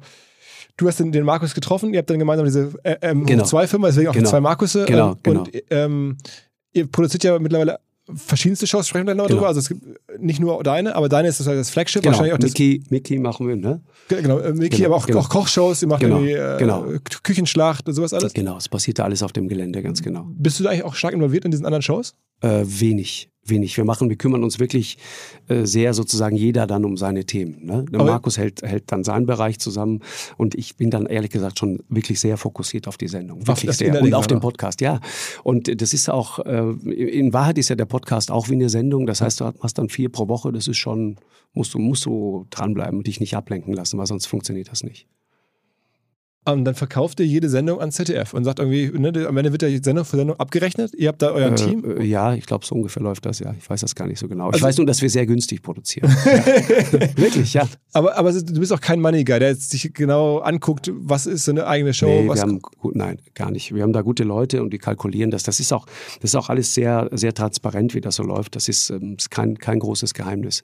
du 0.77 0.87
hast 0.89 1.01
den, 1.01 1.13
den 1.13 1.25
Markus 1.25 1.55
getroffen, 1.55 1.93
ihr 1.93 1.99
habt 1.99 2.11
dann 2.11 2.19
gemeinsam 2.19 2.47
diese 2.47 2.73
äh, 2.83 2.97
ähm, 3.03 3.27
Genau. 3.27 3.45
zwei 3.45 3.67
Firma, 3.67 3.89
deswegen 3.89 4.09
auch 4.09 4.13
die 4.13 4.19
Genau. 4.19 4.31
zwei 4.31 4.41
Markusse. 4.41 4.85
Genau, 4.85 5.11
ähm, 5.13 5.17
genau. 5.23 5.41
Und 5.41 5.51
ähm, 5.71 6.17
ihr 6.73 6.87
produziert 6.87 7.25
ja 7.25 7.39
mittlerweile 7.39 7.79
verschiedenste 8.15 8.67
Shows, 8.67 8.89
sprechen 8.89 9.07
wir 9.07 9.15
gleich 9.15 9.25
noch 9.25 9.27
Genau. 9.29 9.39
drüber. 9.41 9.49
Also 9.49 9.61
es 9.61 9.69
gibt 9.69 9.83
nicht 10.21 10.41
nur 10.41 10.63
deine, 10.63 10.95
aber 10.97 11.09
deine 11.09 11.29
ist 11.29 11.41
das, 11.41 11.47
das 11.47 11.71
Flagship, 11.71 12.03
Genau, 12.03 12.13
wahrscheinlich 12.13 12.35
auch 12.35 12.39
das. 12.39 12.51
Mickey, 12.51 12.83
Mickey 12.91 13.19
machen 13.19 13.49
wir, 13.49 13.57
ne? 13.57 13.81
Genau, 14.09 14.39
äh, 14.39 14.53
Mickey, 14.53 14.77
Genau, 14.79 14.89
aber 14.89 14.97
auch, 14.97 15.07
genau. 15.07 15.19
auch 15.21 15.29
Kochshows, 15.29 15.83
ihr 15.83 15.89
macht 15.89 16.01
Genau, 16.01 16.17
irgendwie 16.17 16.33
äh, 16.35 16.59
genau. 16.59 16.87
Küchenschlacht 17.23 17.87
und 17.89 17.95
sowas 17.95 18.13
alles. 18.15 18.33
Genau, 18.33 18.57
es 18.57 18.69
passiert 18.69 18.99
da 18.99 19.05
alles 19.05 19.23
auf 19.23 19.33
dem 19.33 19.49
Gelände, 19.49 19.83
ganz 19.83 20.03
genau. 20.03 20.27
Bist 20.31 20.59
du 20.59 20.65
da 20.65 20.71
eigentlich 20.71 20.85
auch 20.85 20.95
stark 20.95 21.15
involviert 21.15 21.45
in 21.45 21.51
diesen 21.51 21.67
anderen 21.67 21.83
Shows? 21.83 22.15
Äh, 22.41 22.63
wenig, 22.65 23.31
wenig. 23.45 23.77
Wir 23.77 23.85
machen, 23.85 24.09
wir 24.09 24.17
kümmern 24.17 24.45
uns 24.45 24.59
wirklich 24.59 24.99
äh, 25.49 25.65
sehr 25.65 25.95
sozusagen 25.95 26.37
jeder 26.37 26.67
dann 26.67 26.85
um 26.85 26.97
seine 26.97 27.25
Themen. 27.25 27.65
Ne? 27.65 27.85
Markus 27.91 28.39
hält, 28.39 28.63
hält 28.63 28.93
dann 28.93 29.05
seinen 29.05 29.27
Bereich 29.27 29.59
zusammen 29.59 30.01
und 30.37 30.55
ich 30.55 30.77
bin 30.77 30.91
dann 30.91 31.07
ehrlich 31.07 31.31
gesagt 31.31 31.59
schon 31.59 31.81
wirklich 31.89 32.21
sehr 32.21 32.37
fokussiert 32.37 32.87
auf 32.87 32.97
die 32.97 33.09
Sendung. 33.09 33.47
Wirklich 33.47 33.77
sehr. 33.77 34.01
Und 34.01 34.15
auf 34.15 34.27
den 34.27 34.39
auch. 34.39 34.43
Podcast, 34.43 34.81
ja. 34.81 35.01
Und 35.43 35.81
das 35.81 35.93
ist 35.93 36.09
auch, 36.09 36.39
äh, 36.41 36.71
in 36.85 37.33
Wahrheit 37.33 37.59
ist 37.59 37.71
ja 37.71 37.77
der 37.77 37.87
Podcast 37.87 38.31
auch 38.31 38.49
wie 38.49 38.55
eine 38.55 38.69
Sendung. 38.69 39.07
Das 39.07 39.21
heißt, 39.21 39.41
du 39.41 39.53
machst 39.61 39.79
dann 39.79 39.89
vier 39.89 40.11
pro 40.11 40.29
Woche. 40.29 40.53
Das 40.53 40.69
ist 40.69 40.79
schon, 40.79 41.17
musst 41.55 41.75
du, 41.75 41.79
musst 41.79 42.05
du 42.05 42.47
dranbleiben 42.51 42.99
und 42.99 43.07
dich 43.07 43.21
nicht 43.21 43.37
ablenken 43.37 43.75
lassen, 43.75 43.99
weil 43.99 44.07
sonst 44.07 44.27
funktioniert 44.27 44.71
das 44.71 44.85
nicht. 44.85 45.09
Und 46.53 46.65
dann 46.65 46.75
verkauft 46.75 47.21
ihr 47.21 47.27
jede 47.27 47.49
Sendung 47.49 47.81
an 47.81 47.91
ZDF 47.93 48.33
und 48.35 48.45
sagt 48.45 48.59
irgendwie, 48.59 48.91
ne, 48.99 49.27
am 49.27 49.37
Ende 49.37 49.53
wird 49.53 49.63
ja 49.63 49.69
Sendung 49.83 50.05
für 50.05 50.17
Sendung 50.17 50.39
abgerechnet. 50.39 50.93
Ihr 50.95 51.09
habt 51.09 51.21
da 51.23 51.31
euer 51.33 51.55
Team. 51.55 51.85
Äh, 51.99 52.05
ja, 52.05 52.35
ich 52.35 52.47
glaube, 52.47 52.65
so 52.65 52.75
ungefähr 52.75 53.03
läuft 53.03 53.27
das, 53.27 53.39
ja. 53.41 53.55
Ich 53.59 53.69
weiß 53.69 53.81
das 53.81 53.95
gar 53.95 54.07
nicht 54.07 54.19
so 54.19 54.29
genau. 54.29 54.49
ich 54.49 54.55
Also- 54.55 54.67
weiß 54.67 54.77
nur, 54.79 54.87
dass 54.87 55.03
wir 55.03 55.11
sehr 55.11 55.27
günstig 55.27 55.63
produzieren. 55.63 56.11
ja. 56.25 57.17
Wirklich, 57.17 57.55
ja. 57.55 57.69
Aber, 57.93 58.17
aber 58.17 58.33
du 58.33 58.61
bist 58.61 58.73
auch 58.73 58.81
kein 58.81 59.01
Money 59.01 59.25
Guy, 59.25 59.39
der 59.39 59.49
jetzt 59.51 59.71
sich 59.71 59.93
genau 59.93 60.39
anguckt, 60.39 60.91
was 60.95 61.27
ist 61.27 61.45
so 61.45 61.51
eine 61.53 61.67
eigene 61.67 61.93
Show. 61.93 62.07
Nee, 62.07 62.29
was 62.29 62.39
wir 62.39 62.43
haben 62.43 62.61
gut, 62.61 62.97
nein, 62.97 63.21
gar 63.35 63.51
nicht. 63.51 63.75
Wir 63.75 63.83
haben 63.83 63.93
da 63.93 64.03
gute 64.03 64.25
Leute 64.25 64.63
und 64.63 64.71
die 64.73 64.79
kalkulieren 64.79 65.31
das. 65.31 65.43
Das 65.43 65.61
ist 65.61 65.73
auch, 65.73 65.87
das 66.21 66.31
ist 66.31 66.35
auch 66.37 66.49
alles 66.49 66.75
sehr, 66.75 67.09
sehr 67.13 67.35
transparent, 67.35 67.95
wie 67.95 68.01
das 68.01 68.17
so 68.17 68.23
läuft. 68.23 68.57
Das 68.57 68.69
ist, 68.69 68.91
ähm, 68.91 69.17
ist 69.19 69.31
kein, 69.31 69.59
kein 69.59 69.79
großes 69.81 70.15
Geheimnis. 70.15 70.63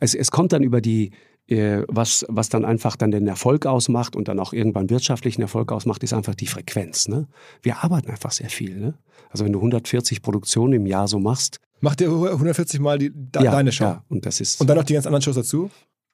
Es, 0.00 0.14
es 0.14 0.30
kommt 0.30 0.52
dann 0.52 0.62
über 0.62 0.80
die, 0.80 1.08
äh, 1.08 1.10
was, 1.50 2.24
was 2.28 2.48
dann 2.48 2.64
einfach 2.64 2.96
dann 2.96 3.10
den 3.10 3.26
Erfolg 3.26 3.66
ausmacht 3.66 4.14
und 4.16 4.28
dann 4.28 4.38
auch 4.38 4.52
irgendwann 4.52 4.88
wirtschaftlichen 4.88 5.42
Erfolg 5.42 5.72
ausmacht, 5.72 6.02
ist 6.02 6.12
einfach 6.12 6.34
die 6.34 6.46
Frequenz. 6.46 7.08
Ne? 7.08 7.26
Wir 7.62 7.82
arbeiten 7.82 8.10
einfach 8.10 8.30
sehr 8.30 8.50
viel. 8.50 8.76
Ne? 8.76 8.94
Also 9.30 9.44
wenn 9.44 9.52
du 9.52 9.58
140 9.58 10.22
Produktionen 10.22 10.74
im 10.74 10.86
Jahr 10.86 11.08
so 11.08 11.18
machst, 11.18 11.60
Macht 11.80 12.00
ihr 12.02 12.08
140 12.10 12.78
Mal 12.80 12.98
die, 12.98 13.10
de, 13.10 13.42
ja, 13.42 13.50
deine 13.50 13.72
Show. 13.72 13.84
Ja, 13.84 14.04
und 14.08 14.26
das 14.26 14.40
ist. 14.40 14.60
Und 14.60 14.68
dann 14.68 14.76
noch 14.76 14.84
die 14.84 14.92
ganz 14.92 15.06
anderen 15.06 15.22
Shows 15.22 15.36
dazu. 15.36 15.70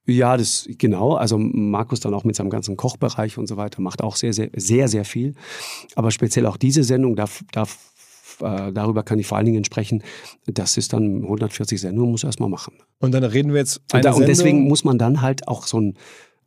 Ja, 0.06 0.36
das 0.36 0.68
genau. 0.78 1.14
Also 1.14 1.36
Markus 1.38 1.98
dann 1.98 2.14
auch 2.14 2.22
mit 2.22 2.36
seinem 2.36 2.50
ganzen 2.50 2.76
Kochbereich 2.76 3.36
und 3.38 3.48
so 3.48 3.56
weiter 3.56 3.82
macht 3.82 4.02
auch 4.02 4.14
sehr, 4.14 4.32
sehr, 4.32 4.50
sehr, 4.54 4.86
sehr 4.86 5.04
viel. 5.04 5.34
Aber 5.96 6.12
speziell 6.12 6.46
auch 6.46 6.56
diese 6.56 6.84
Sendung, 6.84 7.16
darf, 7.16 7.42
darf, 7.50 7.92
äh, 8.40 8.72
darüber 8.72 9.02
kann 9.02 9.18
ich 9.18 9.26
vor 9.26 9.38
allen 9.38 9.46
Dingen 9.46 9.64
sprechen. 9.64 10.02
Das 10.46 10.76
ist 10.76 10.92
dann 10.92 11.22
140 11.22 11.80
Sendungen, 11.80 12.12
muss 12.12 12.24
er 12.24 12.28
erstmal 12.28 12.48
machen. 12.48 12.74
Und 12.98 13.12
dann 13.12 13.24
reden 13.24 13.52
wir 13.52 13.60
jetzt 13.60 13.80
eine 13.92 14.00
Und, 14.00 14.04
da, 14.04 14.12
und 14.12 14.28
deswegen 14.28 14.68
muss 14.68 14.84
man 14.84 14.98
dann 14.98 15.22
halt 15.22 15.48
auch 15.48 15.66
so 15.66 15.80
ein, 15.80 15.94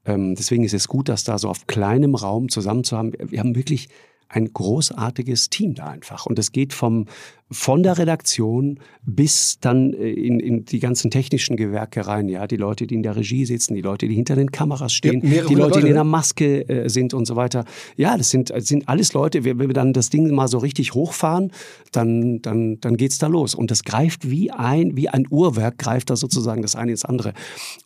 ähm, 0.06 0.36
deswegen 0.36 0.64
ist 0.64 0.74
es 0.74 0.88
gut, 0.88 1.10
das 1.10 1.24
da 1.24 1.38
so 1.38 1.50
auf 1.50 1.68
kleinem 1.68 2.16
Raum 2.16 2.50
zusammen 2.50 2.84
zu 2.84 2.98
haben. 2.98 3.14
Wir 3.20 3.40
haben 3.40 3.56
wirklich 3.56 3.90
ein 4.30 4.54
großartiges 4.54 5.50
Team 5.50 5.74
da 5.74 5.88
einfach. 5.88 6.26
Und 6.26 6.38
es 6.40 6.52
geht 6.52 6.74
vom, 6.74 7.06
von 7.52 7.84
der 7.84 7.97
Redaktion 7.97 8.80
bis 9.04 9.60
dann 9.60 9.93
äh, 9.93 10.10
in, 10.10 10.39
in 10.39 10.66
die 10.66 10.80
ganzen 10.80 11.10
technischen 11.10 11.58
Gewerke 11.58 12.06
rein. 12.06 12.30
Ja, 12.30 12.45
die 12.45 12.58
Leute, 12.58 12.86
die 12.86 12.95
in 12.95 13.04
der 13.04 13.16
Regie 13.16 13.45
sitzen, 13.45 13.74
die 13.74 13.82
Leute, 13.82 14.08
die 14.08 14.16
hinter 14.16 14.36
den 14.36 14.52
Kameras 14.52 14.93
stehen, 14.93 15.22
Ja, 15.24 15.30
die 15.30 15.38
hundert 15.39 15.50
Leute, 15.50 15.56
die 15.56 15.58
Leute, 15.58 15.88
in 15.88 15.93
der 15.93 16.04
ne? 16.04 16.10
Maske 16.10 16.70
äh, 16.70 16.89
sind 16.89 17.14
und 17.14 17.26
so 17.26 17.36
weiter. 17.36 17.66
Ja, 17.97 18.18
das 18.18 18.30
sind, 18.30 18.52
das 18.52 18.68
sind 18.68 18.88
alles 18.88 19.14
Leute. 19.14 19.45
Wenn 19.45 19.60
wir 19.60 19.74
dann 19.74 19.93
das 19.93 20.10
Ding 20.10 20.30
mal 20.34 20.47
so 20.47 20.60
richtig 20.60 20.93
hochfahren, 20.93 21.52
dann, 21.91 22.41
dann, 22.41 22.80
dann 22.82 22.97
geht's 22.97 23.18
da 23.18 23.28
los. 23.28 23.56
Und 23.56 23.72
das 23.72 23.84
greift 23.84 24.30
wie 24.30 24.52
ein, 24.52 24.95
wie 24.95 25.10
ein 25.10 25.26
Uhrwerk, 25.30 25.80
greift 25.80 26.10
da 26.12 26.16
sozusagen 26.16 26.62
das 26.62 26.76
eine 26.76 26.91
ins 26.91 27.06
andere. 27.06 27.34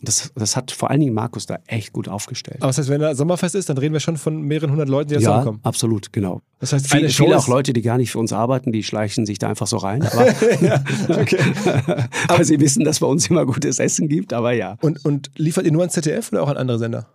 Das, 0.02 0.32
das 0.36 0.58
hat 0.58 0.72
vor 0.72 0.90
allen 0.90 1.00
Dingen 1.00 1.14
Markus 1.14 1.46
da 1.46 1.60
echt 1.68 1.94
gut 1.94 2.10
aufgestellt. 2.10 2.58
aber 2.62 2.68
das 2.68 2.80
heißt, 2.80 2.90
wenn 2.90 3.02
da 3.02 3.16
Sommerfest 3.16 3.56
ist, 3.56 3.70
dann 3.70 3.78
reden 3.78 3.94
wir 3.94 4.02
schon 4.02 4.18
von 4.18 4.42
mehreren 4.42 4.72
hundert 4.72 4.90
Leuten, 4.90 5.10
die 5.10 5.16
da 5.16 5.22
ja, 5.22 5.28
zusammenkommen. 5.28 5.60
absolut, 5.64 6.12
genau. 6.12 6.42
Das 6.64 6.72
heißt, 6.72 6.88
Viele, 6.88 7.00
eine 7.02 7.10
Show 7.10 7.26
viele 7.26 7.36
ist- 7.36 7.44
auch 7.44 7.48
Leute, 7.50 7.74
die 7.74 7.82
gar 7.82 7.98
nicht 7.98 8.10
für 8.12 8.20
uns 8.20 8.32
arbeiten, 8.32 8.72
die 8.72 8.84
schleichen 8.84 9.26
sich 9.26 9.38
da 9.38 9.50
einfach 9.50 9.68
so 9.68 9.76
rein. 9.76 10.02
Aber, 10.02 10.28
okay. 11.22 11.40
aber 12.30 12.46
sie 12.46 12.58
wissen, 12.62 12.86
dass 12.86 12.96
es 12.96 13.00
bei 13.02 13.08
uns 13.08 13.30
immer 13.30 13.46
gutes 13.46 13.80
Essen 13.80 14.08
gibt, 14.08 14.32
aber 14.32 14.54
ja. 14.54 14.78
Und, 14.82 15.04
und 15.04 15.30
liefert 15.36 15.66
ihr 15.66 15.74
nur 15.74 15.84
an 15.84 15.90
ZDF 15.90 16.32
oder 16.32 16.42
auch 16.42 16.48
an 16.48 16.56
andere 16.56 16.80
Sender? 16.80 17.10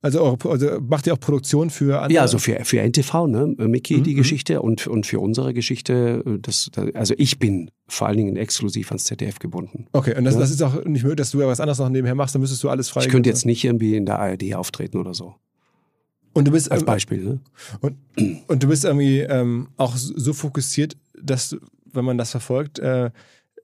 Also, 0.00 0.20
eure, 0.22 0.36
also 0.50 0.80
macht 0.80 1.06
ihr 1.06 1.12
auch 1.14 1.20
Produktion 1.20 1.70
für 1.70 1.98
andere? 2.00 2.14
Ja, 2.14 2.22
also 2.22 2.38
für, 2.38 2.58
für 2.64 2.80
NTV, 2.80 3.26
ne, 3.28 3.54
Mickey, 3.58 3.98
Mhm, 3.98 4.02
die 4.02 4.12
mhm. 4.14 4.16
Geschichte 4.18 4.62
und, 4.62 4.88
und 4.88 5.06
für 5.06 5.20
unsere 5.20 5.54
Geschichte, 5.54 6.24
das, 6.42 6.68
das, 6.72 6.92
also 6.96 7.14
ich 7.18 7.38
bin 7.38 7.70
vor 7.88 8.08
allen 8.08 8.16
Dingen 8.16 8.36
exklusiv 8.36 8.90
ans 8.90 9.04
ZDF 9.04 9.38
gebunden. 9.38 9.86
Okay, 9.92 10.16
und 10.16 10.24
das, 10.24 10.34
Ja. 10.34 10.40
das 10.40 10.50
ist 10.50 10.62
auch 10.62 10.74
nicht 10.84 11.02
möglich, 11.02 11.16
dass 11.16 11.30
du 11.32 11.40
ja 11.40 11.46
was 11.46 11.60
anderes 11.60 11.78
noch 11.78 11.88
nebenher 11.88 12.14
machst, 12.16 12.34
dann 12.34 12.40
müsstest 12.40 12.64
du 12.64 12.68
alles 12.68 12.88
frei. 12.88 13.02
Ich 13.02 13.08
könnte 13.10 13.28
jetzt 13.28 13.46
nicht 13.46 13.64
irgendwie 13.64 13.94
in 13.96 14.06
der 14.06 14.18
ARD 14.20 14.54
auftreten 14.54 14.98
oder 14.98 15.14
so, 15.14 15.34
Und 16.38 16.44
du 16.46 16.52
bist, 16.52 16.70
als 16.70 16.82
ähm, 16.82 16.86
Beispiel. 16.86 17.24
Ne? 17.24 17.40
und, 17.80 17.96
und 18.46 18.62
du 18.62 18.68
bist 18.68 18.84
irgendwie 18.84 19.20
ähm, 19.20 19.68
auch 19.76 19.96
so 19.96 20.32
fokussiert, 20.32 20.96
dass, 21.20 21.50
du, 21.50 21.58
wenn 21.92 22.04
man 22.04 22.16
das 22.16 22.30
verfolgt, 22.30 22.78
äh, 22.78 23.10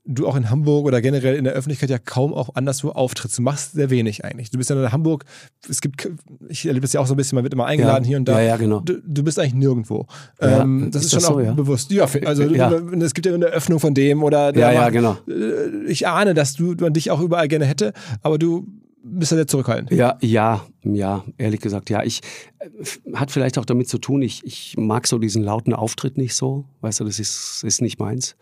du 0.06 0.26
auch 0.26 0.36
in 0.36 0.50
Hamburg 0.50 0.84
oder 0.84 1.00
generell 1.00 1.36
in 1.36 1.44
der 1.44 1.54
Öffentlichkeit 1.54 1.88
ja 1.88 1.98
kaum 1.98 2.34
auch 2.34 2.54
anderswo 2.56 2.90
auftrittst. 2.90 3.38
Du 3.38 3.42
machst 3.42 3.72
sehr 3.72 3.90
wenig 3.90 4.24
eigentlich. 4.24 4.50
Du 4.50 4.58
bist 4.58 4.68
ja 4.68 4.76
in 4.76 4.92
Hamburg, 4.92 5.24
es 5.68 5.80
gibt, 5.80 6.10
ich 6.48 6.66
erlebe 6.66 6.82
das 6.82 6.92
ja 6.92 7.00
auch 7.00 7.06
so 7.06 7.14
ein 7.14 7.16
bisschen, 7.16 7.36
man 7.36 7.44
wird 7.44 7.54
immer 7.54 7.66
eingeladen 7.66 8.04
Ja. 8.04 8.08
hier 8.08 8.16
und 8.18 8.26
da. 8.26 8.40
Ja, 8.40 8.48
ja, 8.48 8.56
genau. 8.56 8.80
Du, 8.80 9.00
du 9.00 9.22
bist 9.22 9.38
eigentlich 9.38 9.54
nirgendwo. 9.54 10.06
Ja, 10.40 10.62
ähm, 10.62 10.90
das 10.90 11.02
ist, 11.02 11.06
ist 11.06 11.14
das 11.14 11.22
schon 11.22 11.32
auch 11.32 11.38
so, 11.38 11.44
ja? 11.46 11.52
bewusst. 11.52 11.90
Ja, 11.90 12.04
also 12.26 12.42
es 12.42 13.14
gibt 13.14 13.26
ja 13.26 13.34
eine 13.34 13.46
Öffnung 13.46 13.80
von 13.80 13.94
dem 13.94 14.22
oder 14.22 14.52
der 14.52 14.72
Ja, 14.72 14.72
ja, 14.72 14.88
genau. 14.90 15.16
äh, 15.26 15.86
ich 15.86 16.06
ahne, 16.06 16.34
dass 16.34 16.54
du 16.54 16.74
man 16.78 16.92
dich 16.92 17.10
auch 17.10 17.20
überall 17.20 17.48
gerne 17.48 17.64
hätte, 17.64 17.92
aber 18.20 18.36
du 18.36 18.66
bist 19.04 19.32
ja 19.32 19.36
sehr 19.36 19.46
zurückhaltend. 19.46 19.90
Ja, 19.92 20.18
ja, 20.20 20.66
ja, 20.82 21.24
ehrlich 21.38 21.60
gesagt, 21.60 21.90
ja. 21.90 22.02
Ich 22.02 22.20
äh, 22.58 22.68
hat 23.14 23.30
vielleicht 23.30 23.58
auch 23.58 23.64
damit 23.64 23.88
zu 23.88 23.98
tun, 23.98 24.22
ich, 24.22 24.44
ich 24.44 24.76
mag 24.76 25.06
so 25.06 25.18
diesen 25.18 25.42
lauten 25.42 25.74
Auftritt 25.74 26.16
nicht 26.16 26.34
so. 26.34 26.64
Weißt 26.80 27.00
du, 27.00 27.04
das 27.04 27.18
ist, 27.18 27.62
ist 27.64 27.80
nicht 27.80 27.98
meins. 27.98 28.36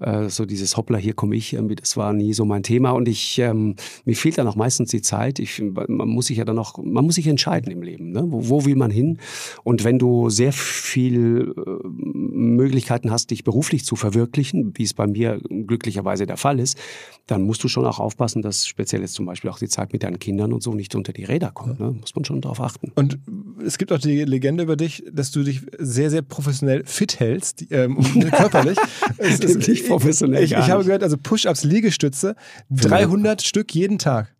Äh, 0.00 0.28
so 0.28 0.44
dieses 0.44 0.76
Hoppla, 0.76 0.98
hier 0.98 1.14
komme 1.14 1.36
ich, 1.36 1.54
irgendwie, 1.54 1.74
das 1.74 1.96
war 1.96 2.12
nie 2.12 2.34
so 2.34 2.44
mein 2.44 2.62
Thema. 2.62 2.90
Und 2.90 3.08
ich, 3.08 3.38
ähm, 3.38 3.76
mir 4.04 4.16
fehlt 4.16 4.38
dann 4.38 4.46
auch 4.46 4.56
meistens 4.56 4.90
die 4.90 5.00
Zeit. 5.00 5.38
Ich, 5.38 5.62
man 5.62 6.08
muss 6.08 6.26
sich 6.26 6.38
ja 6.38 6.44
dann 6.44 6.58
auch, 6.58 6.78
man 6.82 7.04
muss 7.04 7.14
sich 7.14 7.26
entscheiden 7.26 7.70
im 7.72 7.82
Leben. 7.82 8.10
Ne? 8.10 8.24
Wo, 8.26 8.48
wo 8.48 8.64
will 8.64 8.76
man 8.76 8.90
hin? 8.90 9.18
Und 9.64 9.84
wenn 9.84 9.98
du 9.98 10.28
sehr 10.28 10.52
viel 10.52 11.54
äh, 11.56 11.88
Möglichkeiten 11.88 13.10
hast, 13.10 13.30
dich 13.30 13.44
beruflich 13.44 13.84
zu 13.84 13.96
verwirklichen, 13.96 14.72
wie 14.76 14.82
es 14.82 14.92
bei 14.92 15.06
mir 15.06 15.40
glücklicherweise 15.48 16.26
der 16.26 16.36
Fall 16.36 16.60
ist, 16.60 16.78
dann 17.26 17.42
musst 17.42 17.64
du 17.64 17.68
schon 17.68 17.86
auch 17.86 17.98
aufpassen, 17.98 18.42
dass 18.42 18.66
speziell 18.66 19.00
jetzt 19.00 19.14
zum 19.14 19.26
Beispiel 19.26 19.50
auch 19.50 19.58
die 19.58 19.68
Zeit 19.68 19.92
mit 19.92 20.02
deinen 20.02 20.18
Kindern 20.18 20.52
und 20.52 20.62
so 20.62 20.74
nicht 20.74 20.94
unter 20.94 21.12
die 21.12 21.24
Räder 21.24 21.50
kommt. 21.50 21.80
Ne? 21.80 21.92
Muss 21.92 22.14
man 22.14 22.24
schon 22.24 22.40
darauf 22.40 22.60
achten. 22.60 22.92
Und 22.94 23.18
es 23.64 23.78
gibt 23.78 23.92
auch 23.92 23.98
die 23.98 24.24
Legende 24.24 24.62
über 24.64 24.76
dich, 24.76 25.04
dass 25.10 25.30
du 25.30 25.42
dich 25.42 25.62
sehr, 25.78 26.10
sehr 26.10 26.22
professionell 26.22 26.84
fit 26.84 27.18
hältst, 27.18 27.66
ähm, 27.70 27.98
körperlich. 28.30 28.78
Es 29.18 29.40
nicht 29.68 29.85
professionell, 29.90 30.42
Ich, 30.42 30.52
ich 30.52 30.56
gar 30.56 30.68
habe 30.68 30.84
gehört, 30.84 31.02
also 31.02 31.16
Push-Ups, 31.16 31.64
Liegestütze, 31.64 32.36
300 32.70 33.42
Stück 33.42 33.74
jeden 33.74 33.98
Tag. 33.98 34.34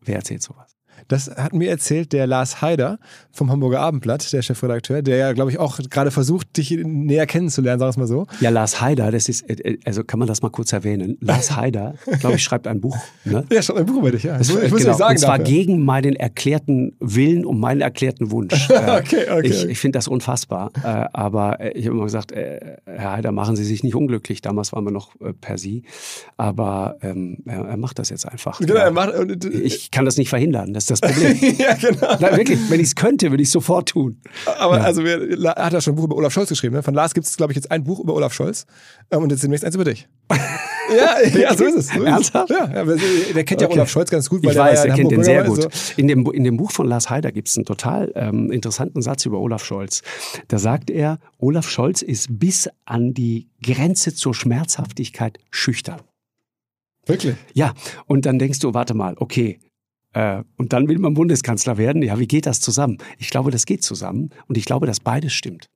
Wer 0.00 0.16
erzählt 0.16 0.42
sowas? 0.42 0.76
Das 1.10 1.28
hat 1.28 1.52
mir 1.52 1.68
erzählt 1.70 2.12
der 2.12 2.28
Lars 2.28 2.62
Haider 2.62 3.00
vom 3.32 3.50
Hamburger 3.50 3.80
Abendblatt, 3.80 4.32
der 4.32 4.42
Chefredakteur, 4.42 5.02
der 5.02 5.16
ja, 5.16 5.32
glaube 5.32 5.50
ich, 5.50 5.58
auch 5.58 5.80
gerade 5.90 6.12
versucht, 6.12 6.56
dich 6.56 6.70
näher 6.70 7.26
kennenzulernen, 7.26 7.80
sag 7.80 7.90
es 7.90 7.96
mal 7.96 8.06
so. 8.06 8.28
Ja, 8.40 8.50
Lars 8.50 8.80
Haider, 8.80 9.10
das 9.10 9.28
ist, 9.28 9.42
äh, 9.50 9.78
also 9.84 10.04
kann 10.04 10.20
man 10.20 10.28
das 10.28 10.40
mal 10.42 10.50
kurz 10.50 10.72
erwähnen. 10.72 11.18
Lars 11.20 11.50
Haider, 11.56 11.94
glaube 12.20 12.36
ich, 12.36 12.44
schreibt 12.44 12.68
ein 12.68 12.80
Buch. 12.80 12.96
Ne? 13.24 13.44
Ja, 13.50 13.60
schreibt 13.60 13.80
ein 13.80 13.86
Buch 13.86 13.96
über 13.96 14.12
dich, 14.12 14.22
ja. 14.22 14.38
Das, 14.38 14.50
ich 14.50 14.70
muss 14.70 14.82
genau. 14.82 14.96
sagen. 14.96 15.14
Und 15.14 15.18
zwar 15.18 15.38
dafür. 15.38 15.52
gegen 15.52 15.84
meinen 15.84 16.14
erklärten 16.14 16.94
Willen 17.00 17.44
und 17.44 17.58
meinen 17.58 17.80
erklärten 17.80 18.30
Wunsch. 18.30 18.70
okay, 18.70 19.30
okay. 19.30 19.40
Ich, 19.42 19.64
ich 19.64 19.78
finde 19.80 19.98
das 19.98 20.06
unfassbar. 20.06 20.70
Äh, 20.84 21.06
aber 21.12 21.74
ich 21.74 21.86
habe 21.86 21.96
immer 21.96 22.04
gesagt, 22.04 22.32
Herr 22.32 22.78
Haider, 22.86 23.32
machen 23.32 23.56
Sie 23.56 23.64
sich 23.64 23.82
nicht 23.82 23.96
unglücklich. 23.96 24.42
Damals 24.42 24.72
waren 24.72 24.84
wir 24.84 24.92
noch 24.92 25.10
per 25.40 25.58
Sie. 25.58 25.82
Aber 26.36 26.98
ähm, 27.02 27.38
er, 27.46 27.76
macht 27.76 27.98
das 27.98 28.10
jetzt 28.10 28.28
einfach. 28.28 28.60
Genau, 28.60 28.74
er 28.74 28.92
macht, 28.92 29.12
ich 29.44 29.90
kann 29.90 30.04
das 30.04 30.16
nicht 30.16 30.28
verhindern. 30.28 30.72
Das 30.72 30.84
ist 30.84 30.99
das 31.00 31.12
Problem. 31.12 31.56
ja, 31.58 31.74
genau. 31.74 32.16
Na, 32.20 32.36
wirklich, 32.36 32.58
wenn 32.68 32.80
ich 32.80 32.88
es 32.88 32.94
könnte, 32.94 33.30
würde 33.30 33.42
ich 33.42 33.48
es 33.48 33.52
sofort 33.52 33.88
tun. 33.88 34.20
Aber 34.58 34.78
ja. 34.78 34.84
also, 34.84 35.02
er 35.02 35.54
hat 35.56 35.72
ja 35.72 35.80
schon 35.80 35.94
ein 35.94 35.96
Buch 35.96 36.04
über 36.04 36.16
Olaf 36.16 36.32
Scholz 36.32 36.48
geschrieben. 36.48 36.74
Ne? 36.74 36.82
Von 36.82 36.94
Lars 36.94 37.14
gibt 37.14 37.26
es, 37.26 37.36
glaube 37.36 37.52
ich, 37.52 37.56
jetzt 37.56 37.70
ein 37.70 37.84
Buch 37.84 38.00
über 38.00 38.14
Olaf 38.14 38.32
Scholz. 38.32 38.66
Ähm, 39.10 39.22
und 39.22 39.30
jetzt 39.30 39.42
demnächst 39.42 39.64
eins 39.64 39.74
über 39.74 39.84
dich. 39.84 40.08
ja, 40.96 41.38
ja, 41.38 41.56
so 41.56 41.64
ist 41.64 41.76
es. 41.76 41.88
So 41.88 42.02
Ernsthaft? 42.02 42.50
Ja, 42.50 42.70
ja, 42.72 42.84
der 42.84 43.44
kennt 43.44 43.60
ja 43.60 43.66
okay. 43.66 43.76
Olaf 43.76 43.90
Scholz 43.90 44.10
ganz 44.10 44.28
gut. 44.28 44.44
Weil 44.44 44.52
ich 44.52 44.58
weiß, 44.58 44.84
er 44.84 44.94
kennt 44.94 45.10
den 45.10 45.24
sehr 45.24 45.44
gut. 45.44 45.62
So. 45.62 45.68
In, 45.96 46.08
dem, 46.08 46.26
in 46.32 46.44
dem 46.44 46.56
Buch 46.56 46.70
von 46.70 46.86
Lars 46.86 47.10
Heider 47.10 47.32
gibt 47.32 47.48
es 47.48 47.56
einen 47.56 47.66
total 47.66 48.12
ähm, 48.14 48.50
interessanten 48.50 49.02
Satz 49.02 49.24
über 49.26 49.38
Olaf 49.40 49.64
Scholz. 49.64 50.02
Da 50.48 50.58
sagt 50.58 50.90
er, 50.90 51.18
Olaf 51.38 51.68
Scholz 51.68 52.02
ist 52.02 52.38
bis 52.38 52.68
an 52.84 53.14
die 53.14 53.48
Grenze 53.62 54.14
zur 54.14 54.34
Schmerzhaftigkeit 54.34 55.38
schüchtern. 55.50 56.00
Wirklich? 57.06 57.34
Ja, 57.54 57.74
und 58.06 58.26
dann 58.26 58.38
denkst 58.38 58.60
du, 58.60 58.74
warte 58.74 58.94
mal, 58.94 59.16
okay, 59.18 59.58
äh, 60.12 60.42
und 60.56 60.72
dann 60.72 60.88
will 60.88 60.98
man 60.98 61.14
Bundeskanzler 61.14 61.78
werden. 61.78 62.02
Ja, 62.02 62.18
wie 62.18 62.26
geht 62.26 62.46
das 62.46 62.60
zusammen? 62.60 62.98
Ich 63.18 63.30
glaube, 63.30 63.50
das 63.50 63.66
geht 63.66 63.82
zusammen 63.84 64.30
und 64.46 64.58
ich 64.58 64.64
glaube, 64.64 64.86
dass 64.86 65.00
beides 65.00 65.32
stimmt. 65.32 65.68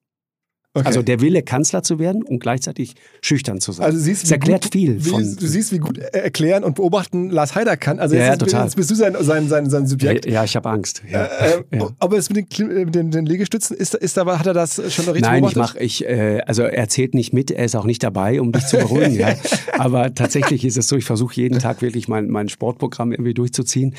Okay. 0.76 0.88
Also 0.88 1.02
der 1.02 1.20
Wille, 1.20 1.42
Kanzler 1.42 1.84
zu 1.84 2.00
werden 2.00 2.24
und 2.24 2.40
gleichzeitig 2.40 2.96
schüchtern 3.20 3.60
zu 3.60 3.70
sein. 3.70 3.86
Also 3.86 3.98
siehst, 4.00 4.24
das 4.24 4.32
erklärt 4.32 4.64
gut, 4.64 4.72
viel. 4.72 4.98
Von, 4.98 5.22
wie, 5.22 5.36
du 5.36 5.46
siehst, 5.46 5.70
wie 5.70 5.78
gut 5.78 5.98
erklären 5.98 6.64
und 6.64 6.74
beobachten 6.74 7.30
Lars 7.30 7.54
Heider 7.54 7.76
kann. 7.76 8.00
Also 8.00 8.16
jetzt, 8.16 8.26
ja, 8.26 8.36
total. 8.36 8.64
jetzt 8.64 8.74
bist 8.74 8.90
du 8.90 8.96
sein, 8.96 9.14
sein, 9.20 9.48
sein, 9.48 9.70
sein 9.70 9.86
Subjekt. 9.86 10.26
Ja, 10.26 10.32
ja 10.32 10.44
ich 10.44 10.56
habe 10.56 10.68
Angst. 10.68 11.02
Ja. 11.08 11.26
Äh, 11.26 11.62
äh, 11.70 11.78
ja. 11.78 11.90
Aber 12.00 12.18
es 12.18 12.28
mit 12.28 12.58
den, 12.58 12.86
mit 12.86 12.92
den, 12.92 13.12
den 13.12 13.24
Liegestützen, 13.24 13.76
ist, 13.76 13.94
ist 13.94 14.16
da, 14.16 14.26
hat 14.36 14.48
er 14.48 14.52
das 14.52 14.74
schon 14.92 15.04
richtig 15.04 15.22
Nein, 15.22 15.44
ich 15.44 15.54
mache, 15.54 15.78
ich, 15.78 16.04
äh, 16.04 16.40
also 16.44 16.64
er 16.64 16.88
zählt 16.88 17.14
nicht 17.14 17.32
mit, 17.32 17.52
er 17.52 17.64
ist 17.66 17.76
auch 17.76 17.84
nicht 17.84 18.02
dabei, 18.02 18.40
um 18.40 18.50
dich 18.50 18.66
zu 18.66 18.78
beruhigen. 18.78 19.14
ja. 19.18 19.32
Aber 19.78 20.12
tatsächlich 20.12 20.64
ist 20.64 20.76
es 20.76 20.88
so, 20.88 20.96
ich 20.96 21.04
versuche 21.04 21.36
jeden 21.36 21.60
Tag 21.60 21.82
wirklich 21.82 22.08
mein, 22.08 22.28
mein 22.28 22.48
Sportprogramm 22.48 23.12
irgendwie 23.12 23.34
durchzuziehen. 23.34 23.94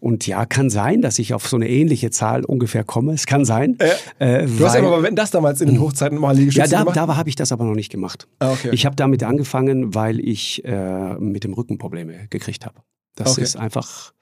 Und 0.00 0.26
ja, 0.26 0.44
kann 0.44 0.70
sein, 0.70 1.02
dass 1.02 1.20
ich 1.20 1.34
auf 1.34 1.46
so 1.46 1.54
eine 1.54 1.68
ähnliche 1.68 2.10
Zahl 2.10 2.44
ungefähr 2.44 2.82
komme. 2.82 3.12
Es 3.12 3.26
kann 3.26 3.44
sein. 3.44 3.78
Äh, 4.18 4.46
du 4.46 4.58
weil, 4.58 4.66
hast 4.66 4.76
aber, 4.76 5.02
wenn 5.04 5.14
das 5.14 5.30
damals 5.30 5.60
in 5.60 5.68
den 5.68 5.80
Hochzeiten 5.80 6.15
mal 6.20 6.36
Liegestützen 6.36 6.72
ja, 6.72 6.78
da, 6.78 6.84
gemacht? 6.84 6.96
da 6.96 7.16
habe 7.16 7.28
ich 7.28 7.36
das 7.36 7.52
aber 7.52 7.64
noch 7.64 7.74
nicht 7.74 7.90
gemacht. 7.90 8.28
Ah, 8.38 8.52
okay. 8.52 8.70
Ich 8.72 8.86
habe 8.86 8.96
damit 8.96 9.22
angefangen, 9.22 9.94
weil 9.94 10.20
ich 10.20 10.64
äh, 10.64 11.14
mit 11.14 11.44
dem 11.44 11.52
Rücken 11.54 11.78
Probleme 11.78 12.26
gekriegt 12.28 12.66
habe. 12.66 12.80
Das 13.14 13.32
okay. 13.32 13.42
ist 13.42 13.56
einfach. 13.56 14.12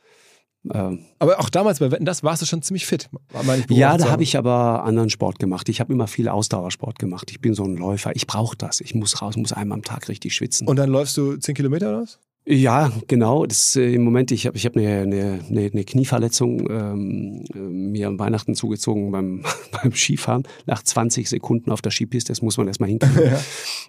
Äh, 0.70 0.98
aber 1.18 1.40
auch 1.40 1.50
damals 1.50 1.80
bei 1.80 1.90
Wetten, 1.90 2.04
das 2.04 2.22
warst 2.22 2.42
du 2.42 2.46
schon 2.46 2.62
ziemlich 2.62 2.86
fit. 2.86 3.10
Ja, 3.68 3.96
da 3.98 4.10
habe 4.10 4.22
ich 4.22 4.36
aber 4.38 4.84
anderen 4.84 5.10
Sport 5.10 5.38
gemacht. 5.38 5.68
Ich 5.68 5.80
habe 5.80 5.92
immer 5.92 6.06
viel 6.06 6.28
Ausdauersport 6.28 6.98
gemacht. 6.98 7.30
Ich 7.30 7.40
bin 7.40 7.54
so 7.54 7.64
ein 7.64 7.76
Läufer. 7.76 8.14
Ich 8.14 8.26
brauche 8.26 8.56
das. 8.56 8.80
Ich 8.80 8.94
muss 8.94 9.20
raus, 9.20 9.36
muss 9.36 9.52
einmal 9.52 9.76
am 9.76 9.84
Tag 9.84 10.08
richtig 10.08 10.34
schwitzen. 10.34 10.66
Und 10.66 10.76
dann 10.76 10.88
läufst 10.88 11.16
du 11.16 11.36
10 11.36 11.54
Kilometer 11.54 11.90
oder 11.90 12.02
was? 12.02 12.18
Ja, 12.46 12.92
genau. 13.08 13.46
Das, 13.46 13.74
äh, 13.76 13.94
Im 13.94 14.04
Moment, 14.04 14.30
ich 14.30 14.46
habe 14.46 14.56
ich 14.56 14.66
hab 14.66 14.76
eine, 14.76 15.00
eine, 15.00 15.40
eine 15.50 15.84
Knieverletzung 15.84 16.68
ähm, 16.70 17.44
äh, 17.54 17.58
mir 17.58 18.08
am 18.08 18.18
Weihnachten 18.18 18.54
zugezogen 18.54 19.10
beim, 19.12 19.44
beim 19.82 19.92
Skifahren. 19.92 20.42
Nach 20.66 20.82
20 20.82 21.28
Sekunden 21.28 21.70
auf 21.70 21.80
der 21.80 21.90
Skipiste, 21.90 22.32
das 22.32 22.42
muss 22.42 22.58
man 22.58 22.68
erstmal 22.68 22.90
hinkriegen. 22.90 23.14
Ja. 23.24 23.40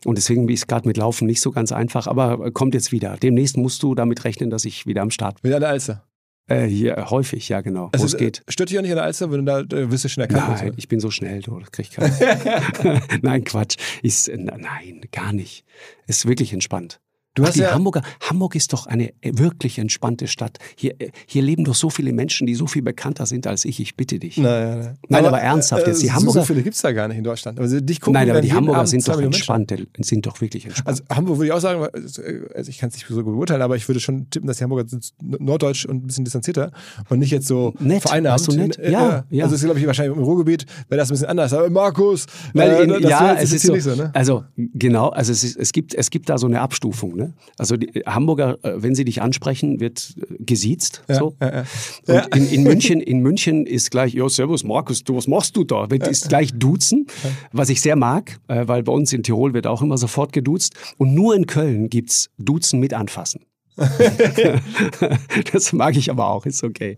Und 0.06 0.18
deswegen 0.18 0.48
ist 0.48 0.60
es 0.60 0.68
gerade 0.68 0.88
mit 0.88 0.98
Laufen 0.98 1.26
nicht 1.26 1.42
so 1.42 1.52
ganz 1.52 1.72
einfach, 1.72 2.08
aber 2.08 2.52
kommt 2.52 2.74
jetzt 2.74 2.92
wieder. 2.92 3.18
Demnächst 3.22 3.58
musst 3.58 3.84
du 3.84 3.96
damit 3.96 4.24
rechnen, 4.24 4.50
dass 4.50 4.64
ich 4.64 4.86
wieder 4.86 5.02
am 5.02 5.10
Start 5.10 5.42
bin. 5.42 5.50
Wieder 5.50 5.58
an 5.58 5.62
der 5.62 5.70
Alster? 5.72 6.06
Äh, 6.48 6.68
hier, 6.68 7.10
häufig, 7.10 7.50
ja, 7.50 7.62
genau. 7.62 7.90
Also, 7.92 8.06
es 8.06 8.16
geht. 8.16 8.44
Stört 8.48 8.70
dich 8.70 8.78
auch 8.78 8.82
nicht 8.82 8.92
an 8.92 8.98
der 8.98 9.06
Alster, 9.06 9.32
wenn 9.32 9.40
du 9.40 9.46
da, 9.46 9.64
da 9.64 9.92
wirst 9.92 10.06
du 10.06 10.10
schon 10.10 10.22
erkannt? 10.22 10.62
Nein, 10.62 10.74
ich 10.78 10.88
bin 10.88 11.00
so 11.00 11.12
schnell, 11.12 11.42
du, 11.42 11.60
das 11.60 11.72
krieg 11.72 11.88
ich 11.90 11.96
keinen. 11.96 13.02
nein, 13.22 13.44
Quatsch. 13.44 13.78
Ist, 14.04 14.30
äh, 14.30 14.38
nein, 14.38 15.02
gar 15.12 15.34
nicht. 15.34 15.66
Ist 16.08 16.28
wirklich 16.28 16.54
entspannt. 16.54 17.02
Du 17.36 17.44
Ach, 17.44 17.48
hast 17.48 17.56
die 17.56 17.62
ja 17.62 17.74
Hamburger, 17.74 18.02
Hamburg 18.22 18.56
ist 18.56 18.72
doch 18.72 18.88
eine 18.88 19.10
äh, 19.22 19.34
wirklich 19.34 19.78
entspannte 19.78 20.28
Stadt. 20.28 20.58
Hier, 20.78 20.96
äh, 21.00 21.12
hier 21.26 21.42
leben 21.42 21.66
doch 21.66 21.76
so 21.76 21.90
viele 21.90 22.14
Menschen, 22.14 22.48
die 22.48 22.56
so 22.56 22.66
viel 22.66 22.82
bekannter 22.82 23.26
sind 23.26 23.46
als 23.46 23.66
ich. 23.66 23.82
Ich 23.82 23.98
bitte 23.98 24.20
dich. 24.20 24.38
Nein, 24.38 24.80
nein, 24.80 24.98
nein 25.10 25.26
aber, 25.26 25.42
ernsthaft 25.42 25.86
jetzt. 25.86 26.02
Die 26.02 26.08
äh, 26.08 26.12
Hamburger, 26.12 26.40
so 26.40 26.46
viele 26.46 26.64
gibt 26.64 26.78
es 26.78 26.82
da 26.82 26.94
gar 26.94 27.10
nicht 27.10 27.18
in 27.18 27.26
Deutschland. 27.26 27.60
Also 27.60 27.82
dich 27.82 28.00
gucken 28.00 28.14
nein, 28.14 28.30
aber 28.30 28.40
die 28.40 28.54
Hamburger 28.54 28.80
Abend 28.80 28.90
sind 28.90 29.06
doch 29.06 29.20
entspannt. 29.20 29.74
Sind 30.00 30.26
doch 30.26 30.40
wirklich 30.40 30.66
entspannt. 30.66 30.88
Also 30.88 31.04
Hamburg 31.10 31.38
würde 31.38 31.48
ich 31.48 31.52
auch 31.52 31.60
sagen, 31.60 31.86
also, 31.94 32.22
also 32.56 32.70
ich 32.70 32.78
kann 32.78 32.88
es 32.88 32.96
nicht 32.96 33.08
so 33.08 33.16
gut 33.16 33.34
beurteilen, 33.34 33.62
aber 33.62 33.76
ich 33.76 33.88
würde 33.90 34.00
schon 34.00 34.30
tippen, 34.30 34.48
dass 34.48 34.58
die 34.58 34.64
Hamburger 34.64 34.88
sind 34.88 35.14
norddeutsch 35.20 35.86
und 35.86 36.06
ein 36.06 36.08
bisschen 36.08 36.24
distanzierter 36.24 36.72
und 37.10 37.20
nicht 37.20 37.32
jetzt 37.32 37.48
so 37.48 37.74
nett, 37.80 38.04
vereinnahmt. 38.04 38.40
So 38.40 38.54
nett? 38.54 38.78
Ja, 38.78 39.26
ja. 39.30 39.44
Also 39.44 39.56
es 39.56 39.62
ist, 39.62 39.66
glaube 39.66 39.82
ich, 39.82 39.86
wahrscheinlich 39.86 40.16
im 40.16 40.24
Ruhrgebiet 40.24 40.66
wäre 40.88 41.00
das 41.00 41.10
ein 41.10 41.16
bisschen 41.16 41.28
anders. 41.28 41.52
Aber 41.52 41.70
Markus, 41.70 42.28
Weil 42.54 42.90
in, 42.90 43.10
ja, 43.10 43.36
es 43.36 43.52
ist 43.52 43.66
so, 43.66 43.78
so 43.78 43.94
ne? 43.94 44.12
also 44.14 44.46
genau, 44.56 45.10
also 45.10 45.34
es, 45.34 45.44
ist, 45.44 45.58
es, 45.58 45.74
gibt, 45.74 45.94
es 45.94 46.10
gibt 46.10 46.30
da 46.30 46.38
so 46.38 46.48
eine 46.48 46.62
Abstufung. 46.62 47.16
Ne? 47.16 47.25
Also 47.58 47.78
die, 47.78 48.02
Hamburger, 48.06 48.58
äh, 48.64 48.74
wenn 48.76 48.96
sie 48.96 49.06
dich 49.06 49.22
ansprechen, 49.22 49.80
wird 49.80 50.16
äh, 50.18 50.44
gesiezt. 50.44 51.04
Ja, 51.08 51.16
so. 51.16 51.36
Ja, 51.42 51.64
ja. 52.08 52.26
Und 52.26 52.36
in, 52.36 52.50
in, 52.50 52.64
München, 52.64 53.02
in 53.02 53.20
München 53.20 53.66
ist 53.66 53.92
gleich, 53.92 54.14
ja, 54.14 54.28
servus 54.30 54.64
Markus, 54.64 55.04
du, 55.04 55.16
was 55.16 55.28
machst 55.28 55.56
du 55.58 55.64
da? 55.64 55.90
Wird, 55.90 56.08
ist 56.08 56.30
gleich 56.30 56.54
duzen, 56.54 57.08
was 57.52 57.70
ich 57.70 57.82
sehr 57.82 57.96
mag, 57.96 58.40
äh, 58.48 58.68
weil 58.68 58.84
bei 58.84 58.92
uns 58.92 59.14
in 59.14 59.24
Tirol 59.24 59.54
wird 59.54 59.68
auch 59.68 59.82
immer 59.82 59.98
sofort 59.98 60.34
geduzt. 60.34 60.74
Und 60.98 61.14
nur 61.14 61.36
in 61.36 61.46
Köln 61.48 61.90
gibt's 61.90 62.30
Duzen 62.38 62.80
mit 62.80 62.94
anfassen. 62.94 63.42
das 65.52 65.74
mag 65.74 65.98
ich 65.98 66.10
aber 66.10 66.28
auch, 66.28 66.46
ist 66.46 66.64
okay. 66.64 66.98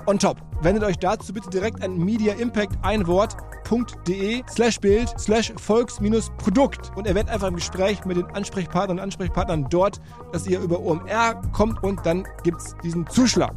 on 0.07 0.19
top. 0.19 0.37
Wendet 0.61 0.83
euch 0.83 0.97
dazu 0.97 1.33
bitte 1.33 1.49
direkt 1.49 1.83
an 1.83 1.97
Media 1.97 2.33
Impact 2.33 2.77
ein 2.83 3.07
Wort.de 3.07 4.43
slash 4.49 4.79
Bild 4.79 5.13
slash 5.19 5.53
Volks-Produkt 5.55 6.91
und 6.95 7.07
erwähnt 7.07 7.29
einfach 7.29 7.47
im 7.47 7.55
Gespräch 7.55 8.05
mit 8.05 8.17
den 8.17 8.25
Ansprechpartnern 8.25 8.97
und 8.97 9.03
Ansprechpartnern 9.03 9.67
dort, 9.69 10.01
dass 10.31 10.47
ihr 10.47 10.59
über 10.59 10.79
OMR 10.79 11.41
kommt 11.51 11.83
und 11.83 12.05
dann 12.05 12.27
gibt 12.43 12.61
es 12.61 12.75
diesen 12.83 13.07
Zuschlag. 13.07 13.53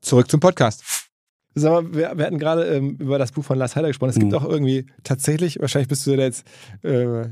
Zurück 0.00 0.30
zum 0.30 0.40
Podcast. 0.40 1.02
Sag 1.54 1.70
mal, 1.70 1.94
wir, 1.94 2.16
wir 2.16 2.26
hatten 2.26 2.38
gerade 2.38 2.64
ähm, 2.64 2.96
über 2.98 3.18
das 3.18 3.32
Buch 3.32 3.44
von 3.44 3.58
Lars 3.58 3.76
Heider 3.76 3.88
gesprochen. 3.88 4.10
Es 4.10 4.18
gibt 4.18 4.32
mhm. 4.32 4.38
auch 4.38 4.44
irgendwie 4.44 4.86
tatsächlich, 5.04 5.60
wahrscheinlich 5.60 5.88
bist 5.88 6.06
du 6.06 6.16
da 6.16 6.22
jetzt 6.22 6.46
äh, 6.82 7.26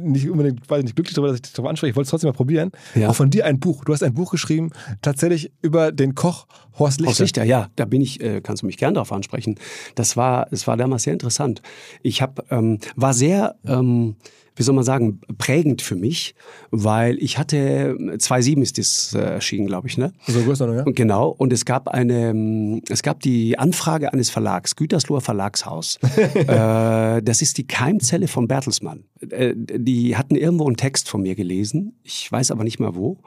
nicht 0.00 0.28
unbedingt, 0.28 0.68
weiß 0.68 0.82
nicht, 0.82 0.96
glücklich 0.96 1.14
darüber, 1.14 1.28
dass 1.28 1.36
ich 1.36 1.42
dich 1.42 1.52
darauf 1.52 1.68
anspreche. 1.68 1.90
Ich 1.90 1.96
wollte 1.96 2.06
es 2.06 2.10
trotzdem 2.10 2.28
mal 2.28 2.36
probieren. 2.36 2.72
Ja. 2.94 3.08
Auch 3.08 3.14
von 3.14 3.30
dir 3.30 3.46
ein 3.46 3.60
Buch. 3.60 3.84
Du 3.84 3.92
hast 3.92 4.02
ein 4.02 4.14
Buch 4.14 4.30
geschrieben, 4.30 4.70
tatsächlich 5.02 5.52
über 5.62 5.92
den 5.92 6.14
Koch 6.14 6.46
Horst 6.78 7.00
Lichter. 7.00 7.10
Horst 7.10 7.20
Lichter, 7.20 7.44
ja, 7.44 7.68
da 7.76 7.84
bin 7.84 8.00
ich, 8.00 8.20
äh, 8.20 8.40
kannst 8.40 8.62
du 8.62 8.66
mich 8.66 8.76
gern 8.76 8.94
darauf 8.94 9.12
ansprechen. 9.12 9.56
Das 9.94 10.16
war, 10.16 10.48
es 10.52 10.66
war 10.66 10.76
damals 10.76 11.04
sehr 11.04 11.12
interessant. 11.12 11.62
Ich 12.02 12.22
hab, 12.22 12.50
ähm, 12.50 12.78
war 12.96 13.14
sehr, 13.14 13.56
ähm, 13.66 14.16
wie 14.58 14.62
soll 14.62 14.74
man 14.74 14.84
sagen, 14.84 15.20
prägend 15.38 15.82
für 15.82 15.94
mich, 15.94 16.34
weil 16.70 17.16
ich 17.22 17.38
hatte, 17.38 17.96
2007 18.18 18.62
ist 18.62 18.78
das 18.78 19.14
äh, 19.14 19.20
erschienen, 19.20 19.66
glaube 19.66 19.88
ich, 19.88 19.96
ne? 19.96 20.12
So 20.26 20.40
Größenordnung, 20.42 20.78
ja? 20.78 20.84
Und 20.84 20.96
Genau, 20.96 21.28
und 21.28 21.52
es 21.52 21.64
gab 21.64 21.88
eine, 21.88 22.30
ähm, 22.30 22.82
es 22.88 23.02
gab 23.02 23.20
die 23.20 23.58
Anfrage 23.58 24.12
eines 24.12 24.30
Verlags, 24.30 24.74
Gütersloher 24.74 25.20
Verlagshaus. 25.20 25.98
äh, 26.34 27.22
das 27.22 27.40
ist 27.40 27.56
die 27.58 27.66
Keimzelle 27.66 28.26
von 28.26 28.48
Bertelsmann. 28.48 29.04
Äh, 29.30 29.54
die 29.56 30.16
hatten 30.16 30.34
irgendwo 30.34 30.66
einen 30.66 30.76
Text 30.76 31.08
von 31.08 31.22
mir 31.22 31.36
gelesen, 31.36 31.94
ich 32.02 32.30
weiß 32.30 32.50
aber 32.50 32.64
nicht 32.64 32.80
mehr 32.80 32.96
wo. 32.96 33.18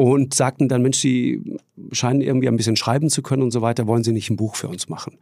Und 0.00 0.32
sagten 0.32 0.70
dann, 0.70 0.80
Mensch, 0.80 0.96
Sie 0.96 1.58
scheinen 1.92 2.22
irgendwie 2.22 2.48
ein 2.48 2.56
bisschen 2.56 2.76
schreiben 2.76 3.10
zu 3.10 3.20
können 3.20 3.42
und 3.42 3.50
so 3.50 3.60
weiter, 3.60 3.86
wollen 3.86 4.02
Sie 4.02 4.12
nicht 4.12 4.30
ein 4.30 4.36
Buch 4.38 4.56
für 4.56 4.66
uns 4.66 4.88
machen? 4.88 5.18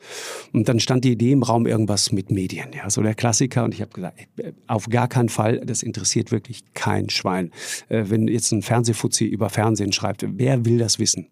Und 0.53 0.69
dann 0.69 0.79
stand 0.79 1.03
die 1.03 1.11
Idee 1.11 1.33
im 1.33 1.43
Raum 1.43 1.67
irgendwas 1.67 2.13
mit 2.13 2.31
Medien, 2.31 2.69
ja, 2.73 2.89
so 2.89 3.03
der 3.03 3.17
Klassiker. 3.17 3.65
Und 3.65 3.75
ich 3.75 3.81
habe 3.81 3.91
gesagt, 3.91 4.21
ey, 4.37 4.53
auf 4.69 4.89
gar 4.89 5.09
keinen 5.09 5.31
Fall, 5.31 5.59
das 5.67 5.83
interessiert 5.83 6.31
wirklich 6.31 6.63
kein 6.75 7.11
Schwein. 7.11 7.51
Äh, 7.89 8.05
wenn 8.07 8.29
jetzt 8.29 8.53
ein 8.53 8.63
Fernsehfuzzi 8.63 9.25
über 9.25 9.51
Fernsehen 9.51 9.93
schreibt, 9.93 10.25
wer 10.25 10.65
will 10.65 10.79
das 10.79 11.01
wissen? 11.01 11.27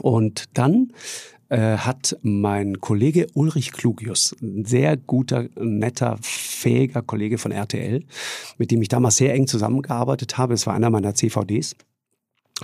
Und 0.00 0.44
dann 0.54 0.94
äh, 1.50 1.76
hat 1.76 2.16
mein 2.22 2.80
Kollege 2.80 3.26
Ulrich 3.34 3.72
Klugius, 3.72 4.34
ein 4.40 4.64
sehr 4.64 4.96
guter, 4.96 5.50
netter, 5.60 6.16
fähiger 6.22 7.02
Kollege 7.02 7.36
von 7.36 7.52
RTL, 7.52 8.02
mit 8.56 8.70
dem 8.70 8.80
ich 8.80 8.88
damals 8.88 9.18
sehr 9.18 9.34
eng 9.34 9.46
zusammengearbeitet 9.46 10.38
habe, 10.38 10.54
es 10.54 10.66
war 10.66 10.72
einer 10.72 10.88
meiner 10.88 11.14
CVDs, 11.14 11.76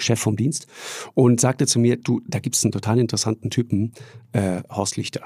Chef 0.00 0.20
vom 0.20 0.36
Dienst, 0.36 0.66
und 1.14 1.40
sagte 1.40 1.66
zu 1.66 1.78
mir, 1.78 1.96
du, 1.96 2.20
da 2.26 2.38
gibt's 2.38 2.64
einen 2.64 2.72
total 2.72 2.98
interessanten 2.98 3.50
Typen, 3.50 3.92
äh, 4.32 4.62
Horst 4.70 4.96
Lichter. 4.96 5.22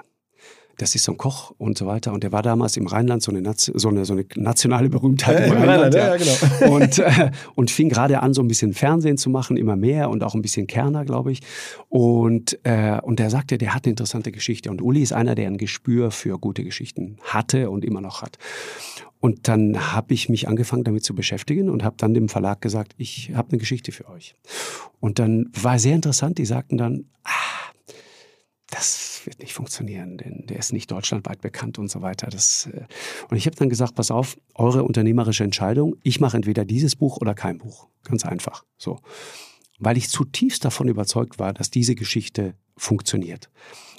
Das 0.79 0.95
ist 0.95 1.05
so 1.05 1.13
ein 1.13 1.19
Koch 1.19 1.53
und 1.59 1.77
so 1.77 1.87
weiter. 1.87 2.13
Und 2.15 2.23
der 2.25 2.33
war 2.33 2.43
damals 2.43 2.79
im 2.79 2.87
Rheinland 2.87 3.23
so 3.23 3.31
eine, 3.31 3.43
so 3.57 3.89
eine, 3.91 4.05
so 4.07 4.15
eine 4.15 4.25
nationale 4.37 4.89
Berühmtheit 4.89 5.47
im 5.47 5.53
Ja, 5.53 5.59
Rheinland. 5.65 5.95
ja, 5.95 6.17
ja, 6.17 6.17
genau. 6.17 6.75
Und, 6.75 6.99
äh, 6.99 7.31
und 7.55 7.71
fing 7.71 7.91
gerade 7.91 8.21
an, 8.21 8.33
so 8.33 8.41
ein 8.43 8.49
bisschen 8.49 8.73
Fernsehen 8.73 9.19
zu 9.19 9.29
machen, 9.29 9.59
immer 9.59 9.77
mehr 9.77 10.09
und 10.09 10.25
auch 10.25 10.35
ein 10.35 10.41
bisschen 10.43 10.67
Kerner, 10.67 11.05
glaube 11.05 11.31
ich. 11.31 11.41
Und, 11.91 12.59
äh, 12.65 12.99
und 13.03 13.19
der 13.19 13.29
sagte, 13.29 13.59
der 13.59 13.75
hat 13.75 13.85
eine 13.85 13.91
interessante 13.91 14.33
Geschichte. 14.33 14.71
Und 14.71 14.81
Uli 14.81 15.03
ist 15.03 15.13
einer, 15.13 15.35
der 15.35 15.49
ein 15.49 15.59
Gespür 15.59 16.11
für 16.11 16.39
gute 16.39 16.65
Geschichten 16.65 17.19
hatte 17.23 17.69
und 17.71 17.85
immer 17.85 18.01
noch 18.01 18.23
hat. 18.23 18.39
Und 19.23 19.47
dann 19.47 19.93
habe 19.93 20.15
ich 20.15 20.29
mich 20.29 20.49
angefangen 20.49 20.83
damit 20.83 21.05
zu 21.05 21.15
beschäftigen 21.15 21.71
und 21.71 21.85
habe 21.85 21.95
dann 21.97 22.13
dem 22.13 22.29
Verlag 22.29 22.61
gesagt, 22.61 22.93
ich 22.97 23.31
habe 23.35 23.51
eine 23.51 23.59
Geschichte 23.59 23.93
für 23.93 24.09
euch. 24.09 24.35
Und 24.99 25.21
dann 25.21 25.49
war 25.55 25.79
sehr 25.79 25.95
interessant, 25.95 26.39
die 26.39 26.45
sagten 26.45 26.77
dann, 26.77 27.05
ah, 27.23 27.71
das 28.69 29.21
wird 29.25 29.39
nicht 29.39 29.53
funktionieren, 29.53 30.19
denn 30.19 30.47
der 30.49 30.59
ist 30.59 30.73
nicht 30.73 30.91
deutschlandweit 30.91 31.41
bekannt 31.41 31.79
und 31.79 31.89
so 31.89 32.03
weiter. 32.03 32.27
Das, 32.31 32.67
äh 32.73 32.83
und 33.31 33.37
ich 33.37 33.47
habe 33.47 33.55
dann 33.55 33.69
gesagt, 33.69 33.95
pass 33.95 34.11
auf, 34.11 34.37
eure 34.57 34.83
unternehmerische 34.83 35.45
Entscheidung, 35.45 35.95
ich 36.03 36.19
mache 36.19 36.37
entweder 36.37 36.65
dieses 36.65 36.97
Buch 36.97 37.19
oder 37.19 37.35
kein 37.35 37.59
Buch. 37.59 37.87
Ganz 38.03 38.25
einfach. 38.25 38.65
So. 38.77 38.99
Weil 39.79 39.97
ich 39.99 40.09
zutiefst 40.09 40.65
davon 40.65 40.89
überzeugt 40.89 41.39
war, 41.39 41.53
dass 41.53 41.71
diese 41.71 41.95
Geschichte 41.95 42.57
funktioniert. 42.77 43.51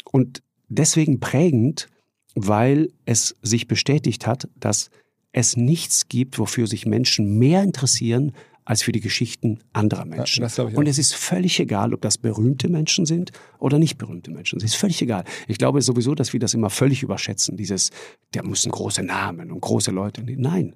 Und 0.03 0.43
deswegen 0.67 1.21
prägend, 1.21 1.88
weil 2.36 2.91
es 3.05 3.38
sich 3.41 3.69
bestätigt 3.69 4.28
hat, 4.28 4.49
dass 4.59 4.89
es 5.34 5.57
nichts 5.57 6.07
gibt, 6.07 6.39
wofür 6.39 6.67
sich 6.67 6.86
Menschen 6.86 7.38
mehr 7.38 7.61
interessieren 7.61 8.31
als 8.65 8.81
für 8.81 8.93
die 8.93 9.01
Geschichten 9.01 9.59
anderer 9.73 10.05
Menschen. 10.05 10.45
ich 10.45 10.57
und 10.57 10.88
es 10.88 10.97
ist 10.97 11.15
völlig 11.15 11.59
egal, 11.59 11.93
ob 11.93 12.01
das 12.01 12.17
berühmte 12.17 12.69
Menschen 12.69 13.05
sind 13.05 13.31
oder 13.59 13.77
nicht 13.77 13.97
berühmte 13.97 14.31
Menschen. 14.31 14.57
Es 14.57 14.63
ist 14.63 14.75
völlig 14.75 15.01
egal. 15.01 15.25
Ich 15.47 15.57
glaube 15.57 15.81
sowieso, 15.81 16.15
dass 16.15 16.31
wir 16.31 16.39
das 16.39 16.53
immer 16.53 16.69
völlig 16.69 17.03
überschätzen. 17.03 17.57
Dieses, 17.57 17.89
der 18.34 18.45
müssen 18.45 18.71
große 18.71 19.03
Namen 19.03 19.51
und 19.51 19.59
große 19.59 19.91
Leute. 19.91 20.23
Nein. 20.23 20.75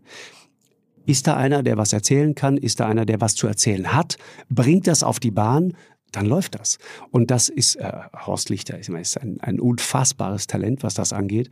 Ist 1.06 1.28
da 1.28 1.38
einer, 1.38 1.64
der 1.64 1.78
was 1.78 1.94
erzählen 1.94 2.36
kann? 2.36 2.58
Ist 2.58 2.82
da 2.82 2.88
einer, 2.88 3.06
der 3.06 3.22
was 3.22 3.36
zu 3.36 3.48
erzählen 3.48 3.94
hat? 3.94 4.18
Bringt 4.50 4.88
das 4.88 5.04
auf 5.04 5.22
die 5.22 5.32
Bahn? 5.32 5.74
Dann 6.12 6.26
läuft 6.26 6.56
das. 6.56 6.80
Und 7.12 7.32
das 7.32 7.48
ist, 7.48 7.76
äh, 7.76 7.92
Horst 8.26 8.50
Lichter 8.50 8.78
ist, 8.78 8.90
ist 8.90 9.18
ein, 9.18 9.40
ein 9.40 9.62
unfassbares 9.62 10.48
Talent, 10.48 10.84
was 10.84 10.96
das 10.96 11.14
angeht. 11.14 11.50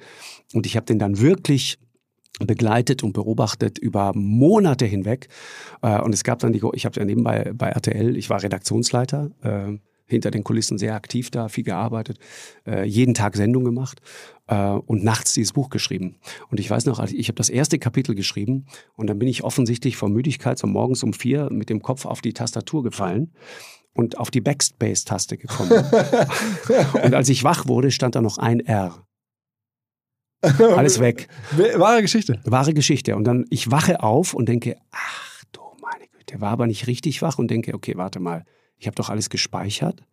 Und 0.53 0.65
ich 0.65 0.75
habe 0.75 0.85
den 0.85 0.99
dann 0.99 1.19
wirklich 1.21 1.77
begleitet 2.39 3.03
und 3.03 3.13
beobachtet 3.13 3.77
über 3.77 4.11
Monate 4.15 4.85
hinweg. 4.85 5.27
Äh, 5.81 5.99
Und 6.01 6.13
es 6.13 6.23
gab 6.23 6.39
dann 6.39 6.53
die, 6.53 6.61
ich 6.73 6.85
habe 6.85 6.99
ja 6.99 7.05
nebenbei 7.05 7.51
bei 7.53 7.69
RTL, 7.69 8.17
ich 8.17 8.29
war 8.29 8.43
Redaktionsleiter, 8.43 9.31
äh, 9.41 9.77
hinter 10.07 10.31
den 10.31 10.43
Kulissen 10.43 10.77
sehr 10.77 10.93
aktiv 10.93 11.31
da, 11.31 11.47
viel 11.47 11.63
gearbeitet, 11.63 12.19
äh, 12.67 12.83
jeden 12.85 13.13
Tag 13.13 13.35
Sendung 13.35 13.63
gemacht 13.63 14.01
äh, 14.47 14.69
und 14.69 15.03
nachts 15.03 15.33
dieses 15.33 15.53
Buch 15.53 15.69
geschrieben. 15.69 16.17
Und 16.49 16.59
ich 16.59 16.69
weiß 16.69 16.85
noch, 16.85 17.03
ich 17.03 17.27
habe 17.27 17.37
das 17.37 17.49
erste 17.49 17.79
Kapitel 17.79 18.13
geschrieben 18.13 18.65
und 18.95 19.07
dann 19.07 19.17
bin 19.17 19.27
ich 19.27 19.43
offensichtlich 19.43 19.97
vor 19.97 20.09
Müdigkeit 20.09 20.59
so 20.59 20.67
morgens 20.67 21.01
um 21.03 21.13
vier 21.13 21.49
mit 21.51 21.69
dem 21.69 21.81
Kopf 21.81 22.05
auf 22.05 22.21
die 22.21 22.33
Tastatur 22.33 22.83
gefallen 22.83 23.31
und 23.93 24.19
auf 24.19 24.29
die 24.29 24.41
Backspace-Taste 24.41 25.37
gekommen. 25.37 25.71
und 27.03 27.13
als 27.13 27.29
ich 27.29 27.43
wach 27.43 27.67
wurde, 27.67 27.89
stand 27.91 28.15
da 28.15 28.21
noch 28.21 28.37
ein 28.37 28.59
R. 28.59 29.04
Alles 30.75 30.99
weg. 30.99 31.27
Wahre 31.75 32.01
Geschichte. 32.01 32.39
Wahre 32.45 32.73
Geschichte. 32.73 33.15
Und 33.15 33.23
dann, 33.25 33.45
ich 33.49 33.71
wache 33.71 34.01
auf 34.01 34.33
und 34.33 34.47
denke, 34.47 34.77
ach 34.91 35.43
du 35.51 35.61
meine 35.81 36.07
Güte, 36.07 36.41
war 36.41 36.51
aber 36.51 36.67
nicht 36.67 36.87
richtig 36.87 37.21
wach 37.21 37.37
und 37.37 37.49
denke, 37.49 37.73
okay, 37.73 37.93
warte 37.95 38.19
mal, 38.19 38.45
ich 38.77 38.87
habe 38.87 38.95
doch 38.95 39.09
alles 39.09 39.29
gespeichert. 39.29 40.03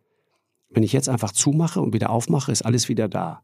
Wenn 0.69 0.83
ich 0.83 0.93
jetzt 0.93 1.09
einfach 1.09 1.31
zumache 1.31 1.81
und 1.81 1.93
wieder 1.93 2.09
aufmache, 2.09 2.51
ist 2.51 2.63
alles 2.63 2.89
wieder 2.89 3.07
da. 3.07 3.43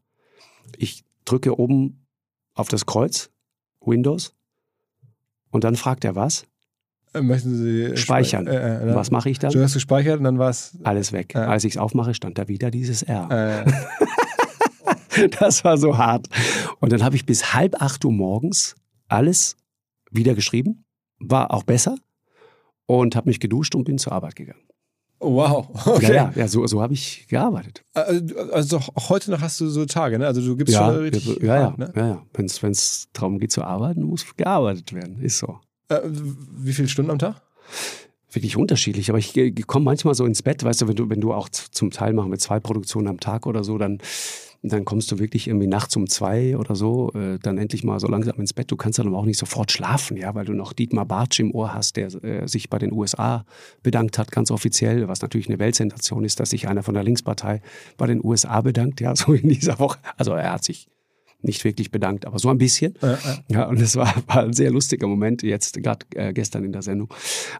Ich 0.76 1.04
drücke 1.24 1.58
oben 1.58 2.06
auf 2.54 2.68
das 2.68 2.86
Kreuz, 2.86 3.30
Windows, 3.80 4.34
und 5.50 5.64
dann 5.64 5.76
fragt 5.76 6.04
er 6.04 6.14
was? 6.14 6.46
Äh, 7.12 7.22
Möchten 7.22 7.54
Sie 7.56 7.82
äh, 7.82 7.96
Speichern. 7.96 8.46
Äh, 8.46 8.90
äh, 8.90 8.94
Was 8.94 9.10
mache 9.10 9.30
ich 9.30 9.38
dann? 9.38 9.50
Du 9.50 9.62
hast 9.62 9.74
gespeichert 9.74 10.18
und 10.18 10.24
dann 10.24 10.38
war 10.38 10.50
es. 10.50 10.78
Alles 10.84 11.12
weg. 11.12 11.34
Ja. 11.34 11.46
Als 11.46 11.64
ich 11.64 11.74
es 11.74 11.78
aufmache, 11.78 12.14
stand 12.14 12.38
da 12.38 12.48
wieder 12.48 12.70
dieses 12.70 13.02
R. 13.02 13.64
Äh, 15.16 15.28
Das 15.40 15.64
war 15.64 15.76
so 15.78 15.96
hart. 15.98 16.28
Und 16.80 16.92
dann 16.92 17.02
habe 17.02 17.16
ich 17.16 17.26
bis 17.26 17.54
halb 17.54 17.80
acht 17.82 18.04
Uhr 18.04 18.12
morgens 18.12 18.74
alles 19.08 19.56
wieder 20.10 20.34
geschrieben. 20.34 20.84
War 21.18 21.52
auch 21.52 21.62
besser. 21.64 21.96
Und 22.86 23.14
habe 23.16 23.28
mich 23.28 23.40
geduscht 23.40 23.74
und 23.74 23.84
bin 23.84 23.98
zur 23.98 24.12
Arbeit 24.12 24.34
gegangen. 24.36 24.62
wow. 25.20 25.68
Okay. 25.86 26.06
Ja, 26.08 26.12
ja, 26.14 26.32
ja 26.34 26.48
so, 26.48 26.66
so 26.66 26.80
habe 26.82 26.94
ich 26.94 27.26
gearbeitet. 27.28 27.82
Also, 27.92 28.38
also 28.52 28.76
auch 28.78 29.10
heute 29.10 29.30
noch 29.30 29.40
hast 29.40 29.60
du 29.60 29.68
so 29.68 29.84
Tage, 29.86 30.18
ne? 30.18 30.26
Also 30.26 30.40
du 30.40 30.56
gibst 30.56 30.74
Ja, 30.74 30.86
schon 30.86 30.96
richtig. 31.02 31.42
ja, 31.42 31.60
ja, 31.60 31.74
ne? 31.76 31.92
ja, 31.94 32.06
ja. 32.08 32.22
Wenn 32.32 32.46
es 32.72 33.08
darum 33.12 33.38
geht 33.38 33.52
zu 33.52 33.62
arbeiten, 33.62 34.02
muss 34.02 34.24
gearbeitet 34.36 34.92
werden. 34.92 35.20
Ist 35.20 35.38
so. 35.38 35.58
Äh, 35.88 36.00
wie 36.04 36.72
viele 36.72 36.88
Stunden 36.88 37.10
am 37.12 37.18
Tag? 37.18 37.40
Wirklich 38.32 38.56
unterschiedlich, 38.56 39.08
aber 39.10 39.18
ich, 39.18 39.36
äh, 39.36 39.50
komme 39.52 39.84
manchmal 39.84 40.14
so 40.14 40.24
ins 40.24 40.42
Bett, 40.42 40.62
weißt 40.64 40.82
du, 40.82 40.88
wenn 40.88 40.96
du, 40.96 41.10
wenn 41.10 41.20
du 41.20 41.32
auch 41.32 41.48
zum 41.48 41.90
Teil 41.90 42.12
machen 42.12 42.30
wir 42.30 42.38
zwei 42.38 42.58
Produktionen 42.60 43.08
am 43.08 43.20
Tag 43.20 43.46
oder 43.46 43.62
so, 43.64 43.76
dann, 43.76 43.98
dann 44.62 44.84
kommst 44.84 45.10
du 45.10 45.18
wirklich 45.18 45.48
irgendwie 45.48 45.66
nachts 45.66 45.96
um 45.96 46.06
zwei 46.06 46.56
oder 46.56 46.74
so, 46.74 47.12
äh, 47.14 47.38
dann 47.38 47.56
endlich 47.56 47.82
mal 47.82 47.98
so 47.98 48.08
langsam 48.08 48.38
ins 48.38 48.52
Bett. 48.52 48.70
Du 48.70 48.76
kannst 48.76 48.98
dann 48.98 49.06
aber 49.06 49.18
auch 49.18 49.24
nicht 49.24 49.38
sofort 49.38 49.72
schlafen, 49.72 50.16
ja, 50.16 50.34
weil 50.34 50.44
du 50.44 50.52
noch 50.52 50.72
Dietmar 50.72 51.06
Bartsch 51.06 51.40
im 51.40 51.54
Ohr 51.54 51.72
hast, 51.72 51.96
der 51.96 52.12
äh, 52.22 52.46
sich 52.46 52.68
bei 52.68 52.78
den 52.78 52.92
USA 52.92 53.46
bedankt 53.82 54.18
hat, 54.18 54.30
ganz 54.30 54.50
offiziell, 54.50 55.08
was 55.08 55.22
natürlich 55.22 55.48
eine 55.48 55.58
Weltsensation 55.58 56.24
ist, 56.24 56.40
dass 56.40 56.50
sich 56.50 56.68
einer 56.68 56.82
von 56.82 56.94
der 56.94 57.04
Linkspartei 57.04 57.62
bei 57.96 58.06
den 58.06 58.22
USA 58.22 58.60
bedankt, 58.60 59.00
ja, 59.00 59.16
so 59.16 59.32
in 59.32 59.48
dieser 59.48 59.78
Woche. 59.78 59.98
Also 60.16 60.32
er 60.32 60.52
hat 60.52 60.64
sich 60.64 60.88
nicht 61.42 61.64
wirklich 61.64 61.90
bedankt, 61.90 62.26
aber 62.26 62.38
so 62.38 62.48
ein 62.50 62.58
bisschen. 62.58 62.94
Äh, 63.02 63.12
äh. 63.12 63.16
Ja, 63.48 63.66
und 63.68 63.80
das 63.80 63.96
war, 63.96 64.12
war 64.26 64.44
ein 64.44 64.52
sehr 64.52 64.70
lustiger 64.70 65.06
Moment, 65.06 65.42
jetzt 65.42 65.82
gerade 65.82 66.06
äh, 66.14 66.32
gestern 66.32 66.64
in 66.64 66.72
der 66.72 66.82
Sendung. 66.82 67.08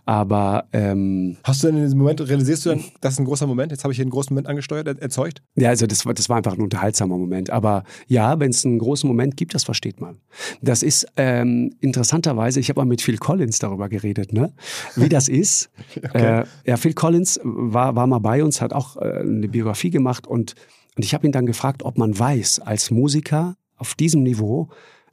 Aber 0.05 0.65
ähm, 0.73 1.37
Hast 1.45 1.63
du 1.63 1.69
denn 1.69 1.77
in 1.79 1.83
diesem 1.85 1.99
Moment, 1.99 2.21
realisierst 2.21 2.67
du 2.67 2.71
dann, 2.71 2.85
das 3.01 3.15
ist 3.15 3.19
ein 3.21 3.25
großer 3.25 3.47
Moment, 3.47 3.73
jetzt 3.73 3.85
habe 3.85 3.93
ich 3.93 3.97
hier 3.97 4.05
einen 4.05 4.11
großen 4.11 4.35
Moment 4.35 4.49
angesteuert, 4.49 4.87
er- 4.87 5.01
erzeugt? 5.01 5.43
ja, 5.57 5.69
also 5.71 5.87
das 5.87 6.05
war, 6.07 6.15
das 6.15 6.29
war 6.29 6.37
einfach 6.37 6.55
ein 6.55 6.61
unterhaltsamer 6.63 7.17
Moment. 7.19 7.51
Aber 7.51 7.85
ja, 8.07 8.39
wenn 8.41 8.51
es 8.51 8.65
einen 8.65 8.79
großen 8.79 9.07
Moment 9.09 9.37
gibt, 9.37 9.55
das 9.55 9.65
versteht 9.65 10.01
man. 10.01 10.19
Das 10.63 10.83
ist 10.83 11.07
ähm, 11.17 11.75
interessanterweise, 11.81 12.61
ich 12.61 12.69
habe 12.69 12.81
mal 12.81 12.87
mit 12.87 13.03
Phil 13.03 13.19
Collins 13.19 13.59
darüber 13.59 13.89
geredet, 13.89 14.33
ne? 14.33 14.53
wie 14.97 15.09
das 15.09 15.29
ist. 15.29 15.71
äh, 16.15 16.45
ja, 16.67 16.77
Phil 16.77 16.95
Collins 16.95 17.41
war, 17.43 17.97
war 17.97 18.07
mal 18.07 18.19
bei 18.19 18.43
uns, 18.45 18.61
hat 18.61 18.73
auch 18.73 18.97
äh, 18.97 19.21
eine 19.21 19.49
Biografie 19.49 19.91
gemacht 19.91 20.27
und, 20.27 20.55
und 20.97 21.05
ich 21.05 21.15
habe 21.15 21.27
ihn 21.27 21.33
dann 21.33 21.47
gefragt, 21.47 21.83
ob 21.83 21.99
man 21.99 22.19
weiß, 22.19 22.61
als 22.61 22.91
Musiker 22.91 23.57
auf 23.81 23.95
diesem 23.95 24.23
Niveau, 24.23 24.69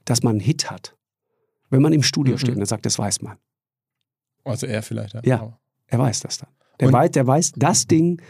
dass 0.05 0.23
man 0.23 0.31
einen 0.33 0.39
Hit 0.39 0.69
hat. 0.69 0.95
Wenn 1.69 1.81
man 1.81 1.93
im 1.93 2.03
Studio 2.03 2.33
Mhm. 2.35 2.37
steht 2.39 2.55
und 2.55 2.61
er 2.61 2.65
sagt, 2.67 2.85
das 2.85 2.97
weiß 2.99 3.21
man. 3.21 3.37
Also 4.43 4.67
er 4.67 4.81
vielleicht, 4.83 5.13
ja. 5.15 5.21
Ja. 5.25 5.59
Er 5.87 5.99
weiß 5.99 6.19
das 6.21 6.37
dann. 6.37 6.49
Der, 6.79 6.87
Und- 6.87 6.93
weiß, 6.93 7.11
der 7.11 7.25
weiß, 7.27 7.53
das 7.55 7.87
Ding 7.87 8.21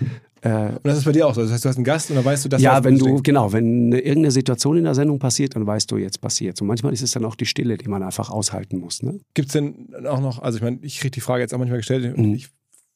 Äh, 0.41 0.67
Und 0.73 0.79
das 0.85 0.99
ist 0.99 1.05
bei 1.05 1.11
dir 1.11 1.25
auch 1.27 1.33
so. 1.33 1.41
Das 1.41 1.51
heißt, 1.51 1.65
du 1.65 1.69
hast 1.69 1.77
einen 1.77 1.83
Gast 1.83 2.11
und 2.11 2.15
dann 2.15 2.23
weißt 2.23 2.45
du, 2.45 2.49
dass 2.49 2.61
ja, 2.61 2.83
wenn 2.83 2.99
du, 2.99 3.23
genau, 3.23 3.51
wenn 3.53 3.91
irgendeine 3.91 4.29
Situation 4.29 4.77
in 4.77 4.83
der 4.83 4.93
Sendung 4.93 5.17
passiert, 5.17 5.55
dann 5.55 5.65
weißt 5.65 5.89
du, 5.89 5.97
jetzt 5.97 6.21
passiert. 6.21 6.61
Und 6.61 6.67
manchmal 6.67 6.93
ist 6.93 7.01
es 7.01 7.09
dann 7.09 7.25
auch 7.25 7.33
die 7.35 7.47
Stille, 7.47 7.75
die 7.75 7.87
man 7.89 8.03
einfach 8.03 8.29
aushalten 8.29 8.77
muss. 8.77 9.01
Ne? 9.01 9.19
Gibt 9.33 9.47
es 9.47 9.53
denn 9.53 10.05
auch 10.05 10.21
noch, 10.21 10.37
also 10.43 10.57
ich 10.57 10.63
meine, 10.63 10.77
ich 10.83 10.99
kriege 10.99 11.09
die 11.09 11.21
Frage 11.21 11.41
jetzt 11.41 11.55
auch 11.55 11.57
manchmal 11.57 11.79
gestellt 11.79 12.15
und 12.15 12.23
Mhm. 12.27 12.33
ich 12.35 12.49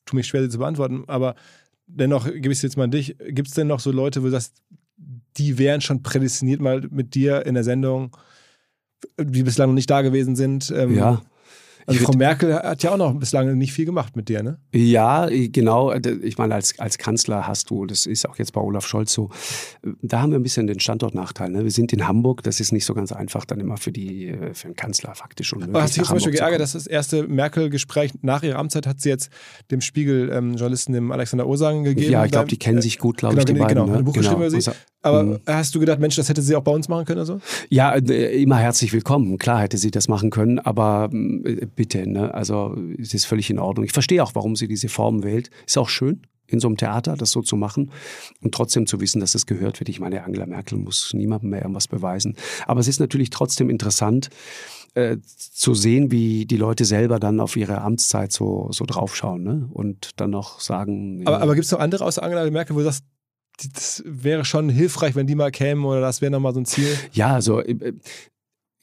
tue 0.06 0.18
mich 0.18 0.28
schwer, 0.28 0.44
sie 0.44 0.50
zu 0.50 0.60
beantworten, 0.60 1.04
aber 1.08 1.34
dennoch 1.88 2.26
gebe 2.26 2.50
ich 2.52 2.60
es 2.60 2.62
jetzt 2.62 2.78
mal 2.78 2.84
an 2.84 2.92
dich. 2.92 3.16
Gibt 3.30 3.48
es 3.48 3.56
denn 3.56 3.66
noch 3.66 3.80
so 3.80 3.92
Leute, 3.92 4.22
wo 4.22 4.26
du 4.26 4.32
sagst, 4.32 4.62
die 5.38 5.58
wären 5.58 5.82
schon 5.82 6.04
prädestiniert 6.04 6.62
mal 6.62 6.82
mit 6.92 7.16
dir 7.16 7.46
in 7.46 7.54
der 7.54 7.64
Sendung, 7.64 8.16
die 9.20 9.44
bislang 9.44 9.70
noch 9.70 9.76
nicht 9.76 9.90
da 9.90 10.02
gewesen 10.02 10.36
sind? 10.36 10.72
Ähm, 10.76 10.96
Ja. 10.96 11.22
Also 11.86 12.00
Ich 12.00 12.06
Frau 12.06 12.14
Merkel 12.14 12.54
hat 12.56 12.84
ja 12.84 12.92
auch 12.92 12.98
noch 12.98 13.14
bislang 13.14 13.58
nicht 13.58 13.74
viel 13.74 13.86
gemacht 13.86 14.16
mit 14.16 14.30
dir, 14.30 14.44
ne? 14.44 14.60
Ja, 14.74 15.28
genau. 15.30 15.94
Ich 15.94 16.38
meine, 16.38 16.56
als, 16.56 16.78
als 16.80 16.98
Kanzler 16.98 17.48
hast 17.48 17.70
du, 17.70 17.86
das 17.86 18.06
ist 18.06 18.28
auch 18.28 18.38
jetzt 18.38 18.54
bei 18.54 18.62
Olaf 18.62 18.86
Scholz 18.86 19.14
so, 19.14 19.30
da 20.02 20.22
haben 20.22 20.32
wir 20.32 20.40
ein 20.40 20.44
bisschen 20.44 20.68
den 20.68 20.80
Standortnachteil. 20.80 21.50
Ne? 21.50 21.64
Wir 21.64 21.72
sind 21.72 21.92
in 21.94 22.08
Hamburg, 22.08 22.44
das 22.44 22.60
ist 22.60 22.72
nicht 22.72 22.86
so 22.86 22.94
ganz 22.94 23.12
einfach 23.12 23.46
dann 23.46 23.60
immer 23.60 23.78
für, 23.78 23.92
die, 23.92 24.28
äh, 24.28 24.54
für 24.54 24.66
einen 24.66 24.76
Kanzler 24.76 25.16
faktisch 25.16 25.54
unmöglich. 25.54 25.76
Aber 25.76 25.84
hast 25.84 25.96
du 25.98 26.02
dich 26.02 26.02
nach 26.04 26.08
zum 26.10 26.16
Beispiel 26.18 26.34
geärgert, 26.34 26.62
dass 26.62 26.74
das 26.74 26.88
erste 26.88 27.28
Merkel-Gespräch 27.28 28.12
nach 28.22 28.44
ihrer 28.44 28.60
Amtszeit 28.60 28.88
hat 28.88 29.02
sie 29.02 29.10
jetzt 29.10 29.30
dem 29.72 29.82
Spiegel-Journalisten, 29.82 30.94
dem 30.94 31.12
Alexander 31.12 31.46
kommen. 31.46 31.84
gegeben? 31.84 32.12
Ja, 32.12 32.26
ich 32.26 32.32
glaube, 32.32 32.48
die 32.48 32.58
kennen 32.58 32.82
sich 32.82 32.98
gut, 33.00 33.18
glaube 33.18 33.36
genau, 33.36 33.42
ich, 33.42 33.46
die 33.46 33.54
genau, 33.54 33.66
beiden. 33.66 33.84
genau, 33.84 33.92
ne? 33.94 33.98
ein 34.00 34.06
Buch 34.06 34.14
geschrieben 34.14 34.42
über 34.42 34.50
sie. 34.50 34.72
Aber 35.04 35.24
Mhm. 35.24 35.40
hast 35.48 35.74
du 35.74 35.80
gedacht, 35.80 36.00
Mensch, 36.00 36.16
das 36.16 36.30
hätte 36.30 36.42
sie 36.44 36.56
auch 36.56 36.62
bei 36.62 36.72
uns 36.72 36.88
machen 36.88 37.06
können 37.06 37.20
oder 37.20 37.26
so? 37.26 37.40
Ja, 37.70 37.96
äh, 37.96 38.42
immer 38.42 38.58
herzlich 38.58 38.94
willkommen. 38.94 39.40
Klar 39.40 39.62
hätte 39.62 39.78
sie 39.80 39.90
das 39.90 40.08
machen 40.08 40.30
können, 40.30 40.60
aber 40.60 41.10
äh, 41.12 41.66
bitte, 41.76 42.08
ne? 42.08 42.34
Also 42.34 42.78
es 43.00 43.14
ist 43.14 43.26
völlig 43.26 43.50
in 43.50 43.60
Ordnung. 43.60 43.86
Ich 43.86 43.94
verstehe 43.94 44.24
auch, 44.24 44.36
warum 44.36 44.56
sie 44.56 44.68
diese 44.68 44.90
Form 44.90 45.24
wählt. 45.24 45.50
Ist 45.66 45.78
auch 45.78 45.90
schön, 45.90 46.22
in 46.48 46.60
so 46.60 46.68
einem 46.68 46.78
Theater 46.78 47.16
das 47.16 47.32
so 47.32 47.42
zu 47.42 47.56
machen 47.56 47.92
und 48.42 48.54
trotzdem 48.54 48.86
zu 48.86 49.00
wissen, 49.00 49.20
dass 49.20 49.36
es 49.36 49.46
gehört 49.46 49.80
wird. 49.80 49.90
Ich 49.90 50.00
meine, 50.00 50.24
Angela 50.24 50.46
Merkel 50.46 50.78
muss 50.78 51.14
niemandem 51.14 51.50
mehr 51.52 51.62
irgendwas 51.62 51.88
beweisen. 51.88 52.36
Aber 52.68 52.80
es 52.80 52.88
ist 52.88 53.00
natürlich 53.00 53.30
trotzdem 53.30 53.70
interessant, 53.70 54.30
äh, 54.94 55.18
zu 55.24 55.74
sehen, 55.74 56.12
wie 56.12 56.46
die 56.46 56.58
Leute 56.58 56.84
selber 56.84 57.20
dann 57.20 57.40
auf 57.40 57.56
ihre 57.56 57.82
Amtszeit 57.82 58.32
so, 58.32 58.68
so 58.72 58.86
draufschauen 58.86 59.44
ne? 59.44 59.70
und 59.72 60.20
dann 60.20 60.32
noch 60.32 60.60
sagen. 60.60 61.22
Aber, 61.26 61.38
ja, 61.38 61.44
aber 61.44 61.54
gibt 61.56 61.66
es 61.66 61.72
noch 61.72 61.80
andere 61.80 62.06
außer 62.06 62.22
Angela 62.22 62.50
Merkel, 62.50 62.76
wo 62.76 62.80
du 62.80 62.86
sagst, 62.86 63.06
das 63.74 64.04
wäre 64.06 64.44
schon 64.44 64.70
hilfreich, 64.70 65.16
wenn 65.16 65.28
die 65.28 65.36
mal 65.36 65.52
kämen 65.52 65.86
oder 65.86 66.02
das 66.02 66.22
wäre 66.22 66.32
nochmal 66.32 66.54
so 66.54 66.60
ein 66.60 66.66
Ziel? 66.66 66.98
Ja, 67.14 67.34
also 67.34 67.62
äh, 67.62 67.94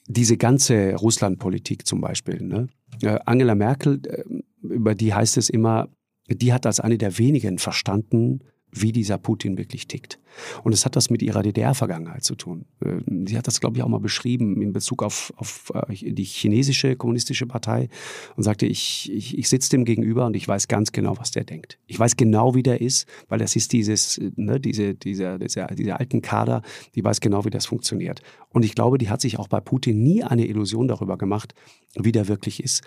diese 0.08 0.36
ganze 0.36 0.94
Russlandpolitik 0.94 1.86
zum 1.86 2.00
Beispiel. 2.00 2.42
Ne? 2.42 2.68
Äh, 3.02 3.18
Angela 3.26 3.54
Merkel, 3.54 4.00
äh, 4.06 4.24
über 4.62 4.94
die 4.94 5.14
heißt 5.14 5.36
es 5.36 5.50
immer, 5.50 5.88
die 6.28 6.52
hat 6.52 6.66
als 6.66 6.80
eine 6.80 6.98
der 6.98 7.18
wenigen 7.18 7.58
verstanden, 7.58 8.40
wie 8.70 8.92
dieser 8.92 9.18
Putin 9.18 9.56
wirklich 9.56 9.86
tickt. 9.86 10.18
Und 10.62 10.72
es 10.72 10.84
hat 10.84 10.94
das 10.94 11.10
mit 11.10 11.22
ihrer 11.22 11.42
DDR-Vergangenheit 11.42 12.22
zu 12.22 12.34
tun. 12.34 12.66
Äh, 12.84 13.00
Sie 13.26 13.36
hat 13.36 13.46
das, 13.46 13.60
glaube 13.60 13.76
ich, 13.76 13.82
auch 13.82 13.88
mal 13.88 14.00
beschrieben 14.00 14.60
in 14.60 14.72
Bezug 14.72 15.02
auf, 15.02 15.32
auf 15.36 15.72
äh, 15.74 16.12
die 16.12 16.24
chinesische 16.24 16.96
kommunistische 16.96 17.46
Partei 17.46 17.88
und 18.36 18.42
sagte, 18.42 18.66
ich, 18.66 19.10
ich, 19.12 19.38
ich 19.38 19.48
sitze 19.48 19.70
dem 19.70 19.84
gegenüber 19.84 20.26
und 20.26 20.36
ich 20.36 20.46
weiß 20.46 20.68
ganz 20.68 20.92
genau, 20.92 21.16
was 21.18 21.30
der 21.30 21.44
denkt. 21.44 21.78
Ich 21.86 21.98
weiß 21.98 22.16
genau, 22.16 22.54
wie 22.54 22.62
der 22.62 22.80
ist, 22.80 23.08
weil 23.28 23.38
das 23.38 23.56
ist 23.56 23.72
dieses, 23.72 24.20
ne, 24.36 24.60
diese, 24.60 24.94
diese, 24.94 25.38
diese, 25.38 25.66
diese 25.72 25.98
alten 25.98 26.22
Kader, 26.22 26.62
die 26.94 27.02
weiß 27.02 27.20
genau, 27.20 27.44
wie 27.44 27.50
das 27.50 27.66
funktioniert. 27.66 28.22
Und 28.50 28.64
ich 28.64 28.74
glaube, 28.74 28.98
die 28.98 29.10
hat 29.10 29.20
sich 29.20 29.38
auch 29.38 29.48
bei 29.48 29.60
Putin 29.60 30.02
nie 30.02 30.22
eine 30.22 30.46
Illusion 30.46 30.88
darüber 30.88 31.16
gemacht, 31.16 31.54
wie 31.94 32.12
der 32.12 32.28
wirklich 32.28 32.62
ist. 32.62 32.82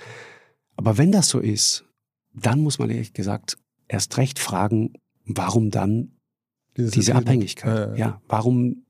Aber 0.75 0.97
wenn 0.97 1.11
das 1.11 1.29
so 1.29 1.39
ist, 1.39 1.85
dann 2.33 2.61
muss 2.61 2.79
man 2.79 2.89
ehrlich 2.89 3.13
gesagt 3.13 3.57
erst 3.87 4.17
recht 4.17 4.39
fragen, 4.39 4.93
warum 5.25 5.71
dann 5.71 6.11
Dieses 6.77 6.91
diese 6.91 7.11
Gefühl. 7.11 7.27
Abhängigkeit? 7.27 7.89
Ja, 7.89 7.95
ja. 7.95 8.21
Warum? 8.27 8.83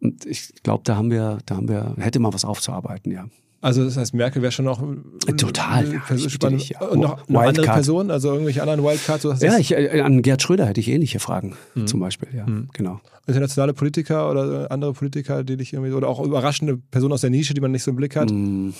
Und 0.00 0.26
ich 0.26 0.52
glaube, 0.62 0.82
da 0.84 0.96
haben 0.96 1.10
wir, 1.10 1.38
da 1.46 1.56
haben 1.56 1.68
wir, 1.68 1.94
hätte 1.98 2.18
mal 2.18 2.32
was 2.34 2.44
aufzuarbeiten, 2.44 3.10
ja. 3.12 3.26
Also 3.60 3.82
das 3.82 3.96
heißt, 3.96 4.12
Merkel 4.12 4.42
wäre 4.42 4.52
schon 4.52 4.66
noch 4.66 4.82
Äh, 5.26 5.32
Total, 5.36 5.84
eine 5.86 5.94
ja, 5.94 6.00
Person- 6.00 6.26
ich 6.26 6.34
spannend. 6.34 6.60
dich, 6.60 6.68
ja. 6.70 6.82
Und 6.86 7.00
noch, 7.00 7.26
noch 7.30 7.40
andere. 7.40 7.64
Personen, 7.64 8.10
also 8.10 8.30
irgendwelche 8.32 8.60
anderen 8.60 8.82
Wildcards? 8.84 9.22
So, 9.22 9.32
Ja, 9.32 9.56
ich, 9.56 9.72
äh, 9.72 10.02
an 10.02 10.20
Gerd 10.20 10.42
Schröder 10.42 10.66
hätte 10.66 10.80
ich 10.80 10.88
ähnliche 10.90 11.18
Fragen, 11.18 11.56
Mhm. 11.74 11.86
zum 11.86 12.00
Beispiel, 12.00 12.28
ja, 12.36 12.46
Mhm. 12.46 12.68
genau. 12.74 13.00
internationale 13.26 13.72
Politiker 13.72 14.30
oder 14.30 14.70
andere 14.70 14.92
Politiker, 14.92 15.44
die 15.44 15.56
dich 15.56 15.72
irgendwie, 15.72 15.92
oder 15.92 16.08
auch 16.08 16.20
überraschende 16.22 16.76
Personen 16.76 17.14
aus 17.14 17.22
der 17.22 17.30
Nische, 17.30 17.54
die 17.54 17.62
man 17.62 17.70
nicht 17.72 17.82
so 17.84 17.90
im 17.90 17.96
Blick 17.96 18.16
hat? 18.16 18.30
Mm. 18.30 18.70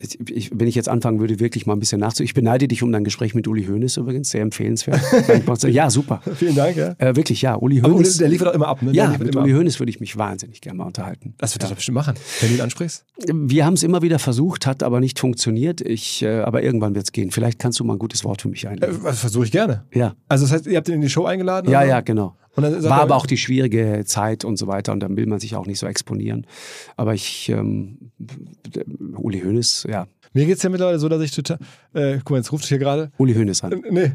Ich, 0.00 0.18
ich, 0.28 0.50
wenn 0.52 0.66
ich 0.66 0.74
jetzt 0.74 0.88
anfangen 0.88 1.20
würde, 1.20 1.38
wirklich 1.38 1.66
mal 1.66 1.72
ein 1.74 1.78
bisschen 1.78 2.00
nachzu. 2.00 2.24
Ich 2.24 2.34
beneide 2.34 2.66
dich 2.66 2.82
um 2.82 2.90
dein 2.90 3.04
Gespräch 3.04 3.32
mit 3.34 3.46
Uli 3.46 3.64
Hoeneß 3.66 3.96
übrigens, 3.98 4.28
sehr 4.30 4.42
empfehlenswert. 4.42 5.00
ja, 5.68 5.88
super. 5.88 6.20
Vielen 6.34 6.56
Dank, 6.56 6.76
ja. 6.76 6.96
Äh, 6.98 7.14
wirklich, 7.14 7.42
ja. 7.42 7.54
Uli 7.54 7.80
Hoeneß. 7.80 8.18
der 8.18 8.28
liefert 8.28 8.48
auch 8.48 8.54
immer 8.54 8.66
ab, 8.66 8.82
ne? 8.82 8.90
Ja, 8.92 9.10
mit 9.16 9.36
Uli 9.36 9.52
ab. 9.52 9.58
Hoeneß 9.58 9.78
würde 9.78 9.90
ich 9.90 10.00
mich 10.00 10.16
wahnsinnig 10.16 10.60
gerne 10.60 10.78
mal 10.78 10.84
unterhalten. 10.86 11.34
Das 11.38 11.54
wird 11.54 11.62
er 11.62 11.68
doch 11.68 11.76
bestimmt 11.76 11.94
machen, 11.94 12.14
wenn 12.40 12.48
du 12.50 12.56
ihn 12.56 12.60
ansprichst. 12.60 13.04
Wir 13.32 13.64
haben 13.64 13.74
es 13.74 13.84
immer 13.84 14.02
wieder 14.02 14.18
versucht, 14.18 14.66
hat 14.66 14.82
aber 14.82 14.98
nicht 14.98 15.20
funktioniert. 15.20 15.80
Ich, 15.80 16.22
äh, 16.22 16.40
aber 16.40 16.64
irgendwann 16.64 16.96
wird 16.96 17.04
es 17.06 17.12
gehen. 17.12 17.30
Vielleicht 17.30 17.60
kannst 17.60 17.78
du 17.78 17.84
mal 17.84 17.92
ein 17.94 17.98
gutes 18.00 18.24
Wort 18.24 18.42
für 18.42 18.48
mich 18.48 18.64
Äh, 18.64 18.68
einlegen. 18.70 18.98
das 19.04 19.20
versuche 19.20 19.44
ich 19.44 19.52
gerne. 19.52 19.84
Ja, 19.94 20.14
Also 20.28 20.44
das 20.44 20.52
heißt, 20.52 20.66
ihr 20.66 20.76
habt 20.76 20.88
ihn 20.88 20.94
in 20.96 21.00
die 21.02 21.08
Show 21.08 21.24
eingeladen? 21.24 21.70
ja, 21.70 21.78
oder? 21.78 21.88
ja, 21.88 22.00
genau. 22.00 22.36
Und 22.56 22.62
dann 22.62 22.82
War 22.84 22.98
er- 22.98 23.02
aber 23.02 23.16
auch 23.16 23.26
die 23.26 23.36
schwierige 23.36 24.02
Zeit 24.06 24.44
und 24.44 24.56
so 24.56 24.66
weiter 24.66 24.92
und 24.92 25.00
dann 25.00 25.16
will 25.16 25.26
man 25.26 25.40
sich 25.40 25.56
auch 25.56 25.66
nicht 25.66 25.78
so 25.78 25.86
exponieren. 25.86 26.46
Aber 26.96 27.14
ich, 27.14 27.48
ähm, 27.48 28.10
Uli 29.16 29.40
Hoeneß, 29.40 29.86
ja, 29.90 30.06
Mir 30.34 30.46
geht 30.46 30.56
es 30.56 30.62
ja 30.62 30.68
mittlerweile 30.68 30.98
so, 30.98 31.08
dass 31.08 31.22
ich 31.22 31.30
total. 31.30 31.58
Äh, 31.94 32.18
guck 32.18 32.30
mal, 32.30 32.36
jetzt 32.38 32.50
ruft 32.52 32.64
hier 32.66 32.78
gerade. 32.78 33.10
Uli 33.18 33.34
Hoeneß 33.34 33.62
an. 33.64 33.72
Äh, 33.72 33.76
Nee. 33.90 34.12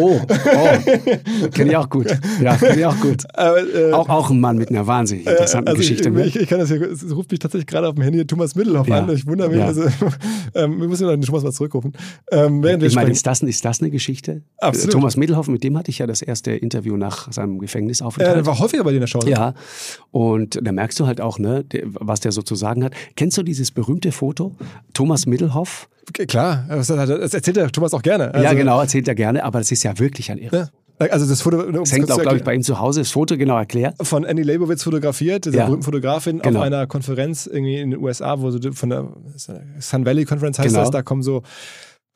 Oh, 0.00 0.18
oh, 0.26 1.48
kenne 1.50 1.70
ich 1.70 1.76
auch 1.76 1.88
gut. 1.90 2.06
Ja, 2.42 2.56
kenne 2.56 2.78
ich 2.80 2.86
auch 2.86 2.98
gut. 3.00 3.24
Aber, 3.34 3.58
äh, 3.58 3.92
Auch, 3.92 4.08
auch 4.08 4.30
ein 4.30 4.40
Mann 4.40 4.56
mit 4.56 4.70
einer 4.70 4.86
wahnsinnig 4.86 5.26
interessanten 5.26 5.68
also 5.68 5.78
Geschichte. 5.78 6.08
Ich, 6.08 6.14
ne? 6.14 6.24
ich, 6.26 6.36
ich 6.36 6.48
kann 6.48 6.58
das 6.58 6.68
hier, 6.70 6.80
es 6.80 7.14
ruft 7.14 7.30
mich 7.30 7.40
tatsächlich 7.40 7.66
gerade 7.66 7.86
auf 7.88 7.94
dem 7.94 8.02
Handy 8.02 8.26
Thomas 8.26 8.54
Middelhoff 8.54 8.88
Ja. 8.88 9.00
an. 9.04 9.10
Ich 9.14 9.26
wundere 9.26 9.50
mich. 9.50 9.58
Ja. 9.58 9.66
Also, 9.66 9.82
ähm, 10.54 10.80
wir 10.80 10.88
müssen 10.88 11.04
noch 11.04 11.10
den 11.12 11.20
Thomas 11.22 11.42
mal 11.42 11.52
zurückrufen. 11.52 11.92
Ähm, 12.32 12.62
während 12.62 12.80
wir 12.82 12.88
ich 12.88 12.94
meine, 12.94 13.10
ist 13.10 13.26
das, 13.26 13.42
ist 13.42 13.64
das 13.64 13.80
eine 13.82 13.90
Geschichte? 13.90 14.42
Absolut. 14.56 14.92
Thomas 14.92 15.16
Middelhoff, 15.18 15.48
mit 15.48 15.62
dem 15.64 15.76
hatte 15.76 15.90
ich 15.90 15.98
ja 15.98 16.06
das 16.06 16.22
erste 16.22 16.52
Interview 16.52 16.96
nach 16.96 17.30
seinem 17.30 17.56
Äh, 17.56 17.58
Gefängnisaufenthalt. 17.58 18.36
der 18.36 18.46
war 18.46 18.58
häufiger 18.58 18.84
bei 18.84 18.90
dir 18.90 18.96
in 18.96 19.00
der 19.02 19.06
Show. 19.08 19.20
Ja, 19.26 19.52
und 20.12 20.58
da 20.62 20.72
merkst 20.72 20.98
du 20.98 21.06
halt 21.06 21.20
auch, 21.20 21.38
ne, 21.38 21.64
was 21.92 22.20
der 22.20 22.32
so 22.32 22.40
zu 22.42 22.54
sagen 22.54 22.84
hat. 22.84 22.94
Kennst 23.16 23.36
du 23.36 23.42
dieses 23.42 23.70
berühmte 23.70 24.12
Foto? 24.12 24.54
Thomas 24.94 25.26
Middelhoff? 25.26 25.57
Okay, 26.08 26.26
Klar, 26.26 26.64
das, 26.68 26.88
erzählt 27.34 27.56
der 27.56 27.70
Thomas 27.70 27.92
auch 27.92 28.02
gerne. 28.02 28.32
Also, 28.32 28.44
ja, 28.44 28.54
genau, 28.54 28.80
erzählt 28.80 29.06
er 29.08 29.14
gerne, 29.14 29.44
aber 29.44 29.58
das 29.58 29.70
ist 29.70 29.82
ja 29.82 29.98
wirklich 29.98 30.30
ein 30.30 30.38
Irre. 30.38 30.70
Ja. 31.00 31.06
Also 31.10 31.26
das 31.28 31.42
Foto 31.42 31.60
um 31.60 31.72
Das 31.74 31.92
hängt 31.92 32.10
auch, 32.10 32.20
glaube 32.20 32.38
ich, 32.38 32.42
bei 32.44 32.54
ihm 32.54 32.62
zu 32.62 32.80
Hause. 32.80 33.00
Das 33.00 33.10
Foto 33.12 33.36
genau 33.36 33.56
erklärt. 33.56 33.94
von 34.02 34.24
Annie 34.24 34.42
Leibovitz 34.42 34.82
fotografiert, 34.82 35.44
dieser 35.44 35.58
Ja. 35.58 35.64
berühmten 35.66 35.84
Fotografin, 35.84 36.40
Genau. 36.40 36.58
auf 36.58 36.64
einer 36.64 36.86
Konferenz 36.88 37.46
irgendwie 37.46 37.76
in 37.78 37.92
den 37.92 38.00
USA, 38.02 38.40
wo 38.40 38.50
so 38.50 38.58
von 38.72 38.88
der 38.90 39.06
Sun 39.78 40.04
Valley 40.04 40.24
Conference 40.24 40.58
heißt 40.58 40.68
Genau. 40.70 40.80
das, 40.80 40.90
da 40.90 41.02
kommen 41.02 41.22
so 41.22 41.42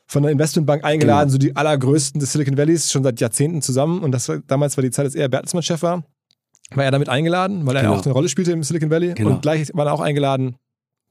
von 0.09 0.25
der 0.25 0.33
Investmentbank 0.33 0.85
eingeladen, 0.85 1.29
Genau. 1.29 1.33
so 1.33 1.39
die 1.39 1.55
allergrößten 1.55 2.19
des 2.19 2.33
Silicon 2.33 2.57
Valleys, 2.57 2.91
schon 2.91 3.05
seit 3.05 3.21
Jahrzehnten 3.21 3.63
zusammen. 3.63 4.03
Und 4.03 4.11
das 4.11 4.29
war, 4.29 4.39
damals 4.49 4.77
war 4.77 4.83
die 4.83 4.91
Zeit, 4.91 5.05
als 5.05 5.15
er 5.15 5.29
Bertelsmann-Chef 5.29 5.81
war, 5.83 6.03
war 6.75 6.85
er 6.85 6.91
damit 6.91 7.09
eingeladen, 7.09 7.65
weil 7.67 7.77
er 7.77 7.83
Genau. 7.83 7.95
auch 7.95 8.05
eine 8.05 8.13
Rolle 8.13 8.29
spielte 8.29 8.51
im 8.51 8.65
Silicon 8.65 8.91
Valley. 8.91 9.15
Genau. 9.15 9.31
Und 9.31 9.43
gleich 9.43 9.71
waren 9.75 9.87
auch 9.89 10.01
eingeladen 10.01 10.57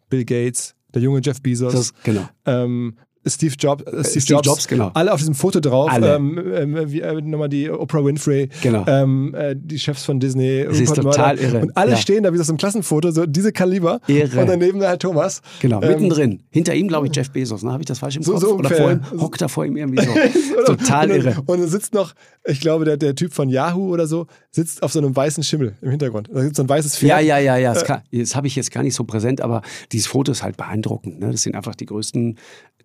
Bill 0.10 0.26
Gates, 0.26 0.76
der 0.94 1.02
junge 1.02 1.22
Jeff 1.24 1.42
Bezos, 1.42 1.74
Das, 1.74 1.94
genau. 2.04 2.28
ähm, 2.46 2.96
Steve, 3.28 3.54
Jobs, 3.60 3.84
äh, 3.84 3.90
Steve, 4.04 4.04
Steve 4.22 4.24
Jobs, 4.36 4.46
Jobs, 4.48 4.68
genau. 4.68 4.92
alle 4.96 5.14
auf 5.14 5.20
diesem 5.20 5.36
Foto 5.36 5.60
drauf. 5.60 5.92
Alle. 5.92 6.16
Ähm, 6.16 6.42
ähm, 6.56 6.92
wie, 6.92 7.02
äh, 7.02 7.22
nochmal 7.22 7.50
die 7.50 7.70
Oprah 7.70 8.04
Winfrey, 8.04 8.50
Genau. 8.64 8.84
ähm, 8.88 9.36
äh, 9.36 9.56
die 9.56 9.78
Chefs 9.78 10.06
von 10.06 10.20
Disney, 10.20 10.62
Es 10.62 10.80
ist 10.80 10.96
total 10.96 11.36
Murdoch. 11.36 11.44
irre. 11.44 11.60
Und 11.62 11.78
alle 11.78 11.92
Ja. 11.92 11.98
stehen 11.98 12.24
da 12.24 12.34
wie 12.34 12.40
aus 12.40 12.50
einem 12.50 12.58
Klassenfoto, 12.58 13.12
so 13.12 13.26
diese 13.28 13.52
Kaliber. 13.52 14.00
Irre. 14.08 14.42
Und 14.42 14.48
daneben 14.48 14.80
der 14.80 14.90
Herr 14.90 15.00
Thomas. 15.00 15.42
Genau, 15.60 15.82
Ähm, 15.82 15.90
mittendrin. 15.90 16.44
Hinter 16.50 16.74
ihm, 16.74 16.88
glaube 16.88 17.08
ich, 17.08 17.16
Jeff 17.16 17.30
Bezos. 17.30 17.62
Ne? 17.64 17.72
Habe 17.72 17.84
ich 17.84 17.88
das 17.88 18.00
falsch 18.00 18.16
im 18.16 18.24
So- 18.24 18.32
Kopf? 18.34 18.42
so 18.42 18.56
Oder 18.56 18.70
vor 18.72 18.92
ihm, 18.92 19.02
hockt 19.20 19.42
er 19.42 19.50
vor 19.50 19.66
ihm 19.66 19.78
irgendwie 19.78 20.04
so. 20.04 20.12
Total 20.66 21.12
und, 21.12 21.18
irre. 21.18 21.36
Und 21.46 21.60
dann 21.62 21.68
sitzt 21.70 21.94
noch, 21.94 22.14
ich 22.46 22.60
glaube, 22.60 22.86
der, 22.86 22.98
der 22.98 23.14
Typ 23.16 23.34
von 23.34 23.50
Yahoo 23.50 23.90
oder 23.94 24.08
so, 24.08 24.26
sitzt 24.50 24.82
auf 24.84 24.92
so 24.94 25.00
einem 25.00 25.16
weißen 25.16 25.44
Schimmel 25.44 25.76
im 25.82 25.92
Hintergrund. 25.92 26.30
Da 26.34 26.42
gibt 26.42 26.54
es 26.54 26.58
so 26.58 26.64
ein 26.64 26.70
weißes 26.70 26.98
Pferd. 26.98 27.10
Ja, 27.12 27.20
ja, 27.20 27.38
ja, 27.38 27.58
ja. 27.58 27.72
Äh. 27.72 27.74
Das, 27.76 27.84
das 28.12 28.36
habe 28.36 28.48
ich 28.48 28.56
jetzt 28.56 28.72
gar 28.72 28.84
nicht 28.84 28.96
so 28.96 29.04
präsent, 29.04 29.42
aber 29.42 29.62
dieses 29.92 30.08
Foto 30.08 30.32
ist 30.32 30.42
halt 30.44 30.58
beeindruckend. 30.58 31.20
Ne? 31.20 31.32
Das 31.32 31.44
sind 31.44 31.56
einfach 31.56 31.76
die 31.76 31.86
größten 31.86 32.38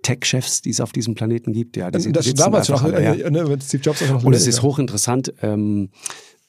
Tech-Chefs, 0.06 0.62
die 0.62 0.70
es 0.70 0.80
auf 0.80 0.92
diesem 0.92 1.14
Planeten 1.16 1.52
gibt. 1.52 1.76
Ja, 1.76 1.90
die 1.90 2.00
sind, 2.00 2.14
das 2.14 2.32
damals 2.34 2.70
auch, 2.70 2.82
alle, 2.82 3.02
ja. 3.02 3.12
äh, 3.14 3.30
ne, 3.30 3.44
mit 3.44 3.62
Steve 3.64 3.82
Jobs 3.82 4.02
auch 4.04 4.08
noch 4.10 4.24
Und 4.24 4.34
es 4.34 4.46
ist 4.46 4.58
war. 4.58 4.70
hochinteressant, 4.70 5.32
ähm, 5.42 5.90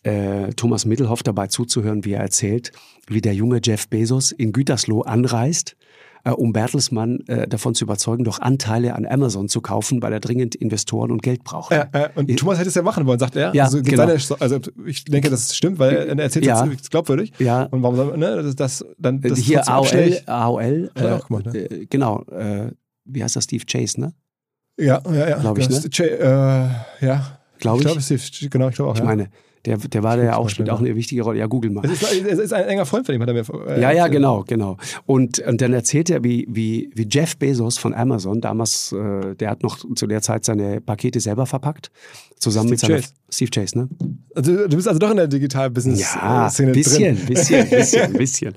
äh, 0.03 0.49
Thomas 0.55 0.85
Middelhoff 0.85 1.23
dabei 1.23 1.47
zuzuhören, 1.47 2.05
wie 2.05 2.13
er 2.13 2.21
erzählt, 2.21 2.71
wie 3.07 3.19
der 3.19 3.33
junge 3.33 3.59
Jeff 3.63 3.87
Bezos 3.87 4.31
in 4.31 4.51
Gütersloh 4.53 5.01
anreist, 5.01 5.75
äh, 6.23 6.29
um 6.29 6.53
Bertelsmann 6.53 7.21
äh, 7.27 7.47
davon 7.47 7.73
zu 7.73 7.83
überzeugen, 7.83 8.23
doch 8.23 8.39
Anteile 8.39 8.93
an 8.93 9.07
Amazon 9.07 9.49
zu 9.49 9.59
kaufen, 9.59 10.01
weil 10.03 10.13
er 10.13 10.19
dringend 10.19 10.53
Investoren 10.53 11.11
und 11.11 11.23
Geld 11.23 11.43
braucht. 11.43 11.71
Ja, 11.71 11.87
äh, 11.93 12.09
und 12.13 12.33
Thomas 12.37 12.59
hätte 12.59 12.69
es 12.69 12.75
ja 12.75 12.83
machen 12.83 13.07
wollen, 13.07 13.17
sagt 13.19 13.35
er. 13.35 13.53
Ja, 13.55 13.63
also, 13.63 13.81
genau. 13.81 14.05
seine, 14.07 14.39
also 14.39 14.59
ich 14.85 15.03
denke, 15.05 15.31
das 15.31 15.55
stimmt, 15.55 15.79
weil 15.79 15.95
er 15.95 16.19
erzählt 16.19 16.45
Ja. 16.45 16.63
das 16.63 16.89
glaubwürdig. 16.91 17.33
Ja. 17.39 17.63
Und 17.63 17.81
warum 17.81 17.95
soll 17.95 18.17
ne, 18.17 18.43
das, 18.43 18.55
das 18.55 18.85
dann 18.99 19.19
das 19.19 19.39
Äh, 19.39 19.41
Hier 19.41 19.67
AOL. 19.67 20.19
AOL 20.27 20.91
äh, 20.93 21.01
gemacht, 21.27 21.45
ne? 21.47 21.57
äh, 21.57 21.85
genau, 21.87 22.21
äh, 22.31 22.71
wie 23.07 23.23
heißt 23.23 23.35
das, 23.35 23.45
Steve 23.45 23.65
Chase, 23.65 23.99
ne? 23.99 24.13
Ja, 24.79 25.01
ja, 25.11 25.29
ja. 25.29 25.37
Glaub 25.39 25.57
ich, 25.57 25.69
ne? 25.69 25.79
Che- 25.89 26.03
äh, 26.19 27.05
ja. 27.05 27.39
glaube 27.59 27.77
Ich 27.81 27.85
ich. 27.85 27.91
glaube, 28.07 28.19
Steve, 28.19 28.49
genau, 28.49 28.69
ich 28.69 28.75
glaube 28.75 28.91
auch. 28.91 28.95
ich 28.95 28.99
ja. 28.99 29.05
meine, 29.05 29.29
der, 29.67 29.77
der 29.77 30.03
war 30.03 30.15
der 30.15 30.39
auch, 30.39 30.49
spielt 30.49 30.69
auch 30.69 30.79
eine 30.79 30.95
wichtige 30.95 31.21
Rolle. 31.21 31.39
Ja, 31.39 31.47
google 31.47 31.71
mal. 31.71 31.85
es, 31.85 32.01
ist, 32.01 32.25
es 32.25 32.39
ist 32.39 32.53
ein 32.53 32.65
enger 32.65 32.85
Freund 32.85 33.05
von 33.05 33.13
ihm, 33.13 33.21
hat 33.21 33.27
er 33.27 33.33
mir 33.33 33.43
äh, 33.67 33.81
Ja, 33.81 33.91
ja, 33.91 34.07
genau, 34.07 34.43
genau. 34.47 34.77
Und, 35.05 35.39
und 35.39 35.61
dann 35.61 35.73
erzählt 35.73 36.09
er, 36.09 36.23
wie, 36.23 36.47
wie, 36.49 36.89
wie 36.95 37.07
Jeff 37.09 37.37
Bezos 37.37 37.77
von 37.77 37.93
Amazon, 37.93 38.39
damals, 38.39 38.93
äh, 38.93 39.35
der 39.35 39.49
hat 39.49 39.63
noch 39.63 39.79
zu 39.95 40.07
der 40.07 40.21
Zeit 40.21 40.45
seine 40.45 40.79
Pakete 40.79 41.19
selber 41.19 41.45
verpackt, 41.45 41.91
zusammen 42.37 42.69
mit 42.69 42.79
Steve 42.79 42.93
seiner 42.93 43.01
Chase. 43.01 43.13
Steve 43.29 43.51
Chase, 43.51 43.77
ne? 43.77 43.89
Also, 44.35 44.67
du 44.67 44.75
bist 44.75 44.87
also 44.87 44.99
doch 44.99 45.09
in 45.11 45.17
der 45.17 45.25
Ja, 45.25 45.29
Digital-Business-Szene 45.29 46.71
bisschen, 46.71 47.17
drin. 47.17 47.25
bisschen, 47.25 47.69
bisschen, 47.69 48.13
bisschen. 48.13 48.53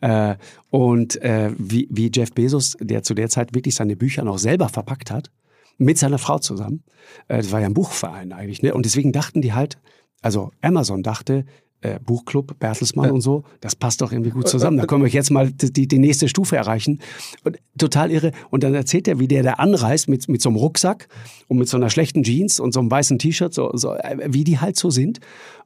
Äh, 0.00 0.36
und 0.70 1.20
äh, 1.22 1.50
wie, 1.58 1.88
wie 1.90 2.10
Jeff 2.14 2.32
Bezos, 2.32 2.76
der 2.80 3.02
zu 3.02 3.14
der 3.14 3.28
Zeit 3.28 3.54
wirklich 3.54 3.74
seine 3.74 3.96
Bücher 3.96 4.22
noch 4.22 4.38
selber 4.38 4.68
verpackt 4.68 5.10
hat, 5.10 5.30
mit 5.78 5.98
seiner 5.98 6.18
Frau 6.18 6.38
zusammen. 6.38 6.84
Äh, 7.26 7.38
das 7.38 7.50
war 7.50 7.60
ja 7.60 7.66
ein 7.66 7.74
Buchverein 7.74 8.32
eigentlich, 8.32 8.62
ne? 8.62 8.74
Und 8.74 8.86
deswegen 8.86 9.10
dachten 9.10 9.42
die 9.42 9.52
halt, 9.52 9.78
also 10.22 10.50
Amazon 10.62 11.02
dachte, 11.02 11.44
äh, 11.82 11.98
Buchclub, 11.98 12.58
Bertelsmann 12.58 13.10
und 13.10 13.20
so, 13.20 13.42
das 13.60 13.74
passt 13.74 14.00
doch 14.00 14.12
irgendwie 14.12 14.30
gut 14.30 14.48
zusammen. 14.48 14.76
Da 14.76 14.86
können 14.86 15.02
wir 15.02 15.10
jetzt 15.10 15.30
mal 15.30 15.50
die, 15.50 15.88
die 15.88 15.98
nächste 15.98 16.28
Stufe 16.28 16.56
erreichen. 16.56 17.00
Und 17.42 17.58
total 17.76 18.10
irre. 18.10 18.30
Und 18.50 18.62
dann 18.62 18.74
erzählt 18.74 19.08
er, 19.08 19.18
wie 19.18 19.28
der 19.28 19.42
da 19.42 19.54
anreist 19.54 20.08
mit, 20.08 20.28
mit 20.28 20.40
so 20.40 20.48
einem 20.48 20.56
Rucksack 20.56 21.08
und 21.48 21.58
mit 21.58 21.68
so 21.68 21.76
einer 21.76 21.90
schlechten 21.90 22.22
Jeans 22.22 22.60
und 22.60 22.72
so 22.72 22.80
einem 22.80 22.90
weißen 22.90 23.18
T-Shirt, 23.18 23.52
so, 23.52 23.70
so, 23.74 23.94
äh, 23.94 24.16
wie 24.28 24.44
die 24.44 24.60
halt 24.60 24.76
so 24.76 24.90
sind. 24.90 25.18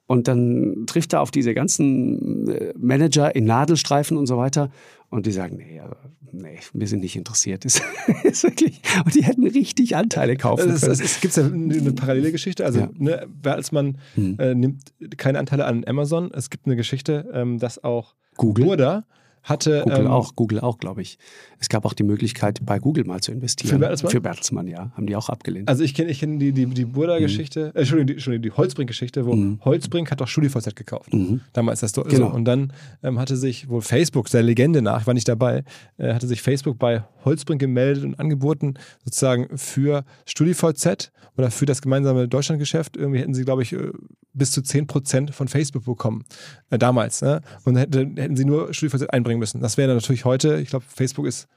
Und 0.07 0.28
dann 0.28 0.85
trifft 0.87 1.12
er 1.12 1.20
auf 1.20 1.31
diese 1.31 1.53
ganzen 1.53 2.49
äh, 2.49 2.73
Manager 2.78 3.35
in 3.35 3.45
Nadelstreifen 3.45 4.16
und 4.16 4.27
so 4.27 4.39
weiter. 4.39 4.70
Und 5.09 5.27
die 5.27 5.33
sagen, 5.33 5.57
nee, 5.57 5.78
also, 5.81 5.95
nee, 6.33 6.59
wir 6.73 6.87
sind 6.89 7.01
nicht 7.01 7.16
interessiert. 7.16 7.65
Das 7.65 7.81
ist 8.24 8.43
wirklich, 8.45 8.81
und 9.05 9.15
die 9.15 9.23
hätten 9.24 9.47
richtig 9.47 9.95
Anteile 9.97 10.37
kaufen 10.37 10.70
Es, 10.70 10.81
können. 10.81 10.93
es, 10.93 11.20
gibt 11.20 11.37
ja 11.37 11.45
eine 11.45 11.93
parallele 11.93 12.33
Geschichte. 12.33 12.65
Also, 12.65 12.81
Ja. 12.81 12.91
ne, 12.99 13.27
Bertelsmann 13.41 13.99
Hm. 14.15 14.37
äh, 14.39 14.55
nimmt 14.55 14.83
keine 15.16 15.39
Anteile 15.39 15.65
an 15.66 15.85
Amazon. 15.87 16.31
Es 16.35 16.51
gibt 16.51 16.66
eine 16.66 16.77
Geschichte, 16.77 17.28
ähm, 17.33 17.59
dass 17.59 17.83
auch 17.85 18.15
Google? 18.37 18.65
Burda 18.66 19.05
hatte. 19.47 19.82
Google 19.85 20.01
ähm, 20.01 20.06
auch, 20.09 20.36
Google 20.36 20.60
auch, 20.60 20.78
glaube 20.78 21.02
ich. 21.02 21.18
Es 21.59 21.68
gab 21.70 21.86
auch 21.86 21.94
die 21.94 22.02
Möglichkeit, 22.02 22.60
bei 22.66 22.78
Google 22.78 23.05
mal 23.05 23.20
zu 23.20 23.32
investieren. 23.32 23.70
Für 23.70 23.78
Bertelsmann? 23.78 24.12
Für 24.12 24.20
Bertelsmann, 24.20 24.66
ja. 24.66 24.90
Haben 24.94 25.06
die 25.06 25.16
auch 25.16 25.28
abgelehnt. 25.31 25.68
Also 25.68 25.82
ich 25.82 25.94
kenne 25.94 26.10
ich 26.10 26.20
kenn 26.20 26.39
die, 26.39 26.52
die, 26.52 26.66
die 26.66 26.85
Burda-Geschichte, 26.85 27.73
äh, 27.74 27.78
Entschuldigung, 27.78 28.06
die, 28.09 28.12
Entschuldigung, 28.14 28.43
die 28.43 28.52
Holzbrink-Geschichte, 28.52 29.24
wo 29.24 29.35
Mhm. 29.35 29.60
Holzbrink 29.64 30.10
hat 30.10 30.20
doch 30.20 30.28
StudiVZ 30.28 30.74
gekauft. 30.77 31.12
Mhm. 31.14 31.40
Damals 31.52 31.81
das 31.81 31.93
doch 31.93 32.06
Genau. 32.06 32.28
so. 32.31 32.35
Und 32.35 32.44
dann 32.44 32.73
ähm, 33.02 33.18
hatte 33.18 33.36
sich 33.36 33.68
wohl 33.68 33.81
Facebook, 33.82 34.28
der 34.31 34.43
Legende 34.43 34.82
nach, 34.82 35.01
ich 35.02 35.06
war 35.06 35.14
nicht 35.14 35.28
dabei, 35.28 35.64
äh, 35.98 36.12
hatte 36.12 36.27
sich 36.27 36.43
Facebook 36.43 36.78
bei 36.78 37.05
Holzbrink 37.24 37.60
gemeldet 37.60 38.05
und 38.05 38.18
angeboten, 38.20 38.74
sozusagen 39.05 39.56
für 39.56 40.05
StudiVZ 40.27 41.12
oder 41.36 41.51
für 41.51 41.66
das 41.66 41.82
gemeinsame 41.82 42.28
Deutschlandgeschäft, 42.28 42.97
irgendwie 42.97 43.20
hätten 43.20 43.35
sie, 43.35 43.44
glaube 43.44 43.62
ich, 43.62 43.73
äh, 43.73 43.90
bis 44.32 44.51
zu 44.51 44.60
10% 44.60 45.32
von 45.32 45.48
Facebook 45.48 45.85
bekommen. 45.85 46.24
Äh, 46.70 46.78
damals. 46.78 47.23
Ne? 47.23 47.40
Und 47.64 47.74
dann 47.74 47.77
hätte, 47.82 48.01
hätten 48.20 48.36
sie 48.36 48.44
nur 48.44 48.73
StudiVZ 48.73 49.09
einbringen 49.10 49.36
müssen. 49.39 49.61
Das 49.61 49.77
wäre 49.77 49.93
natürlich 49.93 50.25
heute, 50.25 50.61
ich 50.61 50.69
glaube, 50.69 50.85
Facebook 50.89 51.27
ist 51.27 51.49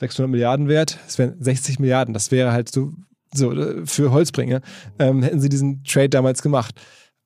600 0.00 0.30
Milliarden 0.30 0.68
wert, 0.68 0.98
es 1.06 1.18
wären 1.18 1.36
60 1.40 1.78
Milliarden. 1.78 2.14
Das 2.14 2.30
wäre 2.30 2.52
halt 2.52 2.70
so, 2.70 2.92
so 3.32 3.52
äh, 3.52 3.86
für 3.86 4.10
Holzbringer. 4.10 4.60
Ähm, 4.98 5.22
hätten 5.22 5.40
sie 5.40 5.48
diesen 5.48 5.84
Trade 5.84 6.08
damals 6.08 6.42
gemacht, 6.42 6.74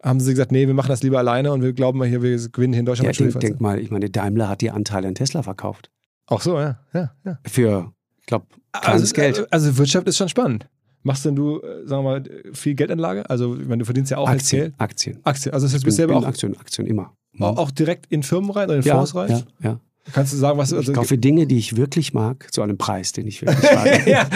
haben 0.02 0.20
sie 0.20 0.32
gesagt, 0.32 0.52
nee, 0.52 0.66
wir 0.66 0.74
machen 0.74 0.89
das 0.89 1.02
lieber 1.02 1.18
alleine 1.18 1.52
und 1.52 1.62
wir 1.62 1.73
glauben 1.73 1.98
mal 1.98 2.09
hier, 2.09 2.23
wir 2.23 2.36
gewinnen 2.36 2.73
hier 2.73 2.81
in 2.81 2.86
Deutschland 2.86 3.06
ja, 3.06 3.10
mit 3.10 3.18
denk, 3.18 3.31
StudiVZ. 3.32 3.51
denk 3.51 3.60
mal, 3.60 3.78
ich 3.81 3.90
meine, 3.90 4.10
Daimler 4.10 4.48
hat 4.48 4.60
die 4.60 4.70
Anteile 4.70 5.09
an 5.09 5.14
Tesla 5.14 5.43
verkauft. 5.43 5.90
Auch 6.27 6.40
so, 6.40 6.59
ja. 6.59 6.78
ja, 6.93 7.12
ja. 7.24 7.39
Für, 7.47 7.93
ich 8.20 8.27
glaube, 8.27 8.47
kleines 8.73 9.02
Also, 9.02 9.14
Geld. 9.14 9.39
äh, 9.39 9.47
also 9.51 9.78
Wirtschaft 9.78 10.06
ist 10.09 10.16
schon 10.18 10.28
spannend. 10.28 10.68
Machst 11.02 11.24
denn 11.24 11.36
du, 11.36 11.60
äh, 11.60 11.86
sagen 11.86 12.05
wir 12.05 12.10
mal, 12.10 12.24
viel 12.52 12.74
Geldanlage? 12.74 13.31
Also, 13.31 13.56
ich 13.56 13.66
meine, 13.66 13.78
du 13.78 13.85
verdienst 13.85 14.10
ja 14.10 14.18
auch 14.18 14.28
jetzt 14.28 14.43
Aktien, 14.43 14.62
Geld. 14.62 14.74
Aktien. 14.78 15.20
Aktien. 15.23 15.55
Also, 15.55 15.66
das 15.66 15.74
heißt, 15.74 15.85
du 15.85 15.86
bist 15.86 15.97
selber 15.97 16.16
auch, 16.16 16.27
Aktien, 16.27 16.59
Aktien 16.59 16.86
immer. 16.86 17.14
auch, 17.39 17.56
auch 17.59 17.70
direkt 17.70 18.06
in 18.10 18.24
Firmen 18.24 18.51
rein 18.51 18.68
oder 18.68 18.78
in 18.78 18.82
ja, 18.82 18.97
Fonds 18.97 19.14
rein? 19.14 19.31
ja, 19.31 19.43
ja. 19.62 19.81
Kannst 20.12 20.32
du 20.32 20.36
sagen, 20.36 20.56
was 20.58 20.70
Ich 20.70 20.78
also, 20.78 20.92
kaufe 20.92 21.18
Dinge, 21.18 21.46
die 21.46 21.58
ich 21.58 21.76
wirklich 21.76 22.14
mag, 22.14 22.52
zu 22.52 22.62
einem 22.62 22.78
Preis, 22.78 23.12
den 23.12 23.26
ich 23.26 23.42
wirklich 23.42 23.70
mag. 23.74 24.06
ja. 24.06 24.28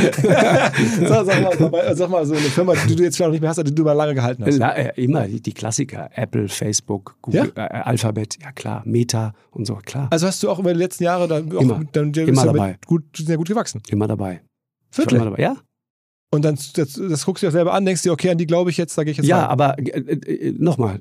sag, 1.07 1.27
sag, 1.27 1.71
mal, 1.71 1.97
sag 1.97 2.11
mal, 2.11 2.27
so 2.27 2.35
eine 2.35 2.43
Firma, 2.43 2.75
die 2.89 2.97
du 2.97 3.03
jetzt 3.03 3.17
vielleicht 3.17 3.33
nicht 3.33 3.41
mehr 3.41 3.51
hast, 3.51 3.65
die 3.65 3.75
du 3.75 3.85
mal 3.85 3.93
lange 3.93 4.15
gehalten 4.15 4.45
hast. 4.45 4.59
La, 4.59 4.73
äh, 4.73 4.93
immer 5.03 5.29
die, 5.29 5.53
Klassiker. 5.53 6.11
Apple, 6.15 6.49
Facebook, 6.49 7.17
Google, 7.23 7.53
äh, 7.55 7.61
Alphabet, 7.61 8.39
ja 8.43 8.51
klar, 8.53 8.83
Meta 8.85 9.33
und 9.53 9.67
so, 9.67 9.77
klar. 9.77 10.09
Also 10.11 10.27
hast 10.27 10.43
du 10.43 10.51
auch 10.51 10.59
über 10.59 10.73
die 10.73 10.79
letzten 10.79 11.05
Jahre 11.05 11.29
dann 11.29 11.51
auch 11.57 11.61
Immer. 11.61 11.83
dann, 11.93 12.13
Immer 12.13 12.45
ja 12.47 12.53
dabei. 12.53 12.79
gut, 12.87 13.05
sind 13.17 13.29
ja 13.29 13.37
gut 13.37 13.49
gewachsen. 13.49 13.81
immer 13.89 14.09
dabei. 14.09 14.41
Wirklich? 14.93 15.21
Immer 15.21 15.31
dabei. 15.31 15.43
Ja, 15.43 15.57
Und 16.33 16.45
dann 16.45 16.59
das, 16.75 16.95
das 16.95 17.25
guckst 17.25 17.43
du 17.43 17.47
dir 17.47 17.53
selber 17.53 17.75
an, 17.75 17.85
denkst 17.85 18.03
dir, 18.03 18.13
okay, 18.13 18.31
an 18.31 18.39
die 18.39 18.47
glaube 18.47 18.71
ich 18.71 18.77
jetzt, 18.77 18.97
da 18.99 19.05
gehe 19.05 19.13
ich 19.13 19.19
jetzt 19.19 19.27
ja 19.27 19.41
rein. 19.43 19.51
aber 19.51 19.79
äh, 19.79 19.83
äh, 20.01 20.53
nochmal. 20.59 21.01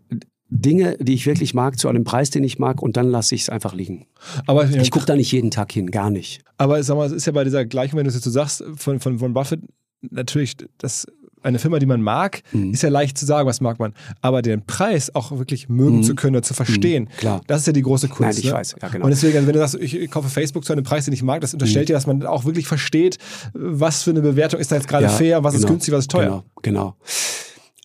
Dinge, 0.50 0.98
die 1.00 1.14
ich 1.14 1.26
wirklich 1.26 1.54
mag, 1.54 1.78
zu 1.78 1.88
einem 1.90 2.04
Preis, 2.04 2.30
den 2.32 2.44
ich 2.44 2.58
mag, 2.60 2.82
und 2.82 2.98
dann 2.98 3.10
lasse 3.10 3.36
ich 3.36 3.42
es 3.44 3.50
einfach 3.50 3.74
liegen. 3.74 4.06
Aber, 4.48 4.68
Ich 4.70 4.92
gucke 4.92 5.06
da 5.06 5.16
nicht 5.16 5.32
jeden 5.32 5.52
Tag 5.52 5.72
hin, 5.72 5.92
gar 5.92 6.10
nicht. 6.10 6.42
aber 6.58 6.82
sag 6.84 6.96
mal, 6.98 7.06
es 7.06 7.12
ist 7.12 7.26
ja 7.28 7.32
bei 7.34 7.44
dieser 7.44 7.66
Gleichung, 7.66 7.98
wenn 8.00 8.06
du 8.06 8.10
es 8.10 8.16
jetzt 8.16 8.24
so 8.26 8.32
sagst, 8.32 8.64
von, 8.76 9.00
von, 9.00 9.20
von 9.20 9.34
Buffett, 9.34 9.62
natürlich, 10.02 10.56
das, 10.80 11.06
eine 11.42 11.58
Firma, 11.60 11.80
die 11.80 11.86
man 11.86 12.02
mag, 12.02 12.42
Mhm. 12.52 12.74
ist 12.74 12.84
ja 12.84 12.90
leicht 12.90 13.18
zu 13.18 13.26
sagen, 13.26 13.48
was 13.48 13.62
mag 13.62 13.80
man. 13.80 13.94
Aber 14.22 14.42
den 14.42 14.66
Preis 14.66 15.14
auch 15.16 15.32
wirklich 15.38 15.70
mögen 15.70 15.98
Mhm. 15.98 16.04
zu 16.04 16.16
können 16.16 16.36
oder 16.36 16.44
zu 16.44 16.54
verstehen, 16.54 17.04
Mhm, 17.04 17.18
klar. 17.18 17.42
das 17.48 17.62
ist 17.62 17.68
ja 17.68 17.74
die 17.74 17.82
große 17.82 18.08
Kunst. 18.10 18.22
Nein, 18.22 18.38
ich 18.40 18.46
ne? 18.46 18.52
weiß, 18.54 18.76
ja, 18.82 18.88
genau. 18.90 19.06
Und 19.06 19.12
deswegen, 19.12 19.36
also 19.38 19.48
wenn 19.48 19.54
du 19.54 19.60
sagst, 19.60 19.76
ich 19.76 20.10
kaufe 20.12 20.28
Facebook 20.30 20.66
zu 20.66 20.74
einem 20.74 20.84
Preis, 20.84 21.06
den 21.06 21.14
ich 21.14 21.24
mag, 21.24 21.40
das 21.42 21.54
unterstellt 21.54 21.88
dir, 21.90 21.94
dass 21.94 22.08
man 22.08 22.26
auch 22.26 22.44
wirklich 22.44 22.68
versteht, 22.68 23.20
was 23.54 24.04
für 24.04 24.10
eine 24.10 24.22
Bewertung 24.22 24.60
ist 24.60 24.72
da 24.72 24.76
jetzt 24.76 24.88
gerade 24.90 25.04
Ja, 25.06 25.10
fair, 25.10 25.44
was 25.44 25.54
ist 25.54 25.62
genau, 25.62 25.74
günstig, 25.74 25.94
was 25.94 26.00
ist 26.06 26.12
teuer. 26.12 26.44
Genau, 26.62 26.96
genau. 26.96 26.96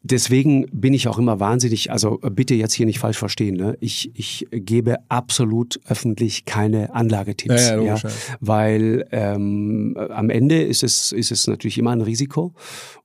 Deswegen 0.06 0.66
bin 0.70 0.92
ich 0.92 1.08
auch 1.08 1.18
immer 1.18 1.40
wahnsinnig, 1.40 1.90
also 1.90 2.18
bitte 2.18 2.54
jetzt 2.54 2.74
hier 2.74 2.84
nicht 2.84 2.98
falsch 2.98 3.16
verstehen, 3.16 3.56
ne? 3.56 3.74
ich, 3.80 4.10
ich 4.14 4.46
gebe 4.50 4.96
absolut 5.08 5.80
öffentlich 5.88 6.44
keine 6.44 6.94
Anlagetipps. 6.94 7.68
Ja, 7.68 7.68
ja, 7.70 7.74
logisch, 7.76 8.02
ja. 8.02 8.10
Weil 8.38 9.06
ähm, 9.12 9.96
am 10.10 10.28
Ende 10.28 10.62
ist 10.62 10.82
es, 10.82 11.10
ist 11.10 11.32
es 11.32 11.46
natürlich 11.46 11.78
immer 11.78 11.92
ein 11.92 12.02
Risiko. 12.02 12.52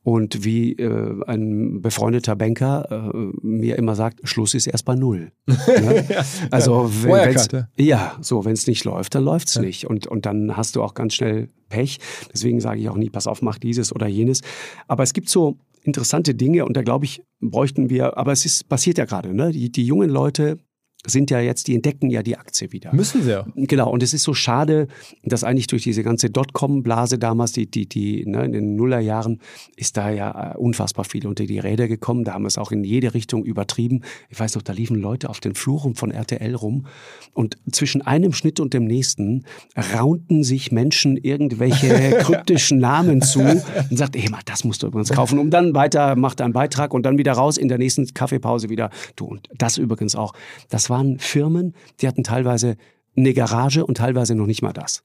Und 0.02 0.44
wie 0.44 0.74
äh, 0.74 1.24
ein 1.28 1.82
befreundeter 1.82 2.36
Banker 2.36 3.12
äh, 3.14 3.38
mir 3.42 3.78
immer 3.78 3.96
sagt, 3.96 4.20
Schluss 4.24 4.54
ist 4.54 4.68
erst 4.68 4.84
bei 4.84 4.96
Null. 4.96 5.32
ne? 5.46 6.06
Also 6.52 6.90
wenn, 7.04 7.12
wenn's, 7.12 7.48
ja, 7.78 8.18
so, 8.20 8.44
wenn 8.44 8.54
es 8.54 8.66
nicht 8.68 8.86
läuft, 8.86 9.16
dann 9.16 9.24
läuft's 9.24 9.60
nicht. 9.60 9.86
Und, 9.86 10.08
und 10.08 10.26
dann 10.26 10.58
hast 10.58 10.76
du 10.76 10.84
auch 10.84 10.94
ganz 10.94 11.14
schnell 11.14 11.50
Pech. 11.70 12.00
Deswegen 12.34 12.60
sage 12.60 12.82
ich 12.82 12.90
auch 12.90 12.96
nie, 12.96 13.10
pass 13.10 13.28
auf, 13.28 13.42
mach 13.42 13.60
dieses 13.60 13.94
oder 13.94 14.08
jenes. 14.08 14.42
Aber 14.88 15.04
es 15.04 15.14
gibt 15.14 15.30
so 15.30 15.58
interessante 15.90 16.36
Dinge 16.36 16.66
und 16.66 16.78
da 16.78 16.82
glaube 16.82 17.06
ich, 17.06 17.22
bräuchten 17.42 17.90
wir, 17.90 18.18
aber 18.18 18.32
es 18.32 18.46
ist, 18.46 18.70
passiert 18.70 18.98
ja 18.98 19.06
gerade, 19.06 19.34
ne? 19.34 19.52
Die, 19.52 19.72
die 19.72 19.86
jungen 19.86 20.10
Leute 20.10 20.58
sind 21.06 21.32
ja 21.32 21.40
jetzt, 21.40 21.68
die 21.68 21.76
entdecken 21.76 22.10
ja 22.10 22.22
die 22.24 22.38
Aktie 22.38 22.74
wieder. 22.74 22.94
Müssen 22.94 23.24
sie 23.24 23.32
ja. 23.32 23.46
Genau, 23.56 23.90
und 23.90 24.04
es 24.04 24.14
ist 24.14 24.24
so 24.24 24.34
schade, 24.34 24.88
dass 25.24 25.46
eigentlich 25.46 25.68
durch 25.68 25.84
diese 25.84 26.04
ganze 26.04 26.30
Dotcom-Blase 26.30 27.18
damals, 27.18 27.54
die, 27.54 27.72
die, 27.72 27.88
die 27.88 28.26
ne, 28.26 28.44
in 28.44 28.52
den 28.52 28.76
Nullerjahren, 28.76 29.40
ist 29.78 29.96
da 29.96 30.10
ja 30.10 30.54
äh, 30.54 30.58
unfassbar 30.58 31.06
viel 31.06 31.26
unter 31.26 31.46
die 31.46 31.60
Räder 31.60 31.88
gekommen. 31.88 32.26
Da 32.26 32.34
haben 32.34 32.44
wir 32.44 32.50
es 32.50 32.58
auch 32.58 32.74
in 32.74 32.84
jede 32.84 33.14
Richtung 33.14 33.46
übertrieben. 33.46 34.02
Ich 34.30 34.40
weiß 34.40 34.56
noch, 34.56 34.62
da 34.62 34.74
liefen 34.74 34.98
Leute 34.98 35.30
auf 35.30 35.40
den 35.40 35.56
Fluren 35.56 35.96
von 35.96 36.12
RTL 36.12 36.54
rum 36.56 36.86
und 37.34 37.56
zwischen 37.72 38.02
einem 38.02 38.34
Schnitt 38.34 38.60
und 38.60 38.74
dem 38.74 38.84
nächsten 38.84 39.46
raunten 39.94 40.44
sich 40.44 40.74
Menschen 40.74 41.16
irgendwelche 41.16 42.18
kryptischen 42.20 42.80
Namen 42.80 43.22
zu 43.22 43.40
und 43.40 43.64
sagt, 43.98 44.18
ey, 44.18 44.30
mal, 44.30 44.42
das 44.46 44.66
musst 44.66 44.84
du 44.84 44.88
übrigens 44.88 45.12
kaufen. 45.12 45.40
Und 45.40 45.52
dann 45.52 45.74
weiter 45.74 46.18
macht 46.18 46.42
er 46.42 46.46
einen 46.46 46.54
Beitrag 46.54 46.94
und 46.94 47.04
dann 47.04 47.18
wieder 47.18 47.32
raus 47.34 47.58
in 47.58 47.70
der 47.70 47.78
nächsten 47.78 48.06
Kaffeepause 48.14 48.70
wieder. 48.70 48.90
Du, 49.16 49.26
und 49.26 49.48
das 49.58 49.78
übrigens 49.78 50.16
auch. 50.16 50.34
Das 50.70 50.89
waren 50.90 51.20
Firmen, 51.20 51.74
die 52.00 52.08
hatten 52.08 52.24
teilweise 52.24 52.78
eine 53.16 53.34
Garage 53.34 53.86
und 53.86 53.98
teilweise 53.98 54.36
noch 54.36 54.46
nicht 54.46 54.62
mal 54.62 54.74
das. 54.74 55.04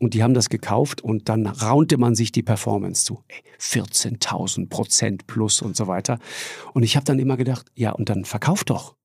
Und 0.00 0.14
die 0.14 0.22
haben 0.22 0.34
das 0.34 0.48
gekauft 0.48 1.00
und 1.00 1.28
dann 1.28 1.46
raunte 1.46 1.96
man 1.96 2.14
sich 2.14 2.32
die 2.32 2.42
Performance 2.42 3.04
zu. 3.04 3.22
Ey, 3.28 3.42
14.000 3.60 4.68
Prozent 4.68 5.26
plus 5.26 5.62
und 5.62 5.76
so 5.76 5.86
weiter. 5.86 6.18
Und 6.74 6.82
ich 6.82 6.96
habe 6.96 7.04
dann 7.04 7.18
immer 7.18 7.36
gedacht, 7.36 7.66
ja, 7.74 7.92
und 7.92 8.08
dann 8.08 8.24
verkauf 8.24 8.64
doch. 8.64 8.96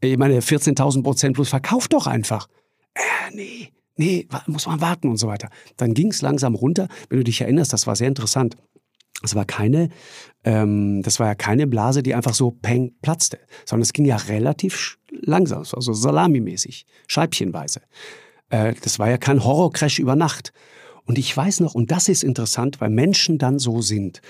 Ich 0.00 0.16
meine, 0.18 0.40
14.000 0.40 1.02
Prozent 1.02 1.34
plus, 1.34 1.50
verkauf 1.50 1.88
doch 1.88 2.06
einfach. 2.06 2.48
Äh, 2.94 3.34
nee, 3.34 3.72
nee, 3.96 4.26
muss 4.46 4.66
man 4.66 4.80
warten 4.80 5.08
und 5.08 5.16
so 5.16 5.28
weiter. 5.28 5.50
Dann 5.76 5.94
ging 5.94 6.08
es 6.08 6.22
langsam 6.22 6.54
runter. 6.54 6.88
Wenn 7.08 7.18
du 7.18 7.24
dich 7.24 7.40
erinnerst, 7.40 7.72
das 7.72 7.86
war 7.86 7.96
sehr 7.96 8.08
interessant. 8.08 8.56
Es 9.22 9.34
war 9.34 9.44
keine, 9.44 9.90
ähm, 10.44 11.02
das 11.02 11.20
war 11.20 11.28
ja 11.28 11.34
keine 11.34 11.66
Blase, 11.66 12.02
die 12.02 12.14
einfach 12.14 12.34
so 12.34 12.50
peng 12.50 12.94
platzte, 13.02 13.38
sondern 13.64 13.82
es 13.82 13.92
ging 13.92 14.04
ja 14.04 14.16
relativ 14.16 14.98
langsam, 15.10 15.62
es 15.62 15.72
war 15.72 15.82
so 15.82 15.92
salamimäßig, 15.92 16.86
scheibchenweise. 17.06 17.82
Äh, 18.48 18.74
das 18.82 18.98
war 18.98 19.10
ja 19.10 19.18
kein 19.18 19.44
Horrorcrash 19.44 19.98
über 19.98 20.16
Nacht. 20.16 20.52
Und 21.04 21.18
ich 21.18 21.36
weiß 21.36 21.60
noch, 21.60 21.74
und 21.74 21.90
das 21.90 22.08
ist 22.08 22.22
interessant, 22.22 22.80
weil 22.80 22.90
Menschen 22.90 23.38
dann 23.38 23.58
so 23.58 23.82
sind. 23.82 24.20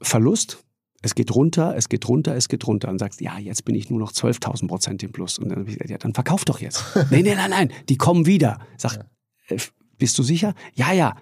Verlust, 0.00 0.62
es 1.00 1.14
geht 1.14 1.34
runter, 1.34 1.76
es 1.76 1.88
geht 1.88 2.08
runter, 2.08 2.36
es 2.36 2.48
geht 2.48 2.66
runter. 2.66 2.88
Und 2.88 2.98
sagst, 2.98 3.20
ja, 3.20 3.38
jetzt 3.38 3.64
bin 3.64 3.74
ich 3.74 3.88
nur 3.88 4.00
noch 4.00 4.12
12.000 4.12 4.66
Prozent 4.66 5.02
im 5.02 5.12
Plus. 5.12 5.38
Und 5.38 5.48
dann, 5.48 5.60
hab 5.60 5.68
ich 5.68 5.74
gesagt, 5.74 5.90
ja, 5.90 5.98
dann 5.98 6.14
verkauf 6.14 6.44
doch 6.44 6.60
jetzt. 6.60 6.84
nee, 7.10 7.22
nee, 7.22 7.34
nein, 7.34 7.50
nein, 7.50 7.72
die 7.88 7.96
kommen 7.96 8.26
wieder. 8.26 8.58
Sag, 8.76 9.06
äh, 9.48 9.58
bist 9.96 10.18
du 10.18 10.22
sicher? 10.22 10.54
Ja, 10.74 10.92
ja. 10.92 11.16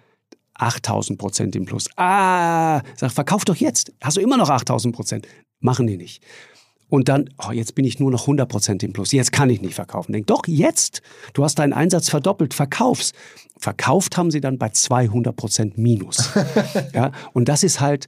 8000 0.58 1.18
Prozent 1.18 1.56
im 1.56 1.64
Plus. 1.64 1.88
Ah, 1.96 2.82
sag, 2.96 3.12
verkauf 3.12 3.44
doch 3.44 3.56
jetzt. 3.56 3.92
Hast 4.02 4.16
du 4.16 4.20
immer 4.20 4.36
noch 4.36 4.50
8000 4.50 4.94
Prozent? 4.94 5.26
Machen 5.60 5.86
die 5.86 5.96
nicht. 5.96 6.22
Und 6.88 7.08
dann, 7.08 7.28
oh, 7.44 7.50
jetzt 7.50 7.74
bin 7.74 7.84
ich 7.84 7.98
nur 7.98 8.10
noch 8.10 8.22
100 8.22 8.48
Prozent 8.48 8.82
im 8.82 8.92
Plus. 8.92 9.10
Jetzt 9.12 9.32
kann 9.32 9.50
ich 9.50 9.60
nicht 9.60 9.74
verkaufen. 9.74 10.12
Denk, 10.12 10.28
doch, 10.28 10.42
jetzt. 10.46 11.02
Du 11.32 11.42
hast 11.42 11.58
deinen 11.58 11.72
Einsatz 11.72 12.08
verdoppelt. 12.08 12.54
Verkauf's. 12.54 13.12
Verkauft 13.58 14.16
haben 14.16 14.30
sie 14.30 14.40
dann 14.40 14.58
bei 14.58 14.68
200 14.68 15.34
Prozent 15.34 15.78
Minus. 15.78 16.30
ja, 16.94 17.10
und 17.32 17.48
das 17.48 17.64
ist 17.64 17.80
halt, 17.80 18.06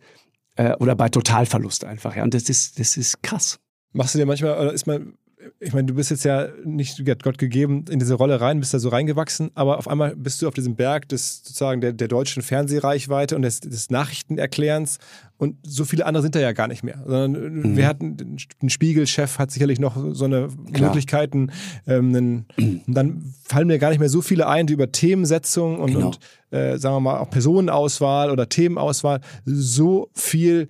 äh, 0.57 0.75
oder 0.77 0.95
bei 0.95 1.09
Totalverlust 1.09 1.85
einfach. 1.85 2.15
Ja, 2.15 2.23
und 2.23 2.35
das 2.35 2.49
ist, 2.49 2.79
das 2.79 2.97
ist 2.97 3.23
krass. 3.23 3.59
Machst 3.93 4.15
du 4.15 4.19
dir 4.19 4.27
manchmal, 4.27 4.59
oder 4.59 4.73
ist 4.73 4.87
man, 4.87 5.15
ich 5.61 5.73
meine, 5.73 5.87
du 5.87 5.95
bist 5.95 6.11
jetzt 6.11 6.25
ja 6.25 6.49
nicht 6.65 7.03
Gott 7.23 7.39
gegeben 7.39 7.85
in 7.89 7.99
diese 7.99 8.15
Rolle 8.15 8.41
rein, 8.41 8.61
bist 8.61 8.75
da 8.75 8.79
so 8.79 8.89
reingewachsen, 8.89 9.51
aber 9.55 9.79
auf 9.79 9.89
einmal 9.89 10.17
bist 10.17 10.43
du 10.43 10.49
auf 10.49 10.55
diesem 10.55 10.77
Berg 10.77 11.09
des 11.09 11.43
sozusagen 11.45 11.81
der, 11.81 11.93
der 11.93 12.09
deutschen 12.09 12.43
Fernsehreichweite 12.43 13.37
und 13.37 13.43
des, 13.43 13.61
des 13.61 13.91
Nachrichtenerklärens 13.91 14.99
und 15.37 15.57
so 15.63 15.85
viele 15.85 16.07
andere 16.07 16.23
sind 16.23 16.35
da 16.35 16.41
ja 16.41 16.53
gar 16.53 16.67
nicht 16.67 16.83
mehr. 16.83 17.03
Sondern 17.07 17.33
mhm. 17.33 17.77
wir 17.77 17.87
hatten, 17.87 18.39
ein 18.61 18.71
Spiegelchef 18.71 19.39
hat 19.39 19.53
sicherlich 19.53 19.79
noch 19.79 19.97
so 20.13 20.25
eine 20.25 20.49
Klar. 20.73 20.89
Möglichkeiten. 20.91 21.53
Ähm, 21.87 22.15
einen, 22.15 22.47
und 22.57 22.95
dann 22.95 23.35
fallen 23.45 23.69
mir 23.69 23.79
gar 23.79 23.91
nicht 23.91 24.01
mehr 24.01 24.09
so 24.09 24.21
viele 24.21 24.49
ein, 24.49 24.67
die 24.67 24.73
über 24.73 24.91
Themensetzung 24.91 25.79
und, 25.79 25.93
genau. 25.93 26.07
und 26.07 26.19
äh, 26.51 26.79
sagen 26.79 26.97
wir 26.97 27.01
mal 27.01 27.19
auch 27.19 27.31
Personenauswahl 27.31 28.31
oder 28.31 28.49
Themenauswahl 28.49 29.21
so 29.45 30.11
viel 30.13 30.69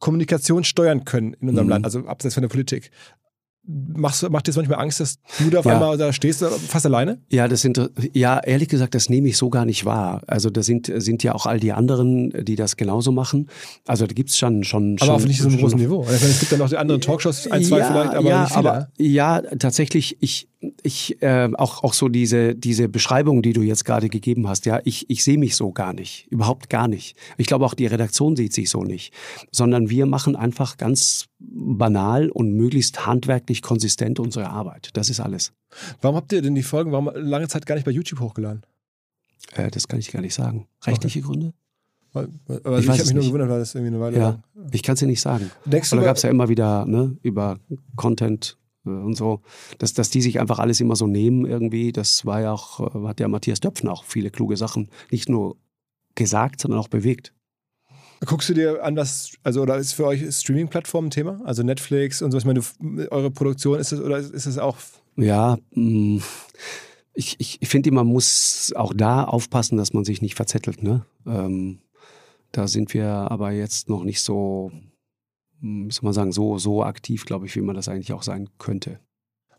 Kommunikation 0.00 0.64
steuern 0.64 1.04
können 1.04 1.34
in 1.40 1.48
unserem 1.50 1.66
mhm. 1.66 1.70
Land, 1.70 1.84
also 1.84 2.06
abseits 2.06 2.34
von 2.34 2.42
der 2.42 2.48
Politik. 2.48 2.90
Machst, 3.62 4.28
macht 4.30 4.46
dir 4.46 4.50
das 4.50 4.56
manchmal 4.56 4.80
Angst, 4.80 5.00
dass 5.00 5.18
du 5.38 5.50
da 5.50 5.60
auf 5.60 5.66
ja. 5.66 5.74
einmal 5.74 5.96
da 5.96 6.12
stehst, 6.12 6.42
fast 6.42 6.86
alleine? 6.86 7.20
Ja, 7.30 7.46
das 7.46 7.60
sind, 7.60 7.90
ja, 8.14 8.40
ehrlich 8.40 8.68
gesagt, 8.68 8.94
das 8.94 9.08
nehme 9.08 9.28
ich 9.28 9.36
so 9.36 9.50
gar 9.50 9.64
nicht 9.64 9.84
wahr. 9.84 10.22
Also 10.26 10.50
da 10.50 10.62
sind, 10.62 10.90
sind 10.92 11.22
ja 11.22 11.34
auch 11.34 11.46
all 11.46 11.60
die 11.60 11.72
anderen, 11.72 12.30
die 12.44 12.56
das 12.56 12.76
genauso 12.76 13.12
machen. 13.12 13.48
Also 13.86 14.06
da 14.06 14.14
gibt 14.14 14.30
es 14.30 14.38
schon, 14.38 14.64
schon. 14.64 14.96
Aber 15.00 15.14
auch 15.14 15.20
nicht 15.20 15.40
so 15.40 15.48
einem 15.48 15.58
großen 15.58 15.78
Niveau. 15.78 16.04
es 16.08 16.40
gibt 16.40 16.52
ja 16.52 16.58
noch 16.58 16.70
die 16.70 16.78
anderen 16.78 17.00
Talkshows, 17.00 17.48
ein, 17.48 17.62
zwei 17.62 17.78
ja, 17.78 17.86
vielleicht, 17.86 18.14
aber 18.14 18.28
ja, 18.28 18.42
nicht 18.42 18.52
viele. 18.54 18.72
Aber, 18.72 18.88
ja, 18.96 19.42
tatsächlich, 19.58 20.16
ich, 20.20 20.49
ich 20.82 21.22
äh, 21.22 21.48
auch 21.54 21.82
auch 21.84 21.94
so 21.94 22.08
diese 22.08 22.54
diese 22.54 22.88
Beschreibung, 22.88 23.42
die 23.42 23.52
du 23.52 23.62
jetzt 23.62 23.84
gerade 23.84 24.08
gegeben 24.08 24.48
hast, 24.48 24.66
ja, 24.66 24.80
ich 24.84 25.08
ich 25.08 25.24
sehe 25.24 25.38
mich 25.38 25.56
so 25.56 25.72
gar 25.72 25.92
nicht, 25.92 26.26
überhaupt 26.30 26.68
gar 26.68 26.86
nicht. 26.86 27.16
Ich 27.38 27.46
glaube 27.46 27.64
auch 27.64 27.74
die 27.74 27.86
Redaktion 27.86 28.36
sieht 28.36 28.52
sich 28.52 28.68
so 28.68 28.82
nicht, 28.82 29.14
sondern 29.50 29.88
wir 29.88 30.06
machen 30.06 30.36
einfach 30.36 30.76
ganz 30.76 31.26
banal 31.38 32.28
und 32.28 32.52
möglichst 32.52 33.06
handwerklich 33.06 33.62
konsistent 33.62 34.20
unsere 34.20 34.50
Arbeit. 34.50 34.90
Das 34.94 35.08
ist 35.08 35.20
alles. 35.20 35.52
Warum 36.02 36.16
habt 36.16 36.32
ihr 36.32 36.42
denn 36.42 36.54
die 36.54 36.62
Folgen 36.62 36.92
warum 36.92 37.10
lange 37.14 37.48
Zeit 37.48 37.64
gar 37.64 37.76
nicht 37.76 37.84
bei 37.84 37.92
YouTube 37.92 38.20
hochgeladen? 38.20 38.62
Äh, 39.54 39.70
das 39.70 39.88
kann 39.88 39.98
ich 39.98 40.12
gar 40.12 40.20
nicht 40.20 40.34
sagen. 40.34 40.66
Rechtliche 40.84 41.20
okay. 41.20 41.26
Gründe? 41.26 41.54
Aber 42.12 42.78
ich, 42.78 42.84
ich 42.84 42.88
habe 42.90 42.98
mich 42.98 43.14
nur 43.14 43.24
gewundert, 43.24 43.48
weil 43.48 43.60
das 43.60 43.74
irgendwie 43.74 43.94
eine 43.94 44.00
Weile 44.00 44.16
ja, 44.18 44.28
lang. 44.30 44.42
Ich 44.72 44.82
kann 44.82 44.94
es 44.94 45.00
dir 45.00 45.06
nicht 45.06 45.20
sagen. 45.20 45.50
Denkst 45.64 45.92
Aber 45.92 46.02
da 46.02 46.08
gab 46.08 46.16
es 46.16 46.22
ja 46.22 46.30
immer 46.30 46.48
wieder 46.48 46.84
ne, 46.84 47.16
über 47.22 47.58
Content 47.94 48.58
und 48.84 49.14
so, 49.14 49.42
dass, 49.78 49.92
dass 49.92 50.10
die 50.10 50.22
sich 50.22 50.40
einfach 50.40 50.58
alles 50.58 50.80
immer 50.80 50.96
so 50.96 51.06
nehmen 51.06 51.44
irgendwie. 51.44 51.92
Das 51.92 52.24
war 52.24 52.40
ja 52.40 52.52
auch, 52.52 52.94
äh, 52.94 53.06
hat 53.06 53.20
ja 53.20 53.28
Matthias 53.28 53.60
Döpfen 53.60 53.88
auch 53.88 54.04
viele 54.04 54.30
kluge 54.30 54.56
Sachen 54.56 54.88
nicht 55.10 55.28
nur 55.28 55.56
gesagt, 56.14 56.60
sondern 56.60 56.80
auch 56.80 56.88
bewegt. 56.88 57.34
Guckst 58.26 58.50
du 58.50 58.54
dir 58.54 58.84
an, 58.84 58.96
was, 58.96 59.32
also 59.42 59.62
oder 59.62 59.78
ist 59.78 59.94
für 59.94 60.06
euch 60.06 60.22
Streaming-Plattformen 60.30 61.08
ein 61.08 61.10
Thema? 61.10 61.40
Also 61.44 61.62
Netflix 61.62 62.20
und 62.20 62.32
so, 62.32 62.38
ich 62.38 62.44
meine, 62.44 62.60
du, 62.60 63.08
eure 63.10 63.30
Produktion 63.30 63.78
ist 63.78 63.92
es 63.92 64.00
oder 64.00 64.18
ist 64.18 64.46
es 64.46 64.58
auch? 64.58 64.76
Ja, 65.16 65.58
mm, 65.70 66.18
ich, 67.14 67.36
ich, 67.38 67.62
ich 67.62 67.68
finde, 67.68 67.90
man 67.92 68.06
muss 68.06 68.72
auch 68.76 68.92
da 68.94 69.24
aufpassen, 69.24 69.78
dass 69.78 69.94
man 69.94 70.04
sich 70.04 70.20
nicht 70.20 70.34
verzettelt. 70.34 70.82
Ne? 70.82 71.06
Ähm, 71.26 71.80
da 72.52 72.68
sind 72.68 72.92
wir 72.92 73.08
aber 73.08 73.52
jetzt 73.52 73.88
noch 73.88 74.04
nicht 74.04 74.20
so 74.20 74.70
wie 75.60 75.90
soll 75.90 76.04
man 76.04 76.12
sagen, 76.12 76.32
so, 76.32 76.58
so 76.58 76.82
aktiv, 76.82 77.24
glaube 77.24 77.46
ich, 77.46 77.56
wie 77.56 77.60
man 77.60 77.74
das 77.74 77.88
eigentlich 77.88 78.12
auch 78.12 78.22
sein 78.22 78.48
könnte. 78.58 79.00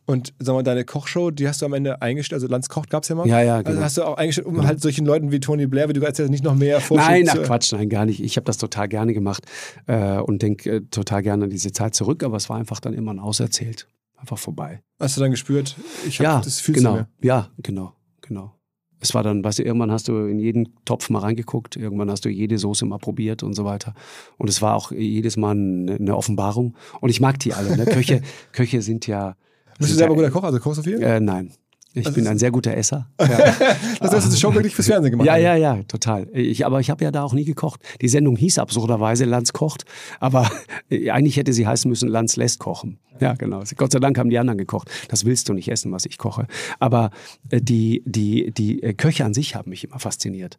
Und 0.05 0.33
sag 0.39 0.53
mal, 0.53 0.63
deine 0.63 0.83
Kochshow, 0.83 1.31
die 1.31 1.47
hast 1.47 1.61
du 1.61 1.65
am 1.65 1.73
Ende 1.73 2.01
eingestellt, 2.01 2.41
also 2.41 2.47
Lanz 2.47 2.69
kocht 2.69 2.89
gab 2.89 3.03
es 3.03 3.09
ja 3.09 3.15
mal. 3.15 3.27
Ja, 3.27 3.41
ja, 3.41 3.61
genau. 3.61 3.69
Also 3.69 3.83
hast 3.83 3.97
du 3.97 4.03
auch 4.03 4.17
eingestellt, 4.17 4.47
um 4.47 4.57
ja. 4.57 4.65
halt 4.65 4.81
solchen 4.81 5.05
Leuten 5.05 5.31
wie 5.31 5.39
Tony 5.39 5.67
Blair, 5.67 5.89
wie 5.89 5.93
du 5.93 6.01
jetzt 6.01 6.19
nicht 6.19 6.43
noch 6.43 6.55
mehr 6.55 6.81
Nein, 6.89 7.29
ach 7.29 7.43
Quatsch, 7.43 7.71
nein, 7.71 7.87
gar 7.87 8.05
nicht. 8.05 8.21
Ich 8.21 8.35
habe 8.35 8.45
das 8.45 8.57
total 8.57 8.89
gerne 8.89 9.13
gemacht 9.13 9.45
äh, 9.85 10.17
und 10.17 10.41
denke 10.41 10.69
äh, 10.69 10.81
total 10.89 11.21
gerne 11.21 11.45
an 11.45 11.49
diese 11.49 11.71
Zeit 11.71 11.93
zurück, 11.93 12.23
aber 12.23 12.37
es 12.37 12.49
war 12.49 12.57
einfach 12.57 12.79
dann 12.79 12.93
immer 12.93 13.13
ein 13.13 13.19
Auserzählt. 13.19 13.87
Einfach 14.17 14.37
vorbei. 14.37 14.81
Hast 14.99 15.17
du 15.17 15.21
dann 15.21 15.31
gespürt, 15.31 15.75
ich 16.07 16.19
habe 16.19 16.25
ja, 16.25 16.41
das 16.41 16.57
Gefühl 16.57 16.75
genau. 16.75 17.05
Ja, 17.21 17.49
genau, 17.57 17.93
genau 18.21 18.55
es 19.01 19.13
war 19.15 19.23
dann, 19.23 19.43
weißt 19.43 19.59
du, 19.59 19.63
irgendwann 19.63 19.91
hast 19.91 20.07
du 20.07 20.27
in 20.27 20.39
jeden 20.39 20.69
Topf 20.85 21.09
mal 21.09 21.19
reingeguckt, 21.19 21.75
irgendwann 21.75 22.09
hast 22.11 22.23
du 22.23 22.29
jede 22.29 22.57
Soße 22.57 22.85
mal 22.85 22.99
probiert 22.99 23.41
und 23.43 23.53
so 23.53 23.65
weiter. 23.65 23.93
Und 24.37 24.47
es 24.47 24.61
war 24.61 24.75
auch 24.75 24.91
jedes 24.91 25.37
Mal 25.37 25.51
eine 25.51 26.15
Offenbarung. 26.15 26.75
Und 27.01 27.09
ich 27.09 27.19
mag 27.19 27.39
die 27.39 27.53
alle. 27.53 27.75
Ne? 27.75 27.85
Köche, 27.91 28.21
Köche 28.51 28.81
sind 28.81 29.07
ja. 29.07 29.35
Bist 29.79 29.91
du 29.91 29.95
selber 29.95 30.13
ja, 30.13 30.21
guter 30.21 30.31
Koch? 30.31 30.43
Also 30.43 30.59
kochst 30.59 30.79
du 30.79 30.83
viel? 30.83 31.01
Äh, 31.01 31.19
nein. 31.19 31.51
Ich 31.93 32.05
also 32.05 32.15
bin 32.15 32.27
ein 32.27 32.37
sehr 32.37 32.51
guter 32.51 32.75
Esser. 32.75 33.07
Ja. 33.19 33.53
das 33.99 34.13
hast 34.13 34.31
du 34.31 34.37
schon 34.37 34.53
wirklich 34.53 34.73
fürs 34.73 34.87
Fernsehen 34.87 35.11
gemacht. 35.11 35.27
Ja, 35.27 35.35
ja, 35.35 35.55
ja, 35.55 35.83
total. 35.83 36.27
Ich, 36.33 36.65
aber 36.65 36.79
ich 36.79 36.89
habe 36.89 37.03
ja 37.03 37.11
da 37.11 37.23
auch 37.23 37.33
nie 37.33 37.43
gekocht. 37.43 37.81
Die 38.01 38.07
Sendung 38.07 38.35
hieß 38.35 38.59
absurderweise 38.59 39.25
Lanz 39.25 39.51
kocht, 39.51 39.85
aber 40.19 40.49
eigentlich 40.89 41.37
hätte 41.37 41.53
sie 41.53 41.67
heißen 41.67 41.89
müssen 41.89 42.07
Lanz 42.07 42.35
lässt 42.35 42.59
kochen. 42.59 42.99
Ja, 43.21 43.33
genau. 43.35 43.63
Gott 43.77 43.91
sei 43.91 43.99
Dank 43.99 44.17
haben 44.17 44.29
die 44.29 44.39
anderen 44.39 44.57
gekocht. 44.57 44.89
Das 45.09 45.25
willst 45.25 45.47
du 45.47 45.53
nicht 45.53 45.69
essen, 45.69 45.91
was 45.91 46.05
ich 46.05 46.17
koche. 46.17 46.47
Aber 46.79 47.11
äh, 47.49 47.61
die, 47.61 48.01
die, 48.05 48.51
die 48.51 48.81
äh, 48.81 48.93
Köche 48.93 49.23
an 49.23 49.33
sich 49.33 49.55
haben 49.55 49.69
mich 49.69 49.83
immer 49.83 49.99
fasziniert. 49.99 50.57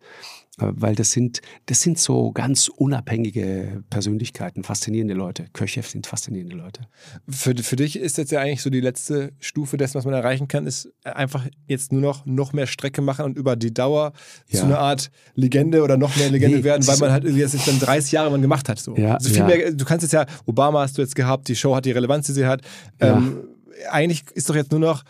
Äh, 0.58 0.66
weil 0.74 0.94
das 0.94 1.12
sind, 1.12 1.40
das 1.66 1.80
sind 1.80 1.98
so 1.98 2.30
ganz 2.30 2.68
unabhängige 2.68 3.82
Persönlichkeiten, 3.88 4.64
faszinierende 4.64 5.14
Leute. 5.14 5.46
Köche 5.54 5.82
sind 5.82 6.06
faszinierende 6.06 6.56
Leute. 6.56 6.82
Für, 7.28 7.54
für 7.56 7.76
dich 7.76 7.98
ist 7.98 8.18
jetzt 8.18 8.32
ja 8.32 8.40
eigentlich 8.40 8.60
so 8.60 8.68
die 8.68 8.80
letzte 8.80 9.32
Stufe 9.40 9.78
dessen, 9.78 9.94
was 9.94 10.04
man 10.04 10.12
erreichen 10.12 10.48
kann, 10.48 10.66
ist 10.66 10.92
einfach 11.04 11.46
jetzt 11.68 11.90
nur 11.90 12.02
noch, 12.02 12.26
noch 12.26 12.52
mehr 12.52 12.66
Strecke 12.66 13.00
machen 13.00 13.24
und 13.24 13.38
über 13.38 13.56
die 13.56 13.72
Dauer 13.72 14.12
ja. 14.48 14.60
zu 14.60 14.66
einer 14.66 14.78
Art 14.78 15.10
Legende 15.34 15.82
oder 15.82 15.96
noch 15.96 16.14
mehr 16.16 16.28
Legende 16.28 16.58
nee, 16.58 16.64
werden, 16.64 16.86
weil 16.86 16.98
man 16.98 17.10
halt 17.10 17.24
jetzt 17.24 17.66
dann 17.66 17.78
30 17.78 18.12
Jahre 18.12 18.30
man 18.30 18.42
gemacht 18.42 18.68
hat. 18.68 18.78
So. 18.78 18.94
Ja, 18.94 19.14
also 19.14 19.30
viel 19.30 19.38
ja. 19.38 19.46
mehr, 19.46 19.72
du 19.72 19.84
kannst 19.86 20.02
jetzt 20.02 20.12
ja, 20.12 20.26
Obama 20.44 20.80
hast 20.80 20.98
du 20.98 21.02
jetzt 21.02 21.16
gehabt, 21.16 21.48
die 21.48 21.56
Show 21.56 21.74
hat 21.74 21.86
die 21.86 21.92
Relevanz, 21.92 22.26
die 22.26 22.32
sie 22.32 22.46
hat. 22.46 22.51
Ähm, 23.00 23.44
eigentlich 23.90 24.24
ist 24.34 24.48
doch 24.48 24.54
jetzt 24.54 24.70
nur 24.70 24.80
noch, 24.80 25.02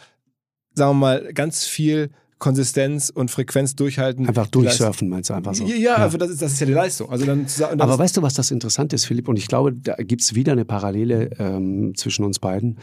sagen 0.75 0.93
wir 0.93 0.95
mal, 0.95 1.33
ganz 1.33 1.65
viel 1.65 2.11
Konsistenz 2.39 3.09
und 3.09 3.31
Frequenz 3.31 3.77
durchhalten. 3.77 4.27
Einfach 4.27 4.49
durchsurfen, 4.49 5.09
meinst 5.09 5.31
du 5.31 5.35
einfach 5.35 5.55
so? 5.55 5.65
Ja, 5.65 5.77
ja. 5.77 5.97
Also 5.97 6.19
das, 6.19 6.31
ist, 6.31 6.43
das 6.43 6.53
ist 6.55 6.61
ja 6.61 6.67
die 6.67 6.73
Leistung. 6.73 7.09
Also 7.09 7.25
dann 7.25 7.47
Aber 7.79 7.99
weißt 7.99 8.17
du, 8.17 8.23
was 8.23 8.35
das 8.35 8.51
Interessante 8.51 8.97
ist, 8.97 9.05
Philipp? 9.05 9.29
Und 9.29 9.37
ich 9.37 9.47
glaube, 9.47 9.73
da 9.73 9.95
gibt 9.95 10.23
es 10.23 10.35
wieder 10.35 10.51
eine 10.51 10.65
Parallele 10.65 11.31
ähm, 11.39 11.95
zwischen 11.95 12.25
uns 12.25 12.41
beiden. 12.41 12.79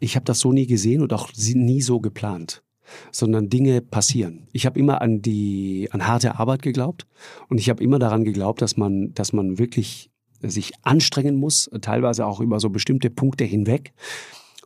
Ich 0.00 0.16
habe 0.16 0.24
das 0.24 0.40
so 0.40 0.52
nie 0.52 0.66
gesehen 0.66 1.02
und 1.02 1.12
auch 1.12 1.30
nie 1.36 1.82
so 1.82 2.00
geplant 2.00 2.64
sondern 3.10 3.48
Dinge 3.48 3.80
passieren. 3.80 4.46
Ich 4.52 4.66
habe 4.66 4.78
immer 4.78 5.00
an 5.00 5.22
die 5.22 5.88
an 5.92 6.06
harte 6.06 6.38
Arbeit 6.38 6.62
geglaubt 6.62 7.06
und 7.48 7.58
ich 7.58 7.70
habe 7.70 7.82
immer 7.82 7.98
daran 7.98 8.24
geglaubt, 8.24 8.60
dass 8.60 8.76
man 8.76 9.14
dass 9.14 9.32
man 9.32 9.58
wirklich 9.58 10.10
sich 10.50 10.72
anstrengen 10.82 11.36
muss, 11.36 11.70
teilweise 11.80 12.26
auch 12.26 12.40
über 12.40 12.60
so 12.60 12.70
bestimmte 12.70 13.10
Punkte 13.10 13.44
hinweg 13.44 13.92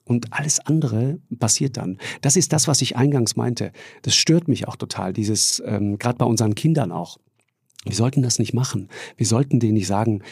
und 0.08 0.32
alles 0.32 0.58
andere 0.60 1.18
passiert 1.38 1.76
dann. 1.76 1.98
Das 2.22 2.36
ist 2.36 2.52
das, 2.52 2.66
was 2.66 2.82
ich 2.82 2.96
eingangs 2.96 3.36
meinte. 3.36 3.72
Das 4.02 4.14
stört 4.14 4.48
mich 4.48 4.66
auch 4.66 4.76
total, 4.76 5.12
dieses, 5.12 5.62
ähm, 5.66 5.98
gerade 5.98 6.18
bei 6.18 6.24
unseren 6.24 6.54
Kindern 6.54 6.92
auch. 6.92 7.18
Wir 7.84 7.94
sollten 7.94 8.22
das 8.22 8.38
nicht 8.38 8.54
machen. 8.54 8.88
Wir 9.16 9.26
sollten 9.26 9.60
denen 9.60 9.74
nicht 9.74 9.86
sagen, 9.86 10.22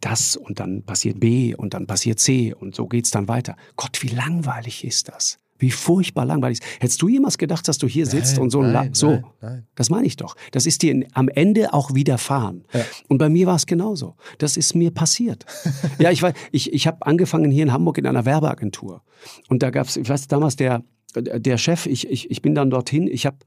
das 0.00 0.36
und 0.36 0.58
dann 0.60 0.82
passiert 0.82 1.20
B 1.20 1.54
und 1.54 1.74
dann 1.74 1.86
passiert 1.86 2.18
C 2.18 2.54
und 2.54 2.74
so 2.74 2.86
geht's 2.86 3.10
dann 3.10 3.28
weiter. 3.28 3.56
Gott, 3.76 4.02
wie 4.02 4.08
langweilig 4.08 4.84
ist 4.84 5.08
das? 5.08 5.38
Wie 5.60 5.70
furchtbar 5.70 6.24
langweilig. 6.24 6.58
Hättest 6.80 7.00
du 7.00 7.08
jemals 7.08 7.38
gedacht, 7.38 7.68
dass 7.68 7.78
du 7.78 7.86
hier 7.86 8.06
sitzt 8.06 8.34
nein, 8.34 8.42
und 8.42 8.50
so 8.50 8.62
nein, 8.62 8.92
so? 8.92 9.10
Nein, 9.10 9.24
nein. 9.40 9.66
Das 9.76 9.90
meine 9.90 10.06
ich 10.06 10.16
doch. 10.16 10.34
Das 10.50 10.66
ist 10.66 10.82
dir 10.82 11.06
am 11.12 11.28
Ende 11.28 11.72
auch 11.72 11.94
widerfahren. 11.94 12.64
Ja. 12.72 12.84
Und 13.08 13.18
bei 13.18 13.28
mir 13.28 13.46
war 13.46 13.56
es 13.56 13.66
genauso. 13.66 14.16
Das 14.38 14.56
ist 14.56 14.74
mir 14.74 14.90
passiert. 14.90 15.46
ja, 15.98 16.10
ich 16.10 16.22
weiß, 16.22 16.34
ich, 16.50 16.72
ich 16.72 16.86
habe 16.86 17.06
angefangen 17.06 17.50
hier 17.50 17.62
in 17.62 17.72
Hamburg 17.72 17.98
in 17.98 18.06
einer 18.06 18.24
Werbeagentur. 18.24 19.02
Und 19.48 19.62
da 19.62 19.70
gab 19.70 19.86
es, 19.86 19.96
ich 19.96 20.08
weiß 20.08 20.26
damals 20.26 20.56
der 20.56 20.82
der 21.14 21.58
Chef, 21.58 21.86
ich, 21.86 22.08
ich, 22.08 22.30
ich 22.30 22.42
bin 22.42 22.54
dann 22.54 22.70
dorthin, 22.70 23.06
ich 23.06 23.26
habe, 23.26 23.38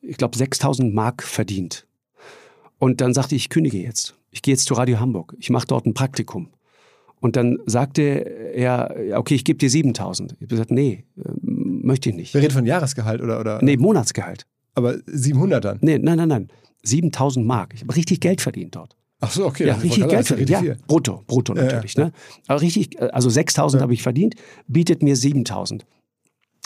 ich 0.00 0.16
glaube, 0.16 0.36
6000 0.36 0.94
Mark 0.94 1.22
verdient. 1.22 1.86
Und 2.78 3.00
dann 3.00 3.12
sagte 3.12 3.34
ich, 3.34 3.42
ich 3.42 3.48
kündige 3.50 3.78
jetzt. 3.78 4.16
Ich 4.30 4.42
gehe 4.42 4.54
jetzt 4.54 4.64
zu 4.64 4.74
Radio 4.74 5.00
Hamburg. 5.00 5.36
Ich 5.38 5.50
mache 5.50 5.66
dort 5.66 5.86
ein 5.86 5.94
Praktikum. 5.94 6.50
Und 7.20 7.36
dann 7.36 7.58
sagte 7.66 8.02
er, 8.54 8.94
okay, 9.14 9.34
ich 9.34 9.44
gebe 9.44 9.58
dir 9.58 9.68
7000. 9.68 10.32
Ich 10.32 10.38
habe 10.38 10.46
gesagt, 10.46 10.70
nee, 10.70 11.04
möchte 11.80 12.10
ich 12.10 12.16
nicht. 12.16 12.34
Wir 12.34 12.42
reden 12.42 12.52
von 12.52 12.66
Jahresgehalt 12.66 13.20
oder? 13.20 13.40
oder? 13.40 13.58
Nee, 13.62 13.76
Monatsgehalt. 13.76 14.46
Aber 14.74 14.96
700 15.06 15.64
dann? 15.64 15.78
Nee, 15.80 15.98
nein, 15.98 16.16
nein, 16.16 16.28
nein. 16.28 16.48
7000 16.82 17.46
Mark. 17.46 17.74
Ich 17.74 17.82
habe 17.82 17.94
richtig 17.94 18.20
Geld 18.20 18.40
verdient 18.40 18.76
dort. 18.76 18.96
Ach 19.20 19.30
so, 19.30 19.46
okay. 19.46 19.66
Ja, 19.66 19.74
richtig 19.74 20.08
Geld 20.08 20.26
verdient. 20.26 20.50
Ja, 20.50 20.74
brutto, 20.86 21.22
brutto 21.26 21.52
natürlich. 21.52 21.94
Ja, 21.94 22.04
ja. 22.04 22.06
Ne? 22.06 22.12
Aber 22.46 22.60
richtig, 22.62 23.00
also 23.00 23.28
6000 23.28 23.80
ja. 23.80 23.82
habe 23.82 23.92
ich 23.92 24.02
verdient, 24.02 24.34
bietet 24.66 25.02
mir 25.02 25.14
7000. 25.14 25.84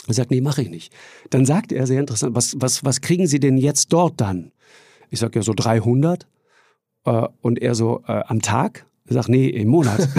Er 0.07 0.13
sagt, 0.13 0.31
nee, 0.31 0.41
mache 0.41 0.61
ich 0.61 0.69
nicht. 0.69 0.93
Dann 1.31 1.45
sagt 1.45 1.71
er, 1.71 1.87
sehr 1.87 1.99
interessant, 1.99 2.35
was, 2.35 2.55
was, 2.59 2.85
was 2.85 3.01
kriegen 3.01 3.27
Sie 3.27 3.39
denn 3.39 3.57
jetzt 3.57 3.91
dort 3.91 4.21
dann? 4.21 4.51
Ich 5.09 5.19
sage 5.19 5.39
ja 5.39 5.43
so 5.43 5.53
300 5.53 6.27
äh, 7.05 7.27
und 7.41 7.61
er 7.61 7.75
so 7.75 8.03
äh, 8.07 8.21
am 8.27 8.41
Tag. 8.41 8.85
Sage, 9.07 9.31
nee, 9.31 9.49
im 9.49 9.67
Monat. 9.67 10.09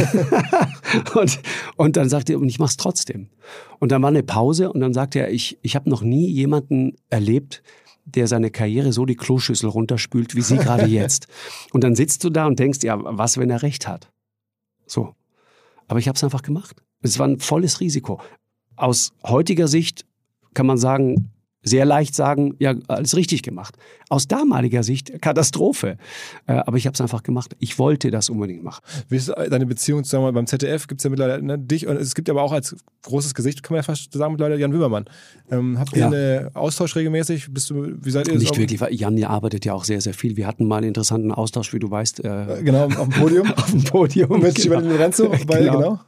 und, 1.15 1.41
und 1.77 1.97
dann 1.97 2.09
sagt 2.09 2.31
er, 2.31 2.39
und 2.39 2.49
ich 2.49 2.61
mach's 2.61 2.77
trotzdem. 2.77 3.29
Und 3.81 3.91
dann 3.91 4.01
war 4.03 4.11
eine 4.11 4.23
Pause 4.23 4.73
und 4.73 4.81
dann 4.81 4.95
sagt 4.95 5.17
er, 5.17 5.31
ich, 5.31 5.59
ich 5.63 5.75
habe 5.75 5.91
noch 5.91 6.03
nie 6.03 6.29
jemanden 6.31 6.97
erlebt, 7.11 7.63
der 8.05 8.29
seine 8.29 8.51
Karriere 8.51 8.93
so 8.93 9.05
die 9.05 9.17
Kloschüssel 9.17 9.69
runterspült, 9.69 10.37
wie 10.37 10.41
Sie 10.41 10.57
gerade 10.57 10.87
jetzt. 10.87 11.27
Und 11.73 11.83
dann 11.83 11.97
sitzt 11.97 12.23
du 12.23 12.31
da 12.31 12.47
und 12.47 12.61
denkst, 12.61 12.79
ja, 12.85 12.97
was, 13.01 13.39
wenn 13.39 13.51
er 13.51 13.63
recht 13.63 13.89
hat? 13.89 14.13
So. 14.87 15.15
Aber 15.89 15.99
ich 15.99 16.07
habe 16.07 16.17
es 16.17 16.23
einfach 16.23 16.43
gemacht. 16.43 16.77
Es 17.03 17.19
war 17.19 17.27
ein 17.27 17.41
volles 17.41 17.81
Risiko. 17.81 18.21
Aus 18.77 19.13
heutiger 19.25 19.67
Sicht 19.67 20.07
kann 20.55 20.67
man 20.67 20.79
sagen, 20.79 21.33
sehr 21.67 21.85
leicht 21.85 22.15
sagen, 22.15 22.55
ja, 22.59 22.75
alles 22.87 23.17
richtig 23.17 23.43
gemacht. 23.43 23.77
Aus 24.09 24.29
damaliger 24.29 24.83
Sicht 24.83 25.21
Katastrophe. 25.21 25.99
Äh, 26.47 26.53
aber 26.53 26.77
ich 26.77 26.87
habe 26.87 26.95
es 26.95 27.01
einfach 27.01 27.25
gemacht. 27.25 27.57
Ich 27.59 27.79
wollte 27.79 28.11
das 28.11 28.31
unbedingt 28.31 28.63
machen. 28.63 28.83
Wie 29.09 29.17
ist 29.17 29.29
deine 29.29 29.67
Beziehung 29.67 30.05
wir, 30.05 30.33
beim 30.33 30.47
ZDF? 30.47 30.87
Gibt 30.87 31.01
es 31.01 31.05
ja 31.05 31.11
mittlerweile 31.11 31.43
ne, 31.43 31.59
dich 31.59 31.87
und 31.87 31.97
es 31.97 32.15
gibt 32.15 32.31
aber 32.31 32.43
auch 32.43 32.53
als 32.53 32.77
großes 33.03 33.35
Gesicht, 33.35 33.63
kann 33.63 33.75
man 33.75 33.79
ja 33.79 33.83
fast 33.83 34.13
sagen, 34.13 34.33
mittlerweile 34.33 34.61
Jan 34.61 34.73
Wimmermann. 34.73 35.07
Ähm, 35.51 35.79
habt 35.79 35.93
ihr 35.95 36.01
ja. 36.01 36.07
einen 36.07 36.55
Austausch 36.55 36.95
regelmäßig? 36.95 37.53
Bist 37.53 37.71
du, 37.71 37.95
wie 38.01 38.11
seid 38.11 38.29
ihr 38.29 38.39
Nicht 38.39 38.59
wirklich, 38.59 38.81
Jan 39.01 39.23
arbeitet 39.25 39.65
ja 39.65 39.75
auch 39.75 39.85
sehr, 39.85 40.01
sehr 40.01 40.15
viel. 40.15 40.37
Wir 40.37 40.47
hatten 40.47 40.67
mal 40.67 40.79
einen 40.79 40.89
interessanten 40.89 41.33
Austausch, 41.33 41.73
wie 41.73 41.79
du 41.79 41.91
weißt. 41.91 42.25
Äh, 42.25 42.63
genau, 42.63 42.85
auf 42.85 43.09
dem 43.09 43.11
Podium. 43.11 43.53
auf 43.57 43.71
dem 43.71 43.85
Podium. 43.85 44.41
Mit 44.41 44.55
genau. 44.57 44.81
Lorenzo, 44.81 45.31
weil, 45.47 45.65
genau. 45.65 45.79
genau. 45.79 46.01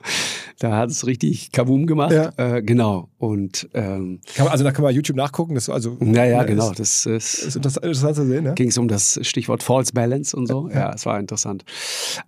Da 0.58 0.76
hat 0.76 0.90
es 0.90 1.06
richtig 1.06 1.52
Kabum 1.52 1.86
gemacht. 1.86 2.12
Ja. 2.12 2.32
Äh, 2.36 2.62
genau. 2.62 3.08
Und 3.18 3.68
ähm, 3.74 4.20
man, 4.36 4.48
also 4.48 4.64
da 4.64 4.72
kann 4.72 4.82
man 4.82 4.92
YouTube 4.92 5.16
nachgucken. 5.16 5.47
Das 5.54 5.68
also 5.68 5.96
ja, 6.00 6.24
ja, 6.24 6.42
genau. 6.44 6.72
Das 6.72 7.06
ist, 7.06 7.44
ist 7.44 7.56
interessant 7.56 8.16
zu 8.16 8.26
sehen. 8.26 8.44
Ja? 8.44 8.52
Ging 8.52 8.68
es 8.68 8.78
um 8.78 8.88
das 8.88 9.18
Stichwort 9.22 9.62
False 9.62 9.92
Balance 9.92 10.36
und 10.36 10.46
so. 10.46 10.68
Ja, 10.68 10.92
es 10.94 11.06
war 11.06 11.18
interessant. 11.18 11.64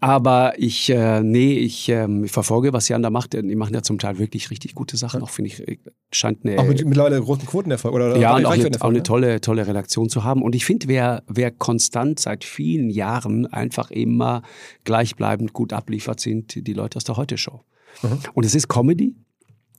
Aber 0.01 0.55
ich, 0.57 0.91
äh, 0.91 1.23
nee, 1.23 1.55
ich, 1.55 1.89
ähm, 1.89 2.25
ich 2.25 2.33
verfolge, 2.33 2.73
was 2.73 2.89
Jan 2.89 3.03
da 3.03 3.11
macht. 3.11 3.33
Die 3.33 3.57
machen 3.57 3.75
ja 3.75 3.83
zum 3.83 3.99
Teil 3.99 4.19
wirklich 4.19 4.51
richtig 4.51 4.75
gute 4.75 4.97
Sachen. 4.97 5.23
Auch 5.23 5.31
finde 5.31 5.51
ich, 5.51 5.67
äh, 5.67 5.79
scheint 6.13 6.45
eine. 6.45 6.59
Auch 6.59 6.67
mit, 6.67 6.85
mittlerweile 6.85 7.21
großen 7.21 7.47
Quotenerfolg 7.47 7.95
oder? 7.95 8.17
Ja, 8.17 8.37
und 8.37 8.47
auch 8.47 8.53
eine, 8.53 8.71
auch 8.81 8.89
eine 8.89 9.03
tolle, 9.03 9.41
tolle 9.41 9.67
Redaktion 9.67 10.09
zu 10.09 10.25
haben. 10.25 10.43
Und 10.43 10.55
ich 10.55 10.65
finde, 10.65 10.89
wer, 10.89 11.23
wer 11.27 11.51
konstant 11.51 12.21
seit 12.21 12.45
vielen 12.45 12.91
Jahren 12.91 13.47
einfach 13.47 13.91
immer 13.91 14.43
gleichbleibend 14.85 15.53
gut 15.53 15.73
abliefert, 15.73 16.21
sind 16.21 16.67
die 16.67 16.73
Leute 16.73 16.97
aus 16.97 17.05
der 17.05 17.17
Heute-Show. 17.17 17.65
Mhm. 18.03 18.19
Und 18.35 18.45
es 18.45 18.55
ist 18.55 18.69
Comedy, 18.69 19.15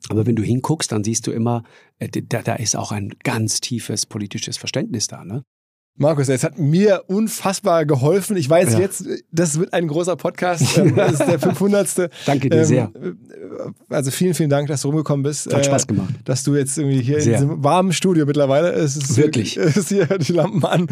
aber 0.10 0.26
wenn 0.26 0.36
du 0.36 0.44
hinguckst, 0.44 0.92
dann 0.92 1.04
siehst 1.04 1.28
du 1.28 1.32
immer, 1.32 1.64
äh, 2.00 2.10
da, 2.10 2.42
da 2.42 2.56
ist 2.56 2.76
auch 2.76 2.92
ein 2.92 3.14
ganz 3.24 3.62
tiefes 3.62 4.06
politisches 4.06 4.58
Verständnis 4.58 5.08
da. 5.08 5.24
Ne? 5.24 5.44
Markus, 5.98 6.30
es 6.30 6.44
hat 6.44 6.58
mir 6.58 7.04
unfassbar 7.08 7.86
geholfen. 7.86 8.38
Ich 8.38 8.50
weiß 8.50 8.74
ja. 8.74 8.80
jetzt, 8.80 9.06
das 9.32 9.60
wird 9.60 9.74
ein 9.74 9.88
großer 9.88 10.16
Podcast. 10.16 10.78
Ähm, 10.78 10.96
das 10.96 11.14
ist 11.14 11.28
der 11.28 11.40
500. 11.40 12.10
Danke 12.26 12.50
dir 12.50 12.60
ähm, 12.60 12.66
sehr. 12.66 12.92
Also 13.90 14.10
vielen, 14.10 14.34
vielen 14.34 14.50
Dank, 14.50 14.68
dass 14.68 14.82
du 14.82 14.88
rumgekommen 14.88 15.24
bist. 15.24 15.54
Hat 15.54 15.66
Spaß 15.66 15.88
gemacht. 15.88 16.10
Äh, 16.10 16.24
dass 16.24 16.44
du 16.44 16.56
jetzt 16.56 16.78
irgendwie 16.78 17.02
hier 17.02 17.22
sehr. 17.22 17.40
in 17.40 17.42
diesem 17.42 17.64
warmen 17.64 17.94
Studio 17.94 18.26
mittlerweile, 18.26 18.72
es 18.72 18.96
ist 18.96 19.18
wirklich, 19.18 19.58
es 19.58 19.78
ist 19.78 19.90
hier 19.90 20.06
die 20.06 20.34
Lampen 20.34 20.66
an, 20.66 20.88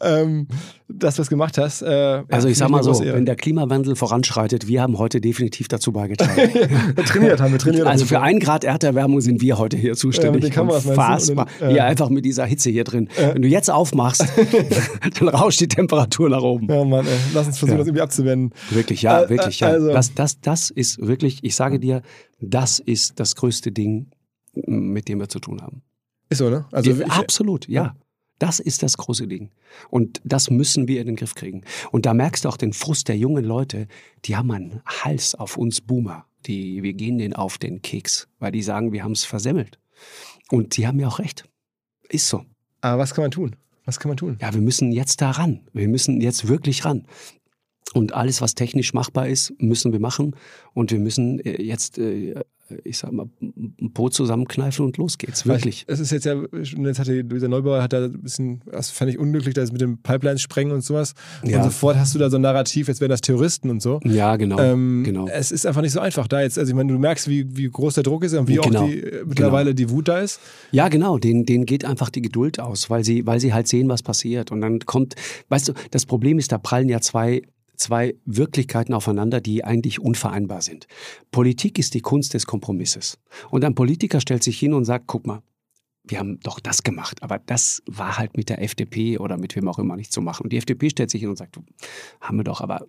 ähm, 0.00 0.48
dass 0.88 1.16
du 1.16 1.22
es 1.22 1.28
gemacht 1.28 1.58
hast. 1.58 1.82
Äh, 1.82 2.22
also 2.28 2.48
ich 2.48 2.56
sag 2.56 2.70
mal 2.70 2.82
so, 2.82 2.98
wenn 3.00 3.26
der 3.26 3.36
Klimawandel 3.36 3.94
voranschreitet, 3.94 4.68
wir 4.68 4.80
haben 4.80 4.98
heute 4.98 5.20
definitiv 5.20 5.68
dazu 5.68 5.92
beigetragen. 5.92 6.50
ja, 6.96 7.02
trainiert 7.04 7.40
haben 7.40 7.52
wir 7.52 7.58
trainiert. 7.58 7.86
Also 7.86 8.06
für 8.06 8.20
ein 8.20 8.40
Grad 8.40 8.64
Erderwärmung 8.64 9.20
sind 9.20 9.42
wir 9.42 9.58
heute 9.58 9.76
hier 9.76 9.94
zuständig. 9.94 10.54
Ja, 10.54 10.64
mit 10.64 10.86
den. 10.86 10.96
Dann, 10.96 11.46
äh, 11.60 11.70
hier 11.70 11.84
einfach 11.84 12.08
mit 12.08 12.24
dieser 12.24 12.46
Hitze 12.46 12.70
hier 12.70 12.84
drin. 12.84 13.08
Wenn 13.16 13.42
du 13.42 13.48
jetzt 13.48 13.70
aufmachst, 13.70 14.24
dann 15.18 15.28
rauscht 15.28 15.60
die 15.60 15.68
Temperatur 15.68 16.30
nach 16.30 16.42
oben. 16.42 16.68
Ja, 16.68 16.84
Mann, 16.84 17.06
ey. 17.06 17.12
lass 17.34 17.46
uns 17.46 17.58
versuchen, 17.58 17.72
ja. 17.72 17.78
das 17.78 17.86
irgendwie 17.86 18.02
abzuwenden. 18.02 18.54
Wirklich, 18.70 19.02
ja, 19.02 19.22
äh, 19.22 19.30
wirklich, 19.30 19.60
ja. 19.60 19.68
Also. 19.68 19.88
Das, 19.88 20.14
das, 20.14 20.40
das 20.40 20.70
ist 20.70 20.98
wirklich, 21.06 21.40
ich 21.42 21.54
sage 21.54 21.78
dir, 21.78 22.02
das 22.40 22.78
ist 22.78 23.20
das 23.20 23.36
größte 23.36 23.72
Ding, 23.72 24.10
mit 24.54 25.08
dem 25.08 25.20
wir 25.20 25.28
zu 25.28 25.38
tun 25.38 25.60
haben. 25.60 25.82
Ist 26.30 26.38
so, 26.38 26.48
ne? 26.48 26.66
Also 26.72 26.90
ich, 26.90 27.10
absolut, 27.10 27.68
ja. 27.68 27.94
Das 28.38 28.60
ist 28.60 28.82
das 28.82 28.96
große 28.96 29.26
Ding. 29.26 29.50
Und 29.90 30.20
das 30.24 30.50
müssen 30.50 30.86
wir 30.86 31.00
in 31.00 31.08
den 31.08 31.16
Griff 31.16 31.34
kriegen. 31.34 31.62
Und 31.90 32.06
da 32.06 32.14
merkst 32.14 32.44
du 32.44 32.48
auch 32.48 32.56
den 32.56 32.72
Frust 32.72 33.08
der 33.08 33.16
jungen 33.16 33.44
Leute, 33.44 33.88
die 34.24 34.36
haben 34.36 34.50
einen 34.50 34.80
Hals 34.86 35.34
auf 35.34 35.56
uns 35.56 35.80
Boomer. 35.80 36.26
Die, 36.46 36.82
wir 36.82 36.92
gehen 36.92 37.18
denen 37.18 37.34
auf 37.34 37.58
den 37.58 37.82
Keks, 37.82 38.28
weil 38.38 38.52
die 38.52 38.62
sagen, 38.62 38.92
wir 38.92 39.02
haben 39.02 39.12
es 39.12 39.24
versemmelt. 39.24 39.78
Und 40.50 40.76
die 40.76 40.86
haben 40.86 41.00
ja 41.00 41.08
auch 41.08 41.18
recht. 41.18 41.44
Ist 42.08 42.28
so. 42.28 42.44
Aber 42.80 43.02
was 43.02 43.14
kann 43.14 43.24
man 43.24 43.32
tun? 43.32 43.56
Was 43.84 43.98
kann 43.98 44.10
man 44.10 44.16
tun? 44.16 44.38
Ja, 44.40 44.54
wir 44.54 44.60
müssen 44.60 44.92
jetzt 44.92 45.20
da 45.20 45.32
ran. 45.32 45.60
Wir 45.72 45.88
müssen 45.88 46.20
jetzt 46.20 46.46
wirklich 46.46 46.84
ran. 46.84 47.06
Und 47.94 48.12
alles, 48.12 48.40
was 48.40 48.54
technisch 48.54 48.92
machbar 48.92 49.28
ist, 49.28 49.52
müssen 49.58 49.92
wir 49.92 50.00
machen. 50.00 50.36
Und 50.74 50.90
wir 50.90 50.98
müssen 50.98 51.40
äh, 51.40 51.62
jetzt 51.62 51.98
äh, 51.98 52.34
ich 52.84 52.98
sag 52.98 53.12
mal, 53.12 53.28
ein 53.40 53.92
Po 53.92 54.08
zusammenkneifen 54.08 54.84
und 54.84 54.96
los 54.96 55.18
geht's, 55.18 55.46
wirklich. 55.46 55.84
Es 55.86 56.00
ist 56.00 56.10
jetzt 56.10 56.24
ja, 56.24 56.34
jetzt 56.52 56.98
hatte 56.98 57.24
dieser 57.24 57.48
Neubauer 57.48 57.82
hat 57.82 57.92
da 57.92 58.04
ein 58.04 58.22
bisschen, 58.22 58.62
das 58.70 58.90
fand 58.90 59.10
ich 59.10 59.18
unglücklich, 59.18 59.54
das 59.54 59.72
mit 59.72 59.80
dem 59.80 59.98
Pipelines 59.98 60.40
sprengen 60.40 60.72
und 60.72 60.82
sowas. 60.82 61.14
Ja. 61.44 61.58
Und 61.58 61.64
sofort 61.64 61.96
hast 61.96 62.14
du 62.14 62.18
da 62.18 62.30
so 62.30 62.36
ein 62.36 62.42
Narrativ, 62.42 62.88
jetzt 62.88 63.00
wären 63.00 63.10
das 63.10 63.20
Terroristen 63.20 63.70
und 63.70 63.82
so. 63.82 64.00
Ja, 64.04 64.36
genau. 64.36 64.58
Ähm, 64.58 65.02
genau. 65.04 65.28
Es 65.28 65.50
ist 65.50 65.66
einfach 65.66 65.82
nicht 65.82 65.92
so 65.92 66.00
einfach 66.00 66.28
da 66.28 66.40
jetzt. 66.40 66.58
Also 66.58 66.70
ich 66.70 66.76
meine, 66.76 66.92
du 66.92 66.98
merkst, 66.98 67.28
wie, 67.28 67.56
wie 67.56 67.68
groß 67.68 67.94
der 67.94 68.02
Druck 68.02 68.24
ist 68.24 68.34
und 68.34 68.48
wie 68.48 68.56
genau. 68.56 68.82
auch 68.82 68.88
die, 68.88 69.02
äh, 69.02 69.24
mittlerweile 69.26 69.74
genau. 69.74 69.88
die 69.88 69.90
Wut 69.90 70.08
da 70.08 70.18
ist. 70.18 70.40
Ja, 70.72 70.88
genau. 70.88 71.18
Denen, 71.18 71.46
denen 71.46 71.66
geht 71.66 71.84
einfach 71.84 72.10
die 72.10 72.22
Geduld 72.22 72.60
aus, 72.60 72.90
weil 72.90 73.04
sie, 73.04 73.26
weil 73.26 73.40
sie 73.40 73.52
halt 73.52 73.68
sehen, 73.68 73.88
was 73.88 74.02
passiert. 74.02 74.52
Und 74.52 74.60
dann 74.60 74.80
kommt, 74.80 75.14
weißt 75.48 75.68
du, 75.68 75.72
das 75.90 76.06
Problem 76.06 76.38
ist, 76.38 76.52
da 76.52 76.58
prallen 76.58 76.88
ja 76.88 77.00
zwei 77.00 77.42
zwei 77.78 78.14
Wirklichkeiten 78.24 78.92
aufeinander, 78.92 79.40
die 79.40 79.64
eigentlich 79.64 80.00
unvereinbar 80.00 80.62
sind. 80.62 80.86
Politik 81.30 81.78
ist 81.78 81.94
die 81.94 82.00
Kunst 82.00 82.34
des 82.34 82.46
Kompromisses. 82.46 83.18
Und 83.50 83.64
ein 83.64 83.74
Politiker 83.74 84.20
stellt 84.20 84.42
sich 84.42 84.58
hin 84.58 84.74
und 84.74 84.84
sagt, 84.84 85.06
guck 85.06 85.26
mal, 85.26 85.42
wir 86.04 86.18
haben 86.18 86.40
doch 86.40 86.58
das 86.60 86.82
gemacht, 86.82 87.22
aber 87.22 87.38
das 87.38 87.82
war 87.86 88.18
halt 88.18 88.36
mit 88.36 88.48
der 88.48 88.62
FDP 88.62 89.18
oder 89.18 89.36
mit 89.36 89.54
wem 89.56 89.68
auch 89.68 89.78
immer 89.78 89.96
nicht 89.96 90.12
zu 90.12 90.22
machen. 90.22 90.44
Und 90.44 90.52
die 90.52 90.56
FDP 90.56 90.90
stellt 90.90 91.10
sich 91.10 91.20
hin 91.20 91.28
und 91.28 91.36
sagt, 91.36 91.58
haben 92.20 92.36
wir 92.38 92.44
doch, 92.44 92.60
aber 92.60 92.86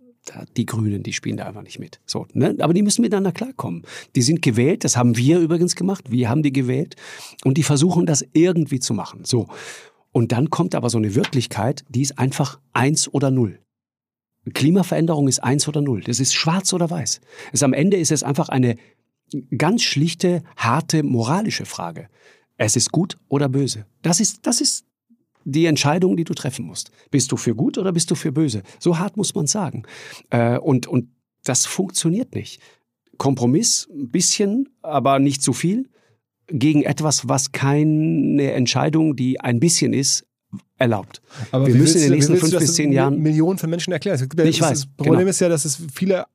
die 0.57 0.65
Grünen, 0.65 1.03
die 1.03 1.13
spielen 1.13 1.37
da 1.37 1.45
einfach 1.45 1.61
nicht 1.61 1.79
mit. 1.79 1.99
So, 2.05 2.27
ne? 2.33 2.55
Aber 2.59 2.73
die 2.73 2.81
müssen 2.81 3.01
miteinander 3.01 3.31
klarkommen. 3.31 3.83
Die 4.15 4.21
sind 4.21 4.41
gewählt, 4.41 4.83
das 4.83 4.95
haben 4.95 5.17
wir 5.17 5.39
übrigens 5.39 5.75
gemacht, 5.75 6.11
wir 6.11 6.29
haben 6.29 6.43
die 6.43 6.53
gewählt 6.53 6.95
und 7.43 7.57
die 7.57 7.63
versuchen 7.63 8.05
das 8.05 8.25
irgendwie 8.33 8.79
zu 8.79 8.93
machen. 8.93 9.25
So. 9.25 9.47
Und 10.11 10.31
dann 10.31 10.49
kommt 10.49 10.75
aber 10.75 10.89
so 10.89 10.97
eine 10.97 11.15
Wirklichkeit, 11.15 11.83
die 11.89 12.01
ist 12.01 12.17
einfach 12.17 12.59
eins 12.73 13.11
oder 13.13 13.31
null. 13.31 13.59
Klimaveränderung 14.53 15.27
ist 15.27 15.43
eins 15.43 15.67
oder 15.67 15.81
null. 15.81 16.01
Das 16.01 16.19
ist 16.19 16.33
schwarz 16.33 16.73
oder 16.73 16.89
weiß. 16.89 17.21
Es, 17.51 17.63
am 17.63 17.73
Ende 17.73 17.97
ist 17.97 18.11
es 18.11 18.23
einfach 18.23 18.49
eine 18.49 18.75
ganz 19.57 19.83
schlichte, 19.83 20.43
harte 20.55 21.03
moralische 21.03 21.65
Frage. 21.65 22.07
Es 22.57 22.75
ist 22.75 22.91
gut 22.91 23.17
oder 23.27 23.49
böse. 23.49 23.85
Das 24.01 24.19
ist, 24.19 24.45
das 24.47 24.61
ist 24.61 24.85
die 25.45 25.65
Entscheidung, 25.65 26.17
die 26.17 26.23
du 26.23 26.33
treffen 26.33 26.65
musst. 26.65 26.91
Bist 27.11 27.31
du 27.31 27.37
für 27.37 27.55
gut 27.55 27.77
oder 27.77 27.91
bist 27.91 28.11
du 28.11 28.15
für 28.15 28.31
böse? 28.31 28.63
So 28.79 28.97
hart 28.97 29.17
muss 29.17 29.33
man 29.35 29.47
sagen. 29.47 29.83
Äh, 30.29 30.57
und, 30.57 30.87
und 30.87 31.09
das 31.43 31.65
funktioniert 31.65 32.35
nicht. 32.35 32.61
Kompromiss, 33.17 33.87
ein 33.91 34.09
bisschen, 34.09 34.69
aber 34.81 35.19
nicht 35.19 35.41
zu 35.41 35.53
viel, 35.53 35.89
gegen 36.47 36.83
etwas, 36.83 37.27
was 37.27 37.51
keine 37.51 38.51
Entscheidung, 38.53 39.15
die 39.15 39.39
ein 39.39 39.59
bisschen 39.59 39.93
ist, 39.93 40.25
erlaubt. 40.77 41.21
Aber 41.51 41.67
wir 41.67 41.75
müssen 41.75 41.97
in 41.97 42.03
den 42.03 42.13
nächsten 42.13 42.37
fünf 42.37 42.57
bis 42.57 42.73
zehn 42.73 42.91
Jahren 42.91 43.19
Millionen 43.19 43.57
von 43.57 43.69
Menschen 43.69 43.93
erklären. 43.93 44.19
Ich 44.43 44.61
weiß. 44.61 44.69
Das 44.69 44.85
Problem 44.85 45.19
genau. 45.19 45.29
ist 45.29 45.39
ja, 45.39 45.49
dass 45.49 45.65
es 45.65 45.79
viele 45.93 46.25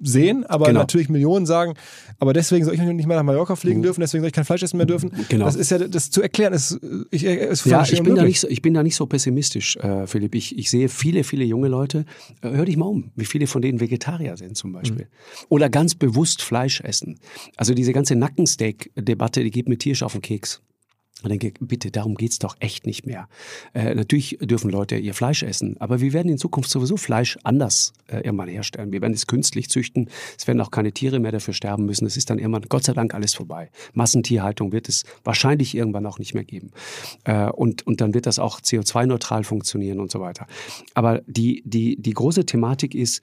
sehen, 0.00 0.44
aber 0.44 0.66
genau. 0.66 0.80
natürlich 0.80 1.08
Millionen 1.08 1.46
sagen, 1.46 1.74
aber 2.18 2.32
deswegen 2.32 2.64
soll 2.64 2.74
ich 2.74 2.80
nicht 2.80 3.06
mehr 3.06 3.16
nach 3.16 3.24
Mallorca 3.24 3.56
fliegen 3.56 3.78
mhm. 3.78 3.84
dürfen, 3.84 4.00
deswegen 4.00 4.22
soll 4.22 4.28
ich 4.28 4.34
kein 4.34 4.44
Fleisch 4.44 4.62
essen 4.62 4.76
mehr 4.76 4.86
dürfen. 4.86 5.10
Genau. 5.28 5.44
Das 5.44 5.56
ist 5.56 5.70
ja, 5.70 5.78
das 5.78 6.10
zu 6.10 6.22
erklären, 6.22 6.52
ist, 6.52 6.78
ich, 7.10 7.24
ist 7.24 7.66
ja, 7.66 7.82
ich 7.82 8.02
bin, 8.02 8.14
da 8.14 8.22
nicht 8.22 8.40
so, 8.40 8.48
ich 8.48 8.62
bin 8.62 8.74
da 8.74 8.82
nicht 8.82 8.96
so 8.96 9.06
pessimistisch, 9.06 9.76
äh, 9.76 10.06
Philipp. 10.06 10.34
Ich, 10.34 10.56
ich 10.56 10.70
sehe 10.70 10.88
viele, 10.88 11.24
viele 11.24 11.44
junge 11.44 11.68
Leute, 11.68 12.04
äh, 12.42 12.50
hör 12.50 12.64
dich 12.64 12.76
mal 12.76 12.86
um, 12.86 13.10
wie 13.16 13.24
viele 13.24 13.46
von 13.46 13.62
denen 13.62 13.80
Vegetarier 13.80 14.36
sind 14.36 14.56
zum 14.56 14.72
Beispiel. 14.72 15.06
Mhm. 15.06 15.46
Oder 15.48 15.68
ganz 15.68 15.94
bewusst 15.94 16.42
Fleisch 16.42 16.80
essen. 16.80 17.18
Also 17.56 17.74
diese 17.74 17.92
ganze 17.92 18.14
Nackensteak-Debatte, 18.16 19.42
die 19.42 19.50
geht 19.50 19.68
mit 19.68 19.80
Tierisch 19.80 20.02
auf 20.02 20.12
den 20.12 20.22
Keks. 20.22 20.62
Ich 21.22 21.28
denke, 21.28 21.52
bitte, 21.60 21.90
darum 21.90 22.14
geht's 22.14 22.38
doch 22.38 22.56
echt 22.60 22.86
nicht 22.86 23.04
mehr. 23.04 23.28
Äh, 23.74 23.94
natürlich 23.94 24.38
dürfen 24.40 24.70
Leute 24.70 24.96
ihr 24.96 25.14
Fleisch 25.14 25.42
essen, 25.42 25.76
aber 25.80 26.00
wir 26.00 26.12
werden 26.12 26.30
in 26.30 26.38
Zukunft 26.38 26.70
sowieso 26.70 26.96
Fleisch 26.96 27.38
anders 27.42 27.92
äh, 28.06 28.18
irgendwann 28.18 28.48
herstellen. 28.48 28.92
Wir 28.92 29.00
werden 29.00 29.14
es 29.14 29.26
künstlich 29.26 29.68
züchten. 29.68 30.08
Es 30.38 30.46
werden 30.46 30.60
auch 30.60 30.70
keine 30.70 30.92
Tiere 30.92 31.18
mehr 31.18 31.32
dafür 31.32 31.54
sterben 31.54 31.86
müssen. 31.86 32.06
Es 32.06 32.16
ist 32.16 32.30
dann 32.30 32.38
irgendwann, 32.38 32.62
Gott 32.68 32.84
sei 32.84 32.92
Dank, 32.92 33.14
alles 33.14 33.34
vorbei. 33.34 33.70
Massentierhaltung 33.94 34.70
wird 34.70 34.88
es 34.88 35.04
wahrscheinlich 35.24 35.74
irgendwann 35.74 36.06
auch 36.06 36.20
nicht 36.20 36.34
mehr 36.34 36.44
geben. 36.44 36.70
Äh, 37.24 37.50
und, 37.50 37.84
und 37.86 38.00
dann 38.00 38.14
wird 38.14 38.26
das 38.26 38.38
auch 38.38 38.60
CO2-neutral 38.60 39.42
funktionieren 39.42 39.98
und 39.98 40.12
so 40.12 40.20
weiter. 40.20 40.46
Aber 40.94 41.20
die, 41.26 41.62
die, 41.66 42.00
die 42.00 42.12
große 42.12 42.46
Thematik 42.46 42.94
ist, 42.94 43.22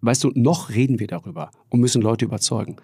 weißt 0.00 0.24
du, 0.24 0.32
noch 0.34 0.70
reden 0.70 0.98
wir 0.98 1.06
darüber 1.06 1.52
und 1.68 1.80
müssen 1.80 2.02
Leute 2.02 2.24
überzeugen. 2.24 2.76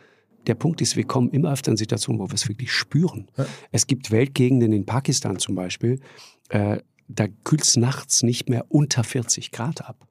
Der 0.49 0.55
Punkt 0.55 0.81
ist, 0.81 0.97
wir 0.97 1.05
kommen 1.05 1.31
immer 1.31 1.53
öfter 1.53 1.71
in 1.71 1.77
Situationen, 1.77 2.21
wo 2.21 2.29
wir 2.29 2.35
es 2.35 2.49
wirklich 2.49 2.73
spüren. 2.73 3.31
Ja. 3.37 3.47
Es 3.71 3.87
gibt 3.87 4.11
Weltgegenden 4.11 4.73
in 4.73 4.87
Pakistan 4.87 5.39
zum 5.39 5.55
Beispiel, 5.55 6.01
äh, 6.49 6.79
da 7.07 7.27
kühlt 7.45 7.63
es 7.63 7.77
nachts 7.77 8.23
nicht 8.23 8.49
mehr 8.49 8.67
unter 8.69 9.05
40 9.05 9.51
Grad 9.51 9.89
ab. 9.89 10.09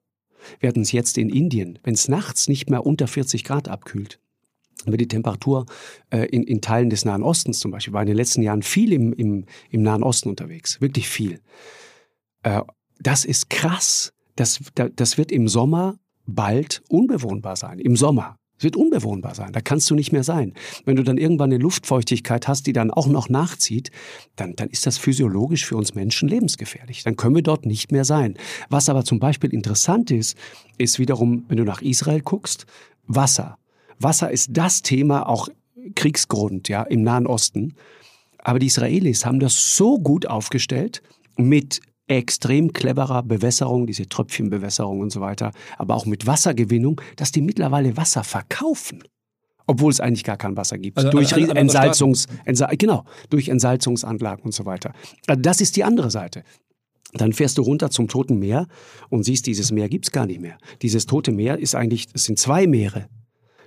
Wir 0.59 0.69
hatten 0.69 0.81
es 0.81 0.91
jetzt 0.91 1.17
in 1.17 1.29
Indien, 1.29 1.79
wenn 1.83 1.93
es 1.93 2.07
nachts 2.07 2.47
nicht 2.47 2.69
mehr 2.69 2.85
unter 2.85 3.07
40 3.07 3.43
Grad 3.43 3.67
abkühlt, 3.67 4.19
wird 4.85 5.01
die 5.01 5.07
Temperatur 5.07 5.65
äh, 6.11 6.25
in, 6.25 6.43
in 6.43 6.61
Teilen 6.61 6.89
des 6.89 7.03
Nahen 7.03 7.23
Ostens 7.23 7.59
zum 7.59 7.71
Beispiel, 7.71 7.93
war 7.93 8.01
in 8.01 8.07
den 8.07 8.15
letzten 8.15 8.41
Jahren 8.41 8.63
viel 8.63 8.93
im, 8.93 9.13
im, 9.13 9.45
im 9.69 9.81
Nahen 9.81 10.03
Osten 10.03 10.29
unterwegs, 10.29 10.79
wirklich 10.81 11.09
viel. 11.09 11.41
Äh, 12.43 12.61
das 12.99 13.25
ist 13.25 13.49
krass. 13.49 14.13
Das, 14.35 14.59
das 14.75 15.17
wird 15.17 15.31
im 15.31 15.47
Sommer 15.47 15.97
bald 16.25 16.83
unbewohnbar 16.89 17.55
sein. 17.55 17.79
Im 17.79 17.95
Sommer. 17.95 18.36
Es 18.57 18.63
wird 18.63 18.75
unbewohnbar 18.75 19.35
sein. 19.35 19.53
Da 19.53 19.61
kannst 19.61 19.89
du 19.89 19.95
nicht 19.95 20.11
mehr 20.11 20.23
sein. 20.23 20.53
Wenn 20.85 20.95
du 20.95 21.03
dann 21.03 21.17
irgendwann 21.17 21.51
eine 21.51 21.61
Luftfeuchtigkeit 21.61 22.47
hast, 22.47 22.65
die 22.65 22.73
dann 22.73 22.89
auch 22.91 23.07
noch 23.07 23.29
nachzieht, 23.29 23.91
dann, 24.35 24.55
dann 24.55 24.69
ist 24.69 24.87
das 24.87 24.97
physiologisch 24.97 25.65
für 25.65 25.77
uns 25.77 25.93
Menschen 25.93 26.27
lebensgefährlich. 26.27 27.03
Dann 27.03 27.15
können 27.15 27.35
wir 27.35 27.43
dort 27.43 27.65
nicht 27.65 27.91
mehr 27.91 28.05
sein. 28.05 28.35
Was 28.69 28.89
aber 28.89 29.03
zum 29.03 29.19
Beispiel 29.19 29.53
interessant 29.53 30.09
ist, 30.09 30.37
ist 30.77 30.97
wiederum, 30.97 31.45
wenn 31.47 31.57
du 31.57 31.63
nach 31.63 31.81
Israel 31.81 32.21
guckst, 32.21 32.65
Wasser. 33.05 33.57
Wasser 33.99 34.31
ist 34.31 34.49
das 34.53 34.81
Thema, 34.81 35.27
auch 35.27 35.49
Kriegsgrund, 35.95 36.67
ja, 36.67 36.83
im 36.83 37.03
Nahen 37.03 37.27
Osten. 37.27 37.75
Aber 38.39 38.59
die 38.59 38.67
Israelis 38.67 39.25
haben 39.25 39.39
das 39.39 39.75
so 39.75 39.99
gut 39.99 40.25
aufgestellt 40.25 41.01
mit 41.37 41.81
extrem 42.07 42.73
cleverer 42.73 43.23
Bewässerung, 43.23 43.85
diese 43.85 44.07
Tröpfchenbewässerung 44.07 44.99
und 45.01 45.11
so 45.11 45.21
weiter, 45.21 45.51
aber 45.77 45.95
auch 45.95 46.05
mit 46.05 46.25
Wassergewinnung, 46.25 47.01
dass 47.15 47.31
die 47.31 47.41
mittlerweile 47.41 47.97
Wasser 47.97 48.23
verkaufen. 48.23 49.03
Obwohl 49.69 49.91
es 49.91 49.99
eigentlich 49.99 50.23
gar 50.23 50.37
kein 50.37 50.55
Wasser 50.55 50.77
gibt. 50.77 50.97
Also 50.97 51.09
durch 51.09 51.33
an 51.33 51.49
Entsalzungs, 51.49 52.27
Entsal 52.45 52.77
genau, 52.77 53.03
durch 53.29 53.49
Entsalzungsanlagen 53.49 54.45
und 54.45 54.53
so 54.53 54.65
weiter. 54.65 54.93
Also 55.27 55.41
das 55.41 55.59
ist 55.59 55.75
die 55.75 55.83
andere 55.83 56.09
Seite. 56.09 56.43
Dann 57.13 57.33
fährst 57.33 57.57
du 57.57 57.63
runter 57.63 57.89
zum 57.89 58.07
Toten 58.07 58.39
Meer 58.39 58.67
und 59.09 59.23
siehst, 59.23 59.45
dieses 59.45 59.71
Meer 59.71 59.89
gibt's 59.89 60.11
gar 60.11 60.25
nicht 60.25 60.39
mehr. 60.39 60.57
Dieses 60.81 61.05
Tote 61.05 61.33
Meer 61.33 61.59
ist 61.59 61.75
eigentlich, 61.75 62.07
es 62.13 62.23
sind 62.23 62.39
zwei 62.39 62.65
Meere 62.65 63.09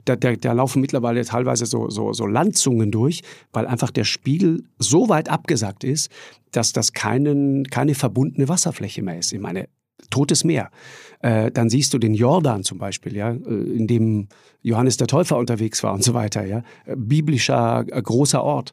da, 0.05 0.17
da, 0.17 0.35
da 0.35 0.53
laufen 0.53 0.81
mittlerweile 0.81 1.25
teilweise 1.25 1.67
so, 1.67 1.91
so, 1.91 2.13
so 2.13 2.27
Landzungen 2.27 2.91
durch, 2.91 3.23
weil 3.53 3.67
einfach 3.67 3.91
der 3.91 4.05
Spiegel 4.05 4.65
so 4.79 5.09
weit 5.09 5.29
abgesackt 5.29 5.85
ist, 5.85 6.11
dass 6.53 6.73
das 6.73 6.93
keinen, 6.93 7.65
keine 7.65 7.95
verbundene 7.95 8.49
Wasserfläche 8.49 9.03
mehr 9.03 9.19
ist. 9.19 9.33
Ich 9.33 9.41
meine, 9.41 9.69
Totes 10.09 10.45
Meer. 10.45 10.71
Äh, 11.21 11.51
dann 11.51 11.69
siehst 11.69 11.93
du 11.93 11.99
den 11.99 12.15
Jordan 12.15 12.65
zum 12.65 12.79
Beispiel, 12.79 13.15
ja, 13.15 13.31
äh, 13.31 13.35
in 13.35 13.87
dem 13.87 14.29
Johannes 14.63 14.97
der 14.97 15.07
Täufer 15.07 15.37
unterwegs 15.37 15.83
war 15.83 15.93
und 15.93 16.03
so 16.03 16.15
weiter, 16.15 16.45
ja. 16.47 16.63
Äh, 16.87 16.97
biblischer 16.97 17.85
äh, 17.89 18.01
großer 18.03 18.43
Ort. 18.43 18.73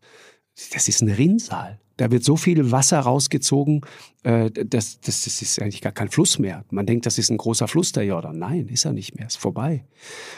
Das 0.74 0.88
ist 0.88 1.02
ein 1.02 1.10
Rinnsal. 1.10 1.80
Da 1.98 2.12
wird 2.12 2.24
so 2.24 2.38
viel 2.38 2.72
Wasser 2.72 3.00
rausgezogen, 3.00 3.82
äh, 4.24 4.50
das, 4.52 5.00
das, 5.02 5.24
das 5.24 5.42
ist 5.42 5.62
eigentlich 5.62 5.82
gar 5.82 5.92
kein 5.92 6.10
Fluss 6.10 6.40
mehr. 6.40 6.64
Man 6.70 6.86
denkt, 6.86 7.06
das 7.06 7.18
ist 7.18 7.30
ein 7.30 7.38
großer 7.38 7.68
Fluss, 7.68 7.92
der 7.92 8.06
Jordan. 8.06 8.38
Nein, 8.38 8.68
ist 8.68 8.86
er 8.86 8.94
nicht 8.94 9.16
mehr, 9.16 9.28
ist 9.28 9.38
vorbei. 9.38 9.86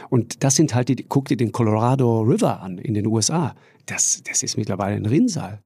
Und 0.10 0.44
das 0.44 0.56
sind 0.56 0.74
halt, 0.74 0.90
die, 0.90 0.96
guck 0.96 1.28
dir 1.28 1.38
den 1.38 1.52
Colorado 1.52 2.22
River 2.22 2.62
an 2.62 2.78
in 2.78 2.94
den 2.94 3.06
USA. 3.06 3.56
Das, 3.86 4.24
das 4.24 4.44
ist 4.44 4.58
mittlerweile 4.58 4.96
ein 4.96 5.06
Rinnsal. 5.06 5.62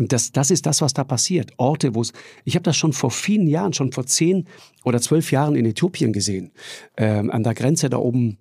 Und 0.00 0.12
das, 0.14 0.32
das 0.32 0.50
ist 0.50 0.64
das, 0.64 0.80
was 0.80 0.94
da 0.94 1.04
passiert. 1.04 1.52
Orte, 1.58 1.94
wo 1.94 2.00
es, 2.00 2.14
ich 2.44 2.54
habe 2.54 2.62
das 2.62 2.76
schon 2.76 2.94
vor 2.94 3.10
vielen 3.10 3.46
Jahren, 3.46 3.74
schon 3.74 3.92
vor 3.92 4.06
zehn 4.06 4.46
oder 4.82 4.98
zwölf 5.00 5.30
Jahren 5.30 5.56
in 5.56 5.66
Äthiopien 5.66 6.14
gesehen, 6.14 6.52
ähm, 6.96 7.30
an 7.30 7.42
der 7.42 7.52
Grenze 7.52 7.90
da 7.90 7.98
oben 7.98 8.38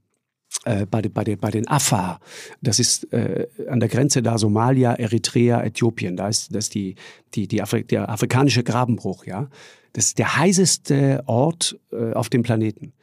äh, 0.65 0.85
bei, 0.85 1.01
bei, 1.01 1.23
den, 1.23 1.39
bei 1.39 1.51
den 1.51 1.67
Afar. 1.67 2.19
Das 2.61 2.79
ist 2.79 3.11
äh, 3.13 3.47
an 3.69 3.79
der 3.79 3.89
Grenze 3.89 4.21
da 4.21 4.37
Somalia, 4.37 4.93
Eritrea, 4.93 5.63
Äthiopien. 5.63 6.17
Da 6.17 6.27
ist 6.27 6.53
das 6.55 6.65
ist 6.65 6.75
die, 6.75 6.95
die, 7.35 7.47
die 7.47 7.61
Afri 7.61 7.83
der 7.83 8.09
afrikanische 8.09 8.63
Grabenbruch. 8.63 9.25
Ja, 9.25 9.49
das 9.93 10.07
ist 10.07 10.19
der 10.19 10.37
heißeste 10.37 11.23
Ort 11.27 11.79
äh, 11.91 12.13
auf 12.13 12.29
dem 12.29 12.43
Planeten. 12.43 12.93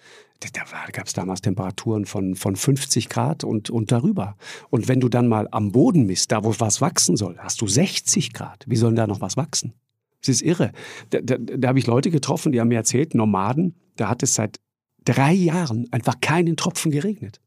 Da, 0.40 0.62
gab 0.92 1.06
es 1.06 1.14
damals 1.14 1.40
Temperaturen 1.40 2.04
von, 2.04 2.34
von 2.34 2.56
50 2.56 3.08
Grad 3.08 3.42
und, 3.42 3.70
und 3.70 3.90
darüber. 3.90 4.36
Und 4.68 4.86
wenn 4.86 5.00
du 5.00 5.08
dann 5.08 5.28
mal 5.28 5.48
am 5.50 5.72
Boden 5.72 6.04
misst, 6.04 6.30
da 6.30 6.44
wo 6.44 6.54
was 6.58 6.82
wachsen 6.82 7.16
soll, 7.16 7.38
hast 7.38 7.62
du 7.62 7.66
60 7.66 8.34
Grad. 8.34 8.64
Wie 8.66 8.76
soll 8.76 8.94
da 8.94 9.06
noch 9.06 9.22
was 9.22 9.38
wachsen? 9.38 9.72
Das 10.20 10.28
ist 10.28 10.42
irre. 10.42 10.72
Da, 11.10 11.20
da, 11.22 11.36
da 11.38 11.68
habe 11.68 11.78
ich 11.78 11.86
Leute 11.86 12.10
getroffen, 12.10 12.52
die 12.52 12.60
haben 12.60 12.68
mir 12.68 12.76
erzählt, 12.76 13.14
Nomaden, 13.14 13.76
da 13.96 14.10
hat 14.10 14.22
es 14.22 14.34
seit 14.34 14.60
drei 15.06 15.32
Jahren 15.32 15.86
einfach 15.92 16.20
keinen 16.20 16.56
Tropfen 16.56 16.90
geregnet. 16.90 17.40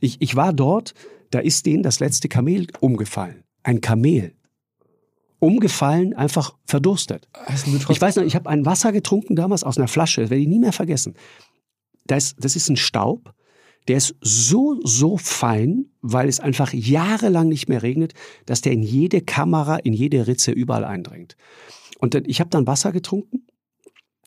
Ich, 0.00 0.20
ich 0.20 0.36
war 0.36 0.52
dort, 0.52 0.94
da 1.30 1.40
ist 1.40 1.66
denen 1.66 1.82
das 1.82 1.98
letzte 1.98 2.28
Kamel 2.28 2.68
umgefallen. 2.80 3.42
Ein 3.64 3.80
Kamel. 3.80 4.34
Umgefallen, 5.40 6.14
einfach 6.14 6.54
verdurstet. 6.66 7.28
Ich 7.88 8.00
weiß 8.00 8.16
noch, 8.16 8.24
ich 8.24 8.36
habe 8.36 8.48
ein 8.48 8.64
Wasser 8.64 8.92
getrunken 8.92 9.34
damals 9.34 9.64
aus 9.64 9.76
einer 9.76 9.88
Flasche, 9.88 10.20
das 10.20 10.30
werde 10.30 10.42
ich 10.42 10.48
nie 10.48 10.60
mehr 10.60 10.72
vergessen. 10.72 11.14
Das, 12.06 12.36
das 12.36 12.54
ist 12.54 12.68
ein 12.68 12.76
Staub, 12.76 13.34
der 13.88 13.96
ist 13.96 14.14
so, 14.20 14.78
so 14.84 15.16
fein, 15.16 15.86
weil 16.00 16.28
es 16.28 16.38
einfach 16.38 16.72
jahrelang 16.72 17.48
nicht 17.48 17.68
mehr 17.68 17.82
regnet, 17.82 18.14
dass 18.46 18.60
der 18.60 18.72
in 18.72 18.82
jede 18.82 19.20
Kamera, 19.20 19.76
in 19.76 19.92
jede 19.92 20.26
Ritze 20.26 20.52
überall 20.52 20.84
eindringt. 20.84 21.36
Und 21.98 22.14
ich 22.26 22.40
habe 22.40 22.50
dann 22.50 22.66
Wasser 22.66 22.92
getrunken 22.92 23.44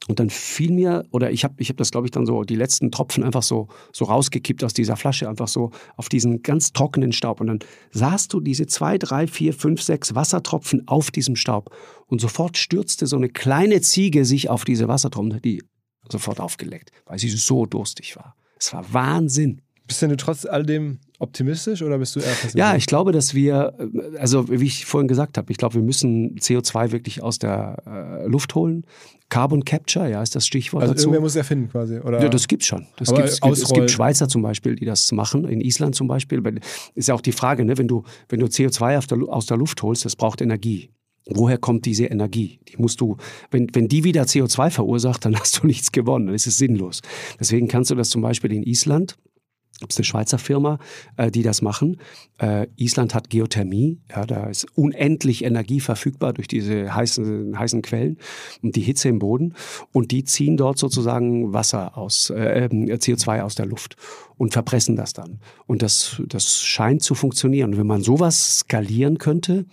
und 0.07 0.19
dann 0.19 0.29
fiel 0.29 0.71
mir, 0.71 1.05
oder 1.11 1.31
ich 1.31 1.43
habe 1.43 1.55
ich 1.57 1.69
hab 1.69 1.77
das, 1.77 1.89
glaube 1.89 2.05
ich, 2.05 2.11
dann 2.11 2.25
so, 2.25 2.43
die 2.43 2.55
letzten 2.55 2.91
Tropfen 2.91 3.23
einfach 3.23 3.41
so, 3.41 3.69
so 3.91 4.05
rausgekippt 4.05 4.63
aus 4.63 4.73
dieser 4.73 4.97
Flasche, 4.97 5.27
einfach 5.27 5.47
so 5.47 5.71
auf 5.95 6.09
diesen 6.09 6.43
ganz 6.43 6.73
trockenen 6.73 7.11
Staub. 7.11 7.41
Und 7.41 7.47
dann 7.47 7.59
sahst 7.91 8.33
du 8.33 8.39
diese 8.39 8.67
zwei, 8.67 8.99
drei, 8.99 9.25
vier, 9.25 9.53
fünf, 9.53 9.81
sechs 9.81 10.13
Wassertropfen 10.13 10.87
auf 10.87 11.09
diesem 11.09 11.35
Staub. 11.35 11.75
Und 12.05 12.21
sofort 12.21 12.57
stürzte 12.57 13.07
so 13.07 13.15
eine 13.15 13.29
kleine 13.29 13.81
Ziege 13.81 14.25
sich 14.25 14.49
auf 14.49 14.63
diese 14.63 14.87
Wassertropfen, 14.87 15.41
die 15.41 15.63
sofort 16.11 16.39
aufgeleckt, 16.39 16.91
weil 17.05 17.17
sie 17.17 17.29
so 17.29 17.65
durstig 17.65 18.15
war. 18.15 18.35
Es 18.59 18.73
war 18.73 18.93
Wahnsinn. 18.93 19.61
Bist 19.87 20.03
denn 20.03 20.09
du 20.09 20.17
trotz 20.17 20.45
all 20.45 20.65
dem 20.65 20.99
optimistisch 21.19 21.81
oder 21.81 21.97
bist 21.97 22.15
du 22.15 22.19
eher 22.19 22.27
pessimistisch? 22.27 22.59
Ja, 22.59 22.75
ich 22.75 22.85
glaube, 22.85 23.11
dass 23.11 23.33
wir, 23.33 23.73
also 24.19 24.49
wie 24.49 24.65
ich 24.65 24.85
vorhin 24.85 25.07
gesagt 25.07 25.37
habe, 25.37 25.51
ich 25.51 25.57
glaube, 25.57 25.75
wir 25.75 25.81
müssen 25.81 26.37
CO2 26.39 26.91
wirklich 26.91 27.23
aus 27.23 27.39
der 27.39 27.77
äh, 27.85 28.27
Luft 28.27 28.55
holen. 28.55 28.85
Carbon 29.29 29.65
Capture, 29.65 30.09
ja, 30.09 30.21
ist 30.21 30.35
das 30.35 30.45
Stichwort 30.45 30.83
also 30.83 30.93
dazu. 30.93 31.07
Irgendwer 31.07 31.21
muss 31.21 31.35
erfinden 31.35 31.69
quasi, 31.69 31.99
oder? 31.99 32.21
Ja, 32.21 32.29
das 32.29 32.47
gibt's 32.47 32.67
schon. 32.67 32.87
Das 32.97 33.13
gibt's, 33.13 33.39
es 33.41 33.73
gibt 33.73 33.89
Schweizer 33.89 34.27
zum 34.27 34.41
Beispiel, 34.41 34.75
die 34.75 34.85
das 34.85 35.11
machen, 35.11 35.45
in 35.45 35.61
Island 35.61 35.95
zum 35.95 36.07
Beispiel. 36.07 36.41
Ist 36.93 37.07
ja 37.07 37.15
auch 37.15 37.21
die 37.21 37.31
Frage, 37.31 37.65
ne, 37.65 37.77
wenn 37.77 37.87
du, 37.87 38.03
wenn 38.29 38.39
du 38.39 38.45
CO2 38.45 39.07
der, 39.07 39.33
aus 39.33 39.47
der 39.47 39.57
Luft 39.57 39.81
holst, 39.81 40.05
das 40.05 40.15
braucht 40.15 40.41
Energie. 40.41 40.91
Woher 41.27 41.57
kommt 41.57 41.85
diese 41.85 42.05
Energie? 42.05 42.59
Die 42.67 42.77
musst 42.77 43.01
du, 43.01 43.17
wenn, 43.49 43.67
wenn 43.73 43.87
die 43.87 44.03
wieder 44.03 44.23
CO2 44.23 44.69
verursacht, 44.69 45.25
dann 45.25 45.35
hast 45.39 45.61
du 45.61 45.67
nichts 45.67 45.91
gewonnen, 45.91 46.27
dann 46.27 46.35
ist 46.35 46.45
es 46.45 46.57
sinnlos. 46.57 47.01
Deswegen 47.39 47.67
kannst 47.67 47.89
du 47.89 47.95
das 47.95 48.09
zum 48.09 48.21
Beispiel 48.21 48.53
in 48.53 48.63
Island 48.63 49.17
gibt 49.79 49.91
es 49.91 49.97
eine 49.97 50.05
Schweizer 50.05 50.37
Firma, 50.37 50.79
äh, 51.17 51.31
die 51.31 51.43
das 51.43 51.61
machen. 51.61 51.97
Äh, 52.39 52.67
Island 52.77 53.13
hat 53.13 53.29
Geothermie, 53.29 53.99
ja, 54.09 54.25
da 54.25 54.45
ist 54.47 54.65
unendlich 54.75 55.43
Energie 55.43 55.79
verfügbar 55.79 56.33
durch 56.33 56.47
diese 56.47 56.95
heißen, 56.95 57.57
heißen 57.57 57.81
Quellen 57.81 58.17
und 58.61 58.75
die 58.75 58.81
Hitze 58.81 59.09
im 59.09 59.19
Boden. 59.19 59.53
Und 59.91 60.11
die 60.11 60.23
ziehen 60.23 60.57
dort 60.57 60.77
sozusagen 60.79 61.53
Wasser 61.53 61.97
aus, 61.97 62.29
äh, 62.29 62.69
CO2 62.71 63.41
aus 63.41 63.55
der 63.55 63.65
Luft 63.65 63.97
und 64.37 64.53
verpressen 64.53 64.95
das 64.95 65.13
dann. 65.13 65.39
Und 65.67 65.81
das, 65.81 66.21
das 66.27 66.61
scheint 66.61 67.01
zu 67.01 67.15
funktionieren. 67.15 67.77
Wenn 67.77 67.87
man 67.87 68.01
sowas 68.01 68.59
skalieren 68.59 69.17
könnte, 69.17 69.65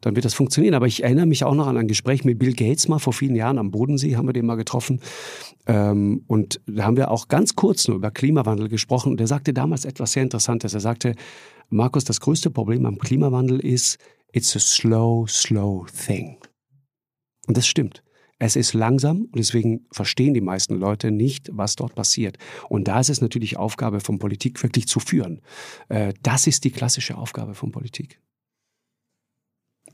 dann 0.00 0.16
wird 0.16 0.24
das 0.24 0.34
funktionieren. 0.34 0.74
Aber 0.74 0.86
ich 0.86 1.02
erinnere 1.02 1.26
mich 1.26 1.44
auch 1.44 1.54
noch 1.54 1.66
an 1.66 1.76
ein 1.76 1.88
Gespräch 1.88 2.24
mit 2.24 2.38
Bill 2.38 2.54
Gates 2.54 2.88
mal 2.88 2.98
vor 2.98 3.12
vielen 3.12 3.34
Jahren 3.34 3.58
am 3.58 3.70
Bodensee, 3.70 4.16
haben 4.16 4.28
wir 4.28 4.32
den 4.32 4.46
mal 4.46 4.56
getroffen. 4.56 5.00
Ähm, 5.66 6.24
und 6.26 6.60
da 6.66 6.84
haben 6.84 6.96
wir 6.96 7.10
auch 7.10 7.28
ganz 7.28 7.54
kurz 7.54 7.86
nur 7.88 7.96
über 7.96 8.10
Klimawandel 8.10 8.68
gesprochen. 8.68 9.12
Und 9.12 9.20
er 9.20 9.26
sagte 9.26 9.52
damals 9.52 9.84
etwas 9.84 10.12
sehr 10.12 10.22
Interessantes. 10.22 10.74
Er 10.74 10.80
sagte, 10.80 11.14
Markus, 11.68 12.04
das 12.04 12.20
größte 12.20 12.50
Problem 12.50 12.86
am 12.86 12.98
Klimawandel 12.98 13.60
ist, 13.60 13.98
it's 14.32 14.56
a 14.56 14.58
slow, 14.58 15.26
slow 15.28 15.86
thing. 16.06 16.38
Und 17.46 17.56
das 17.56 17.66
stimmt. 17.66 18.02
Es 18.42 18.56
ist 18.56 18.72
langsam 18.72 19.26
und 19.26 19.36
deswegen 19.36 19.86
verstehen 19.92 20.32
die 20.32 20.40
meisten 20.40 20.74
Leute 20.74 21.10
nicht, 21.10 21.50
was 21.52 21.76
dort 21.76 21.94
passiert. 21.94 22.38
Und 22.70 22.88
da 22.88 22.98
ist 22.98 23.10
es 23.10 23.20
natürlich 23.20 23.58
Aufgabe 23.58 24.00
von 24.00 24.18
Politik, 24.18 24.62
wirklich 24.62 24.88
zu 24.88 24.98
führen. 24.98 25.42
Äh, 25.90 26.14
das 26.22 26.46
ist 26.46 26.64
die 26.64 26.70
klassische 26.70 27.18
Aufgabe 27.18 27.54
von 27.54 27.70
Politik. 27.70 28.18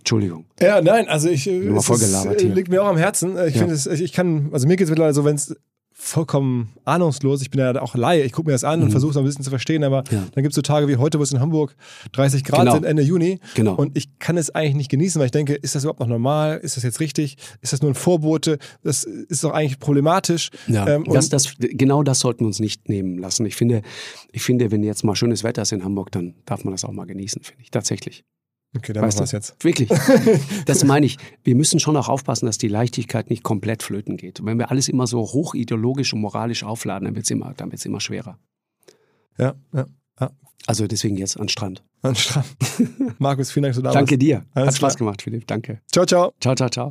Entschuldigung. 0.06 0.44
Ja, 0.60 0.80
nein, 0.80 1.08
also 1.08 1.28
ich 1.28 1.46
Nur 1.46 1.74
mal 1.74 1.80
voll 1.82 1.98
gelabert 1.98 2.40
hier. 2.40 2.54
liegt 2.54 2.68
mir 2.68 2.80
auch 2.80 2.86
am 2.86 2.96
Herzen. 2.96 3.32
Ich 3.48 3.56
ja. 3.56 3.62
finde 3.62 3.74
es, 3.74 3.86
ich 3.88 4.12
kann, 4.12 4.50
also 4.52 4.68
mir 4.68 4.76
geht 4.76 4.84
es 4.84 4.90
mittlerweile 4.90 5.12
so, 5.12 5.24
wenn 5.24 5.34
es 5.34 5.56
vollkommen 5.98 6.74
ahnungslos. 6.84 7.42
Ich 7.42 7.50
bin 7.50 7.58
ja 7.58 7.82
auch 7.82 7.96
Laie. 7.96 8.22
Ich 8.22 8.30
gucke 8.30 8.46
mir 8.46 8.52
das 8.52 8.62
an 8.62 8.82
und 8.82 8.88
mhm. 8.88 8.90
versuche 8.92 9.10
es 9.10 9.16
ein 9.16 9.24
bisschen 9.24 9.42
zu 9.42 9.50
verstehen. 9.50 9.82
Aber 9.82 10.04
ja. 10.12 10.22
dann 10.32 10.44
gibt 10.44 10.52
es 10.52 10.54
so 10.54 10.62
Tage 10.62 10.86
wie 10.86 10.96
heute, 10.96 11.18
wo 11.18 11.24
es 11.24 11.32
in 11.32 11.40
Hamburg 11.40 11.74
30 12.12 12.44
Grad 12.44 12.60
genau. 12.60 12.74
sind, 12.74 12.84
Ende 12.84 13.02
Juni. 13.02 13.40
Genau. 13.54 13.74
Und 13.74 13.96
ich 13.96 14.16
kann 14.20 14.36
es 14.36 14.54
eigentlich 14.54 14.76
nicht 14.76 14.90
genießen, 14.92 15.18
weil 15.18 15.26
ich 15.26 15.32
denke, 15.32 15.54
ist 15.54 15.74
das 15.74 15.82
überhaupt 15.82 15.98
noch 15.98 16.06
normal? 16.06 16.60
Ist 16.62 16.76
das 16.76 16.84
jetzt 16.84 17.00
richtig? 17.00 17.36
Ist 17.62 17.72
das 17.72 17.82
nur 17.82 17.90
ein 17.90 17.96
Vorbote? 17.96 18.58
Das 18.84 19.02
ist 19.02 19.42
doch 19.42 19.50
eigentlich 19.50 19.80
problematisch. 19.80 20.50
Ja, 20.68 20.86
ähm, 20.86 21.02
das, 21.10 21.30
das, 21.30 21.54
genau 21.58 22.04
das 22.04 22.20
sollten 22.20 22.40
wir 22.40 22.46
uns 22.46 22.60
nicht 22.60 22.88
nehmen 22.88 23.18
lassen. 23.18 23.44
Ich 23.44 23.56
finde, 23.56 23.82
ich 24.30 24.42
finde, 24.42 24.70
wenn 24.70 24.84
jetzt 24.84 25.02
mal 25.02 25.16
schönes 25.16 25.42
Wetter 25.42 25.62
ist 25.62 25.72
in 25.72 25.82
Hamburg, 25.82 26.12
dann 26.12 26.34
darf 26.44 26.62
man 26.62 26.72
das 26.72 26.84
auch 26.84 26.92
mal 26.92 27.06
genießen, 27.06 27.42
finde 27.42 27.62
ich. 27.64 27.72
Tatsächlich. 27.72 28.22
Okay, 28.76 28.92
dann 28.92 29.02
weißt 29.04 29.20
es 29.20 29.32
jetzt. 29.32 29.64
Wirklich. 29.64 29.88
Das 30.66 30.84
meine 30.84 31.06
ich. 31.06 31.16
Wir 31.44 31.54
müssen 31.54 31.80
schon 31.80 31.96
auch 31.96 32.08
aufpassen, 32.08 32.46
dass 32.46 32.58
die 32.58 32.68
Leichtigkeit 32.68 33.30
nicht 33.30 33.42
komplett 33.42 33.82
flöten 33.82 34.16
geht. 34.16 34.40
Und 34.40 34.46
wenn 34.46 34.58
wir 34.58 34.70
alles 34.70 34.88
immer 34.88 35.06
so 35.06 35.20
hochideologisch 35.20 36.12
und 36.12 36.20
moralisch 36.20 36.64
aufladen, 36.64 37.06
dann 37.06 37.14
wird 37.14 37.24
es 37.24 37.30
immer, 37.30 37.54
immer 37.84 38.00
schwerer. 38.00 38.38
Ja, 39.38 39.54
ja, 39.72 39.86
ja. 40.20 40.30
Also 40.66 40.86
deswegen 40.86 41.16
jetzt 41.16 41.38
an 41.38 41.48
Strand. 41.48 41.84
An 42.02 42.14
Strand. 42.14 42.46
Markus, 43.18 43.50
vielen 43.50 43.64
Dank, 43.64 43.74
dass 43.74 43.82
du 43.82 43.88
da 43.88 43.92
Danke 43.92 44.18
dir. 44.18 44.44
Alles 44.54 44.68
Hat 44.68 44.76
Spaß 44.76 44.96
gemacht, 44.96 45.22
Philipp. 45.22 45.46
Danke. 45.46 45.80
Ciao, 45.92 46.04
ciao. 46.04 46.32
Ciao, 46.40 46.54
ciao, 46.54 46.68
ciao. 46.68 46.90